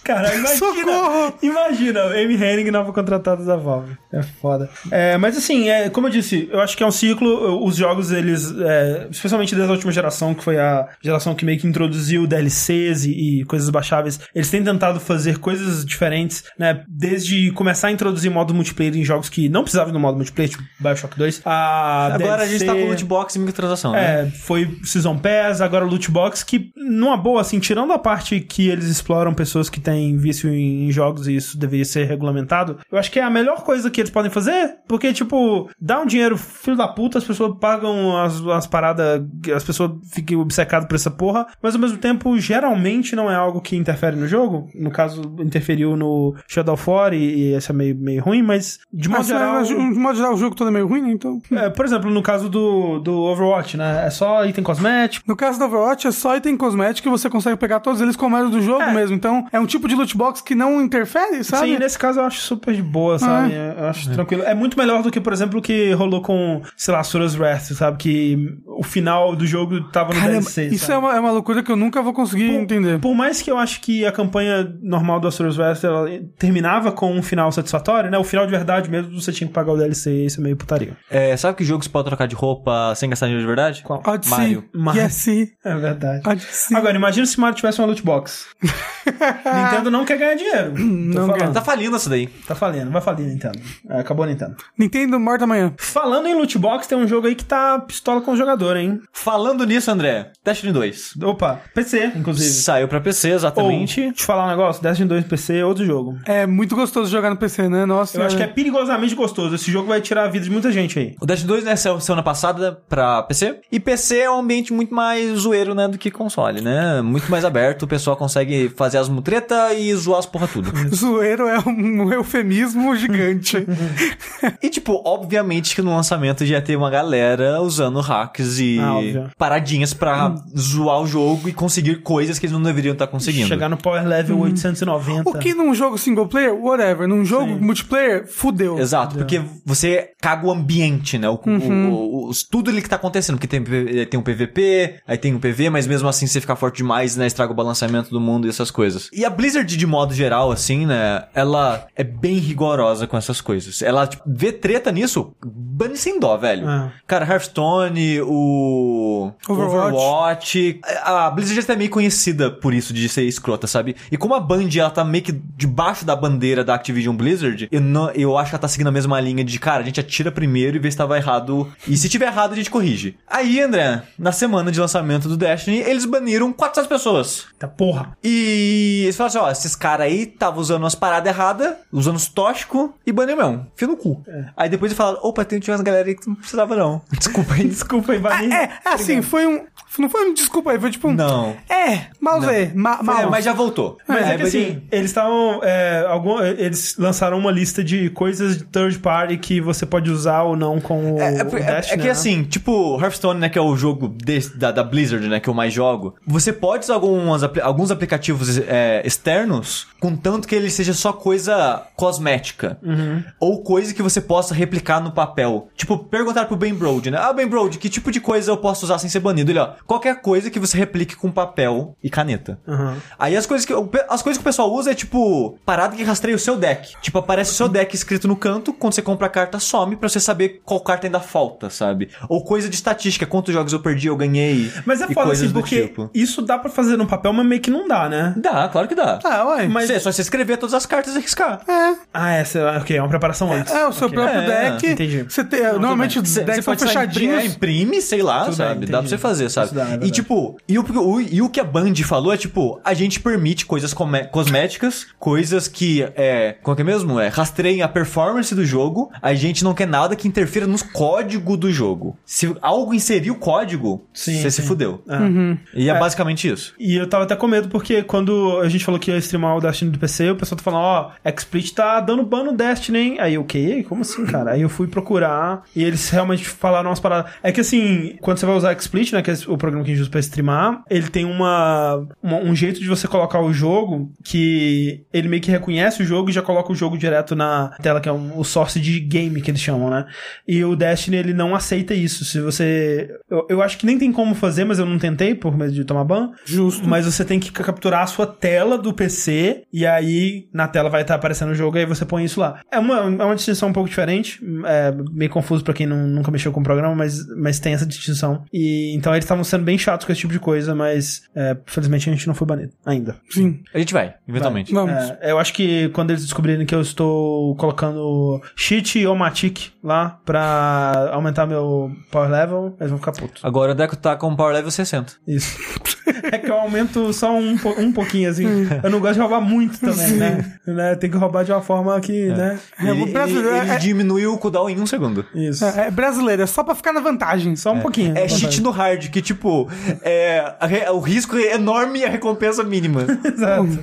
Cara, 0.05 0.33
imagina. 0.35 0.59
Socorro! 0.59 1.35
Imagina, 1.43 1.82
Amy 1.91 2.35
Hennig 2.35 2.71
nova 2.71 2.93
contratada 2.93 3.45
da 3.45 3.57
Valve. 3.57 3.97
É 4.13 4.23
foda. 4.23 4.69
É, 4.91 5.17
mas 5.17 5.37
assim, 5.37 5.69
é, 5.69 5.89
como 5.91 6.07
eu 6.07 6.11
disse, 6.11 6.49
eu 6.51 6.61
acho 6.61 6.77
que 6.77 6.83
é 6.83 6.87
um 6.87 6.91
ciclo. 6.91 7.65
Os 7.65 7.77
jogos, 7.77 8.11
eles, 8.11 8.53
é, 8.61 9.09
especialmente 9.11 9.55
desde 9.55 9.71
a 9.71 9.75
última 9.75 9.93
geração, 9.93 10.35
que 10.35 10.45
foi 10.45 10.59
a 10.59 10.89
geração 11.03 11.35
que 11.35 11.45
meio 11.45 11.59
que 11.59 11.67
introduziu 11.67 12.27
DLCs 12.27 13.05
e, 13.05 13.41
e 13.41 13.45
coisas 13.45 13.69
baixáveis, 13.71 14.21
eles 14.35 14.51
têm 14.51 14.63
tentado 14.63 15.01
fazer 15.01 15.39
coisas 15.39 15.85
diferentes, 15.85 16.45
né? 16.59 16.85
Desde 16.89 17.51
começar 17.53 17.89
a 17.89 17.93
introduzir 17.93 18.31
modo 18.31 18.55
multiplayer 18.55 18.97
em 18.97 19.05
jogos 19.05 19.29
que 19.29 19.49
não 19.49 19.63
precisavam 19.63 19.93
do 19.93 20.01
modo 20.01 20.17
multiplayer, 20.17 20.51
tipo 20.51 20.63
Bioshock 20.79 21.17
2. 21.17 21.43
A 21.45 22.13
Agora 22.15 22.43
a 22.43 22.47
gente 22.47 22.65
tá 22.65 22.73
com 22.73 22.79
DLC, 22.79 22.91
loot 22.91 23.05
box 23.05 23.37
e 23.37 23.39
microtransação, 23.39 23.93
né? 23.93 24.23
é, 24.23 24.31
foi 24.31 24.79
Season 24.85 25.17
Pass, 25.17 25.61
agora 25.61 25.85
Loot 25.85 26.11
Box, 26.11 26.45
que, 26.45 26.71
numa 26.77 27.17
boa, 27.17 27.41
assim, 27.41 27.59
tirando 27.59 27.93
a 27.93 27.99
parte 27.99 28.41
que 28.41 28.69
eles 28.69 28.87
exploram 28.87 29.35
pessoas 29.35 29.69
que 29.69 29.81
têm 29.81 30.17
vício 30.17 30.53
em, 30.53 30.87
em 30.87 30.93
jogos 30.93 31.27
e 31.27 31.37
isso 31.37 31.59
deveria 31.59 31.72
ser 31.85 32.05
regulamentado, 32.05 32.79
eu 32.91 32.99
acho 32.99 33.11
que 33.11 33.19
é 33.19 33.23
a 33.23 33.31
melhor 33.31 33.63
coisa 33.63 33.91
que 33.91 34.01
eles 34.01 34.11
podem 34.11 34.31
fazer, 34.31 34.77
porque, 34.87 35.13
tipo, 35.13 35.69
dá 35.81 36.01
um 36.01 36.07
dinheiro 36.07 36.37
filho 36.37 36.77
da 36.77 36.89
puta, 36.89 37.19
as 37.19 37.25
pessoas 37.25 37.57
pagam 37.61 38.17
as, 38.19 38.41
as 38.47 38.67
paradas, 38.67 39.23
as 39.55 39.65
pessoas 39.65 39.93
ficam 40.13 40.41
obcecadas 40.41 40.89
por 40.89 40.95
essa 40.95 41.11
porra, 41.11 41.47
mas 41.63 41.75
ao 41.75 41.81
mesmo 41.81 41.99
tempo, 41.99 42.39
geralmente 42.39 43.15
não 43.17 43.31
é 43.31 43.35
algo 43.35 43.61
que 43.61 43.77
interfere 43.77 44.17
no 44.17 44.27
jogo. 44.27 44.69
No 44.75 44.91
caso, 44.91 45.23
interferiu 45.41 45.97
no 45.97 46.35
Shadow 46.49 46.75
of 46.75 46.89
War 46.91 47.13
e, 47.15 47.19
e 47.19 47.55
esse 47.55 47.71
é 47.71 47.75
meio, 47.75 47.97
meio 47.97 48.23
ruim, 48.23 48.43
mas 48.43 48.79
de 48.93 49.09
modo 49.09 49.19
Mas, 49.19 49.27
geral... 49.29 49.63
de 49.63 49.75
modo 49.75 50.17
geral, 50.17 50.35
o 50.35 50.37
jogo 50.37 50.55
todo 50.55 50.69
é 50.69 50.71
meio 50.71 50.87
ruim, 50.87 51.03
né? 51.03 51.13
Então. 51.13 51.41
É, 51.53 51.71
por 51.71 51.85
exemplo, 51.85 52.11
no 52.11 52.23
caso 52.23 52.49
do, 52.49 52.99
do 53.01 53.15
Overwatch, 53.23 53.77
né? 53.77 54.07
É 54.07 54.11
só 54.11 54.45
item 54.45 54.63
cosmético. 54.65 55.25
No 55.29 55.37
caso 55.37 55.59
do 55.59 55.65
Overwatch, 55.65 56.07
é 56.07 56.11
só 56.11 56.37
item 56.37 56.57
cosmético 56.57 57.09
e 57.09 57.11
você 57.11 57.29
consegue 57.31 57.57
pegar 57.57 57.81
todos 57.81 58.01
eles 58.01 58.17
como 58.17 58.37
era 58.37 58.49
do 58.49 58.61
jogo 58.61 58.83
É. 58.83 58.93
mesmo. 58.93 59.15
Então, 59.17 59.47
é 59.53 59.59
um 59.61 59.67
tipo 59.67 59.89
de 59.89 59.95
loot 59.95 60.17
box 60.17 60.41
que 60.41 60.55
não 60.55 60.81
interfere, 60.83 61.43
sabe? 61.45 61.62
Sim, 61.65 61.79
nesse 61.79 61.99
caso 61.99 62.21
eu 62.21 62.25
acho 62.25 62.41
super 62.41 62.75
de 62.75 62.83
boa, 62.83 63.19
sabe? 63.19 63.55
Eu 63.55 63.87
acho 63.87 64.11
tranquilo. 64.11 64.43
É 64.45 64.55
muito 64.55 64.79
melhor 64.79 65.03
do 65.03 65.11
que, 65.11 65.21
por 65.21 65.33
exemplo, 65.33 65.59
o 65.59 65.63
que 65.63 65.93
rolou 65.93 66.23
com, 66.23 66.63
sei 66.77 66.95
lá, 66.95 67.03
Sura's 67.03 67.35
Wrath, 67.39 67.73
sabe? 67.73 67.99
Que 67.99 68.57
o 68.67 68.83
final 68.83 69.35
do 69.37 69.47
jogo 69.47 69.81
tava 69.91 70.13
no 70.13 70.21
Cara, 70.21 70.33
DLC. 70.33 70.67
isso 70.67 70.87
sabe? 70.87 70.95
é 70.95 70.99
uma, 70.99 71.17
é 71.17 71.21
uma 71.21 71.31
loucura 71.31 71.63
que 71.63 71.71
eu 71.71 71.77
nunca 71.77 72.03
vou 72.03 72.13
conseguir 72.13 72.51
entender. 72.51 73.01
Por 73.01 73.15
mais 73.15 73.41
que 73.43 73.51
eu 73.51 73.59
acho 73.59 73.81
que 73.81 74.05
a 74.05 74.13
campanha 74.13 74.73
normal 74.83 75.21
do 75.21 75.29
Asura's 75.29 75.59
Wrath 75.59 75.85
ela 75.85 76.07
terminava 76.39 76.93
com 76.93 77.13
um 77.13 77.23
final 77.23 77.51
satisfatório, 77.53 78.11
né? 78.11 78.19
O 78.19 78.25
final 78.25 78.45
de 78.45 78.51
verdade 78.51 78.91
mesmo, 78.91 79.21
você 79.21 79.33
tinha 79.33 79.47
que 79.49 79.55
pagar 79.55 79.73
o 79.73 79.77
DLC, 79.77 80.27
isso 80.27 80.41
é 80.41 80.43
meio 80.43 80.57
putaria. 80.57 80.97
É, 81.11 81.37
sabe 81.37 81.57
que 81.57 81.65
jogo 81.65 81.83
você 81.83 81.91
pode 81.91 82.07
trocar 82.07 82.27
de 82.27 82.35
roupa 82.35 82.95
sem 82.95 83.09
gastar 83.09 83.27
dinheiro 83.27 83.43
de 83.43 83.47
verdade? 83.47 83.83
Qual? 83.83 84.03
Odyssey. 84.07 84.39
Mario. 84.39 84.65
Mario. 84.73 85.03
Yes, 85.03 85.15
sim. 85.15 85.49
É 85.65 85.75
verdade. 85.75 86.23
Odyssey. 86.27 86.77
Agora, 86.77 86.97
imagina 86.97 87.27
se 87.27 87.39
Mario 87.39 87.57
tivesse 87.57 87.81
uma 87.81 87.87
loot 87.87 88.03
box. 88.03 88.47
Nintendo 89.05 89.91
não 89.91 90.05
quer 90.05 90.19
ganhar 90.19 90.35
dinheiro. 90.35 90.73
Não 91.13 91.27
Tá 91.53 91.63
falindo 91.63 91.97
essa 91.97 92.09
daí. 92.11 92.27
Tá 92.47 92.55
falindo, 92.55 92.91
vai 92.91 93.01
falir 93.03 93.27
Nintendo. 93.27 93.59
É, 93.89 94.01
acabou 94.01 94.25
a 94.25 94.29
Nintendo. 94.29 94.57
Nintendo 94.79 95.19
morta 95.19 95.45
amanhã. 95.45 95.73
Falando 95.79 96.27
em 96.27 96.35
loot 96.35 96.59
box, 96.59 96.87
tem 96.87 96.99
um 96.99 97.07
jogo 97.07 97.27
aí 97.27 97.35
que 97.35 97.45
tá 97.45 97.79
pistola 97.81 98.21
com 98.21 98.33
o 98.33 98.37
jogador, 98.37 98.77
hein? 98.77 99.01
Falando 99.13 99.65
nisso, 99.67 99.91
André, 99.91 100.31
Destiny 100.45 100.73
2. 100.73 101.15
Opa, 101.23 101.61
PC, 101.75 102.13
inclusive. 102.17 102.51
Saiu 102.51 102.89
pra 102.89 103.01
PC, 103.01 103.29
Ou, 103.31 103.35
exatamente. 103.35 103.97
deixa 103.97 104.11
eu 104.11 104.13
te 104.15 104.25
falar 104.25 104.47
um 104.47 104.51
negócio, 104.51 104.83
Destiny 104.83 105.09
2 105.09 105.25
PC 105.25 105.59
é 105.59 105.65
outro 105.65 105.85
jogo. 105.85 106.19
É 106.25 106.47
muito 106.47 106.75
gostoso 106.75 107.11
jogar 107.11 107.31
no 107.31 107.37
PC, 107.37 107.69
né? 107.69 107.85
Nossa. 107.87 108.19
Eu 108.19 108.25
acho 108.25 108.37
que 108.37 108.43
é 108.43 108.47
perigosamente 108.47 109.15
gostoso. 109.15 109.55
Esse 109.55 109.71
jogo 109.71 109.89
vai 109.89 110.01
tirar 110.01 110.25
a 110.25 110.29
vida 110.29 110.45
de 110.45 110.51
muita 110.51 110.71
gente 110.73 110.99
aí. 110.99 111.15
O 111.21 111.27
Destiny 111.27 111.49
2, 111.49 111.65
né, 111.65 111.77
saiu 111.77 112.01
semana 112.01 112.23
passada 112.23 112.81
pra 112.89 113.23
PC. 113.23 113.61
E 113.71 113.79
PC 113.81 114.19
é 114.19 114.31
um 114.31 114.39
ambiente 114.41 114.73
muito 114.73 114.95
mais 114.95 115.39
zoeiro, 115.39 115.75
né, 115.75 115.89
do 115.89 115.99
que 115.99 116.11
console, 116.11 116.61
né? 116.61 117.01
Muito 117.03 117.31
mais 117.31 117.45
aberto, 117.47 117.83
o 117.83 117.87
pessoal 117.89 118.17
consegue 118.17 118.69
fazer 118.77 118.99
as 118.99 119.09
mutreta, 119.09 119.53
zoeira 119.69 119.75
e 119.75 119.95
zoar 119.95 120.19
as 120.19 120.27
porra 120.27 120.49
tudo. 120.49 120.71
Zoeiro 120.95 121.42
é 121.49 121.59
um 121.69 122.13
eufemismo 122.13 122.95
gigante. 122.97 123.67
e, 124.63 124.69
tipo, 124.69 125.01
obviamente 125.05 125.75
que 125.75 125.83
no 125.83 125.95
lançamento 125.95 126.45
já 126.45 126.57
ia 126.57 126.63
ter 126.63 126.77
uma 126.77 126.91
galera 126.91 127.61
usando 127.61 128.01
hacks 128.01 128.59
e 128.59 128.79
Ah, 128.81 129.31
paradinhas 129.39 129.95
pra 129.95 130.35
zoar 130.57 131.01
o 131.01 131.07
jogo 131.07 131.49
e 131.49 131.53
conseguir 131.53 132.03
coisas 132.03 132.39
que 132.39 132.47
eles 132.47 132.53
não 132.55 132.63
deveriam 132.63 132.93
estar 132.93 133.07
conseguindo. 133.07 133.49
Chegar 133.49 133.69
no 133.69 133.77
Power 133.77 134.07
Level 134.07 134.39
890. 134.41 135.29
o 135.29 135.39
que 135.39 135.55
num 135.55 135.75
jogo 135.75 135.97
single 135.99 136.27
player, 136.27 136.55
whatever. 136.55 137.07
Num 137.09 137.25
jogo 137.25 137.55
Sim. 137.55 137.61
multiplayer, 137.61 138.27
fudeu. 138.27 138.79
Exato, 138.79 139.17
porque 139.17 139.41
você 139.65 140.11
caga 140.21 140.47
o 140.47 140.51
ambiente, 140.53 141.19
né? 141.19 141.29
O, 141.29 141.39
Uhum. 141.47 141.91
o- 141.93 142.31
o- 142.31 142.33
tudo 142.51 142.71
ali 142.71 142.83
que 142.83 142.89
tá 142.89 142.97
acontecendo. 142.97 143.37
Porque 143.37 143.47
tem, 143.47 143.63
P- 143.63 144.07
tem 144.07 144.19
um 144.19 144.23
PVP, 144.23 144.97
aí 145.07 145.17
tem 145.19 145.35
um 145.35 145.39
PV, 145.39 145.71
mas 145.71 145.87
mesmo 145.87 146.09
assim 146.09 146.27
você 146.27 146.41
fica 146.41 146.55
forte 146.57 146.77
demais, 146.79 147.17
né? 147.17 147.27
Estraga 147.27 147.53
o 147.53 147.55
balanceamento 147.55 148.11
do 148.11 148.21
mundo 148.21 148.47
e 148.47 148.51
essas 148.51 148.71
coisas. 148.71 149.09
E 149.13 149.25
a 149.25 149.31
Blizzard, 149.31 149.77
de 149.77 149.87
modo 149.87 150.15
geral, 150.15 150.51
assim, 150.53 150.87
né? 150.87 151.23
Ela 151.35 151.87
é 151.97 152.05
bem 152.05 152.37
rigorosa 152.37 153.07
com 153.07 153.17
essas 153.17 153.41
coisas. 153.41 153.83
Ela 153.83 154.07
tipo, 154.07 154.23
vê 154.27 154.53
treta 154.53 154.93
nisso, 154.93 155.35
bane 155.45 155.97
sem 155.97 156.19
dó, 156.19 156.37
velho. 156.37 156.69
É. 156.69 156.93
Cara, 157.07 157.27
Hearthstone, 157.27 158.21
o 158.23 159.33
Overwatch. 159.49 159.97
Overwatch. 159.97 160.81
A 161.03 161.31
Blizzard 161.31 161.61
já 161.61 161.67
tá 161.67 161.77
meio 161.77 161.91
conhecida 161.91 162.51
por 162.51 162.75
isso, 162.75 162.93
de 162.93 163.09
ser 163.09 163.23
escrota, 163.23 163.67
sabe? 163.67 163.97
E 164.11 164.17
como 164.17 164.35
a 164.35 164.41
Band, 164.41 164.69
ela 164.77 164.91
tá 164.91 165.05
meio 165.05 165.25
que 165.25 165.33
debaixo 165.57 166.05
da 166.05 166.15
bandeira 166.15 166.65
da 166.65 166.75
Activision 166.75 167.15
Blizzard, 167.15 167.69
eu, 167.71 167.81
não, 167.81 168.11
eu 168.11 168.37
acho 168.37 168.51
que 168.51 168.55
ela 168.57 168.63
tá 168.63 168.69
seguindo 168.69 168.89
a 168.89 168.93
mesma 168.93 169.21
linha 169.21 169.45
de, 169.45 169.59
cara, 169.59 169.83
a 169.83 169.85
gente 169.85 170.01
atira 170.01 170.31
primeiro 170.31 170.77
e 170.77 170.81
vê 170.81 170.91
se 170.91 170.97
tava 170.97 171.17
errado. 171.17 171.71
E 171.87 171.97
se 171.97 172.09
tiver 172.09 172.27
errado, 172.27 172.53
a 172.53 172.57
gente 172.57 172.71
corrige. 172.71 173.17
Aí, 173.27 173.61
André, 173.61 174.03
na 174.19 174.33
semana 174.33 174.71
de 174.71 174.81
lançamento 174.81 175.29
do 175.29 175.37
Destiny, 175.37 175.79
eles 175.79 176.05
baniram 176.05 176.53
400 176.53 176.89
pessoas. 176.89 177.47
Tá 177.59 177.69
porra. 177.69 178.17
E 178.23 179.03
eles 179.05 179.17
falaram 179.17 179.37
assim, 179.37 179.49
ó, 179.49 179.51
esses 179.51 179.77
caras 179.77 180.07
aí 180.07 180.23
estavam 180.23 180.61
usando 180.61 180.83
umas 180.83 180.95
paradas 180.95 181.22
erradas, 181.29 181.75
usando 181.93 182.17
os 182.17 182.27
tóxicos 182.29 182.91
e 183.07 183.13
baniu 183.13 183.37
mesmo. 183.37 183.67
Fio 183.77 183.89
no 183.89 183.97
cu. 183.97 184.23
Aí 184.57 184.69
depois 184.69 184.91
eles 184.91 184.97
falaram, 184.97 185.19
opa, 185.23 185.45
tem 185.45 185.61
tinha 185.61 185.75
umas 185.75 185.83
galera 185.83 186.09
aí 186.09 186.15
que 186.15 186.27
não 186.29 186.35
precisava 186.35 186.75
não. 186.77 187.03
Desculpa 187.19 187.55
aí. 187.55 187.69
Desculpa 187.69 188.13
aí, 188.13 188.19
Vanille. 188.19 188.53
É, 188.53 188.65
é 188.85 188.89
assim, 188.93 189.23
foi 189.23 189.47
um. 189.47 189.65
Não 189.99 190.09
foi 190.09 190.29
um 190.29 190.35
desculpa 190.35 190.73
aí, 190.73 190.81
foi 190.81 190.91
tipo 190.91 191.09
um. 191.09 191.13
Não. 191.15 191.55
É, 191.69 192.07
mal 192.21 192.43
é, 192.51 192.71
ma, 192.75 193.03
mal. 193.03 193.21
É, 193.21 193.27
mas 193.27 193.45
já 193.45 193.53
voltou. 193.53 193.99
Mas 194.09 194.27
é, 194.27 194.37
que 194.37 194.39
mas 194.39 194.49
assim, 194.49 194.83
eles 194.91 195.11
estavam. 195.11 195.61
é, 195.63 196.05
algum, 196.09 196.41
eles 196.43 196.97
lançaram 196.99 197.39
uma 197.39 197.51
lista 197.51 197.85
de 197.85 198.09
coisas 198.11 198.57
de 198.59 198.65
third 198.65 198.99
party 199.01 199.37
que 199.37 199.61
você 199.61 199.85
pode 199.85 200.11
usar 200.11 200.43
ou 200.43 200.57
não 200.57 200.81
com 200.81 201.15
o, 201.15 201.21
É, 201.21 201.39
é, 201.39 201.45
o 201.45 201.57
é- 201.57 201.61
Dash, 201.63 201.93
é 201.93 201.97
que 201.97 202.05
né? 202.05 202.11
assim, 202.11 202.43
tipo, 202.45 202.99
Hearthstone, 203.01 203.39
né, 203.41 203.49
que 203.49 203.59
é 203.59 203.61
o 203.63 203.77
jogo 203.77 204.09
desse- 204.09 204.57
da, 204.57 204.71
da 204.73 204.83
Blizzard, 204.83 205.27
né, 205.29 205.41
que 205.41 205.49
eu 205.49 205.55
mais 205.55 205.73
jogo, 205.73 206.15
você 206.27 206.53
pode 206.53 206.85
usar 206.85 206.95
algumas, 206.95 207.43
alguns 207.63 207.91
aplicativos 207.91 208.59
é, 208.59 209.03
externos, 209.05 209.87
contanto 210.01 210.49
que 210.49 210.55
ele 210.55 210.71
seja 210.71 210.95
só 211.03 211.13
coisa 211.13 211.83
cosmética. 211.97 212.79
Uhum. 212.83 213.23
Ou 213.41 213.63
coisa 213.63 213.93
que 213.95 214.03
você 214.03 214.21
possa 214.21 214.55
replicar 214.55 215.01
no 215.01 215.13
papel. 215.13 215.69
Tipo, 215.77 215.99
perguntar 215.99 216.45
pro 216.47 216.57
Ben 216.57 216.75
Brode, 216.75 217.11
né? 217.11 217.19
Ah, 217.21 217.33
Ben 217.33 217.47
Brode, 217.47 217.79
que 217.79 217.89
tipo 217.89 218.11
de 218.11 218.21
coisa 218.21 218.51
eu 218.51 218.57
posso 218.57 218.85
usar 218.85 218.99
sem 218.99 219.09
ser 219.11 219.21
banido? 219.21 219.51
Ele, 219.51 219.59
ó, 219.59 219.71
qualquer 219.87 220.21
coisa 220.21 220.51
que 220.51 220.59
você 220.61 220.77
replique 220.79 221.17
com 221.17 221.31
papel 221.31 221.97
e 222.03 222.09
caneta. 222.11 222.59
Uhum. 222.67 222.95
Aí 223.19 223.37
as 223.37 223.47
coisas 223.47 223.67
que 223.67 223.73
as 224.09 224.23
coisas 224.23 224.39
que 224.39 224.43
o 224.43 224.45
pessoal 224.51 224.73
usa 224.73 224.91
é 224.93 224.95
tipo 224.95 225.59
parada 225.65 225.97
que 225.97 226.03
rastreia 226.05 226.37
o 226.37 226.39
seu 226.39 226.57
deck. 226.57 226.95
Tipo, 227.01 227.19
aparece 227.19 227.53
o 227.53 227.55
seu 227.55 227.69
deck 227.69 227.95
escrito 227.95 228.29
no 228.29 228.37
canto, 228.37 228.73
quando 228.73 228.93
você 228.95 229.03
compra 229.03 229.27
a 229.27 229.31
carta 229.31 229.59
some 229.59 229.97
pra 229.97 230.09
você 230.09 230.21
saber 230.21 230.61
qual 230.65 230.81
carta 230.81 231.07
ainda 231.07 231.21
falta, 231.21 231.69
sabe? 231.71 232.09
Ou 232.29 232.45
coisa 232.45 232.69
de 232.69 232.75
estatística, 232.77 233.27
quantos 233.27 233.53
jogos 233.53 233.73
eu 233.73 233.81
perdi, 233.81 234.07
eu 234.09 234.17
ganhei. 234.17 234.71
Mas 234.87 235.01
é 235.01 235.09
foda 235.09 235.33
assim, 235.33 235.51
porque 235.51 235.83
tipo. 235.89 236.11
isso 236.15 236.43
dá 236.43 236.59
pra 236.59 236.71
fazer 236.71 236.97
no 236.97 237.07
papel, 237.07 237.33
mas 237.33 237.47
meio 237.47 237.61
que 237.61 237.71
não 237.71 237.89
dá, 237.89 238.09
né? 238.09 238.35
Dá, 238.37 238.69
claro 238.69 238.87
que 238.89 238.95
dá. 238.95 239.19
Ah, 239.25 239.45
ué. 239.49 239.69
Mas- 239.69 239.87
Você- 239.87 239.95
é 239.95 239.99
só 239.99 240.13
você 240.13 240.23
escrever 240.23 240.57
todas 240.57 240.75
as 240.75 240.87
cartas 240.93 241.15
e 241.15 241.19
arriscar. 241.19 241.61
É, 241.69 241.95
Ah, 242.13 242.33
essa 242.33 242.79
ok, 242.79 242.97
é 242.97 243.01
uma 243.03 243.09
preparação 243.09 243.51
antes. 243.53 243.73
é 243.73 243.87
o 243.87 243.93
seu 243.93 244.07
Ok. 244.09 244.19
próprio 244.19 244.41
É, 244.43 244.71
deck. 244.73 244.87
entendi. 244.87 245.23
Você 245.29 245.43
tem, 245.45 245.63
normalmente 245.63 246.19
os 246.19 246.35
decks 246.35 246.65
são 246.65 246.75
impri- 246.75 246.85
é, 246.85 246.89
fechadinhos. 246.89 247.45
imprime, 247.47 248.01
sei 248.03 248.23
lá, 248.23 248.45
Tudo 248.45 248.57
sabe? 248.57 248.81
bem, 248.81 248.89
dá 248.91 248.99
pra 248.99 249.09
você 249.09 249.17
fazer, 249.19 249.49
sabe? 249.49 249.75
Dá, 249.75 249.89
é 249.95 249.99
e 250.07 250.11
tipo, 250.11 250.59
e 250.69 250.79
o, 250.79 250.83
o- 251.01 251.21
e 251.21 251.41
o 251.41 251.49
que 251.49 251.59
a 251.61 251.65
Band 251.65 251.95
falou 252.05 252.33
é 252.33 252.37
tipo, 252.37 252.81
a 252.85 252.93
gente 252.95 253.19
permite 253.21 253.65
coisas 253.65 253.95
cosméticas, 254.31 255.07
coisas 255.19 255.69
que 255.69 256.03
é, 256.17 256.57
como 256.63 256.75
é 256.75 256.77
que 256.77 256.83
é 256.83 256.85
mesmo? 256.85 257.19
É, 257.21 257.29
rastreiem 257.29 257.83
a 257.83 257.89
performance 257.89 258.55
do 258.55 258.65
jogo. 258.65 259.11
A 259.21 259.35
gente 259.35 259.63
não 259.65 259.75
quer 259.75 259.87
nada 259.87 260.17
que 260.17 260.27
interfira 260.29 260.67
nos 260.67 260.83
códigos 260.83 261.57
do 261.59 261.71
jogo. 261.73 262.17
Se 262.25 262.55
algo 262.61 262.93
inserir 262.95 263.31
o 263.31 263.37
código, 263.37 264.07
Sim, 264.13 264.41
você 264.41 264.51
se 264.51 264.63
sim. 264.63 264.69
fudeu. 264.69 265.03
É. 265.09 265.79
E 265.79 265.89
é, 265.89 265.99
basicamente 265.99 266.49
isso. 266.51 266.75
E 266.79 266.97
eu 266.97 267.07
tava 267.09 267.25
até 267.25 267.37
com 267.37 267.47
medo 267.47 267.69
porque 267.69 268.03
quando 268.03 268.59
a 268.61 268.69
gente 268.69 268.85
falou 268.85 268.99
que 269.01 269.11
ia 269.11 269.17
streamar 269.19 269.57
o 269.57 269.61
Destiny 269.61 269.91
do 269.91 269.99
PC, 269.99 270.31
o 270.31 270.37
pessoal 270.37 270.57
tá 270.59 270.63
falando, 270.65 270.82
ó, 270.83 271.11
XSplit 271.37 271.75
tá 271.75 272.01
dando 272.01 272.25
ban 272.25 272.45
no 272.45 272.53
Destiny, 272.53 272.99
hein? 272.99 273.17
Aí 273.21 273.35
eu, 273.35 273.43
o 273.43 273.45
quê? 273.45 273.85
Como 273.89 274.03
assim, 274.03 274.25
cara? 274.27 274.53
Aí 274.53 274.63
eu 274.63 274.69
fui 274.69 274.87
procurar 274.87 275.63
e 275.75 275.83
eles 275.83 276.09
realmente 276.11 276.45
falaram 276.49 276.91
umas 276.91 277.01
paradas. 277.01 277.33
É 277.43 277.51
que 277.53 277.61
assim, 277.61 278.17
quando 278.21 278.39
você 278.39 278.47
vai 278.47 278.57
usar 278.57 278.75
XSplit, 278.79 279.13
né, 279.13 279.23
que 279.23 279.31
é 279.31 279.35
o 279.49 279.57
programa 279.57 279.85
que 279.85 279.91
a 279.91 279.95
gente 279.95 280.03
usa 280.03 280.11
pra 280.11 280.21
streamar, 280.21 280.83
ele 280.91 281.09
tem 281.09 281.25
uma, 281.25 282.07
uma- 282.23 282.39
um 282.39 282.55
jeito 282.55 282.81
de 282.81 282.89
você 282.89 283.07
colocar 283.09 283.41
o 283.41 283.53
jogo 283.53 284.11
que 284.25 285.05
ele 285.13 285.29
meio 285.29 285.43
que 285.43 285.51
reconhece 285.51 286.03
o 286.03 286.07
jogo 286.07 286.31
e 286.31 286.33
já 286.33 286.43
coloca 286.43 286.73
o 286.73 286.75
jogo 286.75 286.97
direto 286.99 287.35
na 287.37 287.71
tela, 287.83 288.01
que 288.01 288.09
é 288.09 288.13
um- 288.13 288.39
o 288.39 288.45
source 288.45 288.81
de 288.81 288.99
game 289.01 289.41
que 289.41 289.51
eles 289.51 289.61
chamam, 289.61 289.91
né? 289.91 290.07
E 290.47 290.65
o 290.65 290.75
Destiny, 290.77 291.17
ele 291.17 291.33
não 291.35 291.55
aceita 291.55 291.95
isso. 291.95 292.25
Se 292.25 292.41
você... 292.41 293.09
Eu, 293.31 293.47
eu 293.49 293.63
acho 293.63 293.79
que 293.79 293.87
nem 293.87 293.99
tem 293.99 294.13
como 294.13 294.35
fazer, 294.35 294.65
mas 294.65 294.79
eu 294.79 294.87
não 294.87 294.99
tentei 294.99 295.35
por 295.35 295.57
medo 295.57 295.73
de 295.73 295.85
tomar 295.85 296.05
ban. 296.05 296.31
Justo. 296.45 296.89
Mas 296.89 297.05
você 297.07 297.25
tem 297.25 297.39
que 297.39 297.51
capturar 297.53 298.03
a 298.03 298.07
sua 298.07 298.27
tela 298.27 298.77
do 298.79 298.93
PC 298.93 299.63
e 299.73 299.87
aí 299.87 300.47
na 300.53 300.67
tela 300.73 300.91
vai 300.91 301.03
estar 301.03 301.15
aparecendo 301.15 301.51
o 301.51 301.55
jogo 301.55 301.77
e 301.77 301.81
aí 301.81 301.87
você 301.87 302.05
põe 302.05 302.25
isso 302.25 302.41
lá. 302.41 302.61
É 302.71 302.79
uma, 302.79 302.97
é 302.97 303.25
uma 303.25 303.35
distinção 303.37 303.69
um 303.69 303.73
pouco 303.73 303.89
diferente, 303.89 304.41
é 304.67 304.93
meio 305.13 305.31
confuso 305.31 305.63
pra 305.63 305.73
quem 305.75 305.87
não- 305.87 306.07
nunca 306.07 306.31
mexeu 306.31 306.51
com 306.53 306.61
o 306.61 306.65
programa, 306.65 306.95
mas, 306.95 307.25
mas 307.37 307.59
tem 307.61 307.75
essa 307.75 307.87
distinção. 307.87 308.45
E 308.53 308.95
então 308.97 309.13
eles 309.15 309.25
estavam 309.25 309.45
sendo 309.45 309.65
bem 309.65 309.79
chatos 309.79 310.07
com 310.07 310.13
esse 310.13 310.21
tipo 310.21 310.33
de 310.33 310.41
coisa, 310.41 310.75
mas 310.75 311.23
é, 311.35 311.57
felizmente 311.67 312.09
a 312.09 312.13
gente 312.13 312.27
não 312.27 312.35
foi 312.35 312.47
banido 312.47 312.73
ainda. 312.85 313.17
Sim. 313.31 313.61
A 313.75 313.79
gente 313.79 313.93
vai, 313.93 314.15
eventualmente. 314.27 314.73
Vamos. 314.73 314.93
É, 315.21 315.31
eu 315.31 315.39
acho 315.39 315.53
que 315.53 315.89
quando 315.91 316.11
eles 316.11 316.23
descobrirem 316.23 316.67
que 316.67 316.75
eu 316.75 316.81
estou 316.81 317.55
colocando 317.57 318.41
cheat 318.57 319.05
ou 319.07 319.15
matic 319.15 319.71
lá 319.83 320.19
pra 320.25 321.11
aumentar 321.13 321.47
meu 321.47 321.91
power 322.11 322.31
level, 322.31 322.75
eles 322.81 322.91
vão 322.91 322.99
ficar 322.99 323.13
putos. 323.13 323.45
Agora 323.45 323.73
o 323.73 323.75
Deco 323.75 323.97
tá 323.97 324.17
com 324.17 324.35
Power 324.35 324.53
Level 324.55 324.71
60. 324.71 325.13
Isso. 325.27 325.57
É 326.25 326.39
que 326.39 326.51
eu 326.51 326.55
aumento 326.55 327.13
só 327.13 327.33
um, 327.37 327.57
um 327.79 327.93
pouquinho, 327.93 328.29
assim. 328.31 328.45
Eu 328.83 328.91
não 328.91 329.01
gosto 329.01 329.15
de 329.15 329.21
roubar 329.21 329.41
muito 329.41 329.79
também, 329.81 330.13
né? 330.13 330.59
Né? 330.67 330.95
Tem 330.95 331.11
que 331.11 331.17
roubar 331.17 331.45
de 331.45 331.53
uma 331.53 331.61
forma 331.61 332.01
que, 332.01 332.27
né? 332.29 332.59
É, 332.79 332.93
o 332.93 332.95
Ele, 332.95 333.13
brasileiro 333.13 333.49
ele- 333.49 333.59
ele 333.61 333.71
é- 333.71 333.79
diminui 333.79 334.27
o 334.27 334.39
cooldown 334.39 334.71
em 334.71 334.81
um 334.81 334.87
segundo. 334.87 335.25
Isso. 335.35 335.65
É, 335.65 335.89
é 335.89 335.91
brasileiro, 335.91 336.43
é 336.43 336.47
só 336.47 336.63
pra 336.63 336.75
ficar 336.75 336.93
na 336.93 337.01
vantagem. 337.01 337.57
Só 337.57 337.73
um 337.73 337.81
pouquinho. 337.81 338.17
É 338.17 338.29
cheat 338.29 338.61
no 338.63 338.71
hard, 338.71 339.09
que 339.11 339.21
tipo, 339.23 339.69
é, 340.03 340.55
o 340.93 341.01
risco 341.01 341.37
é 341.37 341.55
enorme 341.55 342.01
e 342.01 342.05
a 342.05 342.09
recompensa 342.09 342.63
mínima. 342.63 343.03
Exato. 343.25 343.79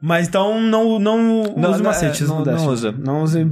Mas 0.00 0.28
então 0.28 0.60
não, 0.60 0.98
não, 0.98 1.44
Não, 1.56 1.70
use 1.70 1.82
não, 1.82 1.90
macetes 1.90 2.22
é, 2.22 2.24
não- 2.26 2.44
não 2.44 2.66
usa. 2.66 2.92
Não 2.92 3.22
use 3.22 3.44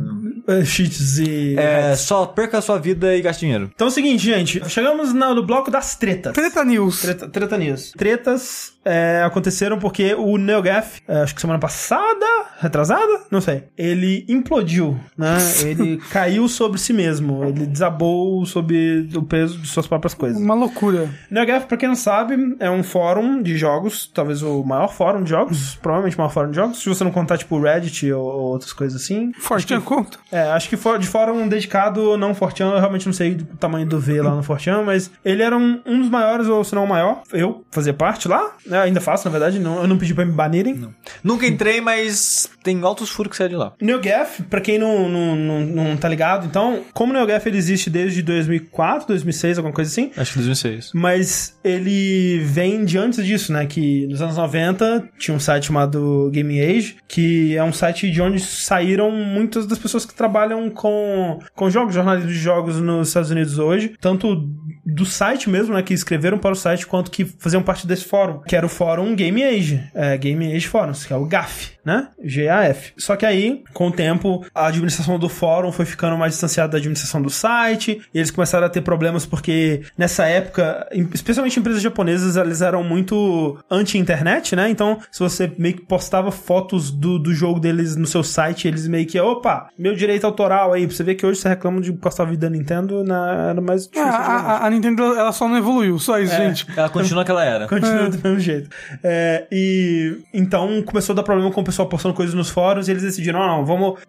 eh, 0.46 0.64
cheats 0.64 1.18
e... 1.18 1.56
É, 1.58 1.94
só 1.96 2.26
perca 2.26 2.58
a 2.58 2.62
sua 2.62 2.78
vida 2.78 3.14
e 3.16 3.20
gaste 3.20 3.40
dinheiro. 3.40 3.70
Então 3.74 3.86
é 3.86 3.90
o 3.90 3.92
seguinte, 3.92 4.24
gente. 4.24 4.62
Chegamos 4.68 5.12
no, 5.12 5.42
bloco 5.42 5.70
das 5.70 5.96
tretas. 5.96 6.32
Treta 6.32 6.64
News. 6.64 7.02
Treta, 7.02 7.28
treta 7.28 7.58
news. 7.58 7.92
Tretas 7.96 8.74
é, 8.84 9.22
aconteceram 9.24 9.78
porque 9.78 10.14
o 10.14 10.36
NeoGaf, 10.36 11.00
é, 11.08 11.22
acho 11.22 11.34
que 11.34 11.40
semana 11.40 11.58
passada, 11.58 12.26
retrasada, 12.60 13.22
não 13.30 13.40
sei, 13.40 13.64
ele 13.76 14.24
implodiu, 14.28 14.98
né? 15.16 15.38
Ele 15.62 15.96
caiu 16.10 16.46
sobre 16.48 16.78
si 16.78 16.92
mesmo, 16.92 17.44
ele 17.44 17.66
desabou 17.66 18.44
sob 18.44 19.08
o 19.14 19.22
peso 19.22 19.58
de 19.58 19.66
suas 19.66 19.86
próprias 19.86 20.14
coisas. 20.14 20.40
Uma 20.40 20.54
loucura. 20.54 21.08
NeoGaf, 21.30 21.66
pra 21.66 21.76
quem 21.76 21.88
não 21.88 21.96
sabe, 21.96 22.56
é 22.60 22.70
um 22.70 22.82
fórum 22.82 23.42
de 23.42 23.56
jogos, 23.56 24.10
talvez 24.12 24.42
o 24.42 24.62
maior 24.62 24.88
fórum 24.92 25.22
de 25.22 25.30
jogos, 25.30 25.76
provavelmente 25.76 26.16
o 26.16 26.20
maior 26.20 26.30
fórum 26.30 26.50
de 26.50 26.56
jogos, 26.56 26.82
se 26.82 26.88
você 26.88 27.02
não 27.02 27.10
contar, 27.10 27.38
tipo, 27.38 27.58
Reddit 27.58 28.12
ou, 28.12 28.24
ou 28.24 28.42
outras 28.52 28.72
coisas 28.72 29.02
assim. 29.02 29.32
Fortinha 29.38 29.80
conta. 29.80 30.18
É, 30.34 30.50
acho 30.50 30.68
que 30.68 30.76
for- 30.76 30.98
de 30.98 31.06
fórum 31.06 31.46
dedicado, 31.48 32.16
não 32.16 32.34
Fortean, 32.34 32.70
eu 32.72 32.78
realmente 32.78 33.06
não 33.06 33.12
sei 33.12 33.32
o 33.32 33.56
tamanho 33.56 33.86
do 33.86 33.98
V 34.00 34.20
lá 34.22 34.34
no 34.34 34.42
Fortean, 34.42 34.82
mas 34.82 35.10
ele 35.24 35.42
era 35.42 35.56
um, 35.56 35.80
um 35.86 36.00
dos 36.00 36.08
maiores, 36.10 36.46
ou 36.48 36.64
se 36.64 36.74
não 36.74 36.84
o 36.84 36.88
maior. 36.88 37.22
Eu 37.32 37.64
fazia 37.70 37.92
parte 37.94 38.26
lá, 38.26 38.52
né, 38.66 38.78
ainda 38.80 39.00
faço, 39.00 39.24
na 39.26 39.30
verdade, 39.30 39.58
não, 39.58 39.80
eu 39.82 39.86
não 39.88 39.96
pedi 39.98 40.12
pra 40.14 40.24
me 40.24 40.32
banirem. 40.32 40.88
Nunca 41.22 41.46
entrei, 41.46 41.80
mas 41.80 42.48
tem 42.62 42.80
altos 42.82 43.10
furos 43.10 43.30
que 43.30 43.36
saem 43.36 43.50
de 43.50 43.56
lá. 43.56 43.72
NeoGaf, 43.80 44.42
pra 44.44 44.60
quem 44.60 44.78
não, 44.78 45.08
não, 45.08 45.36
não, 45.36 45.60
não 45.60 45.96
tá 45.96 46.08
ligado, 46.08 46.46
então, 46.46 46.80
como 46.92 47.12
o 47.12 47.16
NeoGaf 47.16 47.48
ele 47.48 47.58
existe 47.58 47.88
desde 47.88 48.22
2004, 48.22 49.06
2006, 49.08 49.58
alguma 49.58 49.74
coisa 49.74 49.90
assim, 49.90 50.10
Acho 50.16 50.32
que 50.32 50.38
2006. 50.38 50.90
mas 50.94 51.56
ele 51.62 52.40
vem 52.44 52.84
de 52.84 52.98
antes 52.98 53.24
disso, 53.24 53.52
né? 53.52 53.66
Que 53.66 54.06
nos 54.08 54.20
anos 54.20 54.36
90 54.36 55.08
tinha 55.18 55.34
um 55.36 55.40
site 55.40 55.66
chamado 55.66 56.30
Gaming 56.34 56.60
Age, 56.60 56.96
que 57.06 57.56
é 57.56 57.62
um 57.62 57.72
site 57.72 58.10
de 58.10 58.20
onde 58.20 58.40
saíram 58.40 59.10
muitas 59.10 59.66
das 59.66 59.78
pessoas 59.78 60.04
que 60.04 60.14
trabalham 60.24 60.70
com, 60.70 61.38
com 61.54 61.68
jogos, 61.68 61.94
jornalismo 61.94 62.30
de 62.30 62.38
jogos 62.38 62.80
nos 62.80 63.08
Estados 63.08 63.30
Unidos 63.30 63.58
hoje, 63.58 63.94
tanto 64.00 64.48
do 64.86 65.04
site 65.06 65.48
mesmo, 65.48 65.74
né, 65.74 65.82
que 65.82 65.94
escreveram 65.94 66.38
para 66.38 66.52
o 66.52 66.56
site, 66.56 66.86
quanto 66.86 67.10
que 67.10 67.24
faziam 67.24 67.62
parte 67.62 67.86
desse 67.86 68.04
fórum, 68.04 68.40
que 68.42 68.54
era 68.56 68.66
o 68.66 68.68
fórum 68.68 69.14
Game 69.14 69.42
Age, 69.42 69.82
é, 69.94 70.16
Game 70.18 70.52
Age 70.54 70.68
Forums, 70.68 71.04
que 71.06 71.12
é 71.12 71.16
o 71.16 71.24
GAF, 71.26 71.72
né? 71.84 72.08
GAF. 72.22 72.92
Só 72.96 73.16
que 73.16 73.24
aí, 73.26 73.62
com 73.72 73.88
o 73.88 73.92
tempo, 73.92 74.44
a 74.54 74.66
administração 74.66 75.18
do 75.18 75.28
fórum 75.28 75.72
foi 75.72 75.84
ficando 75.84 76.16
mais 76.18 76.32
distanciada 76.32 76.72
da 76.72 76.78
administração 76.78 77.20
do 77.22 77.30
site, 77.30 78.00
e 78.12 78.18
eles 78.18 78.30
começaram 78.30 78.66
a 78.66 78.70
ter 78.70 78.82
problemas 78.82 79.24
porque 79.26 79.82
nessa 79.96 80.26
época, 80.26 80.86
especialmente 81.12 81.58
empresas 81.58 81.82
japonesas, 81.82 82.36
eles 82.36 82.60
eram 82.60 82.82
muito 82.84 83.58
anti-internet, 83.70 84.56
né? 84.56 84.68
Então, 84.70 84.98
se 85.10 85.20
você 85.20 85.52
meio 85.58 85.76
que 85.76 85.82
postava 85.86 86.30
fotos 86.30 86.90
do, 86.90 87.18
do 87.18 87.32
jogo 87.34 87.60
deles 87.60 87.96
no 87.96 88.06
seu 88.06 88.22
site, 88.22 88.66
eles 88.68 88.86
meio 88.88 89.06
que, 89.06 89.18
opa, 89.20 89.68
meu 89.78 89.94
direito 89.94 90.24
autoral 90.26 90.72
aí, 90.72 90.86
pra 90.86 90.94
você 90.96 91.04
ver 91.04 91.14
que 91.14 91.24
hoje 91.26 91.40
você 91.40 91.48
reclama 91.48 91.80
de 91.80 91.92
postar 91.92 92.24
vídeo 92.24 92.40
da 92.40 92.50
Nintendo, 92.50 93.04
na, 93.04 93.50
era 93.50 93.60
mais 93.60 93.84
É, 93.86 93.88
difícil. 93.88 94.04
a- 94.10 94.64
a 94.64 94.66
Nintendo, 94.74 95.02
ela 95.02 95.32
só 95.32 95.48
não 95.48 95.56
evoluiu, 95.56 95.98
só 95.98 96.18
isso, 96.18 96.34
gente. 96.34 96.66
Ela 96.76 96.88
continua 96.88 97.24
que 97.24 97.30
ela 97.30 97.44
era. 97.44 97.68
Continua 97.68 98.08
do 98.08 98.18
mesmo 98.22 98.40
jeito. 98.40 98.68
É, 99.02 99.46
e 99.50 100.18
então 100.32 100.82
começou 100.82 101.12
a 101.12 101.16
dar 101.16 101.22
problema 101.22 101.50
com 101.50 101.60
o 101.60 101.64
pessoal 101.64 101.88
postando 101.88 102.14
coisas 102.14 102.34
nos 102.34 102.50
fóruns 102.50 102.88
e 102.88 102.90
eles 102.90 103.02
decidiram, 103.02 103.40
não, 103.40 103.58
não, 103.58 103.66
vamos 103.66 104.00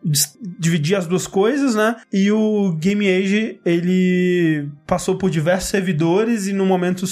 dividir 0.60 0.96
as 0.96 1.08
duas 1.08 1.28
coisas, 1.28 1.76
né? 1.76 1.96
E 2.12 2.32
o 2.32 2.74
Game 2.74 3.08
Age, 3.08 3.60
ele 3.66 4.68
passou 4.86 5.18
por 5.18 5.30
diversos 5.30 5.70
servidores 5.70 6.48
e 6.48 6.54
no 6.54 6.66
momento 6.66 7.06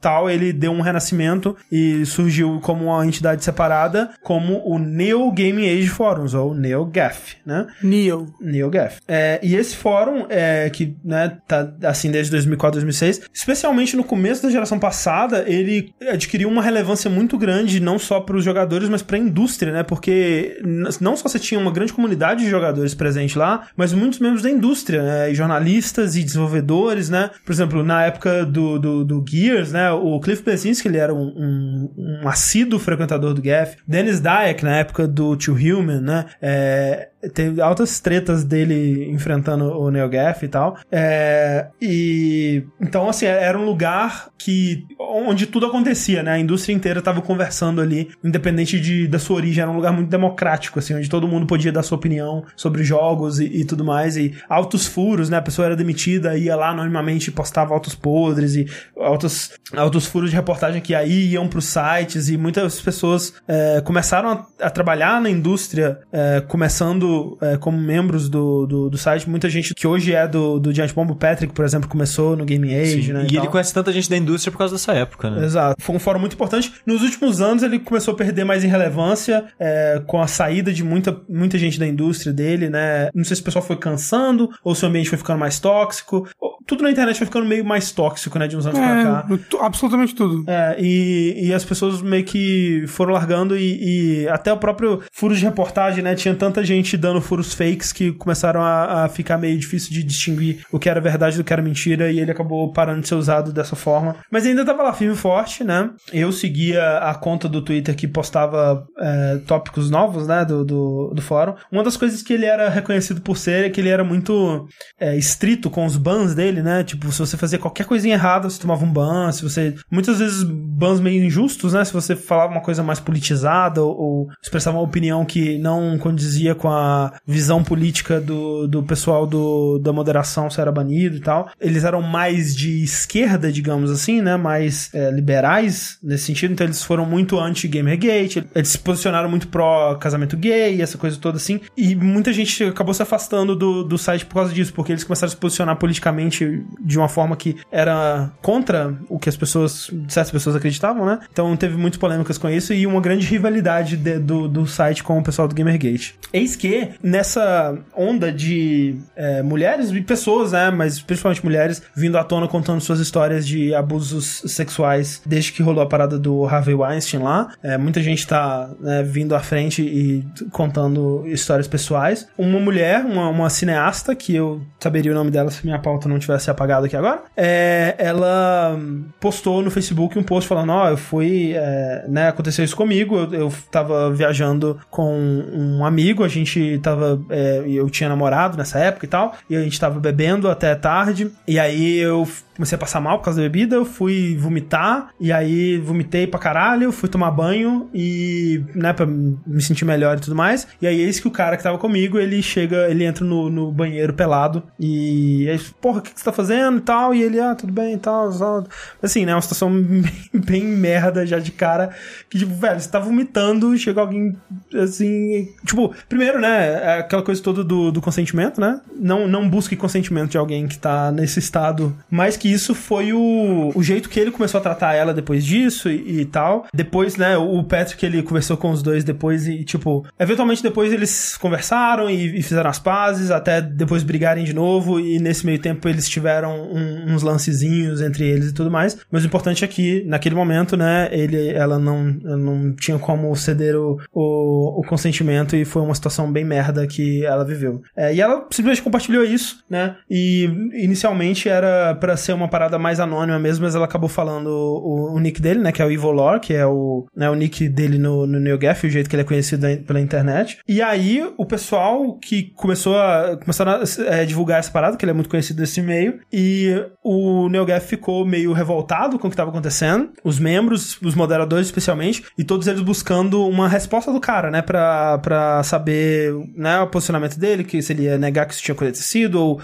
tal 0.00 0.28
ele 0.28 0.52
deu 0.52 0.72
um 0.72 0.80
renascimento 0.80 1.56
e 1.70 2.04
surgiu 2.06 2.60
como 2.62 2.86
uma 2.86 3.06
entidade 3.06 3.44
separada, 3.44 4.10
como 4.22 4.62
o 4.64 4.78
Neo 4.78 5.30
Game 5.32 5.68
Age 5.68 5.88
Forums, 5.88 6.34
ou 6.34 6.54
NeoGAF, 6.54 7.36
né? 7.44 7.66
Neo. 7.82 8.32
NeoGAF. 8.40 9.00
É, 9.06 9.38
e 9.42 9.54
esse 9.54 9.76
fórum, 9.76 10.26
é, 10.28 10.68
que 10.70 10.96
né, 11.04 11.36
tá 11.46 11.72
assim 11.82 12.10
desde 12.10 12.30
2004, 12.32 12.80
2006, 13.00 13.22
especialmente 13.32 13.96
no 13.96 14.04
começo 14.04 14.42
da 14.42 14.50
geração 14.50 14.78
passada, 14.78 15.44
ele 15.46 15.92
adquiriu 16.08 16.48
uma 16.48 16.62
relevância 16.62 17.10
muito 17.10 17.38
grande, 17.38 17.80
não 17.80 17.98
só 17.98 18.20
para 18.20 18.36
os 18.36 18.44
jogadores, 18.44 18.88
mas 18.88 19.02
para 19.02 19.16
a 19.16 19.20
indústria, 19.20 19.72
né? 19.72 19.82
Porque 19.82 20.60
não 21.00 21.16
só 21.16 21.28
você 21.28 21.38
tinha 21.38 21.58
uma 21.58 21.72
grande 21.72 21.92
comunidade 21.92 22.44
de 22.44 22.50
jogadores 22.50 22.94
presente 22.94 23.38
lá, 23.38 23.68
mas 23.76 23.92
muitos 23.92 24.18
membros 24.18 24.42
da 24.42 24.50
indústria, 24.50 25.02
né? 25.02 25.30
E 25.30 25.34
jornalistas 25.34 26.16
e 26.16 26.22
desenvolvedores, 26.22 27.08
né? 27.08 27.30
Por 27.44 27.52
exemplo, 27.52 27.82
na 27.82 28.04
época 28.04 28.44
do, 28.44 28.78
do, 28.78 29.04
do 29.04 29.24
Gears, 29.26 29.72
né? 29.72 29.90
O 29.92 30.20
Cliff 30.20 30.42
Bleszinski, 30.42 30.88
ele 30.88 30.98
era 30.98 31.14
um, 31.14 31.28
um, 31.36 32.20
um 32.22 32.28
assíduo 32.28 32.78
frequentador 32.78 33.34
do 33.34 33.42
GAF. 33.42 33.76
Dennis 33.86 34.20
Dyack, 34.20 34.62
na 34.64 34.76
época 34.76 35.08
do 35.08 35.36
Tio 35.36 35.54
Human, 35.54 36.00
né? 36.00 36.26
É, 36.40 37.09
teve 37.28 37.60
altas 37.60 38.00
tretas 38.00 38.44
dele 38.44 39.10
enfrentando 39.10 39.78
o 39.78 39.90
NeoGaf 39.90 40.44
e 40.44 40.48
tal. 40.48 40.78
É, 40.90 41.66
e 41.80 42.64
então 42.80 43.08
assim, 43.08 43.26
era 43.26 43.58
um 43.58 43.64
lugar 43.64 44.30
que 44.38 44.86
onde 44.98 45.46
tudo 45.46 45.66
acontecia, 45.66 46.22
né? 46.22 46.32
A 46.32 46.38
indústria 46.38 46.74
inteira 46.74 47.00
estava 47.00 47.20
conversando 47.20 47.80
ali, 47.80 48.10
independente 48.24 48.80
de, 48.80 49.06
da 49.06 49.18
sua 49.18 49.36
origem, 49.36 49.62
era 49.62 49.70
um 49.70 49.76
lugar 49.76 49.92
muito 49.92 50.08
democrático 50.08 50.78
assim, 50.78 50.94
onde 50.94 51.10
todo 51.10 51.28
mundo 51.28 51.46
podia 51.46 51.70
dar 51.70 51.82
sua 51.82 51.98
opinião 51.98 52.44
sobre 52.56 52.82
jogos 52.82 53.38
e, 53.38 53.44
e 53.44 53.64
tudo 53.64 53.84
mais 53.84 54.16
e 54.16 54.34
altos 54.48 54.86
furos, 54.86 55.28
né? 55.28 55.36
A 55.36 55.42
pessoa 55.42 55.66
era 55.66 55.76
demitida, 55.76 56.38
ia 56.38 56.56
lá 56.56 56.70
anonimamente 56.70 57.28
e 57.28 57.32
postava 57.32 57.74
altos 57.74 57.94
podres 57.94 58.54
e 58.54 58.66
altos 58.98 59.50
altos 59.76 60.06
furos 60.06 60.30
de 60.30 60.36
reportagem 60.36 60.80
que 60.80 60.94
aí 60.94 61.32
iam 61.32 61.48
para 61.48 61.58
os 61.58 61.66
sites 61.66 62.28
e 62.28 62.36
muitas 62.38 62.80
pessoas 62.80 63.34
é, 63.46 63.80
começaram 63.82 64.30
a, 64.30 64.66
a 64.66 64.70
trabalhar 64.70 65.20
na 65.20 65.28
indústria, 65.28 65.98
é, 66.12 66.40
começando 66.40 67.09
é, 67.40 67.56
como 67.56 67.78
membros 67.78 68.28
do, 68.28 68.66
do, 68.66 68.90
do 68.90 68.98
site. 68.98 69.28
Muita 69.28 69.48
gente 69.48 69.74
que 69.74 69.86
hoje 69.86 70.14
é 70.14 70.26
do, 70.26 70.58
do 70.58 70.72
Giant 70.72 70.92
Bomb, 70.92 71.10
o 71.10 71.16
Patrick, 71.16 71.52
por 71.52 71.64
exemplo, 71.64 71.88
começou 71.88 72.36
no 72.36 72.44
Game 72.44 72.74
Age, 72.74 73.04
Sim. 73.04 73.12
né? 73.12 73.22
E 73.22 73.34
ele 73.34 73.42
tal. 73.42 73.50
conhece 73.50 73.72
tanta 73.74 73.92
gente 73.92 74.08
da 74.08 74.16
indústria 74.16 74.50
por 74.52 74.58
causa 74.58 74.74
dessa 74.74 74.92
época, 74.92 75.30
né? 75.30 75.44
Exato. 75.44 75.76
Foi 75.80 75.94
um 75.94 75.98
fórum 75.98 76.20
muito 76.20 76.34
importante. 76.34 76.72
Nos 76.86 77.02
últimos 77.02 77.40
anos 77.40 77.62
ele 77.62 77.78
começou 77.78 78.14
a 78.14 78.16
perder 78.16 78.44
mais 78.44 78.64
em 78.64 78.68
relevância 78.68 79.44
é, 79.58 80.02
com 80.06 80.20
a 80.20 80.26
saída 80.26 80.72
de 80.72 80.84
muita, 80.84 81.20
muita 81.28 81.58
gente 81.58 81.78
da 81.78 81.86
indústria 81.86 82.32
dele, 82.32 82.68
né? 82.68 83.10
Não 83.14 83.24
sei 83.24 83.36
se 83.36 83.42
o 83.42 83.44
pessoal 83.44 83.64
foi 83.64 83.76
cansando 83.76 84.50
ou 84.62 84.74
se 84.74 84.84
o 84.84 84.88
ambiente 84.88 85.08
foi 85.08 85.18
ficando 85.18 85.38
mais 85.38 85.58
tóxico. 85.58 86.28
Tudo 86.66 86.82
na 86.82 86.90
internet 86.90 87.16
foi 87.16 87.26
ficando 87.26 87.46
meio 87.46 87.64
mais 87.64 87.90
tóxico, 87.90 88.38
né? 88.38 88.46
De 88.46 88.56
uns 88.56 88.66
anos 88.66 88.78
pra 88.78 89.02
cá. 89.02 89.26
É, 89.30 89.64
absolutamente 89.64 90.14
tudo. 90.14 90.44
É, 90.48 90.76
e, 90.78 91.48
e 91.48 91.54
as 91.54 91.64
pessoas 91.64 92.00
meio 92.00 92.24
que 92.24 92.84
foram 92.86 93.12
largando 93.12 93.56
e, 93.56 94.24
e 94.24 94.28
até 94.28 94.52
o 94.52 94.56
próprio 94.56 95.00
furos 95.12 95.38
de 95.38 95.44
reportagem, 95.44 96.02
né? 96.02 96.14
Tinha 96.14 96.34
tanta 96.34 96.62
gente 96.64 96.96
dando 97.00 97.20
furos 97.20 97.52
fakes 97.52 97.92
que 97.92 98.12
começaram 98.12 98.62
a, 98.62 99.04
a 99.04 99.08
ficar 99.08 99.38
meio 99.38 99.58
difícil 99.58 99.92
de 99.92 100.02
distinguir 100.02 100.64
o 100.70 100.78
que 100.78 100.88
era 100.88 101.00
verdade 101.00 101.36
do 101.36 101.44
que 101.44 101.52
era 101.52 101.62
mentira 101.62 102.10
e 102.10 102.20
ele 102.20 102.30
acabou 102.30 102.72
parando 102.72 103.00
de 103.00 103.08
ser 103.08 103.14
usado 103.14 103.52
dessa 103.52 103.74
forma. 103.74 104.16
Mas 104.30 104.46
ainda 104.46 104.64
tava 104.64 104.82
lá 104.82 104.92
firme 104.92 105.14
e 105.14 105.16
forte, 105.16 105.64
né? 105.64 105.90
Eu 106.12 106.30
seguia 106.32 106.98
a 106.98 107.14
conta 107.14 107.48
do 107.48 107.62
Twitter 107.62 107.96
que 107.96 108.06
postava 108.06 108.86
é, 108.98 109.40
tópicos 109.46 109.90
novos, 109.90 110.26
né? 110.26 110.44
Do, 110.44 110.64
do, 110.64 111.12
do 111.14 111.22
fórum. 111.22 111.54
Uma 111.72 111.82
das 111.82 111.96
coisas 111.96 112.22
que 112.22 112.32
ele 112.32 112.46
era 112.46 112.68
reconhecido 112.68 113.20
por 113.20 113.36
ser 113.36 113.64
é 113.64 113.70
que 113.70 113.80
ele 113.80 113.88
era 113.88 114.04
muito 114.04 114.68
é, 114.98 115.16
estrito 115.16 115.70
com 115.70 115.84
os 115.84 115.96
bans 115.96 116.34
dele, 116.34 116.62
né? 116.62 116.84
Tipo, 116.84 117.10
se 117.12 117.18
você 117.18 117.36
fazia 117.36 117.58
qualquer 117.58 117.86
coisinha 117.86 118.14
errada, 118.14 118.48
você 118.48 118.60
tomava 118.60 118.84
um 118.84 118.92
ban. 118.92 119.30
Se 119.32 119.42
você. 119.42 119.74
Muitas 119.90 120.18
vezes 120.18 120.42
bans 120.42 121.00
meio 121.00 121.24
injustos, 121.24 121.72
né? 121.72 121.84
Se 121.84 121.92
você 121.92 122.14
falava 122.14 122.52
uma 122.52 122.60
coisa 122.60 122.82
mais 122.82 123.00
politizada 123.00 123.82
ou, 123.82 123.96
ou 123.96 124.28
expressava 124.42 124.76
uma 124.76 124.84
opinião 124.84 125.24
que 125.24 125.58
não 125.58 125.98
condizia 125.98 126.54
com 126.54 126.68
a 126.68 126.89
visão 127.26 127.62
política 127.62 128.20
do, 128.20 128.66
do 128.68 128.82
pessoal 128.82 129.26
do, 129.26 129.78
da 129.78 129.92
moderação, 129.92 130.50
você 130.50 130.60
era 130.60 130.72
banido 130.72 131.16
e 131.16 131.20
tal. 131.20 131.50
Eles 131.60 131.84
eram 131.84 132.02
mais 132.02 132.54
de 132.54 132.82
esquerda, 132.82 133.50
digamos 133.52 133.90
assim, 133.90 134.20
né? 134.20 134.36
Mais 134.36 134.90
é, 134.94 135.10
liberais 135.10 135.98
nesse 136.02 136.24
sentido. 136.24 136.52
Então 136.52 136.66
eles 136.66 136.82
foram 136.82 137.04
muito 137.06 137.38
anti-Gamergate. 137.38 138.46
Eles 138.54 138.68
se 138.68 138.78
posicionaram 138.78 139.28
muito 139.28 139.48
pró-casamento 139.48 140.36
gay, 140.36 140.80
essa 140.82 140.98
coisa 140.98 141.16
toda 141.18 141.36
assim. 141.36 141.60
E 141.76 141.94
muita 141.94 142.32
gente 142.32 142.64
acabou 142.64 142.94
se 142.94 143.02
afastando 143.02 143.54
do, 143.56 143.82
do 143.84 143.98
site 143.98 144.24
por 144.26 144.34
causa 144.34 144.52
disso, 144.52 144.72
porque 144.72 144.92
eles 144.92 145.04
começaram 145.04 145.28
a 145.28 145.30
se 145.30 145.36
posicionar 145.36 145.76
politicamente 145.76 146.62
de 146.80 146.98
uma 146.98 147.08
forma 147.08 147.36
que 147.36 147.56
era 147.70 148.30
contra 148.42 148.94
o 149.08 149.18
que 149.18 149.28
as 149.28 149.36
pessoas, 149.36 149.90
certas 150.08 150.30
pessoas 150.30 150.56
acreditavam, 150.56 151.04
né? 151.06 151.18
Então 151.32 151.56
teve 151.56 151.76
muitas 151.76 151.98
polêmicas 151.98 152.38
com 152.38 152.48
isso 152.48 152.72
e 152.72 152.86
uma 152.86 153.00
grande 153.00 153.26
rivalidade 153.26 153.96
de- 153.96 154.18
do, 154.18 154.48
do 154.48 154.66
site 154.66 155.02
com 155.02 155.18
o 155.18 155.22
pessoal 155.22 155.46
do 155.48 155.54
Gamergate. 155.54 156.14
Eis 156.32 156.56
que, 156.56 156.79
nessa 157.02 157.76
onda 157.96 158.32
de 158.32 158.96
é, 159.16 159.42
mulheres 159.42 159.90
e 159.90 160.00
pessoas, 160.00 160.52
né? 160.52 160.70
Mas 160.70 161.00
principalmente 161.00 161.44
mulheres, 161.44 161.82
vindo 161.94 162.18
à 162.18 162.24
tona 162.24 162.48
contando 162.48 162.80
suas 162.80 163.00
histórias 163.00 163.46
de 163.46 163.74
abusos 163.74 164.42
sexuais 164.46 165.22
desde 165.24 165.52
que 165.52 165.62
rolou 165.62 165.82
a 165.82 165.86
parada 165.86 166.18
do 166.18 166.44
Harvey 166.46 166.74
Weinstein 166.74 167.22
lá. 167.22 167.52
É, 167.62 167.76
muita 167.76 168.02
gente 168.02 168.26
tá 168.26 168.70
né, 168.80 169.02
vindo 169.02 169.34
à 169.34 169.40
frente 169.40 169.82
e 169.82 170.24
contando 170.50 171.24
histórias 171.26 171.68
pessoais. 171.68 172.28
Uma 172.36 172.58
mulher, 172.58 173.04
uma, 173.04 173.28
uma 173.28 173.50
cineasta, 173.50 174.14
que 174.14 174.34
eu 174.34 174.62
saberia 174.78 175.12
o 175.12 175.14
nome 175.14 175.30
dela 175.30 175.50
se 175.50 175.64
minha 175.64 175.78
pauta 175.78 176.08
não 176.08 176.18
tivesse 176.18 176.50
apagado 176.50 176.86
aqui 176.86 176.96
agora, 176.96 177.22
é, 177.36 177.94
ela 177.98 178.78
postou 179.18 179.62
no 179.62 179.70
Facebook 179.70 180.18
um 180.18 180.22
post 180.22 180.48
falando: 180.48 180.70
Ó, 180.70 180.88
eu 180.88 180.96
fui, 180.96 181.52
é, 181.54 182.04
né, 182.08 182.28
aconteceu 182.28 182.64
isso 182.64 182.76
comigo, 182.76 183.16
eu, 183.16 183.32
eu 183.34 183.52
tava 183.70 184.10
viajando 184.12 184.78
com 184.90 185.14
um 185.14 185.84
amigo, 185.84 186.24
a 186.24 186.28
gente 186.28 186.69
tava, 186.78 187.20
é, 187.30 187.64
eu 187.66 187.88
tinha 187.90 188.08
namorado 188.08 188.56
nessa 188.56 188.78
época 188.78 189.06
e 189.06 189.08
tal, 189.08 189.34
e 189.48 189.56
a 189.56 189.62
gente 189.62 189.78
tava 189.78 189.98
bebendo 189.98 190.48
até 190.48 190.74
tarde, 190.74 191.30
e 191.46 191.58
aí 191.58 191.98
eu 191.98 192.26
comecei 192.60 192.76
a 192.76 192.78
passar 192.78 193.00
mal 193.00 193.18
por 193.18 193.24
causa 193.24 193.40
da 193.40 193.48
bebida, 193.48 193.76
eu 193.76 193.86
fui 193.86 194.36
vomitar, 194.36 195.08
e 195.18 195.32
aí 195.32 195.78
vomitei 195.78 196.26
pra 196.26 196.38
caralho, 196.38 196.92
fui 196.92 197.08
tomar 197.08 197.30
banho 197.30 197.88
e, 197.94 198.62
né, 198.74 198.92
pra 198.92 199.06
me 199.06 199.62
sentir 199.62 199.86
melhor 199.86 200.18
e 200.18 200.20
tudo 200.20 200.36
mais. 200.36 200.68
E 200.80 200.86
aí 200.86 201.00
eis 201.00 201.18
que 201.18 201.26
o 201.26 201.30
cara 201.30 201.56
que 201.56 201.62
tava 201.62 201.78
comigo, 201.78 202.18
ele 202.18 202.42
chega, 202.42 202.90
ele 202.90 203.04
entra 203.04 203.24
no, 203.24 203.48
no 203.48 203.72
banheiro 203.72 204.12
pelado 204.12 204.62
e 204.78 205.48
aí, 205.48 205.58
porra, 205.80 206.00
o 206.00 206.02
que, 206.02 206.12
que 206.12 206.18
você 206.18 206.24
tá 206.24 206.32
fazendo 206.32 206.76
e 206.76 206.82
tal? 206.82 207.14
E 207.14 207.22
ele, 207.22 207.40
ah, 207.40 207.54
tudo 207.54 207.72
bem 207.72 207.94
e 207.94 207.98
tal, 207.98 208.30
tal. 208.30 208.66
Assim, 209.02 209.24
né, 209.24 209.34
uma 209.34 209.40
situação 209.40 209.72
bem, 209.72 210.12
bem 210.34 210.64
merda 210.64 211.24
já 211.24 211.38
de 211.38 211.52
cara, 211.52 211.90
que 212.28 212.38
tipo, 212.38 212.54
velho, 212.54 212.78
você 212.78 212.90
tá 212.90 212.98
vomitando, 212.98 213.76
chega 213.78 214.02
alguém 214.02 214.36
assim, 214.74 215.48
tipo, 215.64 215.94
primeiro, 216.10 216.38
né, 216.38 216.59
é 216.60 216.98
aquela 217.00 217.22
coisa 217.22 217.42
toda 217.42 217.62
do, 217.64 217.90
do 217.90 218.00
consentimento, 218.00 218.60
né? 218.60 218.80
Não, 218.96 219.26
não 219.26 219.48
busque 219.48 219.76
consentimento 219.76 220.30
de 220.30 220.38
alguém 220.38 220.66
que 220.68 220.78
tá 220.78 221.10
nesse 221.10 221.38
estado, 221.38 221.96
mas 222.10 222.36
que 222.36 222.50
isso 222.52 222.74
foi 222.74 223.12
o, 223.12 223.72
o 223.74 223.82
jeito 223.82 224.08
que 224.08 224.18
ele 224.20 224.30
começou 224.30 224.58
a 224.58 224.62
tratar 224.62 224.94
ela 224.94 225.12
depois 225.14 225.44
disso 225.44 225.88
e, 225.90 226.20
e 226.20 226.24
tal. 226.24 226.66
Depois, 226.74 227.16
né, 227.16 227.36
o 227.36 227.62
Patrick, 227.64 228.04
ele 228.04 228.22
conversou 228.22 228.56
com 228.56 228.70
os 228.70 228.82
dois 228.82 229.04
depois 229.04 229.46
e, 229.46 229.64
tipo, 229.64 230.04
eventualmente 230.18 230.62
depois 230.62 230.92
eles 230.92 231.36
conversaram 231.36 232.08
e, 232.10 232.38
e 232.38 232.42
fizeram 232.42 232.70
as 232.70 232.78
pazes, 232.78 233.30
até 233.30 233.60
depois 233.60 234.02
brigarem 234.02 234.44
de 234.44 234.54
novo 234.54 235.00
e 235.00 235.18
nesse 235.18 235.44
meio 235.46 235.58
tempo 235.58 235.88
eles 235.88 236.08
tiveram 236.08 236.60
um- 236.72 237.14
uns 237.14 237.22
lancezinhos 237.22 238.00
entre 238.00 238.26
eles 238.28 238.50
e 238.50 238.54
tudo 238.54 238.70
mais. 238.70 238.96
Mas 239.10 239.22
o 239.22 239.26
importante 239.26 239.64
é 239.64 239.68
que, 239.68 240.02
naquele 240.06 240.34
momento, 240.34 240.76
né, 240.76 241.08
ele, 241.12 241.48
ela 241.48 241.78
não, 241.78 242.04
não 242.04 242.72
tinha 242.72 242.98
como 242.98 243.34
ceder 243.36 243.76
o, 243.76 243.98
o, 244.12 244.80
o 244.80 244.84
consentimento 244.88 245.56
e 245.56 245.64
foi 245.64 245.82
uma 245.82 245.94
situação 245.94 246.30
bem 246.30 246.39
merda 246.44 246.86
que 246.86 247.24
ela 247.24 247.44
viveu. 247.44 247.82
É, 247.96 248.14
e 248.14 248.20
ela 248.20 248.46
simplesmente 248.50 248.82
compartilhou 248.82 249.24
isso, 249.24 249.64
né? 249.68 249.96
E 250.08 250.44
inicialmente 250.72 251.48
era 251.48 251.94
pra 251.94 252.16
ser 252.16 252.32
uma 252.32 252.48
parada 252.48 252.78
mais 252.78 253.00
anônima 253.00 253.38
mesmo, 253.38 253.64
mas 253.64 253.74
ela 253.74 253.84
acabou 253.84 254.08
falando 254.08 254.48
o, 254.48 255.14
o 255.14 255.20
nick 255.20 255.40
dele, 255.40 255.60
né? 255.60 255.72
Que 255.72 255.82
é 255.82 255.86
o 255.86 255.90
Evil 255.90 256.10
Lore, 256.10 256.40
que 256.40 256.54
é 256.54 256.66
o, 256.66 257.06
né, 257.16 257.28
o 257.30 257.34
nick 257.34 257.68
dele 257.68 257.98
no, 257.98 258.26
no 258.26 258.40
NeoGaf, 258.40 258.86
o 258.86 258.90
jeito 258.90 259.08
que 259.08 259.16
ele 259.16 259.22
é 259.22 259.26
conhecido 259.26 259.66
pela 259.86 260.00
internet. 260.00 260.58
E 260.68 260.80
aí, 260.82 261.22
o 261.36 261.46
pessoal 261.46 262.18
que 262.18 262.52
começou 262.54 262.98
a, 262.98 263.36
começaram 263.36 263.72
a 263.72 264.14
é, 264.14 264.24
divulgar 264.24 264.58
essa 264.58 264.70
parada, 264.70 264.96
que 264.96 265.04
ele 265.04 265.10
é 265.10 265.14
muito 265.14 265.30
conhecido 265.30 265.60
nesse 265.60 265.82
meio, 265.82 266.20
e 266.32 266.74
o 267.02 267.48
NeoGaf 267.48 267.86
ficou 267.86 268.24
meio 268.26 268.52
revoltado 268.52 269.18
com 269.18 269.26
o 269.26 269.30
que 269.30 269.34
estava 269.34 269.50
acontecendo, 269.50 270.10
os 270.24 270.38
membros, 270.38 271.00
os 271.02 271.14
moderadores 271.14 271.66
especialmente, 271.66 272.24
e 272.38 272.44
todos 272.44 272.66
eles 272.66 272.80
buscando 272.80 273.46
uma 273.46 273.68
resposta 273.68 274.12
do 274.12 274.20
cara, 274.20 274.50
né, 274.50 274.62
pra, 274.62 275.18
pra 275.18 275.62
saber, 275.62 276.29
né, 276.54 276.80
o 276.80 276.86
posicionamento 276.86 277.38
dele, 277.38 277.64
que 277.64 277.80
se 277.82 277.92
ele 277.92 278.04
ia 278.04 278.18
negar 278.18 278.46
que 278.46 278.54
isso 278.54 278.62
tinha 278.62 278.74
acontecido, 278.74 279.40
ou 279.40 279.60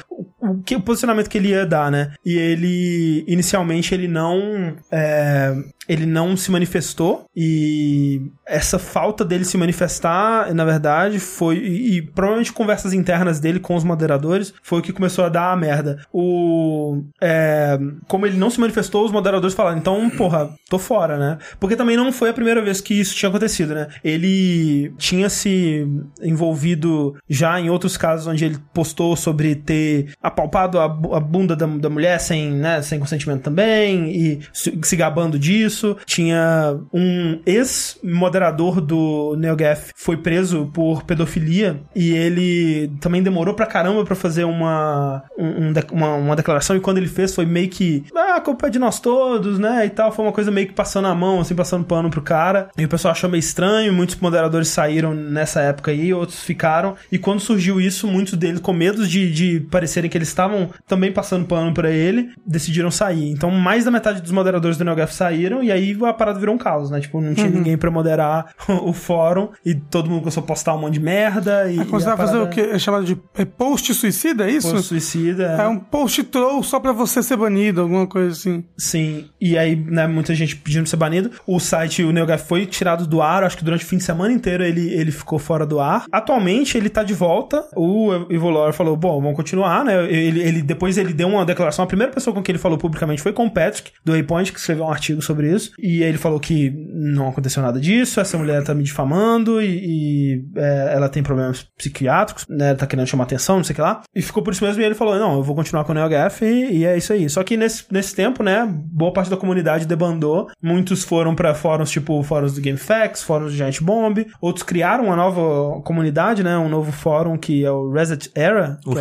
o, 0.50 0.62
que, 0.62 0.76
o 0.76 0.80
posicionamento 0.80 1.28
que 1.28 1.38
ele 1.38 1.48
ia 1.48 1.66
dar, 1.66 1.90
né. 1.90 2.12
E 2.24 2.36
ele, 2.36 3.24
inicialmente, 3.26 3.94
ele 3.94 4.08
não, 4.08 4.76
é, 4.90 5.54
ele 5.88 6.06
não 6.06 6.36
se 6.36 6.50
manifestou, 6.50 7.26
e 7.34 8.22
essa 8.46 8.78
falta 8.78 9.24
dele 9.24 9.44
se 9.44 9.56
manifestar, 9.56 10.52
na 10.54 10.64
verdade, 10.64 11.18
foi, 11.18 11.58
e, 11.58 11.96
e 11.96 12.02
provavelmente 12.02 12.52
conversas 12.52 12.92
internas 12.92 13.40
dele 13.40 13.60
com 13.60 13.74
os 13.74 13.84
moderadores, 13.84 14.52
foi 14.62 14.80
o 14.80 14.82
que 14.82 14.92
começou 14.92 15.24
a 15.24 15.28
dar 15.28 15.52
a 15.52 15.56
merda. 15.56 15.98
O, 16.12 17.02
é, 17.20 17.78
como 18.06 18.26
ele 18.26 18.36
não 18.36 18.50
se 18.50 18.60
manifestou, 18.60 19.04
os 19.04 19.12
moderadores 19.12 19.54
falaram, 19.54 19.78
então, 19.78 20.08
porra, 20.10 20.50
tô 20.68 20.78
fora, 20.78 21.18
né? 21.18 21.38
Porque 21.58 21.76
também 21.76 21.96
não 21.96 22.12
foi 22.12 22.30
a 22.30 22.34
primeira 22.34 22.62
vez 22.62 22.80
que 22.80 22.94
isso 22.94 23.14
tinha 23.14 23.28
acontecido, 23.28 23.74
né? 23.74 23.88
Ele 24.02 24.92
tinha 24.98 25.28
se 25.28 25.86
envolvido 26.22 27.16
já 27.28 27.60
em 27.60 27.70
outros 27.70 27.96
casos 27.96 28.26
onde 28.26 28.44
ele 28.44 28.58
postou 28.72 29.16
sobre 29.16 29.54
ter 29.54 30.12
apalpado 30.36 30.78
a, 30.78 30.86
bu- 30.88 31.14
a 31.14 31.20
bunda 31.20 31.56
da, 31.56 31.66
da 31.66 31.88
mulher 31.88 32.18
sem, 32.20 32.50
né, 32.52 32.82
sem 32.82 32.98
consentimento 33.00 33.42
também, 33.42 34.10
e 34.10 34.40
se, 34.52 34.78
se 34.82 34.96
gabando 34.96 35.38
disso. 35.38 35.96
Tinha 36.04 36.76
um 36.92 37.40
ex-moderador 37.46 38.80
do 38.80 39.34
NeoGaf 39.38 39.92
foi 39.96 40.16
preso 40.16 40.70
por 40.72 41.02
pedofilia 41.04 41.80
e 41.94 42.12
ele 42.12 42.90
também 43.00 43.22
demorou 43.22 43.54
pra 43.54 43.66
caramba 43.66 44.04
pra 44.04 44.14
fazer 44.14 44.44
uma, 44.44 45.22
um- 45.38 45.68
um 45.68 45.72
uma, 45.92 46.14
uma 46.14 46.36
declaração 46.36 46.76
e 46.76 46.80
quando 46.80 46.98
ele 46.98 47.06
fez 47.08 47.34
foi 47.34 47.46
meio 47.46 47.68
que 47.68 48.04
ah, 48.14 48.36
a 48.36 48.40
culpa 48.40 48.66
é 48.66 48.70
de 48.70 48.78
nós 48.78 49.00
todos, 49.00 49.58
né, 49.58 49.86
e 49.86 49.90
tal. 49.90 50.12
Foi 50.12 50.24
uma 50.24 50.32
coisa 50.32 50.50
meio 50.50 50.66
que 50.66 50.72
passando 50.74 51.06
a 51.08 51.14
mão, 51.14 51.40
assim, 51.40 51.54
passando 51.54 51.84
pano 51.84 52.10
pro 52.10 52.20
cara. 52.22 52.68
E 52.76 52.84
o 52.84 52.88
pessoal 52.88 53.12
achou 53.12 53.28
meio 53.30 53.40
estranho, 53.40 53.92
muitos 53.92 54.16
moderadores 54.16 54.68
saíram 54.68 55.14
nessa 55.14 55.60
época 55.60 55.90
aí, 55.90 56.12
outros 56.12 56.42
ficaram. 56.42 56.94
E 57.10 57.18
quando 57.18 57.40
surgiu 57.40 57.80
isso, 57.80 58.06
muitos 58.06 58.34
deles, 58.34 58.60
com 58.60 58.72
medo 58.72 59.06
de, 59.06 59.30
de 59.32 59.60
parecerem 59.70 60.10
que 60.10 60.16
eles 60.18 60.25
estavam 60.28 60.70
também 60.86 61.12
passando 61.12 61.46
pano 61.46 61.72
pra 61.72 61.90
ele, 61.90 62.30
decidiram 62.46 62.90
sair. 62.90 63.30
Então, 63.30 63.50
mais 63.50 63.84
da 63.84 63.90
metade 63.90 64.20
dos 64.20 64.32
moderadores 64.32 64.76
do 64.76 64.84
NeoGaf 64.84 65.14
saíram, 65.14 65.62
e 65.62 65.70
aí 65.72 65.96
a 66.04 66.12
parada 66.12 66.38
virou 66.38 66.54
um 66.54 66.58
caos, 66.58 66.90
né? 66.90 67.00
Tipo, 67.00 67.20
não 67.20 67.34
tinha 67.34 67.48
ninguém 67.48 67.76
pra 67.76 67.90
moderar 67.90 68.54
o 68.68 68.92
fórum, 68.92 69.50
e 69.64 69.74
todo 69.74 70.08
mundo 70.08 70.20
começou 70.20 70.42
a 70.42 70.46
postar 70.46 70.74
um 70.74 70.80
monte 70.80 70.94
de 70.94 71.00
merda. 71.00 71.70
E, 71.70 71.76
e 71.76 71.80
a 71.80 71.84
vai 71.84 72.16
fazer 72.16 72.36
o 72.36 72.40
parada 72.40 72.48
quê? 72.48 72.60
É 72.72 72.78
chamado 72.78 73.04
de 73.04 73.18
é 73.34 73.44
post 73.44 73.92
suicida, 73.94 74.48
é 74.48 74.52
isso? 74.52 74.70
foi 74.70 74.82
suicida. 74.82 75.44
É 75.44 75.68
um 75.68 75.78
post 75.78 76.22
troll 76.24 76.62
só 76.62 76.80
pra 76.80 76.92
você 76.92 77.22
ser 77.22 77.36
banido, 77.36 77.82
alguma 77.82 78.06
coisa 78.06 78.32
assim. 78.32 78.64
Sim, 78.76 79.26
e 79.40 79.56
aí, 79.56 79.76
né, 79.76 80.06
muita 80.06 80.34
gente 80.34 80.56
pedindo 80.56 80.82
pra 80.82 80.90
ser 80.90 80.96
banido. 80.96 81.30
O 81.46 81.58
site, 81.58 82.02
o 82.02 82.12
NeoGaf 82.12 82.46
foi 82.46 82.66
tirado 82.66 83.06
do 83.06 83.22
ar, 83.22 83.44
acho 83.44 83.56
que 83.56 83.64
durante 83.64 83.84
o 83.84 83.86
fim 83.86 83.96
de 83.96 84.04
semana 84.04 84.32
inteiro 84.32 84.64
ele, 84.64 84.92
ele 84.92 85.10
ficou 85.10 85.38
fora 85.38 85.66
do 85.66 85.80
ar. 85.80 86.06
Atualmente 86.10 86.76
ele 86.76 86.88
tá 86.88 87.02
de 87.02 87.14
volta. 87.14 87.64
O 87.74 88.12
Evolor 88.30 88.72
falou, 88.72 88.96
bom, 88.96 89.20
vamos 89.20 89.36
continuar, 89.36 89.84
né? 89.84 90.05
Ele, 90.06 90.40
ele, 90.40 90.62
depois 90.62 90.98
ele 90.98 91.12
deu 91.12 91.28
uma 91.28 91.44
declaração. 91.44 91.84
A 91.84 91.88
primeira 91.88 92.12
pessoa 92.12 92.34
com 92.34 92.42
quem 92.42 92.52
ele 92.52 92.58
falou 92.58 92.78
publicamente 92.78 93.22
foi 93.22 93.32
com 93.32 93.46
o 93.46 93.50
Patrick, 93.50 93.92
do 94.04 94.12
Waypoint, 94.12 94.52
que 94.52 94.58
escreveu 94.58 94.84
um 94.84 94.90
artigo 94.90 95.22
sobre 95.22 95.52
isso. 95.52 95.72
E 95.78 96.02
ele 96.02 96.18
falou 96.18 96.40
que 96.40 96.70
não 96.92 97.28
aconteceu 97.28 97.62
nada 97.62 97.80
disso, 97.80 98.20
essa 98.20 98.38
mulher 98.38 98.62
tá 98.64 98.74
me 98.74 98.82
difamando 98.82 99.60
e, 99.60 99.66
e, 99.66 100.44
é, 100.56 100.92
ela 100.94 101.08
tem 101.08 101.22
problemas 101.22 101.66
psiquiátricos, 101.76 102.46
né? 102.48 102.74
Tá 102.74 102.86
querendo 102.86 103.06
chamar 103.06 103.24
atenção, 103.24 103.56
não 103.56 103.64
sei 103.64 103.72
o 103.72 103.76
que 103.76 103.82
lá. 103.82 104.02
E 104.14 104.22
ficou 104.22 104.42
por 104.42 104.52
isso 104.52 104.64
mesmo 104.64 104.80
e 104.82 104.84
ele 104.84 104.94
falou, 104.94 105.18
não, 105.18 105.36
eu 105.36 105.42
vou 105.42 105.54
continuar 105.54 105.84
com 105.84 105.92
o 105.92 105.94
NeoGaf 105.94 106.44
e, 106.44 106.78
e 106.78 106.84
é 106.84 106.96
isso 106.96 107.12
aí. 107.12 107.28
Só 107.28 107.42
que 107.42 107.56
nesse, 107.56 107.84
nesse 107.90 108.14
tempo, 108.14 108.42
né, 108.42 108.66
boa 108.70 109.12
parte 109.12 109.30
da 109.30 109.36
comunidade 109.36 109.86
debandou. 109.86 110.48
Muitos 110.62 111.04
foram 111.04 111.34
pra 111.34 111.54
fóruns 111.54 111.90
tipo 111.90 112.22
fóruns 112.22 112.54
do 112.54 112.60
GameFAQs, 112.60 113.22
fóruns 113.22 113.52
do 113.52 113.56
Giant 113.56 113.80
Bomb. 113.80 114.26
Outros 114.40 114.62
criaram 114.62 115.04
uma 115.04 115.16
nova 115.16 115.80
comunidade, 115.82 116.42
né, 116.42 116.56
um 116.56 116.68
novo 116.68 116.92
fórum 116.92 117.36
que 117.36 117.64
é 117.64 117.70
o 117.70 117.90
Reset 117.90 118.30
Era. 118.34 118.78
O 118.84 118.92
que 118.92 118.98
é 118.98 119.00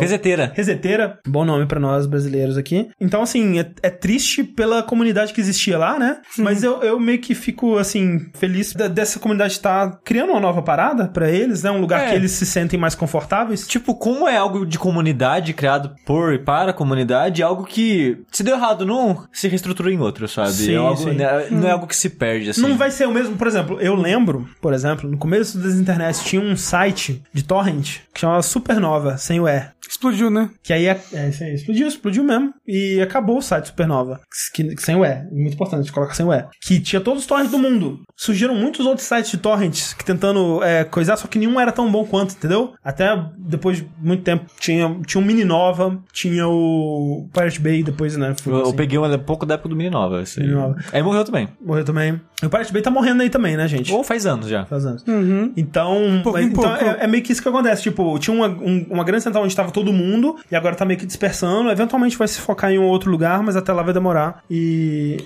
Reseteira. 0.54 0.95
Bom 1.26 1.44
nome 1.44 1.66
pra 1.66 1.80
nós 1.80 2.06
brasileiros 2.06 2.56
aqui. 2.56 2.88
Então, 3.00 3.22
assim, 3.22 3.58
é, 3.58 3.70
é 3.82 3.90
triste 3.90 4.42
pela 4.44 4.82
comunidade 4.82 5.32
que 5.32 5.40
existia 5.40 5.78
lá, 5.78 5.98
né? 5.98 6.18
Mas 6.38 6.62
eu, 6.62 6.82
eu 6.82 6.98
meio 6.98 7.18
que 7.20 7.34
fico, 7.34 7.76
assim, 7.78 8.26
feliz 8.34 8.72
dessa 8.74 9.18
comunidade 9.18 9.52
estar 9.54 9.98
criando 10.04 10.30
uma 10.30 10.40
nova 10.40 10.62
parada 10.62 11.08
pra 11.08 11.30
eles, 11.30 11.62
né? 11.62 11.70
Um 11.70 11.80
lugar 11.80 12.00
É. 12.02 12.10
que 12.10 12.14
eles 12.14 12.32
se 12.32 12.46
sentem 12.46 12.78
mais 12.78 12.94
confortáveis. 12.94 13.66
Tipo, 13.66 13.94
como 13.94 14.28
é 14.28 14.36
algo 14.36 14.64
de 14.66 14.78
comunidade, 14.78 15.52
criado 15.52 15.94
por 16.04 16.32
e 16.32 16.38
para 16.38 16.70
a 16.70 16.74
comunidade, 16.74 17.42
é 17.42 17.44
algo 17.44 17.64
que, 17.64 18.18
se 18.30 18.42
deu 18.42 18.56
errado 18.56 18.84
num, 18.86 19.16
se 19.32 19.48
reestrutura 19.48 19.90
em 19.92 19.98
outro, 19.98 20.26
sabe? 20.28 20.52
Sim, 20.52 20.74
é 20.74 20.76
algo, 20.76 20.96
sim. 20.96 21.12
né, 21.12 21.46
Não 21.50 21.68
é 21.68 21.70
algo 21.72 21.86
que 21.86 21.96
se 21.96 22.10
perde, 22.10 22.50
assim. 22.50 22.60
Não 22.60 22.76
vai 22.76 22.90
ser 22.90 23.06
o 23.06 23.12
mesmo, 23.12 23.36
por 23.36 23.46
exemplo, 23.46 23.80
eu 23.80 23.94
lembro, 23.94 24.48
por 24.60 24.72
exemplo, 24.72 25.08
no 25.10 25.16
começo 25.18 25.58
das 25.58 25.74
internet 25.74 26.22
tinha 26.24 26.40
um 26.42 26.56
site 26.56 27.22
de 27.32 27.42
torrent 27.44 27.98
que 28.12 28.20
chamava 28.20 28.42
Supernova, 28.42 29.16
sem 29.18 29.40
o 29.40 29.48
E. 29.48 29.62
Explodiu, 29.88 30.30
né? 30.30 30.50
Que 30.62 30.72
aí, 30.72 30.86
é, 30.86 31.00
é 31.12 31.28
isso 31.28 31.44
aí, 31.44 31.54
explodiu, 31.54 31.86
explodiu 31.88 32.24
mesmo. 32.24 32.52
E 32.66 33.00
acabou 33.00 33.38
o 33.38 33.42
site 33.42 33.66
Supernova. 33.68 34.20
Que, 34.54 34.74
que- 34.74 34.82
sem 34.82 34.96
o 34.96 35.04
E. 35.04 35.24
Muito 35.32 35.54
importante, 35.54 35.90
coloca 35.92 36.14
sem 36.14 36.26
o 36.26 36.32
E. 36.32 36.44
Que 36.62 36.80
tinha 36.80 37.00
todos 37.00 37.22
os 37.22 37.26
torrents 37.26 37.50
do 37.50 37.58
mundo. 37.58 38.00
Surgiram 38.16 38.54
muitos 38.54 38.84
outros 38.86 39.06
sites 39.06 39.30
de 39.30 39.36
torrents 39.38 39.94
que 39.94 40.04
tentando 40.04 40.62
é, 40.62 40.84
coisar, 40.84 41.16
só 41.16 41.26
que 41.28 41.38
nenhum 41.38 41.60
era 41.60 41.70
tão 41.72 41.90
bom 41.90 42.04
quanto, 42.04 42.34
entendeu? 42.34 42.74
Até 42.82 43.08
depois 43.38 43.78
de 43.78 43.88
muito 44.00 44.22
tempo 44.22 44.46
tinha, 44.58 44.98
tinha 45.06 45.20
o 45.22 45.24
Mini 45.24 45.44
Nova, 45.44 46.02
tinha 46.12 46.46
o 46.48 47.28
Pirate 47.32 47.60
Bay, 47.60 47.82
depois, 47.82 48.16
né? 48.16 48.34
foi 48.40 48.52
Eu, 48.52 48.56
eu 48.58 48.62
assim. 48.66 48.76
peguei 48.76 48.98
um 48.98 49.18
pouco 49.18 49.46
da 49.46 49.54
época 49.54 49.68
do 49.68 49.76
Mini 49.76 49.90
Nova. 49.90 50.22
Esse. 50.22 50.40
Mini 50.40 50.52
Nova. 50.54 50.76
Aí 50.92 51.02
morreu 51.02 51.24
também. 51.24 51.48
Morreu 51.64 51.84
também. 51.84 52.20
E 52.42 52.44
o 52.46 52.50
Pirate 52.50 52.70
Bay 52.70 52.82
tá 52.82 52.90
morrendo 52.90 53.22
aí 53.22 53.30
também, 53.30 53.56
né, 53.56 53.66
gente? 53.66 53.90
Ou 53.92 54.04
faz 54.04 54.26
anos 54.26 54.46
já. 54.48 54.66
Faz 54.66 54.84
anos. 54.84 55.02
Uhum. 55.08 55.52
Então, 55.56 56.20
Pouco 56.22 56.38
mas- 56.38 56.46
em 56.46 56.50
então 56.50 56.74
é, 56.76 56.98
é 57.00 57.06
meio 57.06 57.22
que 57.22 57.32
isso 57.32 57.40
que 57.42 57.48
acontece. 57.48 57.82
Tipo, 57.84 58.18
tinha 58.18 58.36
uma, 58.36 58.46
um- 58.48 58.86
uma 58.90 59.04
grande 59.04 59.24
central 59.24 59.42
onde 59.42 59.52
estava 59.52 59.70
todo 59.70 59.90
mundo 59.90 60.36
e 60.50 60.54
agora 60.54 60.74
tá 60.76 60.84
meio 60.84 61.00
que 61.00 61.06
dispersando. 61.06 61.70
Eventualmente 61.70 62.16
vai 62.18 62.28
se 62.28 62.38
focar 62.38 62.70
em 62.70 62.78
um 62.78 62.84
outro 62.84 63.10
lugar, 63.10 63.42
mas 63.42 63.56
até 63.56 63.72
lá 63.72 63.82
vai 63.82 63.94
demorar. 63.94 64.42
E. 64.50 65.16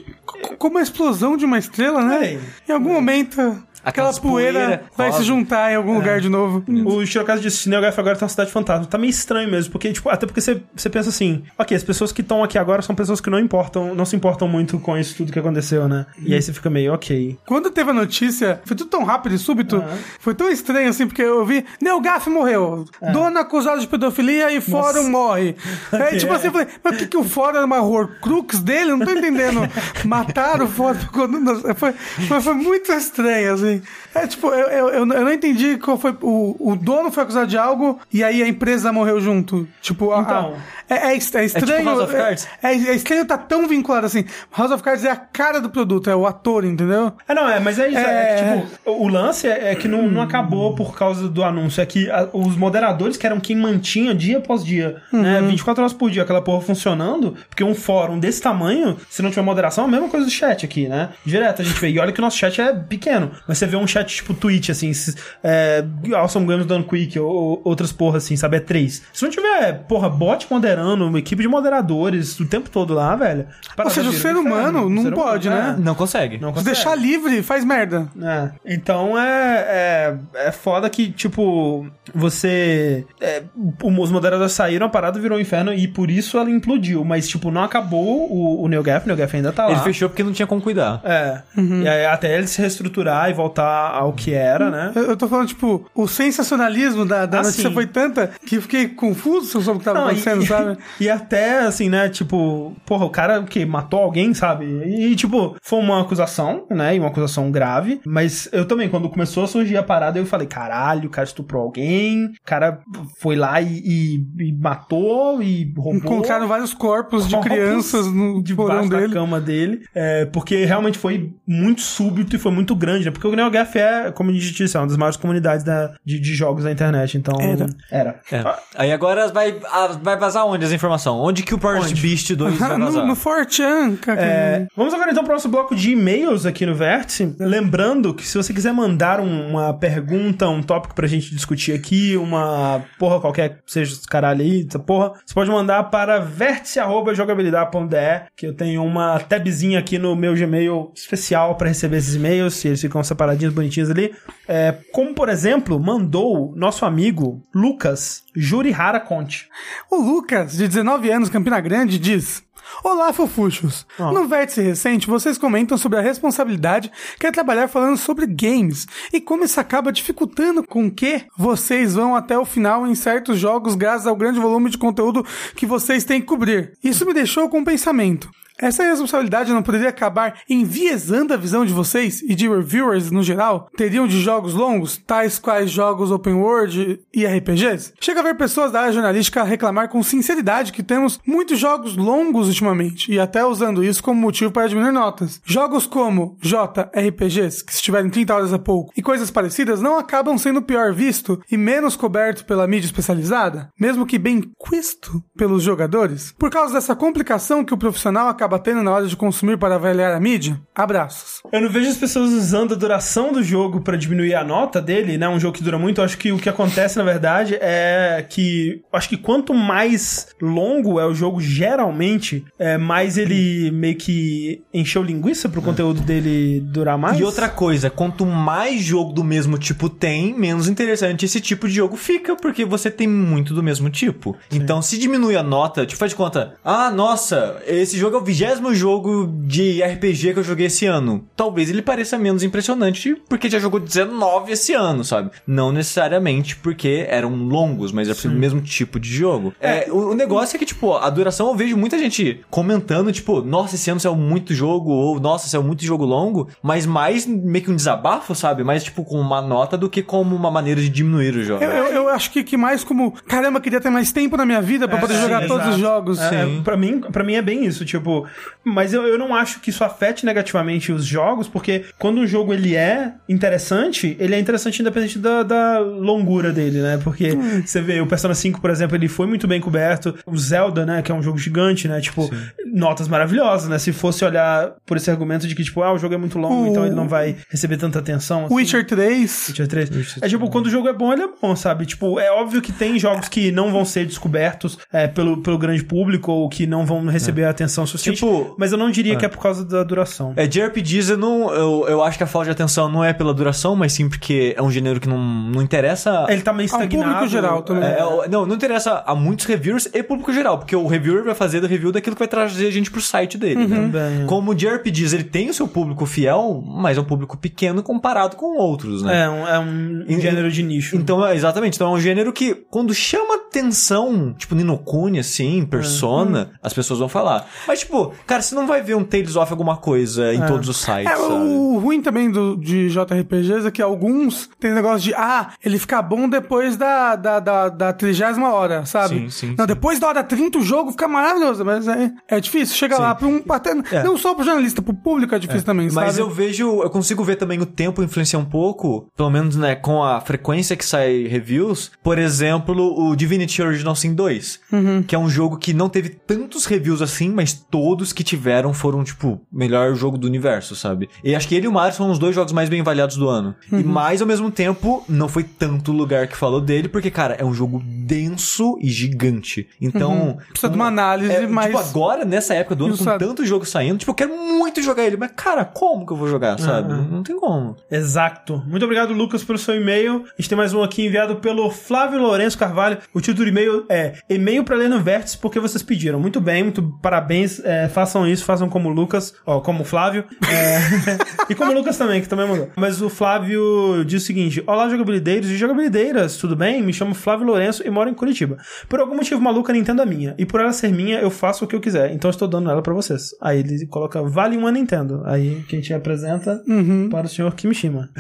C- 0.47 0.55
Como 0.57 0.79
a 0.79 0.83
explosão 0.83 1.37
de 1.37 1.45
uma 1.45 1.59
estrela, 1.59 2.05
né? 2.05 2.17
Aí. 2.19 2.39
Em 2.69 2.73
algum 2.73 2.93
momento, 2.93 3.61
aquela 3.85 4.11
Aquelas 4.11 4.19
poeira, 4.19 4.59
poeira 4.61 4.83
vai 4.97 5.07
rosa. 5.09 5.19
se 5.21 5.25
juntar 5.27 5.73
em 5.73 5.77
algum 5.77 5.95
lugar 5.95 6.21
de 6.21 6.29
novo. 6.29 6.65
O 6.87 7.05
Shirokaz 7.07 7.41
disse: 7.41 7.69
Neogaf 7.69 7.99
agora 8.01 8.17
tá 8.17 8.25
uma 8.25 8.29
cidade 8.31 8.51
fantasma. 8.51 8.87
Tá 8.87 8.99
meio 8.99 9.11
estranho 9.11 9.51
mesmo, 9.51 9.71
porque, 9.73 9.93
tipo, 9.93 10.09
até 10.09 10.27
porque 10.27 10.41
você, 10.41 10.63
você 10.75 10.89
pensa 10.91 11.09
assim: 11.09 11.43
ok, 11.59 11.77
as 11.77 11.83
pessoas 11.85 12.13
que 12.13 12.21
estão 12.21 12.43
aqui 12.43 12.59
agora 12.59 12.83
são 12.83 12.95
pessoas 12.95 13.21
que 13.21 13.31
não 13.31 13.39
importam, 13.39 13.95
não 13.95 14.05
se 14.05 14.17
importam 14.17 14.47
muito 14.49 14.79
com 14.79 14.97
isso 14.97 15.15
tudo 15.17 15.33
que 15.33 15.39
aconteceu, 15.39 15.89
né? 15.89 16.07
E 16.19 16.35
aí 16.35 16.41
você 16.43 16.53
fica 16.53 16.69
meio, 16.71 16.93
ok. 16.95 17.39
Quando 17.47 17.71
teve 17.71 17.91
a 17.91 17.95
notícia, 17.95 18.61
foi 18.65 18.77
tudo 18.77 18.89
tão 18.91 19.05
rápido 19.05 19.35
e 19.35 19.39
súbito, 19.39 19.83
foi 20.19 20.35
tão 20.35 20.49
estranho 20.51 20.89
assim, 20.89 21.07
porque 21.07 21.23
eu 21.23 21.45
vi, 21.45 21.65
Neogaf 21.81 22.29
morreu, 22.29 22.85
dona 23.13 23.41
acusada 23.41 23.79
de 23.81 23.87
pedofilia 23.87 24.53
e 24.53 24.61
fórum 24.61 25.09
morre. 25.09 25.57
Aí, 25.93 26.19
tipo 26.19 26.33
assim, 26.33 26.47
eu 26.49 26.53
falei, 26.53 26.69
mas 26.83 26.95
o 26.95 26.99
que, 26.99 27.07
que 27.07 27.17
o 27.17 27.25
fórum 27.25 27.57
era 27.59 27.67
uma 27.67 27.81
horcrux 27.83 28.61
dele? 28.61 28.91
Eu 28.93 28.97
não 28.97 29.07
tô 29.07 29.13
entendendo. 29.13 29.61
Mataram 30.05 30.67
o 30.67 30.69
fórum. 30.69 30.99
quando- 31.13 31.75
Foi, 31.75 31.93
foi, 32.29 32.41
foi 32.41 32.55
muito 32.55 32.93
estranho, 32.93 33.55
assim. 33.55 33.70
É 34.15 34.27
tipo, 34.27 34.49
eu, 34.49 34.69
eu, 34.69 34.89
eu, 34.91 35.07
não 35.07 35.33
entendi 35.33 35.77
qual 35.77 35.97
foi. 35.99 36.17
O, 36.23 36.57
o 36.73 36.77
dono 36.77 37.11
foi 37.11 37.23
acusado 37.23 37.47
de 37.47 37.57
algo 37.59 37.99
e 38.13 38.23
aí 38.25 38.43
a 38.43 38.49
empresa 38.49 38.93
morreu 38.93 39.21
junto. 39.21 39.67
Tipo, 39.81 40.13
a- 40.13 40.21
Então. 40.21 40.55
a- 40.89 40.95
é, 40.95 41.09
é, 41.09 41.13
é 41.13 41.17
estranho. 41.17 41.85
House 41.85 42.01
of 42.01 42.13
Cards? 42.13 42.49
É, 42.63 42.69
é, 42.69 42.89
é 42.89 42.95
estranho 42.95 43.25
tá 43.25 43.39
tão 43.39 43.69
vinculado 43.69 44.07
assim. 44.07 44.25
House 44.57 44.73
of 44.73 44.83
Cards 44.83 45.05
é 45.05 45.11
a 45.11 45.17
cara 45.17 45.61
do 45.61 45.71
produto, 45.71 46.11
é 46.11 46.17
o 46.17 46.27
ator, 46.27 46.65
entendeu? 46.65 47.13
É, 47.29 47.35
não, 47.35 47.49
é, 47.49 47.61
mas 47.61 47.79
é 47.79 47.89
isso. 47.89 47.99
É, 47.99 48.03
É. 48.03 48.35
que, 48.63 48.67
tipo, 48.71 48.91
o 48.91 49.07
lance 49.09 49.47
é, 49.47 49.73
é 49.73 49.75
que 49.75 49.87
não, 49.87 50.09
não 50.09 50.21
acabou 50.23 50.75
por 50.75 50.97
causa 50.97 51.29
do 51.29 51.45
anúncio. 51.45 51.81
É 51.81 51.87
que 51.87 52.11
a- 52.11 52.29
os 52.33 52.57
moderadores, 52.57 53.17
que 53.17 53.27
eram 53.27 53.39
quem 53.39 53.55
mantinha 53.57 54.15
dia 54.15 54.39
após 54.39 54.65
dia, 54.65 55.01
né? 55.13 55.41
24 55.43 55.83
horas 55.83 55.93
por 55.93 56.11
dia, 56.11 56.23
aquela 56.23 56.43
porra 56.43 56.61
funcionando, 56.63 57.37
porque 57.49 57.63
um 57.63 57.75
fórum 57.75 58.19
desse 58.19 58.43
tamanho, 58.43 58.97
se 59.09 59.23
não 59.23 59.31
tiver 59.31 59.43
moderação, 59.43 59.85
é 59.85 59.87
a 59.87 59.91
mesma 59.91 60.09
coisa 60.09 60.27
do 60.27 60.33
chat 60.33 60.65
aqui, 60.65 60.89
né? 60.89 61.11
Direto 61.25 61.63
a 61.63 61.65
gente 61.65 61.79
vê. 61.81 61.91
E 61.91 61.99
olha 61.99 62.13
que 62.13 62.19
o 62.19 62.23
nosso 62.23 62.37
chat 62.37 62.61
é 62.61 62.73
pequeno. 62.73 63.31
Mas 63.47 63.59
você 63.61 63.67
vê 63.67 63.77
um 63.77 63.87
chat 63.87 64.15
tipo 64.17 64.35
Twitch, 64.35 64.71
assim, 64.71 64.93
se- 64.93 65.15
é, 65.43 65.85
Awesome 66.15 66.47
Games 66.47 66.67
Done 66.67 66.85
Quick 66.85 67.19
ou, 67.19 67.31
ou 67.31 67.61
outras 67.65 67.93
porra 67.93 68.19
assim, 68.19 68.37
sabe? 68.37 68.57
É 68.57 68.61
três. 68.61 69.03
Se 69.13 69.23
não 69.23 69.31
tiver, 69.31 69.85
porra, 69.89 70.09
bot 70.11 70.47
moderando, 70.51 71.07
uma 71.07 71.19
equipe 71.19 71.43
de 71.43 71.49
moderadores 71.49 72.39
o 72.41 72.47
tempo 72.47 72.69
todo 72.71 72.95
lá, 72.95 73.15
velho. 73.17 73.47
Ou 73.79 73.91
seja, 73.91 74.09
o 74.09 74.13
ser 74.13 74.37
um 74.37 74.41
humano 74.41 74.89
não 74.91 75.03
ser 75.05 75.13
pode, 75.13 75.49
humano, 75.49 75.79
né? 75.79 75.85
Não 75.85 75.95
consegue. 75.95 76.39
Não 76.39 76.49
Se 76.49 76.55
consegue. 76.55 76.75
deixar 76.75 76.95
livre, 76.95 77.43
faz 77.43 77.65
merda. 77.65 78.09
É. 78.23 78.51
Então 78.75 79.19
é, 79.19 80.17
é, 80.35 80.47
é 80.49 80.53
foda 80.53 80.89
que, 80.91 81.11
tipo, 81.11 81.87
você. 82.15 83.05
é, 83.21 83.43
os 83.83 84.11
moderadores 84.11 84.53
saíram, 84.53 84.87
a 84.87 84.91
parada 84.91 85.19
virou 85.21 85.39
um 85.39 85.41
inferno 85.41 85.73
e 85.73 85.87
por 85.87 86.11
isso 86.11 86.39
ela 86.39 86.51
implodiu. 86.51 87.05
Mas, 87.05 87.29
tipo, 87.29 87.51
não 87.51 87.63
acabou 87.63 88.31
o, 88.31 88.63
o 88.65 88.69
NeoGaf, 88.69 89.05
o 89.05 89.09
NeoGaf 89.09 89.37
ainda 89.37 89.53
tá 89.53 89.67
lá. 89.67 89.73
Ele 89.73 89.81
fechou 89.81 90.09
porque 90.09 90.23
não 90.23 90.33
tinha 90.33 90.47
como 90.47 90.61
cuidar. 90.61 91.01
É. 91.05 91.43
Uhum. 91.57 91.83
E 91.83 91.89
aí, 91.89 92.07
até 92.07 92.37
ele 92.37 92.47
se 92.47 92.61
reestruturar 92.61 93.31
e 93.31 93.33
voltar 93.33 93.50
ao 93.59 94.13
que 94.13 94.33
era, 94.33 94.71
né? 94.71 94.93
Eu, 94.95 95.03
eu 95.11 95.17
tô 95.17 95.29
falando, 95.29 95.49
tipo, 95.49 95.85
o 95.95 96.07
sensacionalismo 96.09 97.05
da, 97.05 97.27
da 97.27 97.41
Ah, 97.41 97.43
notícia 97.43 97.71
foi 97.71 97.87
tanta 97.87 98.31
que 98.47 98.57
eu 98.57 98.63
fiquei 98.63 98.89
confuso 98.89 99.61
sobre 99.63 99.77
o 99.77 99.79
que 99.79 99.85
tava 99.85 100.01
Não, 100.01 100.07
acontecendo, 100.07 100.43
e, 100.43 100.47
sabe? 100.47 100.79
E 101.01 101.09
até, 101.09 101.61
assim, 101.61 101.89
né, 101.89 102.09
tipo, 102.09 102.75
porra, 102.87 103.05
o 103.05 103.11
cara 103.11 103.43
que 103.43 103.65
matou 103.65 104.01
alguém, 104.01 104.33
sabe? 104.35 104.65
E, 104.67 105.15
tipo, 105.17 105.57
foi 105.63 105.79
uma 105.79 106.01
acusação, 106.03 106.67
né? 106.71 106.95
E 106.97 106.99
uma 106.99 107.09
acusação 107.09 107.51
grave. 107.51 108.01
Mas 108.07 108.49
eu 108.53 108.65
também, 108.67 108.89
quando 108.89 109.09
começou 109.09 109.45
a 109.45 109.47
surgir 109.47 109.77
a 109.77 109.83
parada, 109.83 110.19
eu 110.19 110.27
falei, 110.27 110.47
caralho, 110.47 111.09
o 111.09 111.11
cara 111.11 111.27
estuprou 111.27 111.63
alguém, 111.63 112.27
o 112.27 112.33
cara 112.45 112.81
foi 113.21 113.37
lá 113.37 113.61
e, 113.61 113.67
e- 113.85 114.27
e 114.49 114.53
matou 114.53 115.43
e 115.43 115.73
roubou. 115.77 115.95
Encontraram 115.95 116.47
vários 116.49 116.73
corpos 116.75 117.27
de 117.29 117.39
crianças 117.41 118.07
no 118.07 118.43
debaixo 118.43 118.71
porão 118.73 118.89
da 118.89 118.99
dele. 119.01 119.13
cama 119.13 119.41
dele. 119.41 119.83
É, 119.95 120.25
porque 120.27 120.65
realmente 120.65 120.99
foi 120.99 121.33
muito 121.47 121.81
súbito 121.81 122.37
e 122.37 122.39
foi 122.39 122.53
muito 122.53 122.75
grande, 122.75 123.05
né? 123.07 123.11
Porque 123.11 123.27
o 123.27 123.31
NeoGaf 123.41 123.79
é, 123.79 124.11
como 124.13 124.31
a 124.31 124.33
gente 124.33 124.53
disse, 124.53 124.77
é 124.77 124.81
uma 124.81 124.87
das 124.87 124.97
maiores 124.97 125.17
comunidades 125.17 125.65
da- 125.65 125.93
de, 126.05 126.19
de 126.21 126.35
jogos 126.35 126.65
na 126.65 126.73
internet. 126.73 127.17
Então. 127.17 127.39
Era. 127.41 127.67
Era. 127.91 128.21
É. 128.31 128.45
Aí 128.77 128.93
agora 128.93 129.29
vai, 129.29 129.59
ah, 129.71 129.99
vai 130.03 130.17
vazar 130.17 130.47
onde 130.47 130.65
essa 130.65 130.75
informação? 130.75 131.19
Onde 131.19 131.43
que 131.43 131.55
o 131.55 131.59
Project 131.59 131.93
Onde? 131.93 132.01
Beast 132.03 132.33
2 132.35 132.59
vai 132.59 132.77
no, 132.79 132.85
vazar? 132.87 133.07
no 133.07 133.17
4chan, 133.17 133.97
cara. 133.99 134.21
É, 134.21 134.67
vamos 134.77 134.93
agora 134.95 135.11
então 135.11 135.25
para 135.25 135.33
o 135.33 135.35
nosso 135.35 135.49
bloco 135.49 135.75
de 135.75 135.93
e-mails 135.93 136.47
aqui 136.47 136.65
no 136.67 136.75
Vértice. 136.75 137.35
Lembrando 137.39 138.15
que 138.15 138.27
se 138.27 138.37
você 138.37 138.53
quiser 138.53 138.73
mandar 138.73 139.21
um- 139.21 139.51
uma 139.51 139.73
pergunta, 139.75 140.49
um 140.49 140.63
tópico 140.63 140.95
pra 140.95 141.07
gente 141.07 141.35
discutir 141.35 141.73
aqui, 141.73 142.17
uma 142.17 142.83
porra 142.99 143.21
qualquer, 143.21 143.59
seja 143.67 143.93
esse 143.93 144.07
caralho 144.07 144.43
aí, 144.43 144.67
essa 144.69 144.79
porra, 144.79 145.13
você 145.25 145.35
pode 145.35 145.51
mandar 145.51 145.85
para 145.85 146.19
vértice.jogabilidade.de, 146.21 148.31
que 148.37 148.47
eu 148.47 148.55
tenho 148.55 148.85
uma 148.85 149.19
tabzinha 149.21 149.79
aqui 149.79 149.99
no 149.99 150.15
meu 150.17 150.35
Gmail 150.35 150.93
especial 150.95 151.55
para 151.57 151.69
receber 151.69 151.99
esses 151.99 152.15
e-mails, 152.15 152.65
e 152.65 152.69
eles 152.69 152.81
ficam 152.81 153.01
separadinhos, 153.31 153.55
bonitinhos 153.55 153.91
ali. 153.91 154.15
É, 154.47 154.77
como, 154.93 155.15
por 155.15 155.29
exemplo, 155.29 155.79
mandou 155.79 156.53
nosso 156.57 156.85
amigo 156.85 157.43
Lucas 157.55 158.25
Jurihara 158.35 159.01
Conte. 159.01 159.49
O 159.91 159.97
Lucas, 159.97 160.53
de 160.53 160.67
19 160.67 161.11
anos, 161.11 161.31
Campina 161.31 161.61
Grande, 161.61 161.99
diz... 161.99 162.43
Olá, 162.85 163.13
fofuchos! 163.13 163.85
Ó. 163.99 164.13
No 164.13 164.29
vértice 164.29 164.63
recente, 164.63 165.09
vocês 165.09 165.37
comentam 165.37 165.77
sobre 165.77 165.99
a 165.99 166.03
responsabilidade 166.03 166.91
que 167.19 167.27
é 167.27 167.33
trabalhar 167.33 167.67
falando 167.67 167.97
sobre 167.97 168.27
games 168.27 168.87
e 169.13 169.21
como 169.21 169.43
isso 169.43 169.59
acaba 169.59 169.91
dificultando 169.91 170.63
com 170.63 170.89
que 170.89 171.25
vocês 171.37 171.95
vão 171.95 172.15
até 172.15 172.39
o 172.39 172.45
final 172.45 172.87
em 172.87 172.95
certos 172.95 173.41
jogos 173.41 173.75
graças 173.75 174.07
ao 174.07 174.15
grande 174.15 174.39
volume 174.39 174.71
de 174.71 174.79
conteúdo 174.79 175.27
que 175.57 175.67
vocês 175.67 176.05
têm 176.05 176.21
que 176.21 176.29
cobrir. 176.29 176.75
Isso 176.83 177.05
me 177.05 177.13
deixou 177.13 177.49
com 177.49 177.59
um 177.59 177.65
pensamento. 177.65 178.31
Essa 178.61 178.85
responsabilidade 178.85 179.53
não 179.53 179.63
poderia 179.63 179.89
acabar 179.89 180.41
enviesando 180.49 181.33
a 181.33 181.37
visão 181.37 181.65
de 181.65 181.73
vocês 181.73 182.21
e 182.21 182.35
de 182.35 182.47
reviewers 182.47 183.11
no 183.11 183.23
geral? 183.23 183.71
Teriam 183.75 184.07
de 184.07 184.21
jogos 184.21 184.53
longos, 184.53 184.99
tais 184.99 185.39
quais 185.39 185.71
jogos 185.71 186.11
open 186.11 186.35
world 186.35 187.01
e 187.15 187.27
RPGs? 187.27 187.95
Chega 187.99 188.21
a 188.21 188.23
ver 188.23 188.37
pessoas 188.37 188.71
da 188.71 188.83
área 188.83 188.93
jornalística 188.93 189.43
reclamar 189.43 189.89
com 189.89 190.03
sinceridade 190.03 190.73
que 190.73 190.83
temos 190.83 191.19
muitos 191.27 191.59
jogos 191.59 191.97
longos 191.97 192.49
ultimamente 192.49 193.11
e 193.11 193.19
até 193.19 193.43
usando 193.43 193.83
isso 193.83 194.03
como 194.03 194.21
motivo 194.21 194.53
para 194.53 194.69
diminuir 194.69 194.93
notas. 194.93 195.41
Jogos 195.43 195.87
como 195.87 196.37
JRPGs, 196.43 197.65
que 197.65 197.75
se 197.75 197.81
tiverem 197.83 198.11
30 198.11 198.35
horas 198.35 198.53
a 198.53 198.59
pouco, 198.59 198.93
e 198.95 199.01
coisas 199.01 199.31
parecidas 199.31 199.81
não 199.81 199.99
acabam 199.99 200.37
sendo 200.37 200.61
pior 200.61 200.93
visto 200.93 201.41
e 201.51 201.57
menos 201.57 201.97
coberto 201.97 202.45
pela 202.45 202.67
mídia 202.67 202.87
especializada, 202.87 203.71
mesmo 203.81 204.05
que 204.05 204.19
bem 204.19 204.43
quisto 204.69 205.23
pelos 205.35 205.63
jogadores, 205.63 206.35
por 206.39 206.51
causa 206.51 206.75
dessa 206.75 206.95
complicação 206.95 207.65
que 207.65 207.73
o 207.73 207.79
profissional 207.79 208.29
acaba 208.29 208.50
tendo 208.59 208.83
na 208.83 208.91
hora 208.91 209.07
de 209.07 209.17
consumir 209.17 209.57
para 209.57 209.75
avaliar 209.75 210.13
a 210.13 210.21
mídia? 210.21 210.61
Abraços. 210.75 211.41
Eu 211.53 211.61
não 211.61 211.71
vejo 211.71 211.89
as 211.89 211.97
pessoas 211.97 212.31
usando 212.33 212.75
a 212.75 212.77
duração 212.77 213.33
do 213.33 213.43
jogo 213.43 213.81
pra 213.81 213.97
diminuir 213.97 214.35
a 214.35 214.45
nota 214.45 214.81
dele, 214.81 215.19
né? 215.19 215.29
Um 215.29 215.39
jogo 215.39 215.57
que 215.57 215.63
dura 215.63 215.79
muito. 215.79 216.01
Eu 216.01 216.05
acho 216.05 216.19
que 216.19 216.33
o 216.33 216.39
que 216.39 216.49
acontece, 216.49 216.99
na 216.99 217.05
verdade, 217.05 217.57
é 217.61 218.25
que. 218.29 218.83
eu 218.93 218.99
Acho 218.99 219.09
que 219.09 219.17
quanto 219.17 219.55
mais 219.55 220.29
longo 220.41 221.01
é 221.01 221.07
o 221.07 221.15
jogo, 221.15 221.41
geralmente, 221.41 222.45
é, 222.59 222.77
mais 222.77 223.17
ele 223.17 223.71
meio 223.71 223.97
que 223.97 224.63
encheu 224.73 225.03
linguiça 225.03 225.49
pro 225.49 225.63
conteúdo 225.63 226.01
dele 226.01 226.61
durar 226.61 226.99
mais. 226.99 227.19
E 227.19 227.25
outra 227.25 227.49
coisa, 227.49 227.89
quanto 227.89 228.27
mais 228.27 228.83
jogo 228.83 229.13
do 229.13 229.25
mesmo 229.25 229.59
tipo 229.59 229.89
tem, 229.89 230.35
menos 230.35 230.69
interessante 230.69 231.25
esse 231.25 231.41
tipo 231.41 231.69
de 231.69 231.75
jogo 231.75 231.97
fica, 231.97 232.37
porque 232.37 232.65
você 232.65 232.91
tem 232.91 233.07
muito 233.07 233.55
do 233.55 233.63
mesmo 233.63 233.91
tipo. 233.91 234.37
Então, 234.51 234.83
se 234.83 234.99
diminui 234.99 235.37
a 235.37 235.43
nota, 235.43 235.87
te 235.87 235.97
faz 235.97 236.11
de 236.11 236.17
conta, 236.17 236.57
ah, 236.65 236.91
nossa, 236.91 237.63
esse 237.67 237.97
jogo 237.99 238.17
é 238.17 238.21
o 238.21 238.25
vigésimo 238.41 238.75
jogo 238.75 239.27
de 239.47 239.83
RPG 239.83 240.33
que 240.33 240.39
eu 240.39 240.43
joguei 240.43 240.67
esse 240.67 240.87
ano. 240.87 241.27
Talvez 241.37 241.69
ele 241.69 241.83
pareça 241.83 242.17
menos 242.17 242.43
impressionante, 242.43 243.15
porque 243.29 243.51
já 243.51 243.59
jogou 243.59 243.79
19 243.79 244.53
esse 244.53 244.73
ano, 244.73 245.05
sabe? 245.05 245.31
Não 245.47 245.71
necessariamente 245.71 246.57
porque 246.57 247.05
eram 247.09 247.35
longos, 247.35 247.93
mas 247.93 248.09
é 248.09 248.29
o 248.29 248.31
mesmo 248.33 248.63
tipo 248.63 248.99
de 248.99 249.11
jogo. 249.11 249.53
É, 249.61 249.87
o, 249.91 250.13
o 250.13 250.15
negócio 250.15 250.57
é 250.57 250.59
que, 250.59 250.65
tipo, 250.65 250.95
a 250.95 251.11
duração 251.11 251.49
eu 251.49 251.55
vejo 251.55 251.77
muita 251.77 251.99
gente 251.99 252.41
comentando, 252.49 253.13
tipo, 253.13 253.43
nossa, 253.43 253.75
esse 253.75 253.91
ano 253.91 254.01
saiu 254.01 254.17
muito 254.17 254.55
jogo, 254.55 254.91
ou 254.91 255.21
nossa, 255.21 255.47
saiu 255.49 255.63
muito 255.63 255.85
jogo 255.85 256.05
longo, 256.07 256.49
mas 256.63 256.87
mais 256.87 257.27
meio 257.27 257.65
que 257.65 257.71
um 257.71 257.77
desabafo, 257.77 258.35
sabe? 258.35 258.65
Mais, 258.65 258.83
tipo, 258.85 259.05
com 259.05 259.21
uma 259.21 259.43
nota 259.43 259.77
do 259.77 259.91
que 259.91 260.03
como 260.03 260.35
uma 260.35 260.51
maneira 260.51 260.81
de 260.81 260.89
diminuir 260.89 261.37
o 261.37 261.43
jogo. 261.43 261.63
Eu, 261.63 261.71
eu- 261.71 261.91
eu 262.01 262.09
acho 262.09 262.31
que, 262.31 262.43
que 262.43 262.57
mais 262.57 262.83
como, 262.83 263.13
caramba, 263.29 263.61
queria 263.61 263.81
ter 263.81 263.91
mais 263.91 264.11
tempo 264.13 264.37
na 264.37 264.47
minha 264.47 264.63
vida 264.63 264.89
pra 264.89 264.97
poder 264.99 265.15
sim, 265.15 265.21
jogar 265.23 265.47
todos 265.47 265.67
os 265.69 265.75
exato. 265.77 265.81
jogos. 265.81 266.19
É, 266.21 266.45
Sim. 266.47 266.63
pra, 266.65 266.77
mim, 266.77 267.01
pra 267.01 267.23
mim 267.23 267.35
é 267.35 267.43
bem 267.43 267.65
isso, 267.67 267.85
tipo. 267.85 268.20
Mas 268.65 268.93
eu, 268.93 269.05
eu 269.05 269.19
não 269.19 269.35
acho 269.35 269.61
que 269.61 269.71
isso 269.71 269.83
afete 269.83 270.25
negativamente 270.27 270.93
os 270.93 271.05
jogos, 271.05 271.49
porque 271.49 271.85
quando 271.99 272.19
um 272.19 272.27
jogo 272.27 272.53
ele 272.53 272.77
é 272.77 273.13
interessante, 273.29 274.17
ele 274.21 274.35
é 274.35 274.39
interessante 274.39 274.81
independente 274.81 275.19
da, 275.19 275.43
da 275.43 275.79
longura 275.81 276.53
dele, 276.53 276.81
né? 276.81 276.99
Porque 277.03 277.31
você 277.65 277.81
vê, 277.81 278.01
o 278.01 278.07
Persona 278.07 278.35
5, 278.35 278.61
por 278.61 278.71
exemplo, 278.71 278.97
ele 278.97 279.09
foi 279.09 279.27
muito 279.27 279.49
bem 279.49 279.61
coberto. 279.61 280.15
O 280.27 280.37
Zelda, 280.37 280.85
né? 280.87 281.03
Que 281.03 281.11
é 281.11 281.15
um 281.15 281.23
jogo 281.23 281.39
gigante, 281.39 281.89
né? 281.89 282.01
Tipo, 282.01 282.31
notas 282.73 283.09
maravilhosas, 283.09 283.69
né? 283.69 283.79
Se 283.79 283.93
fosse 283.93 284.25
olhar 284.25 284.73
por 284.87 284.97
esse 284.97 285.11
argumento 285.11 285.47
de 285.49 285.55
que, 285.55 285.65
tipo, 285.65 285.83
ah, 285.83 285.93
o 285.93 285.99
jogo 285.99 286.15
é 286.15 286.19
muito 286.19 286.39
longo, 286.39 286.65
O- 286.65 286.69
então 286.69 286.85
ele 286.87 286.95
não 286.95 287.09
vai 287.09 287.37
receber 287.49 287.77
tanta 287.77 287.99
atenção. 287.99 288.45
assim. 288.47 288.55
Witcher 288.55 288.87
3. 288.87 289.49
Witcher 289.49 289.67
3. 289.69 290.19
É 290.23 290.29
tipo, 290.29 290.49
quando 290.51 290.67
o 290.67 290.71
jogo 290.71 290.89
é 290.89 290.93
bom, 290.93 291.13
ele 291.13 291.23
é 291.23 291.29
bom, 291.41 291.57
sabe? 291.57 291.87
Tipo, 291.87 292.19
é 292.21 292.31
óbvio 292.31 292.61
que 292.61 292.73
tem 292.73 292.99
jogos 292.99 293.29
que 293.29 293.51
não 293.51 293.73
vão 293.73 293.85
ser 293.85 294.07
descobertos 294.07 294.79
é, 294.93 295.07
pelo, 295.09 295.43
pelo 295.43 295.59
grande 295.59 295.83
público 295.85 296.31
ou 296.31 296.49
que 296.49 296.67
não 296.67 296.85
vão 296.85 297.05
receber 297.07 297.45
a 297.45 297.51
atenção 297.51 297.87
suficiente. 297.87 298.10
Tipo- 298.15 298.55
mas 298.59 298.73
eu 298.73 298.79
não 298.79 298.91
diria 298.91 299.17
que 299.17 299.25
é 299.25 299.29
por 299.29 299.39
causa 299.41 299.65
da 299.65 299.83
duração. 299.83 300.33
É, 300.37 300.47
de 300.47 300.61
RPGs 300.61 301.11
eu 301.13 301.17
não. 301.19 301.53
Eu, 301.53 301.87
eu 301.89 302.03
acho 302.03 302.17
que 302.19 302.25
a 302.25 302.27
falta 302.27 302.47
de 302.47 302.51
atenção 302.53 302.89
não 302.89 303.05
é 303.05 303.13
pela 303.13 303.33
duração, 303.35 303.75
mas 303.77 303.93
sim 303.93 304.09
porque 304.09 304.55
é 304.57 304.63
um 304.63 304.71
gênero 304.71 305.01
que 305.01 305.09
não, 305.09 305.19
não 305.19 305.63
interessa. 305.63 306.27
Ele 306.29 306.43
tá 306.43 306.53
meio 306.53 306.69
Ao 306.73 306.81
estagnado. 306.81 307.05
público 307.13 307.29
geral 307.29 307.63
também. 307.63 307.85
É, 307.89 307.99
é, 308.25 308.29
não, 308.29 308.47
não 308.47 308.55
interessa 308.57 309.03
a 309.07 309.15
muitos 309.15 309.47
reviewers 309.47 309.89
e 309.93 310.03
público 310.03 310.33
geral, 310.33 310.59
porque 310.59 310.75
o 310.77 310.87
reviewer 310.87 311.25
vai 311.25 311.35
fazer 311.35 311.61
do 311.61 311.67
review 311.67 311.93
daquilo 311.93 312.15
que 312.17 312.21
vai 312.21 312.29
trazer 312.29 312.67
a 312.67 312.71
gente 312.71 312.91
pro 312.91 313.01
site 313.01 313.37
dele, 313.39 313.67
né? 313.67 313.77
Também, 313.77 314.23
é. 314.23 314.27
Como 314.27 314.51
o 314.51 314.55
de 314.55 314.67
RPGs, 314.69 315.15
ele 315.15 315.25
tem 315.25 315.51
o 315.51 315.55
seu 315.55 315.67
público 315.69 316.07
fiel, 316.07 316.63
mas 316.67 316.97
é 316.99 317.01
um 317.01 317.05
público 317.05 317.37
pequeno 317.37 317.83
comparado 317.83 318.37
com 318.37 318.57
outros, 318.59 319.03
né? 319.03 319.25
É, 319.25 319.29
um, 319.29 319.47
é 319.49 319.59
um 319.59 320.05
E- 320.09 320.21
gênero 320.21 320.51
de 320.51 320.63
nicho. 320.63 320.97
Então, 320.97 321.25
é, 321.27 321.35
exatamente. 321.35 321.75
Então 321.77 321.89
é 321.89 321.97
um 321.97 322.01
gênero 322.01 322.33
que, 322.33 322.55
quando 322.55 322.93
chama 322.95 323.37
atenção, 323.37 324.35
tipo 324.37 324.55
Nino 324.55 324.77
Kuni, 324.79 325.19
assim, 325.19 325.65
Persona, 325.65 326.51
as 326.63 326.73
pessoas 326.73 326.99
vão 327.01 327.09
falar. 327.09 327.47
Mas, 327.67 327.81
tipo, 327.81 328.00
cara, 328.27 328.43
você 328.43 328.55
não 328.55 328.67
vai 328.67 328.83
ver 328.83 328.95
um 328.97 329.05
Tales 329.05 329.37
of 329.37 329.51
alguma 329.51 329.77
coisa 329.77 330.33
em 330.35 330.45
todos 330.47 330.69
os 330.69 330.77
sites, 330.79 331.11
É, 331.11 331.17
o 331.19 331.79
ruim 331.79 332.01
também 332.03 332.31
do, 332.31 332.57
de 332.57 332.89
JRPGs 332.91 333.67
é 333.67 333.71
que 333.71 333.83
alguns 333.83 334.49
tem 334.59 334.73
negócio 334.73 335.01
de, 335.01 335.15
ah, 335.15 335.51
ele 335.65 335.79
fica 335.79 336.01
bom 336.03 336.29
depois 336.29 336.77
da, 336.77 337.17
da, 337.17 337.41
da, 337.41 337.69
da 337.69 337.93
trigésima 337.93 338.53
hora, 338.53 338.85
sabe? 338.87 339.15
Sim, 339.21 339.31
sim, 339.31 339.55
Não, 339.57 339.65
sim. 339.65 339.67
depois 339.67 339.99
da 339.99 340.09
hora 340.09 340.23
30 340.25 340.59
o 340.59 340.63
jogo 340.63 340.91
fica 340.91 341.09
maravilhoso, 341.09 341.65
mas 341.65 341.87
é, 341.89 342.13
é 342.29 342.41
difícil. 342.41 342.77
Chega 342.77 342.99
lá 342.99 343.15
pra 343.15 343.27
um. 343.27 343.43
Até, 343.49 343.75
Não 344.05 344.17
só 344.17 344.35
pro 344.35 344.45
jornalista, 344.45 344.83
pro 344.83 344.95
público 344.95 345.35
é 345.35 345.39
difícil 345.39 345.65
também, 345.65 345.89
Mas 345.91 346.15
sabe? 346.17 346.21
eu 346.21 346.31
vejo, 346.31 346.83
eu 346.83 346.91
consigo 346.91 347.25
ver 347.25 347.37
também 347.37 347.59
o 347.61 347.67
tempo 347.67 348.03
influenciar 348.03 348.39
um 348.39 348.45
pouco, 348.45 349.07
pelo 349.17 349.31
menos, 349.31 349.57
né, 349.57 349.75
com 349.75 350.03
a 350.03 350.21
frequência 350.21 350.77
que 350.77 350.85
sai 350.85 351.25
reviews. 351.25 351.91
Por 352.03 352.19
exemplo, 352.19 352.81
o 352.81 353.15
Divinity 353.17 353.63
Original 353.63 353.95
Sin 353.95 354.15
2, 354.15 354.61
que 355.07 355.15
é 355.15 355.19
um 355.19 355.29
jogo 355.29 355.57
que 355.57 355.73
não 355.73 355.89
teve 355.89 356.09
tantos 356.11 356.65
reviews 356.67 357.03
assim, 357.03 357.31
mas 357.31 357.55
todos 357.91 358.13
que 358.13 358.23
tiveram 358.23 358.73
foram, 358.73 359.03
tipo, 359.03 359.41
melhor 359.53 359.95
jogo 359.97 360.17
do 360.17 360.27
universo, 360.29 360.77
sabe? 360.77 361.09
E 361.25 361.35
acho 361.35 361.49
que 361.49 361.57
ele 361.57 361.65
e 361.67 361.69
o 361.69 361.73
Mario 361.73 361.97
são 361.97 362.09
os 362.09 362.21
dois 362.21 362.35
jogos 362.37 362.53
mais 362.53 362.69
bem 362.69 362.81
avaliados 362.83 363.17
do 363.17 363.29
ano. 363.29 363.53
E 363.73 363.83
mais 363.83 364.21
ao 364.21 364.29
mesmo 364.29 364.49
tempo, 364.49 365.05
não 365.09 365.29
foi 365.29 365.43
tanto 365.43 365.91
lugar 365.91 366.29
que 366.29 366.37
falou 366.37 366.61
dele, 366.61 366.89
porque, 366.89 367.11
cara, 367.11 367.35
é 367.35 367.45
um 367.45 367.53
jogo 367.53 367.83
denso 367.85 368.79
e 368.81 368.89
gigante. 368.89 369.67
Então. 369.81 370.39
Precisa 370.51 370.71
de 370.71 370.77
uma 370.77 370.87
análise 370.87 371.33
é, 371.33 371.47
mais- 371.49 371.67
Tipo, 371.75 371.79
agora, 371.81 372.25
nessa 372.25 372.55
época 372.55 372.77
do 372.77 372.87
ano, 372.87 372.97
com 372.97 373.05
tanto 373.19 373.45
jogo 373.45 373.65
saindo, 373.65 373.99
tipo, 373.99 374.11
eu 374.11 374.15
quero 374.15 374.37
muito 374.37 374.81
jogar 374.83 375.05
ele, 375.05 375.17
mas, 375.17 375.33
cara, 375.35 375.65
como 375.65 376.07
que 376.07 376.13
eu 376.13 376.17
vou 376.17 376.29
jogar, 376.29 376.59
sabe? 376.61 376.93
Uhum. 376.93 377.09
Não 377.11 377.23
tem 377.25 377.39
como. 377.39 377.75
Exato. 377.91 378.63
Muito 378.69 378.85
obrigado, 378.85 379.13
Lucas, 379.13 379.43
pelo 379.43 379.59
seu 379.59 379.75
e-mail. 379.75 380.25
A 380.27 380.41
gente 380.41 380.49
tem 380.49 380.57
mais 380.59 380.73
um 380.73 380.83
aqui 380.83 381.07
enviado 381.07 381.37
pelo 381.37 381.71
Flávio 381.71 382.21
Lourenço 382.21 382.57
Carvalho. 382.57 382.99
O 383.13 383.21
título 383.21 383.45
do 383.45 383.49
e-mail 383.49 383.85
é 383.89 384.15
E-mail 384.29 384.63
pra 384.63 384.77
ler 384.77 384.89
no 384.89 385.01
Vértice 385.01 385.37
porque 385.39 385.59
vocês 385.59 385.83
pediram. 385.83 386.21
Muito 386.21 386.41
bem, 386.41 386.63
muito 386.63 386.83
parabéns. 387.03 387.59
É, 387.65 387.80
façam 387.89 388.27
isso, 388.27 388.45
façam 388.45 388.69
como 388.69 388.89
o 388.89 388.93
Lucas, 388.93 389.35
ó, 389.45 389.61
como 389.61 389.83
o 389.83 389.85
Flávio. 389.85 390.25
É, 390.49 390.79
e 391.51 391.55
como 391.55 391.73
o 391.73 391.75
Lucas 391.75 391.97
também, 391.97 392.21
que 392.21 392.29
também 392.29 392.47
mandou. 392.47 392.69
Mas 392.77 393.01
o 393.03 393.09
Flávio 393.09 394.05
diz 394.05 394.23
o 394.23 394.27
seguinte: 394.27 394.63
Olá, 394.67 394.89
jogabilideiros 394.89 395.49
e 395.49 395.57
jogabilideiras, 395.57 396.37
tudo 396.37 396.57
bem? 396.57 396.83
Me 396.83 396.93
chamo 396.93 397.15
Flávio 397.15 397.47
Lourenço 397.47 397.87
e 397.87 397.91
moro 397.91 398.09
em 398.09 398.15
Curitiba. 398.15 398.57
Por 398.89 399.01
algum 399.01 399.17
motivo 399.17 399.41
maluco, 399.41 399.71
a 399.71 399.75
Nintendo 399.75 400.03
é 400.03 400.07
minha. 400.07 400.35
E 400.39 400.47
por 400.47 400.61
ela 400.61 400.73
ser 400.73 400.93
minha, 400.93 401.19
eu 401.19 401.31
faço 401.31 401.65
o 401.65 401.69
que 401.69 401.77
eu 401.77 401.81
quiser. 401.81 402.13
Então 402.13 402.31
estou 402.31 402.49
dando 402.49 402.71
ela 402.71 402.83
pra 402.83 402.95
vocês. 402.95 403.31
Aí 403.41 403.61
ele 403.61 403.87
coloca 403.87 404.23
Vale 404.23 404.57
uma 404.57 404.73
Nintendo. 404.73 405.23
Aí 405.25 405.63
que 405.69 405.77
a 405.77 405.79
gente 405.79 405.93
apresenta 405.93 406.63
para 407.11 407.27
o 407.27 407.29
senhor 407.29 407.55
Kimishima. 407.55 408.11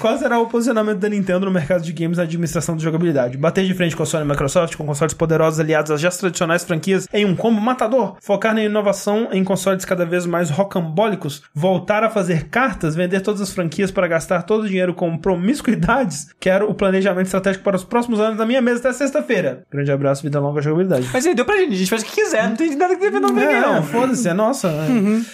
Qual 0.00 0.16
será 0.18 0.38
o 0.38 0.46
posicionamento 0.46 0.98
da 0.98 1.08
Nintendo 1.08 1.46
no 1.46 1.52
mercado 1.52 1.82
de 1.82 1.92
games 1.92 2.18
na 2.18 2.24
administração 2.24 2.76
de 2.76 2.82
jogabilidade? 2.82 3.36
Bater 3.36 3.64
de 3.64 3.74
frente 3.74 3.96
com 3.96 4.02
a 4.02 4.06
Sony 4.06 4.24
e 4.24 4.28
Microsoft, 4.28 4.76
com 4.76 4.86
consoles 4.86 5.14
poderosos 5.14 5.60
aliados 5.60 5.90
às 5.90 6.00
já 6.00 6.10
tradicionais 6.10 6.64
franquias 6.64 7.06
em 7.12 7.24
um 7.24 7.36
combo 7.36 7.60
matador? 7.60 8.16
Focar 8.20 8.54
na 8.54 8.62
inovação 8.62 9.05
em 9.32 9.44
consoles 9.44 9.84
cada 9.84 10.04
vez 10.04 10.26
mais 10.26 10.50
rocambólicos? 10.50 11.42
Voltar 11.54 12.02
a 12.04 12.10
fazer 12.10 12.48
cartas? 12.48 12.94
Vender 12.94 13.20
todas 13.20 13.40
as 13.40 13.52
franquias 13.52 13.90
para 13.90 14.06
gastar 14.06 14.42
todo 14.42 14.64
o 14.64 14.68
dinheiro 14.68 14.94
com 14.94 15.16
promiscuidades? 15.16 16.28
Quero 16.38 16.68
o 16.70 16.74
planejamento 16.74 17.26
estratégico 17.26 17.64
para 17.64 17.76
os 17.76 17.84
próximos 17.84 18.20
anos 18.20 18.36
da 18.38 18.46
minha 18.46 18.60
mesa 18.62 18.80
até 18.80 18.92
sexta-feira. 18.92 19.62
Grande 19.70 19.90
abraço, 19.90 20.22
vida 20.22 20.40
longa 20.40 20.60
jogabilidade. 20.60 21.08
Mas 21.12 21.26
aí, 21.26 21.34
deu 21.34 21.44
pra 21.44 21.56
gente, 21.56 21.74
a 21.74 21.76
gente 21.76 21.90
faz 21.90 22.02
o 22.02 22.04
que 22.06 22.12
quiser, 22.12 22.48
não 22.48 22.56
tem 22.56 22.74
nada 22.76 22.94
que 22.94 23.00
defender 23.00 23.20
não 23.20 23.38
É, 23.38 23.60
não. 23.60 23.82
foda-se, 23.82 24.28
é 24.28 24.34
nossa. 24.34 24.72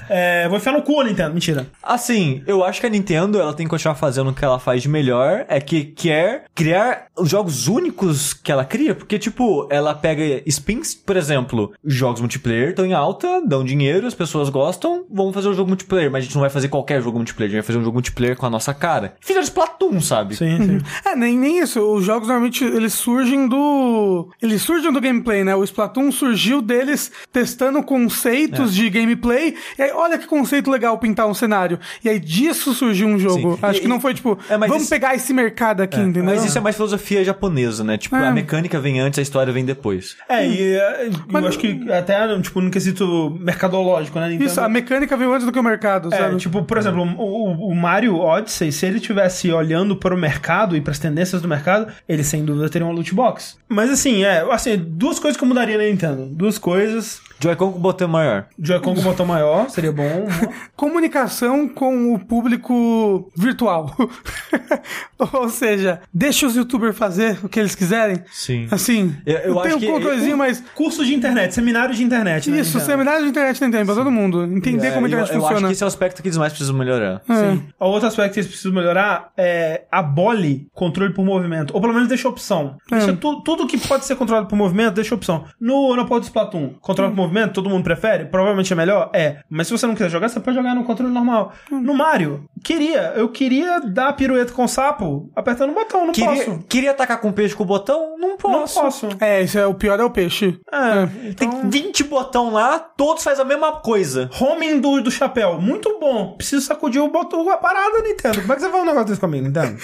É, 0.09 0.49
vou 0.49 0.59
enfiar 0.59 0.73
no 0.73 0.83
cu, 0.83 1.03
Nintendo. 1.03 1.33
Mentira. 1.35 1.67
Assim, 1.83 2.43
eu 2.47 2.65
acho 2.65 2.81
que 2.81 2.87
a 2.87 2.91
Nintendo, 2.91 3.41
ela 3.41 3.53
tem 3.55 3.67
que 3.67 3.71
continuar 3.71 3.95
fazendo 3.95 4.31
o 4.31 4.35
que 4.35 4.45
ela 4.45 4.59
faz 4.59 4.83
de 4.83 4.89
melhor, 4.89 5.45
é 5.49 5.61
que 5.61 5.85
quer 5.85 6.45
criar 6.55 7.07
os 7.17 7.29
jogos 7.29 7.69
únicos 7.69 8.33
que 8.33 8.51
ela 8.51 8.65
cria, 8.65 8.95
porque, 8.95 9.19
tipo, 9.19 9.67
ela 9.71 9.95
pega 9.95 10.43
spins, 10.47 10.95
por 10.95 11.17
exemplo, 11.17 11.73
jogos 11.85 12.21
multiplayer 12.21 12.71
estão 12.71 12.85
em 12.85 12.93
alta, 12.93 13.41
dão 13.47 13.62
dinheiro, 13.65 14.07
as 14.07 14.15
pessoas 14.15 14.49
gostam, 14.49 15.05
vamos 15.11 15.35
fazer 15.35 15.49
um 15.49 15.55
jogo 15.55 15.69
multiplayer, 15.69 16.11
mas 16.11 16.21
a 16.23 16.25
gente 16.27 16.35
não 16.35 16.41
vai 16.43 16.51
fazer 16.51 16.69
qualquer 16.69 17.01
jogo 17.03 17.19
multiplayer, 17.19 17.51
a 17.51 17.53
gente 17.53 17.61
vai 17.63 17.67
fazer 17.67 17.79
um 17.79 17.83
jogo 17.85 17.95
multiplayer 17.95 18.37
com 18.37 18.47
a 18.47 18.51
nossa 18.51 18.73
cara. 18.75 19.15
Fizeram 19.21 19.43
Splatoon, 19.45 20.01
sabe? 20.01 20.37
Sim, 20.37 20.57
sim. 20.59 20.79
É, 21.05 21.17
nem, 21.17 21.37
nem 21.39 21.59
isso. 21.59 21.81
Os 21.81 22.05
jogos 22.05 22.29
normalmente 22.29 22.65
eles 22.65 22.93
surgem 22.95 23.49
do. 23.49 24.29
Eles 24.41 24.63
surgem 24.63 24.93
do 24.93 25.01
gameplay, 25.01 25.45
né? 25.45 25.55
O 25.55 25.65
Splatoon 25.65 26.11
surgiu 26.13 26.63
deles 26.63 27.11
testando 27.33 27.83
conceitos 27.83 28.71
É. 28.71 28.75
de 28.75 28.91
gameplay. 28.91 29.55
E 29.79 29.83
aí, 29.83 29.91
olha 29.93 30.19
que 30.19 30.27
conceito 30.27 30.71
legal 30.71 30.97
pintar 30.99 31.27
um 31.27 31.35
cenário. 31.35 31.79
E 32.05 32.09
aí 32.09 32.19
disso 32.21 32.73
surgiu 32.75 33.09
um 33.09 33.19
jogo. 33.19 33.55
Sim. 33.55 33.59
Acho 33.63 33.79
E- 33.79 33.83
que 33.83 33.89
não 33.89 34.01
foi 34.01 34.15
tipo, 34.15 34.39
É, 34.49 34.57
mas 34.57 34.69
vamos 34.69 34.85
isso- 34.85 34.91
pegar 34.91 35.15
esse 35.15 35.33
mercado 35.33 35.81
aqui, 35.83 36.01
entendeu? 36.01 36.25
Mas 36.25 36.45
isso 36.45 36.57
é 36.57 36.61
mais 36.61 36.77
filosofia 36.77 37.25
japonesa, 37.25 37.83
né? 37.85 37.99
Tipo, 37.99 38.17
É. 38.17 38.27
a 38.29 38.33
mecânica 38.33 38.81
vem 38.81 39.01
antes, 39.01 39.19
a 39.19 39.23
história 39.23 39.53
vem 39.53 39.65
depois. 39.65 40.17
É, 40.29 40.47
e 40.47 40.73
é, 40.75 41.11
Mas- 41.29 41.43
eu 41.43 41.49
acho 41.49 41.59
que 41.59 41.91
até, 41.91 42.41
tipo, 42.41 42.61
no 42.61 42.71
quesito 42.71 43.37
mercadológico, 43.53 44.19
né? 44.19 44.29
Nintendo, 44.31 44.51
Isso, 44.51 44.61
a 44.61 44.69
mecânica 44.69 45.17
veio 45.17 45.33
antes 45.33 45.47
do 45.47 45.53
que 45.53 45.59
o 45.59 45.63
mercado, 45.63 46.13
É, 46.13 46.17
sabe? 46.19 46.37
tipo, 46.37 46.63
por 46.65 46.79
exemplo, 46.79 47.03
o, 47.03 47.23
o- 47.23 47.69
o 47.71 47.75
Mario 47.75 48.17
Odyssey, 48.19 48.73
se 48.73 48.87
ele 48.87 48.99
tivesse 49.01 49.51
olhando 49.53 49.95
para 49.97 50.15
o 50.15 50.19
mercado 50.19 50.77
e 50.77 50.81
para 50.81 50.91
as 50.93 50.99
tendências 50.99 51.41
do 51.43 51.49
mercado, 51.49 51.87
ele 52.09 52.25
sem 52.25 52.45
dúvida 52.45 52.69
teria 52.69 52.87
uma 52.87 52.95
loot 52.95 53.15
box. 53.15 53.57
Mas 53.69 53.91
assim, 53.91 54.25
é, 54.25 54.41
assim, 54.51 54.77
duas 54.77 55.19
coisas 55.19 55.37
que 55.37 55.45
eu 55.45 55.49
mudaria 55.49 55.77
na 55.79 55.85
Nintendo. 55.85 56.27
Duas 56.27 56.59
coisas. 56.59 57.21
Joy-Con 57.43 57.73
com 57.73 57.79
botão 57.81 58.09
maior. 58.09 58.47
Joy-Con 58.59 58.95
com 58.95 59.03
botão 59.03 59.27
maior, 59.27 59.69
seria 59.69 59.93
bom. 59.93 60.27
Comunicação 60.77 61.69
com 61.69 62.15
o 62.15 62.19
público 62.19 63.31
virtual. 63.37 63.95
Ou 65.33 65.49
seja, 65.49 66.01
deixa 66.13 66.47
os 66.47 66.57
youtubers 66.57 66.97
fazer 66.97 67.39
o 67.45 67.49
que 67.49 67.61
eles 67.61 67.75
quiserem. 67.75 68.23
Sim. 68.33 68.67
Assim, 68.71 69.15
Eu- 69.25 69.39
eu 69.39 69.55
tem 69.57 69.67
acho 69.67 69.77
um 69.77 69.81
que- 69.81 69.87
controlezinho, 69.87 70.37
mas 70.37 70.63
Curso 70.75 71.05
de 71.05 71.15
internet, 71.15 71.55
seminário 71.55 71.95
de 71.95 72.03
internet. 72.03 72.51
né, 72.51 72.61
Isso, 72.61 72.79
seminário 72.81 73.23
de 73.25 73.31
internet 73.31 73.59
tem 73.59 73.71
tempo 73.71 73.87
pra 73.87 73.95
todo 73.95 74.11
mundo. 74.11 74.45
Entender 74.45 74.89
É, 74.89 74.91
como 74.91 75.07
a 75.07 75.09
eu, 75.09 75.13
internet 75.13 75.29
eu 75.35 75.41
funciona. 75.41 75.57
acho 75.59 75.67
que 75.67 75.73
esse 75.73 75.83
é 75.83 75.87
o 75.87 75.89
aspecto 75.89 76.23
que 76.23 76.29
eles 76.29 76.39
mais 76.39 76.53
precisam 76.53 76.75
melhorar. 76.77 77.23
Sim. 77.27 77.63
O 77.79 77.87
outro 77.87 78.09
aspecto 78.09 78.35
que 78.35 78.41
eles 78.41 78.49
precisam 78.49 78.73
melhorar 78.73 79.31
é 79.37 79.83
abole 79.91 80.67
controle 80.75 81.13
por 81.13 81.25
movimento. 81.25 81.73
Ou 81.75 81.81
pelo 81.81 81.93
menos 81.95 82.09
deixa 82.09 82.29
opção. 82.29 82.77
Deixa 82.91 83.13
tu- 83.15 83.41
tudo 83.43 83.67
que 83.67 83.79
pode 83.79 84.05
ser 84.05 84.17
controlado 84.17 84.47
por 84.49 84.57
movimento, 84.57 84.95
deixa 84.95 85.15
opção. 85.15 85.45
No, 85.61 85.93
do 86.03 86.21
Splatoon, 86.25 86.75
controle 86.81 87.11
por 87.11 87.17
movimento, 87.17 87.32
todo 87.53 87.69
mundo 87.71 87.85
prefere? 87.85 88.25
Provavelmente 88.27 88.73
é 88.73 88.77
melhor? 88.77 89.11
É. 89.13 89.39
Mas 89.49 89.67
se 89.67 89.73
você 89.73 89.87
não 89.87 89.95
quiser 89.95 90.11
jogar, 90.11 90.29
você 90.29 90.41
pode 90.41 90.57
jogar 90.57 90.75
no 90.75 90.85
controle 90.85 91.13
normal. 91.13 91.53
No 91.71 91.95
Mario, 91.95 92.45
queria. 92.65 93.13
Eu 93.17 93.29
queria 93.29 93.81
dar 93.81 94.13
pirueta 94.15 94.53
com 94.53 94.65
o 94.65 94.69
sapo 94.69 95.31
apertando 95.35 95.71
o 95.71 95.75
botão. 95.75 96.07
Não 96.07 96.13
Queria, 96.13 96.45
posso. 96.45 96.59
queria 96.69 96.91
atacar 96.91 97.21
com 97.21 97.33
peixe 97.33 97.55
com 97.55 97.63
o 97.63 97.67
botão? 97.67 98.17
Não 98.19 98.31
Não 98.31 98.37
posso. 98.37 98.81
posso. 98.81 99.09
É, 99.21 99.43
isso 99.43 99.59
é 99.59 99.67
o 99.67 99.75
pior 99.75 99.99
é 100.01 100.05
o 100.05 100.11
peixe. 100.11 100.59
É, 100.71 101.07
Tem 101.35 101.49
então... 101.49 101.71
20 101.71 102.05
botão 102.05 102.53
lá, 102.53 102.79
todos 102.79 103.23
fazem 103.23 103.45
a 103.45 103.49
mesma 103.49 103.73
coisa. 103.81 104.29
Homing 104.41 104.81
do, 104.81 105.01
do 105.03 105.11
chapéu, 105.11 105.61
muito 105.61 105.99
bom. 106.01 106.35
Preciso 106.37 106.65
sacudir 106.67 107.01
o 107.03 107.09
botão, 107.11 107.49
a 107.51 107.57
parada, 107.57 108.01
Nintendo. 108.03 108.41
Como 108.41 108.53
é 108.53 108.57
que 108.57 108.63
você 108.63 108.69
faz 108.71 108.83
um 108.83 108.87
negócio 108.87 109.09
desse 109.09 109.21
comigo, 109.21 109.47
Nintendo? 109.47 109.77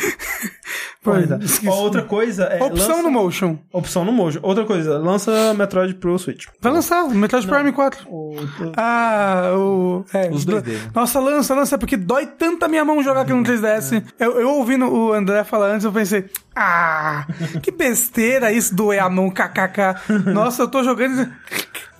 Pô, 1.03 1.13
Pois 1.19 1.31
é. 1.65 1.71
Outra 1.71 2.03
coisa 2.03 2.45
é. 2.45 2.63
Opção 2.63 2.89
lança- 2.97 3.03
no 3.03 3.11
motion. 3.11 3.59
Opção 3.73 4.05
no 4.05 4.13
Mojo. 4.13 4.41
Outra 4.43 4.65
coisa, 4.65 4.99
lança 4.99 5.55
Metroid 5.55 5.95
pro 5.95 6.19
Switch. 6.19 6.47
Vai 6.61 6.73
lançar, 6.73 7.05
o 7.05 7.15
Metroid 7.47 7.63
Prime 7.65 7.73
4. 7.73 8.09
O- 8.09 8.37
Ah, 8.77 9.53
o. 9.57 10.05
É, 10.13 10.29
Os 10.31 10.45
do- 10.45 10.61
2D. 10.63 10.79
Nossa, 10.95 11.19
lança, 11.21 11.55
lança, 11.55 11.79
porque 11.79 11.97
dói 11.97 12.27
tanto 12.27 12.65
a 12.65 12.69
minha 12.69 12.85
mão 12.85 13.03
jogar 13.03 13.23
aqui 13.23 13.33
no 13.33 13.43
3DS. 13.43 14.03
Eu, 14.19 14.41
eu 14.41 14.51
ouvindo 14.51 14.87
o 14.93 15.13
André 15.13 15.43
falar 15.45 15.69
antes, 15.69 15.85
eu 15.85 15.93
pensei, 15.93 16.27
ah, 16.55 17.27
que 17.63 17.71
besteira 17.71 18.53
isso 18.53 18.75
doer 18.75 19.03
a 19.03 19.09
mão, 19.09 19.31
kkk. 19.31 20.33
Nossa, 20.33 20.63
eu 20.63 20.69
tô 20.69 20.83
jogando. 20.85 21.29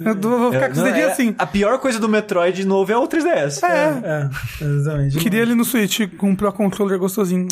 Eu 0.01 0.15
vou 0.15 0.53
ficar 0.53 0.67
com 0.69 0.77
os 0.77 0.83
dedinhos 0.83 1.09
é- 1.09 1.13
assim. 1.13 1.35
A 1.39 1.47
pior 1.47 1.79
coisa 1.79 1.99
do 1.99 2.09
Metroid 2.09 2.65
novo 2.67 2.93
é 2.93 2.97
o 2.97 3.07
3DS. 3.07 3.63
É. 3.63 4.29
É, 4.61 4.65
exatamente. 4.65 5.19
Queria 5.19 5.43
ele 5.43 5.55
no 5.55 5.65
Switch 5.65 6.01
com 6.17 6.31
um 6.31 6.37
Pro 6.37 6.53
Controller 6.53 6.99
gostosinho. 6.99 7.47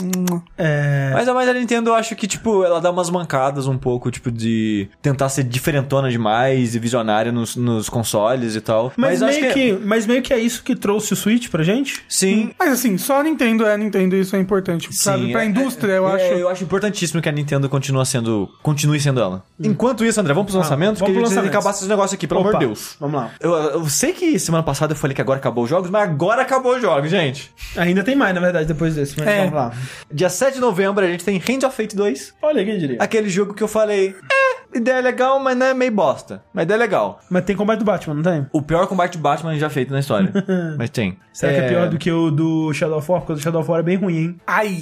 É. 0.57 1.11
Mas 1.13 1.29
a 1.29 1.35
mais 1.35 1.49
a 1.49 1.53
Nintendo, 1.55 1.91
eu 1.91 1.95
acho 1.95 2.15
que, 2.15 2.27
tipo, 2.27 2.65
ela 2.65 2.81
dá 2.81 2.91
umas 2.91 3.11
mancadas 3.11 3.67
um 3.67 3.77
pouco, 3.79 4.11
tipo, 4.11 4.31
de 4.31 4.89
tentar 5.03 5.29
ser 5.29 5.45
diferentona 5.45 6.11
demais 6.11 6.75
e 6.75 6.79
visionária 6.79 7.33
nos, 7.33 7.57
nos 7.57 7.89
consoles 7.89 8.55
e 8.55 8.61
tal. 8.61 8.93
Mas, 8.97 9.23
acho 9.23 9.41
meio 9.41 9.53
que... 9.53 9.73
mas 9.85 10.07
meio 10.07 10.23
que 10.23 10.33
é 10.33 10.39
isso 10.39 10.63
que 10.63 10.75
trouxe 10.75 11.13
o 11.13 11.17
Switch 11.17 11.49
pra 11.49 11.63
gente? 11.63 12.03
Sim. 12.09 12.51
Mas 12.59 12.73
assim, 12.73 12.97
só 12.99 13.21
a 13.21 13.23
Nintendo 13.23 13.67
é 13.67 13.75
a 13.75 13.77
Nintendo, 13.77 14.17
isso 14.17 14.37
é 14.37 14.39
importante. 14.39 14.89
sabe? 14.95 15.33
Pra 15.33 15.43
é- 15.43 15.47
indústria, 15.47 15.93
eu 15.93 16.09
é- 16.09 16.15
acho. 16.15 16.35
Eu 16.37 16.49
acho 16.49 16.65
importantíssimo 16.65 17.21
que 17.21 17.29
a 17.29 17.33
Nintendo 17.33 17.69
continue 17.69 18.05
sendo, 18.07 18.49
continue 18.63 19.01
sendo 19.01 19.21
ela. 19.21 19.45
Enquanto 19.59 20.05
isso, 20.05 20.21
André, 20.21 20.33
vamos 20.35 20.51
pros 20.51 20.63
lançamentos? 20.63 21.01
vamos 21.01 21.15
que 21.15 21.19
a 21.19 21.21
gente 21.21 21.29
que 21.29 21.35
lançamentos. 21.35 21.57
acabar 21.57 21.71
esses 21.75 21.89
negócios 21.89 22.15
aqui, 22.15 22.27
pelo 22.37 22.49
Opa, 22.49 22.49
amor 22.51 22.61
de 22.61 22.67
Deus. 22.67 22.97
Vamos 23.01 23.17
lá. 23.21 23.31
Eu, 23.41 23.53
eu 23.53 23.89
sei 23.89 24.13
que 24.13 24.39
semana 24.39 24.63
passada 24.63 24.93
eu 24.93 24.97
falei 24.97 25.15
que 25.15 25.21
agora 25.21 25.39
acabou 25.39 25.65
os 25.65 25.71
jogos, 25.71 25.91
mas 25.91 26.03
agora 26.03 26.43
acabou 26.43 26.77
os 26.77 26.83
jogos, 26.83 27.11
gente. 27.11 27.53
Ainda 27.77 28.03
tem 28.05 28.15
mais, 28.17 28.35
na 28.35 28.41
verdade, 28.41 28.67
depois 28.67 28.95
desse, 28.95 29.19
mas 29.19 29.27
É. 29.29 29.39
vamos 29.41 29.55
lá. 29.55 29.73
Dia 30.13 30.29
7 30.29 30.55
de 30.55 30.61
novembro 30.61 31.05
a 31.05 31.09
gente 31.09 31.25
tem 31.25 31.37
Hand 31.39 31.67
of 31.67 31.77
Fate 31.77 31.95
2. 31.97 32.35
Olha, 32.43 32.65
quem 32.65 32.79
diria. 32.79 32.97
Aquele 33.01 33.29
jogo 33.29 33.55
que 33.55 33.63
eu 33.63 33.69
falei, 33.69 34.15
é, 34.31 34.56
ideia 34.77 35.01
legal, 35.01 35.39
mas 35.41 35.57
não 35.57 35.67
é 35.67 35.75
meio 35.75 35.93
bosta. 35.93 36.43
Mas 36.53 36.65
ideia 36.65 36.79
legal. 36.79 37.21
Mas 37.31 37.45
tem 37.45 37.57
combate 37.57 37.79
do 37.79 37.85
Batman, 37.85 38.15
não 38.15 38.23
tem? 38.23 38.47
O 38.53 38.63
pior 38.63 38.87
combate 38.87 39.13
de 39.13 39.19
Batman 39.19 39.59
já 39.59 39.71
feito 39.71 39.93
na 39.93 40.01
história. 40.01 40.33
mas 40.79 40.91
tem. 40.91 41.19
Será 41.33 41.53
que 41.53 41.59
é 41.59 41.69
pior 41.69 41.89
do 41.89 41.99
que 41.99 42.11
o 42.11 42.31
do 42.31 42.73
Shadow 42.73 42.99
of 42.99 43.11
War? 43.11 43.21
Porque 43.21 43.33
o 43.33 43.37
do 43.37 43.43
Shadow 43.43 43.61
of 43.61 43.71
War 43.71 43.81
é 43.81 43.83
bem 43.83 43.97
ruim, 43.97 44.17
hein? 44.17 44.41
Ai! 44.47 44.79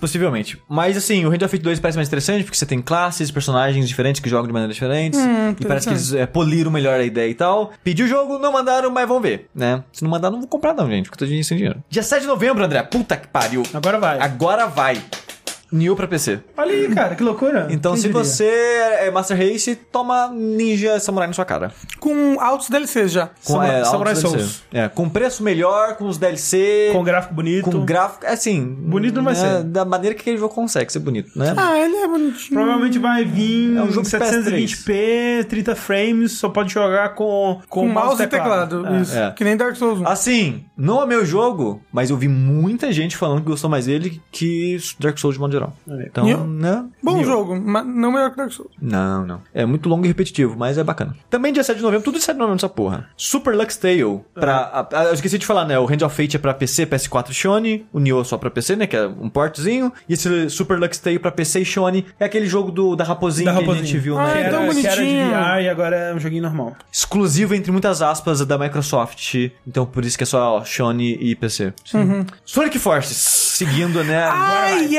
Possivelmente. 0.00 0.60
Mas 0.68 0.96
assim, 0.96 1.24
o 1.24 1.28
Hand 1.28 1.42
of 1.42 1.48
Fate 1.48 1.62
2 1.62 1.80
parece 1.80 1.98
mais 1.98 2.08
interessante 2.08 2.44
porque 2.44 2.56
você 2.56 2.64
tem 2.64 2.80
classes, 2.80 3.30
personagens 3.30 3.86
diferentes 3.86 4.20
que 4.20 4.28
jogam 4.28 4.46
de 4.46 4.52
maneiras 4.52 4.74
diferentes. 4.74 5.20
e 5.60 5.66
parece 5.66 5.86
que 5.86 5.92
eles 5.92 6.12
é, 6.14 6.26
poliram 6.26 6.70
melhor 6.70 6.98
a 6.98 7.04
ideia 7.04 7.28
e 7.28 7.34
tal. 7.34 7.72
Pediu 7.84 8.06
o 8.06 8.08
jogo, 8.08 8.38
não 8.38 8.52
mandaram, 8.52 8.90
mas 8.90 9.06
vamos 9.06 9.22
ver, 9.22 9.48
né? 9.54 9.84
Se 9.92 10.02
não 10.02 10.10
mandar, 10.10 10.30
não 10.30 10.38
vou 10.38 10.48
comprar 10.48 10.74
não, 10.74 10.88
gente, 10.88 11.10
porque 11.10 11.24
eu 11.24 11.28
tô 11.28 11.44
sem 11.44 11.56
dinheiro. 11.56 11.82
Dia 11.90 12.02
7 12.02 12.22
de 12.22 12.26
novembro, 12.28 12.64
André. 12.64 12.82
Puta 12.82 13.16
que 13.16 13.28
pariu. 13.28 13.62
Agora 13.74 13.98
vai. 13.98 14.18
Agora 14.18 14.66
vai. 14.66 15.02
Nioh 15.72 15.96
pra 15.96 16.06
PC. 16.06 16.40
Olha 16.56 16.70
aí, 16.72 16.94
cara, 16.94 17.14
que 17.14 17.22
loucura. 17.22 17.66
Então, 17.70 17.92
Quem 17.92 18.02
se 18.02 18.08
diria? 18.08 18.22
você 18.24 18.44
é 18.44 19.10
Master 19.10 19.36
Race, 19.36 19.74
toma 19.74 20.28
Ninja 20.28 21.00
Samurai 21.00 21.26
na 21.26 21.32
sua 21.32 21.44
cara. 21.44 21.72
Com 21.98 22.38
altos 22.40 22.68
DLCs 22.68 23.10
já. 23.10 23.26
Com, 23.44 23.54
Samurai- 23.54 23.80
é, 23.80 23.84
Samurai 23.84 24.12
altos 24.14 24.22
DLC. 24.30 24.44
Souls. 24.44 24.62
É, 24.72 24.88
com 24.88 25.08
preço 25.08 25.42
melhor, 25.42 25.96
com 25.96 26.06
os 26.06 26.18
DLC. 26.18 26.90
Com 26.92 27.02
gráfico 27.02 27.34
bonito. 27.34 27.70
com 27.70 27.84
gráfico. 27.84 28.26
Assim. 28.26 28.62
Bonito 28.64 29.14
não 29.16 29.24
vai 29.24 29.34
né, 29.34 29.40
ser. 29.40 29.64
Da 29.64 29.84
maneira 29.84 30.14
que 30.14 30.20
aquele 30.20 30.36
jogo 30.36 30.54
consegue 30.54 30.92
ser 30.92 30.98
bonito, 30.98 31.30
né? 31.36 31.54
Ah, 31.56 31.78
ele 31.78 31.96
é 31.96 32.06
bonitinho. 32.08 32.60
Provavelmente 32.60 32.98
vai 32.98 33.24
vir 33.24 33.76
É 33.76 33.82
um 33.82 33.90
jogo 33.90 34.02
de 34.02 34.10
720p, 34.10 35.44
30 35.48 35.74
frames, 35.74 36.32
só 36.32 36.48
pode 36.48 36.72
jogar 36.72 37.14
com, 37.14 37.60
com, 37.68 37.80
Com 37.82 37.88
mouse 37.88 38.22
e 38.22 38.26
teclado. 38.26 38.86
É. 38.86 39.00
Isso. 39.00 39.16
É. 39.16 39.30
Que 39.32 39.44
nem 39.44 39.56
Dark 39.56 39.76
Souls 39.76 40.00
1. 40.00 40.06
Assim, 40.06 40.64
não 40.76 41.02
é 41.02 41.06
meu 41.06 41.24
jogo, 41.24 41.80
mas 41.92 42.10
eu 42.10 42.16
vi 42.16 42.28
muita 42.28 42.92
gente 42.92 43.16
falando 43.16 43.40
que 43.40 43.46
gostou 43.46 43.70
mais 43.70 43.86
dele 43.86 44.20
que 44.30 44.76
Dark 44.98 45.18
Souls 45.18 45.34
de 45.34 45.40
modo 45.40 45.52
geral. 45.52 45.61
Então, 46.06 46.24
Nioh. 46.24 46.44
né? 46.46 46.84
Bom 47.02 47.16
Nioh. 47.16 47.24
jogo, 47.24 47.60
mas 47.60 47.84
não 47.86 48.12
melhor 48.12 48.30
que 48.30 48.36
Dark 48.36 48.52
Souls. 48.52 48.72
Não, 48.80 49.26
não. 49.26 49.40
É 49.54 49.64
muito 49.66 49.88
longo 49.88 50.04
e 50.04 50.08
repetitivo, 50.08 50.54
mas 50.58 50.78
é 50.78 50.84
bacana. 50.84 51.14
Também 51.30 51.52
dia 51.52 51.62
7 51.64 51.76
de 51.78 51.82
novembro, 51.82 52.04
tudo 52.04 52.20
7 52.20 52.34
de 52.34 52.38
novembro 52.38 52.58
essa 52.58 52.68
porra. 52.68 53.08
Super 53.16 53.54
Lux 53.56 53.76
Tale. 53.76 54.20
Pra, 54.34 54.56
a- 54.56 54.88
a- 55.00 55.04
eu 55.04 55.14
esqueci 55.14 55.38
de 55.38 55.46
falar, 55.46 55.64
né? 55.64 55.78
O 55.78 55.86
Hand 55.86 56.02
of 56.04 56.14
Fate 56.16 56.36
é 56.36 56.38
pra 56.38 56.54
PC, 56.54 56.86
PS4 56.86 57.30
e 57.30 57.34
Shone. 57.34 57.86
O 57.92 57.98
Nioh 58.00 58.20
é 58.20 58.24
só 58.24 58.36
pra 58.38 58.50
PC, 58.50 58.76
né? 58.76 58.86
Que 58.86 58.96
é 58.96 59.06
um 59.06 59.28
portzinho. 59.28 59.92
E 60.08 60.14
esse 60.14 60.48
Super 60.50 60.78
Lux 60.78 60.98
Tale 60.98 61.18
pra 61.18 61.30
PC 61.30 61.60
e 61.60 61.64
Shone 61.64 62.06
é 62.18 62.24
aquele 62.24 62.46
jogo 62.46 62.70
do, 62.70 62.94
da 62.96 63.04
raposinha, 63.04 63.46
Da 63.46 63.52
que 63.52 63.58
a 63.58 63.60
raposinha. 63.60 63.86
gente 63.86 63.98
viu, 63.98 64.18
Ah, 64.18 64.24
né? 64.26 64.32
Que 64.32 64.38
é 64.40 64.50
tão 64.50 64.58
que 64.60 64.64
era 64.64 64.74
de 64.74 64.82
bonitinho. 64.82 65.30
VR 65.30 65.60
e 65.62 65.68
agora 65.68 65.96
é 65.96 66.14
um 66.14 66.18
joguinho 66.18 66.42
normal. 66.42 66.76
Exclusivo, 66.90 67.54
entre 67.54 67.70
muitas 67.72 68.02
aspas, 68.02 68.44
da 68.46 68.56
Microsoft. 68.58 69.34
Então, 69.66 69.84
por 69.86 70.04
isso 70.04 70.16
que 70.16 70.24
é 70.24 70.26
só 70.26 70.64
Shone 70.64 71.16
e 71.20 71.34
PC. 71.34 71.72
Sonic 72.44 72.78
Forces. 72.78 73.16
Seguindo, 73.52 74.02
né? 74.02 74.24
Ai, 74.24 74.86
e 74.88 74.98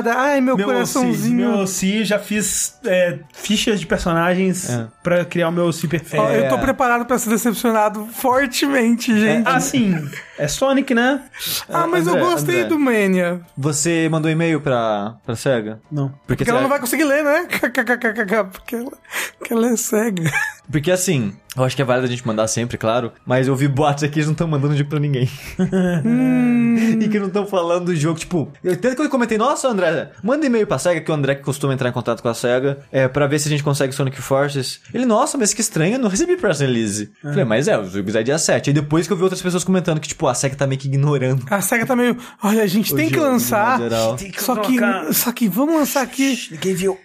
agora? 0.00 0.18
Ai, 0.18 0.40
meu, 0.40 0.56
Meu 0.56 0.66
coraçãozinho. 0.66 1.48
OC, 1.50 1.52
meu 1.52 1.62
OC, 1.62 2.04
já 2.04 2.18
fiz 2.18 2.74
é, 2.84 3.18
fichas 3.32 3.78
de 3.80 3.86
personagens 3.86 4.68
É. 4.68 4.86
pra 5.02 5.24
criar 5.24 5.48
o 5.48 5.52
meu 5.52 5.66
OC 5.66 5.86
perfeito. 5.88 6.26
É. 6.26 6.46
Eu 6.46 6.48
tô 6.48 6.58
preparado 6.58 7.04
pra 7.06 7.18
ser 7.18 7.30
decepcionado 7.30 8.06
fortemente, 8.12 9.18
gente. 9.18 9.46
Ah, 9.48 9.60
sim. 9.60 9.94
É 10.40 10.48
Sonic, 10.48 10.94
né? 10.94 11.22
Ah, 11.68 11.86
mas 11.86 12.06
André, 12.06 12.18
eu 12.18 12.24
gostei 12.24 12.56
André. 12.60 12.68
do 12.70 12.78
Mania. 12.78 13.42
Você 13.58 14.08
mandou 14.10 14.30
e-mail 14.30 14.58
pra, 14.58 15.16
pra 15.24 15.36
SEGA? 15.36 15.82
Não. 15.92 16.14
Porque 16.26 16.48
ela 16.48 16.62
não 16.62 16.68
vai 16.68 16.80
conseguir 16.80 17.04
ler, 17.04 17.22
né? 17.22 17.44
KKKKK, 17.60 18.44
porque 18.50 18.76
ela, 18.76 18.92
porque 19.38 19.52
ela 19.52 19.68
é 19.68 19.76
cega. 19.76 20.32
Porque 20.70 20.90
assim, 20.90 21.34
eu 21.56 21.64
acho 21.64 21.74
que 21.74 21.82
é 21.82 21.84
válido 21.84 22.06
a 22.06 22.10
gente 22.10 22.24
mandar 22.24 22.46
sempre, 22.46 22.78
claro. 22.78 23.12
Mas 23.26 23.48
eu 23.48 23.56
vi 23.56 23.66
boatos 23.66 24.04
aqui, 24.04 24.18
eles 24.18 24.26
não 24.26 24.32
estão 24.32 24.46
mandando 24.46 24.76
jogo 24.76 24.88
pra 24.88 25.00
ninguém. 25.00 25.28
e 27.00 27.08
que 27.08 27.18
não 27.18 27.26
estão 27.26 27.44
falando 27.44 27.86
do 27.86 27.96
jogo. 27.96 28.18
Tipo, 28.18 28.52
eu, 28.62 28.76
tanto 28.76 28.96
que 28.96 29.02
eu 29.02 29.10
comentei, 29.10 29.36
nossa, 29.36 29.68
André, 29.68 30.12
manda 30.22 30.46
e-mail 30.46 30.66
pra 30.66 30.78
SEGA, 30.78 31.00
que 31.00 31.10
o 31.10 31.14
André 31.14 31.34
que 31.34 31.42
costuma 31.42 31.74
entrar 31.74 31.88
em 31.88 31.92
contato 31.92 32.22
com 32.22 32.28
a 32.28 32.34
SEGA, 32.34 32.78
é, 32.92 33.08
pra 33.08 33.26
ver 33.26 33.40
se 33.40 33.48
a 33.48 33.50
gente 33.50 33.64
consegue 33.64 33.92
Sonic 33.92 34.22
Forces. 34.22 34.80
Ele, 34.94 35.04
nossa, 35.04 35.36
mas 35.36 35.52
que 35.52 35.60
estranho, 35.60 35.94
eu 35.94 35.98
não 35.98 36.08
recebi 36.08 36.36
press 36.36 36.60
release. 36.60 37.10
Falei, 37.20 37.44
mas 37.44 37.66
é, 37.66 37.76
o 37.76 37.84
jogo 37.84 38.16
é 38.16 38.22
dia 38.22 38.38
7. 38.38 38.70
Aí 38.70 38.74
depois 38.74 39.08
que 39.08 39.12
eu 39.12 39.16
vi 39.16 39.24
outras 39.24 39.42
pessoas 39.42 39.64
comentando 39.64 39.98
que, 39.98 40.08
tipo, 40.08 40.28
a 40.30 40.34
SEGA 40.34 40.56
tá 40.56 40.66
meio 40.66 40.80
que 40.80 40.88
ignorando. 40.88 41.44
A 41.50 41.60
SEGA 41.60 41.86
tá 41.86 41.96
meio. 41.96 42.16
Olha, 42.42 42.62
a 42.62 42.66
gente 42.66 42.92
O 42.92 42.96
tem 42.96 43.08
que 43.08 43.14
jogo, 43.14 43.26
lançar. 43.26 43.78
Tem 44.16 44.30
que 44.30 44.42
Só 44.42 44.56
que, 44.56 44.78
só 45.12 45.32
que 45.32 45.48
vamos 45.48 45.74
lançar 45.74 46.02
aqui. 46.02 46.38
Ninguém 46.50 46.74
viu. 46.74 46.98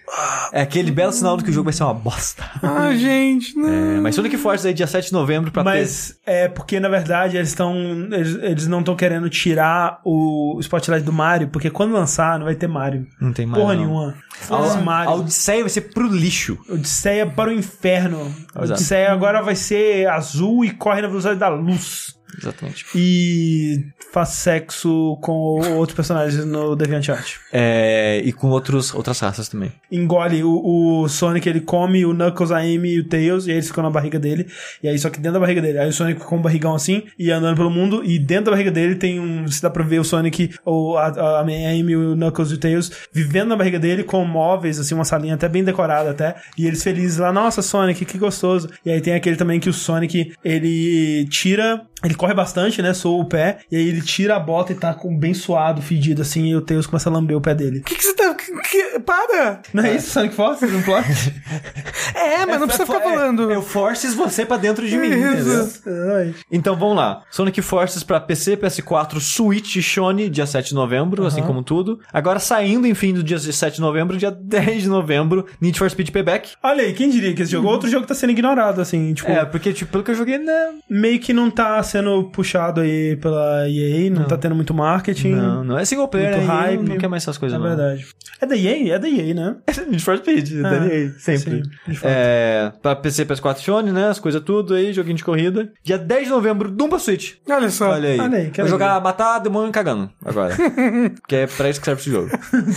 É 0.52 0.62
aquele 0.62 0.90
belo 0.90 1.12
sinal 1.12 1.36
de 1.36 1.44
que 1.44 1.50
o 1.50 1.52
jogo 1.52 1.64
vai 1.64 1.72
ser 1.72 1.84
uma 1.84 1.94
bosta. 1.94 2.44
Ah, 2.76 2.94
gente, 2.94 3.56
não. 3.56 3.68
É, 3.68 4.00
mas 4.00 4.14
Sonic 4.14 4.36
Forces 4.36 4.66
aí 4.66 4.74
dia 4.74 4.86
7 4.86 5.06
de 5.06 5.12
novembro 5.12 5.50
pra 5.50 5.64
PC. 5.64 5.78
Mas 5.78 6.18
é 6.26 6.48
porque, 6.48 6.78
na 6.80 6.88
verdade, 6.88 7.36
eles 7.36 7.48
estão. 7.48 7.74
Eles, 8.10 8.34
eles 8.42 8.66
não 8.66 8.80
estão 8.80 8.94
querendo 8.96 9.30
tirar 9.30 10.00
o 10.04 10.58
spotlight 10.60 11.04
do 11.04 11.12
Mario, 11.12 11.48
porque 11.48 11.70
quando 11.70 11.92
lançar, 11.92 12.38
não 12.38 12.44
vai 12.46 12.54
ter 12.54 12.66
Mario. 12.66 13.06
Não 13.20 13.32
tem 13.32 13.46
mais. 13.46 13.62
Porra 13.62 13.74
não. 13.74 13.82
nenhuma. 13.82 14.14
A, 14.40 14.44
Foda-se 14.44 14.78
a 14.78 14.80
Mario. 14.80 15.12
Odisseia 15.12 15.60
vai 15.60 15.70
ser 15.70 15.80
pro 15.82 16.06
lixo. 16.06 16.58
Odisseia 16.68 17.26
para 17.26 17.50
o 17.50 17.52
inferno. 17.52 18.22
A 18.54 18.64
Exato. 18.64 18.72
Odisseia 18.80 19.12
agora 19.12 19.42
vai 19.42 19.54
ser 19.56 20.08
azul 20.08 20.64
e 20.64 20.70
corre 20.70 21.00
na 21.02 21.08
velocidade 21.08 21.38
da 21.38 21.48
luz. 21.48 22.14
Exatamente. 22.38 22.84
E 22.94 23.84
faz 24.12 24.30
sexo 24.30 25.18
com 25.20 25.60
outros 25.76 25.94
personagens 25.94 26.44
no 26.44 26.74
DeviantArt. 26.74 27.36
É, 27.52 28.20
e 28.24 28.32
com 28.32 28.48
outros, 28.48 28.94
outras 28.94 29.20
raças 29.20 29.48
também. 29.48 29.72
Engole 29.90 30.42
o, 30.42 31.02
o 31.02 31.08
Sonic, 31.08 31.48
ele 31.48 31.60
come 31.60 32.04
o 32.04 32.12
Knuckles, 32.12 32.50
a 32.50 32.58
Amy 32.58 32.94
e 32.94 33.00
o 33.00 33.08
Tails, 33.08 33.46
e 33.46 33.50
aí 33.50 33.56
eles 33.56 33.68
ficam 33.68 33.84
na 33.84 33.90
barriga 33.90 34.18
dele. 34.18 34.46
E 34.82 34.88
aí, 34.88 34.98
só 34.98 35.10
que 35.10 35.18
dentro 35.18 35.34
da 35.34 35.40
barriga 35.40 35.60
dele. 35.60 35.78
Aí 35.78 35.88
o 35.88 35.92
Sonic 35.92 36.20
com 36.20 36.36
um 36.36 36.42
barrigão 36.42 36.74
assim, 36.74 37.04
e 37.18 37.30
andando 37.30 37.56
pelo 37.56 37.70
mundo, 37.70 38.02
e 38.04 38.18
dentro 38.18 38.46
da 38.46 38.50
barriga 38.52 38.70
dele 38.70 38.94
tem 38.94 39.20
um. 39.20 39.46
Se 39.48 39.60
dá 39.60 39.70
pra 39.70 39.84
ver 39.84 40.00
o 40.00 40.04
Sonic, 40.04 40.54
ou 40.64 40.96
a, 40.96 41.08
a 41.08 41.40
Amy, 41.40 41.96
o 41.96 42.14
Knuckles 42.14 42.50
e 42.50 42.54
o 42.54 42.58
Tails, 42.58 42.90
vivendo 43.12 43.48
na 43.48 43.56
barriga 43.56 43.78
dele 43.78 44.02
com 44.02 44.24
móveis, 44.24 44.78
assim, 44.78 44.94
uma 44.94 45.04
salinha 45.04 45.34
até 45.34 45.48
bem 45.48 45.64
decorada 45.64 46.10
até. 46.10 46.36
E 46.56 46.66
eles 46.66 46.82
felizes 46.82 47.18
lá, 47.18 47.32
nossa, 47.32 47.62
Sonic, 47.62 48.04
que 48.04 48.18
gostoso. 48.18 48.68
E 48.84 48.90
aí 48.90 49.00
tem 49.00 49.14
aquele 49.14 49.36
também 49.36 49.60
que 49.60 49.68
o 49.68 49.72
Sonic, 49.72 50.32
ele 50.44 51.26
tira. 51.28 51.82
Ele 52.04 52.14
corre 52.14 52.34
bastante, 52.34 52.82
né? 52.82 52.92
Soa 52.92 53.20
o 53.22 53.24
pé. 53.24 53.58
E 53.70 53.76
aí 53.76 53.88
ele 53.88 54.02
tira 54.02 54.36
a 54.36 54.40
bota 54.40 54.72
e 54.72 54.74
tá 54.76 54.92
com 54.92 55.16
bem 55.18 55.32
suado, 55.32 55.80
fedido, 55.80 56.22
assim, 56.22 56.46
e 56.48 56.54
o 56.56 56.60
Tails 56.60 56.86
começa 56.86 57.08
a 57.08 57.12
lamber 57.12 57.36
o 57.36 57.40
pé 57.40 57.54
dele. 57.54 57.78
O 57.80 57.82
que, 57.84 57.94
que 57.94 58.02
você 58.04 58.14
tá. 58.14 58.34
que- 58.34 58.52
que- 58.52 59.00
para! 59.00 59.62
Não 59.72 59.82
é 59.84 59.94
isso, 59.96 60.10
Sonic 60.10 60.34
Force? 60.34 60.64
Não 60.66 60.82
plot? 60.82 61.04
É, 62.14 62.46
mas 62.46 62.60
não 62.60 62.66
precisa 62.66 62.86
ficar 62.86 63.00
falando. 63.00 63.50
Eu 63.50 63.62
forces 63.62 64.14
você 64.14 64.44
pra 64.46 64.56
dentro 64.56 64.86
de 64.86 64.96
mim, 64.96 65.08
Isso. 65.08 65.80
entendeu? 65.86 66.34
Então 66.50 66.76
vamos 66.76 66.96
lá. 66.96 67.22
Sonic 67.30 67.60
Forces 67.62 68.02
pra 68.02 68.20
PC, 68.20 68.56
PS4, 68.56 69.20
Switch 69.20 69.76
e 69.76 69.82
Shone, 69.82 70.28
dia 70.28 70.46
7 70.46 70.70
de 70.70 70.74
novembro, 70.74 71.26
assim 71.26 71.42
como 71.42 71.62
tudo. 71.62 72.00
Agora 72.12 72.38
saindo, 72.38 72.86
enfim, 72.86 73.12
do 73.12 73.22
dia 73.22 73.38
7 73.38 73.76
de 73.76 73.80
novembro, 73.80 74.16
dia 74.16 74.30
10 74.30 74.82
de 74.84 74.88
novembro, 74.88 75.46
Need 75.60 75.78
for 75.78 75.90
Speed 75.90 76.10
Payback. 76.10 76.52
Olha 76.62 76.82
aí, 76.84 76.92
quem 76.94 77.10
diria 77.10 77.34
que 77.34 77.42
esse 77.42 77.52
jogo? 77.52 77.68
Outro 77.68 77.88
jogo 77.88 78.06
tá 78.06 78.14
sendo 78.14 78.30
ignorado, 78.30 78.80
assim, 78.80 79.12
tipo, 79.14 79.30
É, 79.30 79.44
porque, 79.44 79.72
tipo, 79.72 79.90
pelo 79.92 80.04
que 80.04 80.10
eu 80.10 80.14
joguei, 80.14 80.38
né? 80.38 80.70
meio 80.88 81.18
que 81.18 81.32
não 81.32 81.50
tá 81.50 81.82
sendo 81.86 82.24
puxado 82.24 82.82
aí 82.82 83.16
pela 83.16 83.66
EA, 83.68 84.10
não, 84.10 84.24
tá 84.24 84.36
tendo 84.36 84.54
muito 84.54 84.74
marketing. 84.74 85.30
Não, 85.34 85.64
não. 85.64 85.78
É 85.78 85.84
single 85.86 86.06
player, 86.08 86.36
Muito 86.36 86.46
hype. 86.46 86.76
Não, 86.82 86.82
não 86.84 86.98
quer 86.98 87.08
mais 87.08 87.22
essas 87.22 87.38
coisas, 87.38 87.56
É 87.56 87.58
não. 87.58 87.66
verdade. 87.66 88.06
É 88.40 88.44
da 88.46 88.54
EA? 88.56 88.94
É 88.94 88.98
da 88.98 89.08
EA, 89.08 89.32
né? 89.34 89.56
Need 89.88 90.02
for 90.04 90.18
Speed, 90.18 90.60
da 90.60 90.86
EA, 90.86 91.10
sempre. 91.18 91.62
sim, 91.86 91.92
de. 91.92 91.98
É, 92.02 92.70
pra 92.82 92.94
PC, 92.94 93.24
PS4, 93.24 93.58
Shone, 93.60 93.92
né? 93.92 94.08
As 94.08 94.18
coisas 94.18 94.42
tudo 94.42 94.74
aí, 94.74 94.92
joguinho 94.92 95.16
de 95.16 95.24
corrida. 95.24 95.72
Dia 95.82 95.96
10 95.96 96.24
de 96.24 96.30
novembro, 96.30 96.70
Doom 96.70 96.88
pra 96.88 96.98
Switch. 96.98 97.34
Olha 97.48 97.70
só. 97.70 97.90
Olha 97.92 98.08
aí. 98.10 98.20
Olha 98.20 98.38
aí, 98.38 98.52
Vou 98.54 98.68
jogar 98.68 99.00
matar 99.00 99.38
demônio 99.38 99.72
cagando 99.72 100.10
agora. 100.24 100.54
que 101.26 101.36
é 101.36 101.46
pra 101.46 101.70
isso 101.70 101.80
que 101.80 101.84
serve 101.86 102.00
esse 102.00 102.10
jogo. 102.10 102.28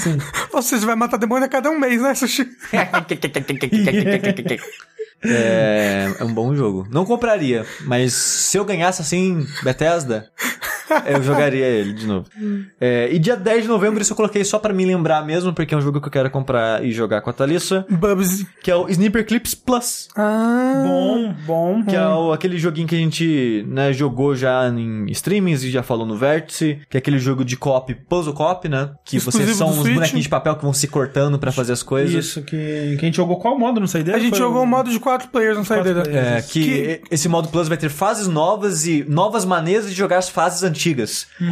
Ou 0.54 0.62
seja, 0.62 0.86
vai 0.86 0.96
matar 0.96 1.18
demônio 1.18 1.46
a 1.46 1.50
cada 1.50 1.70
um 1.70 1.78
mês, 1.80 2.02
né, 2.02 2.14
Sushi? 2.16 2.48
É, 5.24 6.14
é 6.20 6.24
um 6.24 6.34
bom 6.34 6.56
jogo. 6.56 6.88
Não 6.90 7.06
compraria, 7.06 7.66
mas 7.82 8.14
se 8.14 8.58
eu 8.58 8.66
ganhasse 8.66 9.02
assim, 9.02 9.46
Bethesda, 9.64 10.30
eu 11.06 11.22
jogaria 11.24 11.66
ele 11.66 11.94
de 11.94 12.06
novo. 12.08 12.26
É, 12.80 13.10
e 13.12 13.20
dia 13.20 13.36
10 13.36 13.64
de 13.64 13.68
novembro, 13.68 14.02
isso 14.02 14.14
eu 14.14 14.18
coloquei 14.18 14.44
só 14.44 14.58
pra 14.60 14.74
me 14.74 14.86
lembrar 14.86 15.26
mesmo, 15.26 15.54
porque 15.54 15.74
é 15.74 15.78
um 15.78 15.82
jogo 15.82 16.00
que 16.02 16.08
eu 16.08 16.12
quero 16.12 16.30
comprar 16.30 16.84
e 16.84 16.92
jogar 16.92 17.22
com 17.22 17.30
a 17.30 17.34
Thalissa, 17.34 17.86
Bubsy. 17.90 18.48
que 18.64 18.70
é 18.72 18.76
o 18.76 18.90
Sniper 18.90 19.26
Clips 19.26 19.54
Plus. 19.56 20.08
Ah. 20.16 20.84
Bom, 20.86 21.34
bom. 21.46 21.84
Que 21.84 21.96
é 21.96 22.08
o- 22.08 22.32
aquele 22.32 22.58
joguinho 22.58 22.88
que 22.88 22.96
a 22.96 23.00
gente 23.00 23.66
né, 23.68 23.92
jogou 23.94 24.36
já 24.36 24.68
em 24.70 25.06
streamings 25.12 25.64
e 25.64 25.70
já 25.72 25.84
falou 25.84 26.06
no 26.06 26.16
Vértice, 26.18 26.80
que 26.90 26.98
é 26.98 27.00
aquele 27.00 27.20
jogo 27.20 27.44
de 27.46 27.56
co-op, 27.58 27.94
puzzle 28.08 28.34
co-op, 28.34 28.68
né? 28.68 28.92
Que 29.04 29.18
Exclusivo 29.18 29.44
vocês 29.46 29.58
são 29.58 29.70
uns 29.70 29.76
Switch. 29.78 29.94
bonequinhos 29.94 30.24
de 30.24 30.30
papel 30.30 30.56
que 30.56 30.64
vão 30.64 30.74
se 30.74 30.88
cortando 30.88 31.38
pra 31.40 31.52
fazer 31.52 31.74
as 31.74 31.84
coisas. 31.84 32.26
Isso, 32.26 32.42
que, 32.42 32.56
que 32.98 32.98
a 33.02 33.06
gente 33.06 33.16
jogou 33.18 33.38
qual 33.38 33.58
modo 33.58 33.80
no 33.80 33.88
saideira? 33.88 34.18
A 34.18 34.22
gente 34.22 34.32
Foi 34.32 34.40
jogou 34.40 34.62
o 34.62 34.64
um 34.64 34.68
modo 34.68 34.90
de 34.90 35.00
quatro 35.00 35.28
players 35.30 35.58
no 35.58 35.66
saideira. 35.66 36.04
É, 36.10 36.42
que, 36.42 36.60
Que- 36.64 37.02
esse 37.12 37.28
modo 37.30 37.48
Plus 37.50 37.68
vai 37.68 37.78
ter 37.78 37.90
fases 37.90 38.28
novas 38.28 38.86
e 38.86 39.06
novas 39.08 39.46
maneiras 39.46 39.90
de 39.90 39.96
jogar 39.96 40.18
as 40.18 40.30
fases 40.30 40.64
antigas. 40.64 40.79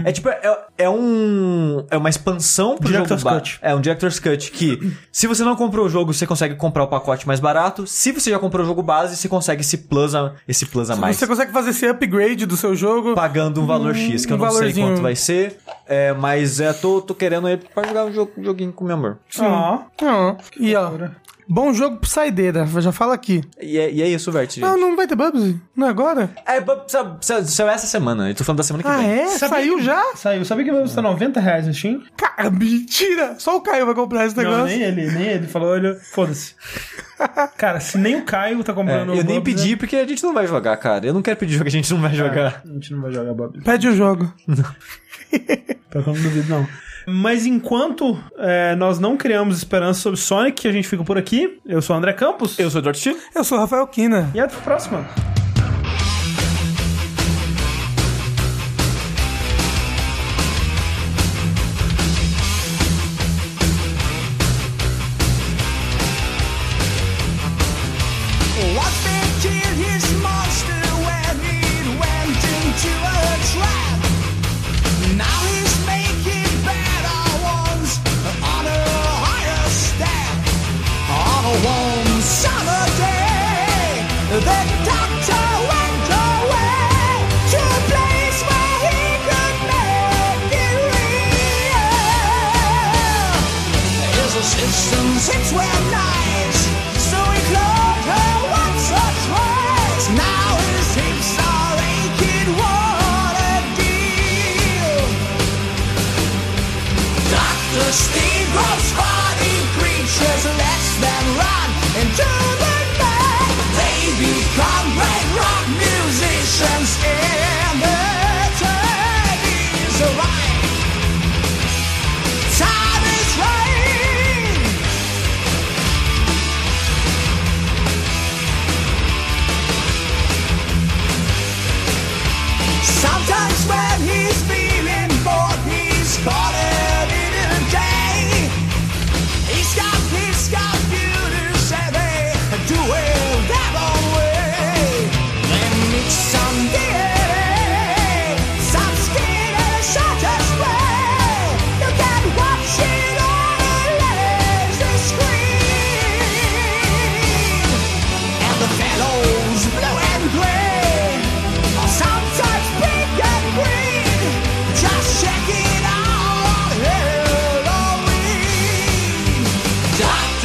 É 0.06 0.12
tipo, 0.12 0.30
é, 0.30 0.60
é 0.78 0.90
um. 0.90 1.86
É 1.90 1.98
uma 1.98 2.10
expansão 2.10 2.78
pro 2.78 2.88
Director's 2.88 3.22
jogo 3.22 3.36
Cut. 3.36 3.60
É 3.62 3.76
um 3.76 3.82
Director's 3.82 4.20
Cut 4.20 4.52
que, 4.52 4.94
se 5.12 5.28
você 5.28 5.44
não 5.44 5.56
comprou 5.56 5.86
o 5.86 5.90
jogo, 5.90 6.14
você 6.14 6.26
consegue 6.26 6.56
comprar 6.56 6.84
o 6.84 6.88
pacote 6.88 7.28
mais 7.28 7.40
barato. 7.40 7.86
Se 7.88 8.12
você 8.12 8.30
já 8.32 8.40
comprou 8.40 8.64
o 8.64 8.68
jogo 8.68 8.82
base, 8.84 9.16
você 9.16 9.28
consegue 9.30 9.62
esse 9.62 9.78
plus 9.78 10.14
a, 10.16 10.34
esse 10.48 10.66
plus 10.66 10.90
a 10.90 10.96
mais. 10.96 11.16
Você 11.18 11.28
consegue 11.28 11.52
fazer 11.52 11.72
esse 11.72 11.86
upgrade 11.88 12.46
do 12.46 12.56
seu 12.58 12.76
jogo. 12.76 13.16
Pagando 13.16 13.62
um 13.62 13.66
valor 13.66 13.92
Hum, 13.94 13.96
X, 13.98 14.26
que 14.26 14.34
eu 14.34 14.38
um 14.38 14.40
não 14.40 14.50
sei 14.50 14.58
valorzinho. 14.60 14.88
quanto 14.90 15.02
vai 15.02 15.16
ser. 15.16 15.58
É, 15.88 16.14
mas 16.14 16.60
é, 16.60 16.74
tô, 16.74 17.02
tô 17.02 17.14
querendo 17.16 17.48
aí 17.48 17.58
pra 17.58 17.88
jogar 17.88 18.06
um 18.06 18.14
jogo, 18.14 18.32
joguinho 18.42 18.74
com 18.74 18.84
meu 18.86 18.96
amor. 18.96 19.18
Ó, 19.40 19.80
Ah, 20.02 20.36
e 20.60 20.76
ó, 20.76 20.92
bom 21.48 21.74
jogo 21.74 21.98
pro 21.98 22.10
saideira, 22.10 22.66
já 22.80 22.92
fala 22.92 23.14
aqui. 23.14 23.44
E 23.62 23.78
é, 23.78 23.92
e 23.92 24.02
é 24.02 24.08
isso, 24.08 24.32
Vert. 24.32 24.58
Não, 24.58 24.78
não 24.78 24.96
vai 24.96 25.08
ter 25.08 25.16
Bubsy? 25.16 25.60
Não 25.76 25.88
é 25.88 25.90
agora? 25.90 26.30
É, 26.46 26.62
sa- 26.88 27.18
sa- 27.22 27.44
saiu 27.46 27.70
essa 27.70 27.88
semana. 27.88 28.30
Eu 28.30 28.36
tô 28.36 28.44
falando 28.44 28.58
da 28.58 28.64
semana 28.64 28.84
que 28.84 28.90
Ah, 28.90 28.98
vem. 28.98 29.10
é? 29.10 29.28
Sabia 29.28 29.50
Saiu 29.58 29.78
que- 29.78 29.84
já? 29.84 30.04
Saiu. 30.16 30.46
Sabia 30.46 30.66
que 30.66 30.72
vai 30.72 30.82
custar 30.82 31.04
90 31.04 31.40
reais 31.40 31.68
no 31.68 31.74
Steam? 31.74 32.04
Cara, 32.18 32.50
mentira! 32.50 33.36
Só 33.40 33.56
o 33.58 33.62
Caio 33.62 33.86
vai 33.86 33.96
comprar 33.96 34.26
esse 34.26 34.36
Não, 34.36 34.44
negócio. 34.44 34.66
nem 34.66 34.82
ele, 34.82 35.12
nem 35.12 35.28
ele. 35.28 35.48
Falou, 35.48 35.70
olha, 35.70 35.96
foda-se. 35.96 36.56
Cara, 37.58 37.80
se 37.80 37.98
nem 37.98 38.16
o 38.18 38.24
Caio 38.26 38.64
tá 38.64 38.72
É, 38.72 38.76
comprando 38.76 39.14
eu 39.14 39.22
o 39.22 39.24
nem 39.24 39.40
Bubsy, 39.40 39.42
pedi 39.58 39.76
porque 39.78 39.96
a 39.96 40.06
gente 40.08 40.24
não 40.24 40.34
vai 40.34 40.46
jogar, 40.48 40.78
cara. 40.78 41.06
Eu 41.06 41.14
não 41.14 41.22
quero 41.22 41.38
pedir 41.38 41.54
jogo 41.54 41.64
que 41.64 41.70
a 41.70 41.72
gente 41.72 41.92
não 41.94 42.02
vai 42.02 42.14
jogar. 42.14 42.62
A 42.64 42.68
gente 42.74 42.94
não 42.94 43.02
vai 43.02 43.12
jogar 43.12 43.34
Bob. 43.34 43.62
Pede 43.64 43.88
o 43.88 43.96
jogo. 43.96 44.32
Pior 44.46 44.66
que 45.90 45.98
eu 45.98 46.04
não 46.06 46.14
duvido, 46.14 46.50
não. 46.50 46.68
Mas 47.10 47.46
enquanto 47.46 48.22
é, 48.38 48.76
nós 48.76 49.00
não 49.00 49.16
criamos 49.16 49.58
esperança 49.58 50.02
sobre 50.02 50.20
Sonic, 50.20 50.68
a 50.68 50.72
gente 50.74 50.90
fica 50.90 51.06
por 51.06 51.18
aqui. 51.18 51.58
Eu 51.66 51.82
sou 51.82 51.96
o 51.96 51.98
André 51.98 52.12
Campos. 52.12 52.60
Eu 52.60 52.70
sou 52.70 52.82
o 52.82 52.84
George 52.84 53.16
Eu 53.34 53.46
sou 53.46 53.58
o 53.58 53.62
Rafael 53.62 53.88
Kina. 53.88 54.30
E 54.36 54.40
até 54.42 54.54
a 54.58 54.60
próxima. 54.60 55.08
It's 95.30 95.52
where 95.52 95.87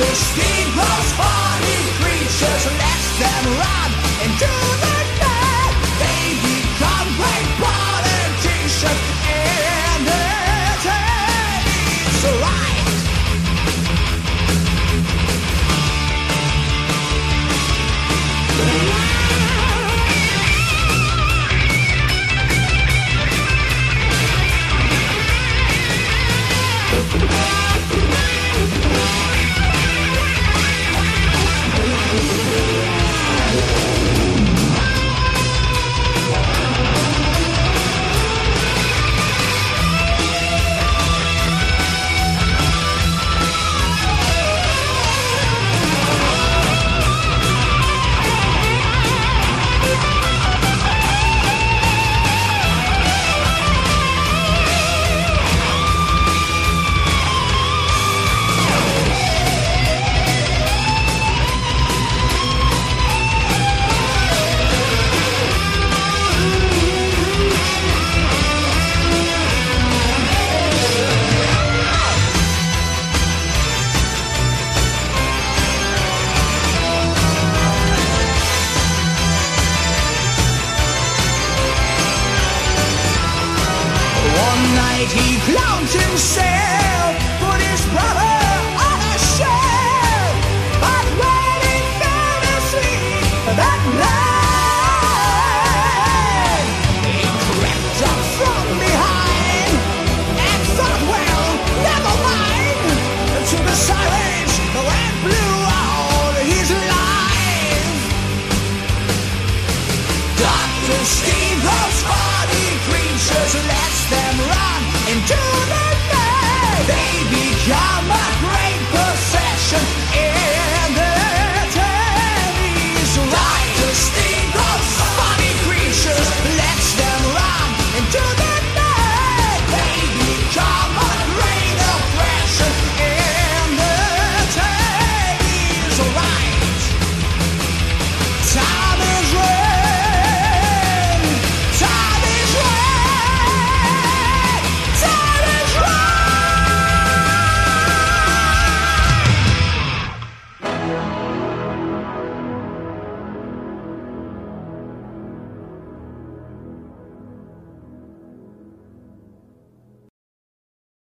To 0.03 0.17
speed 0.17 0.67
most 0.75 1.15
hardy 1.17 1.79
creatures, 2.03 2.67
let 2.77 3.03
them 3.21 3.45
run 3.57 3.91
into. 4.25 4.47
do 4.47 4.82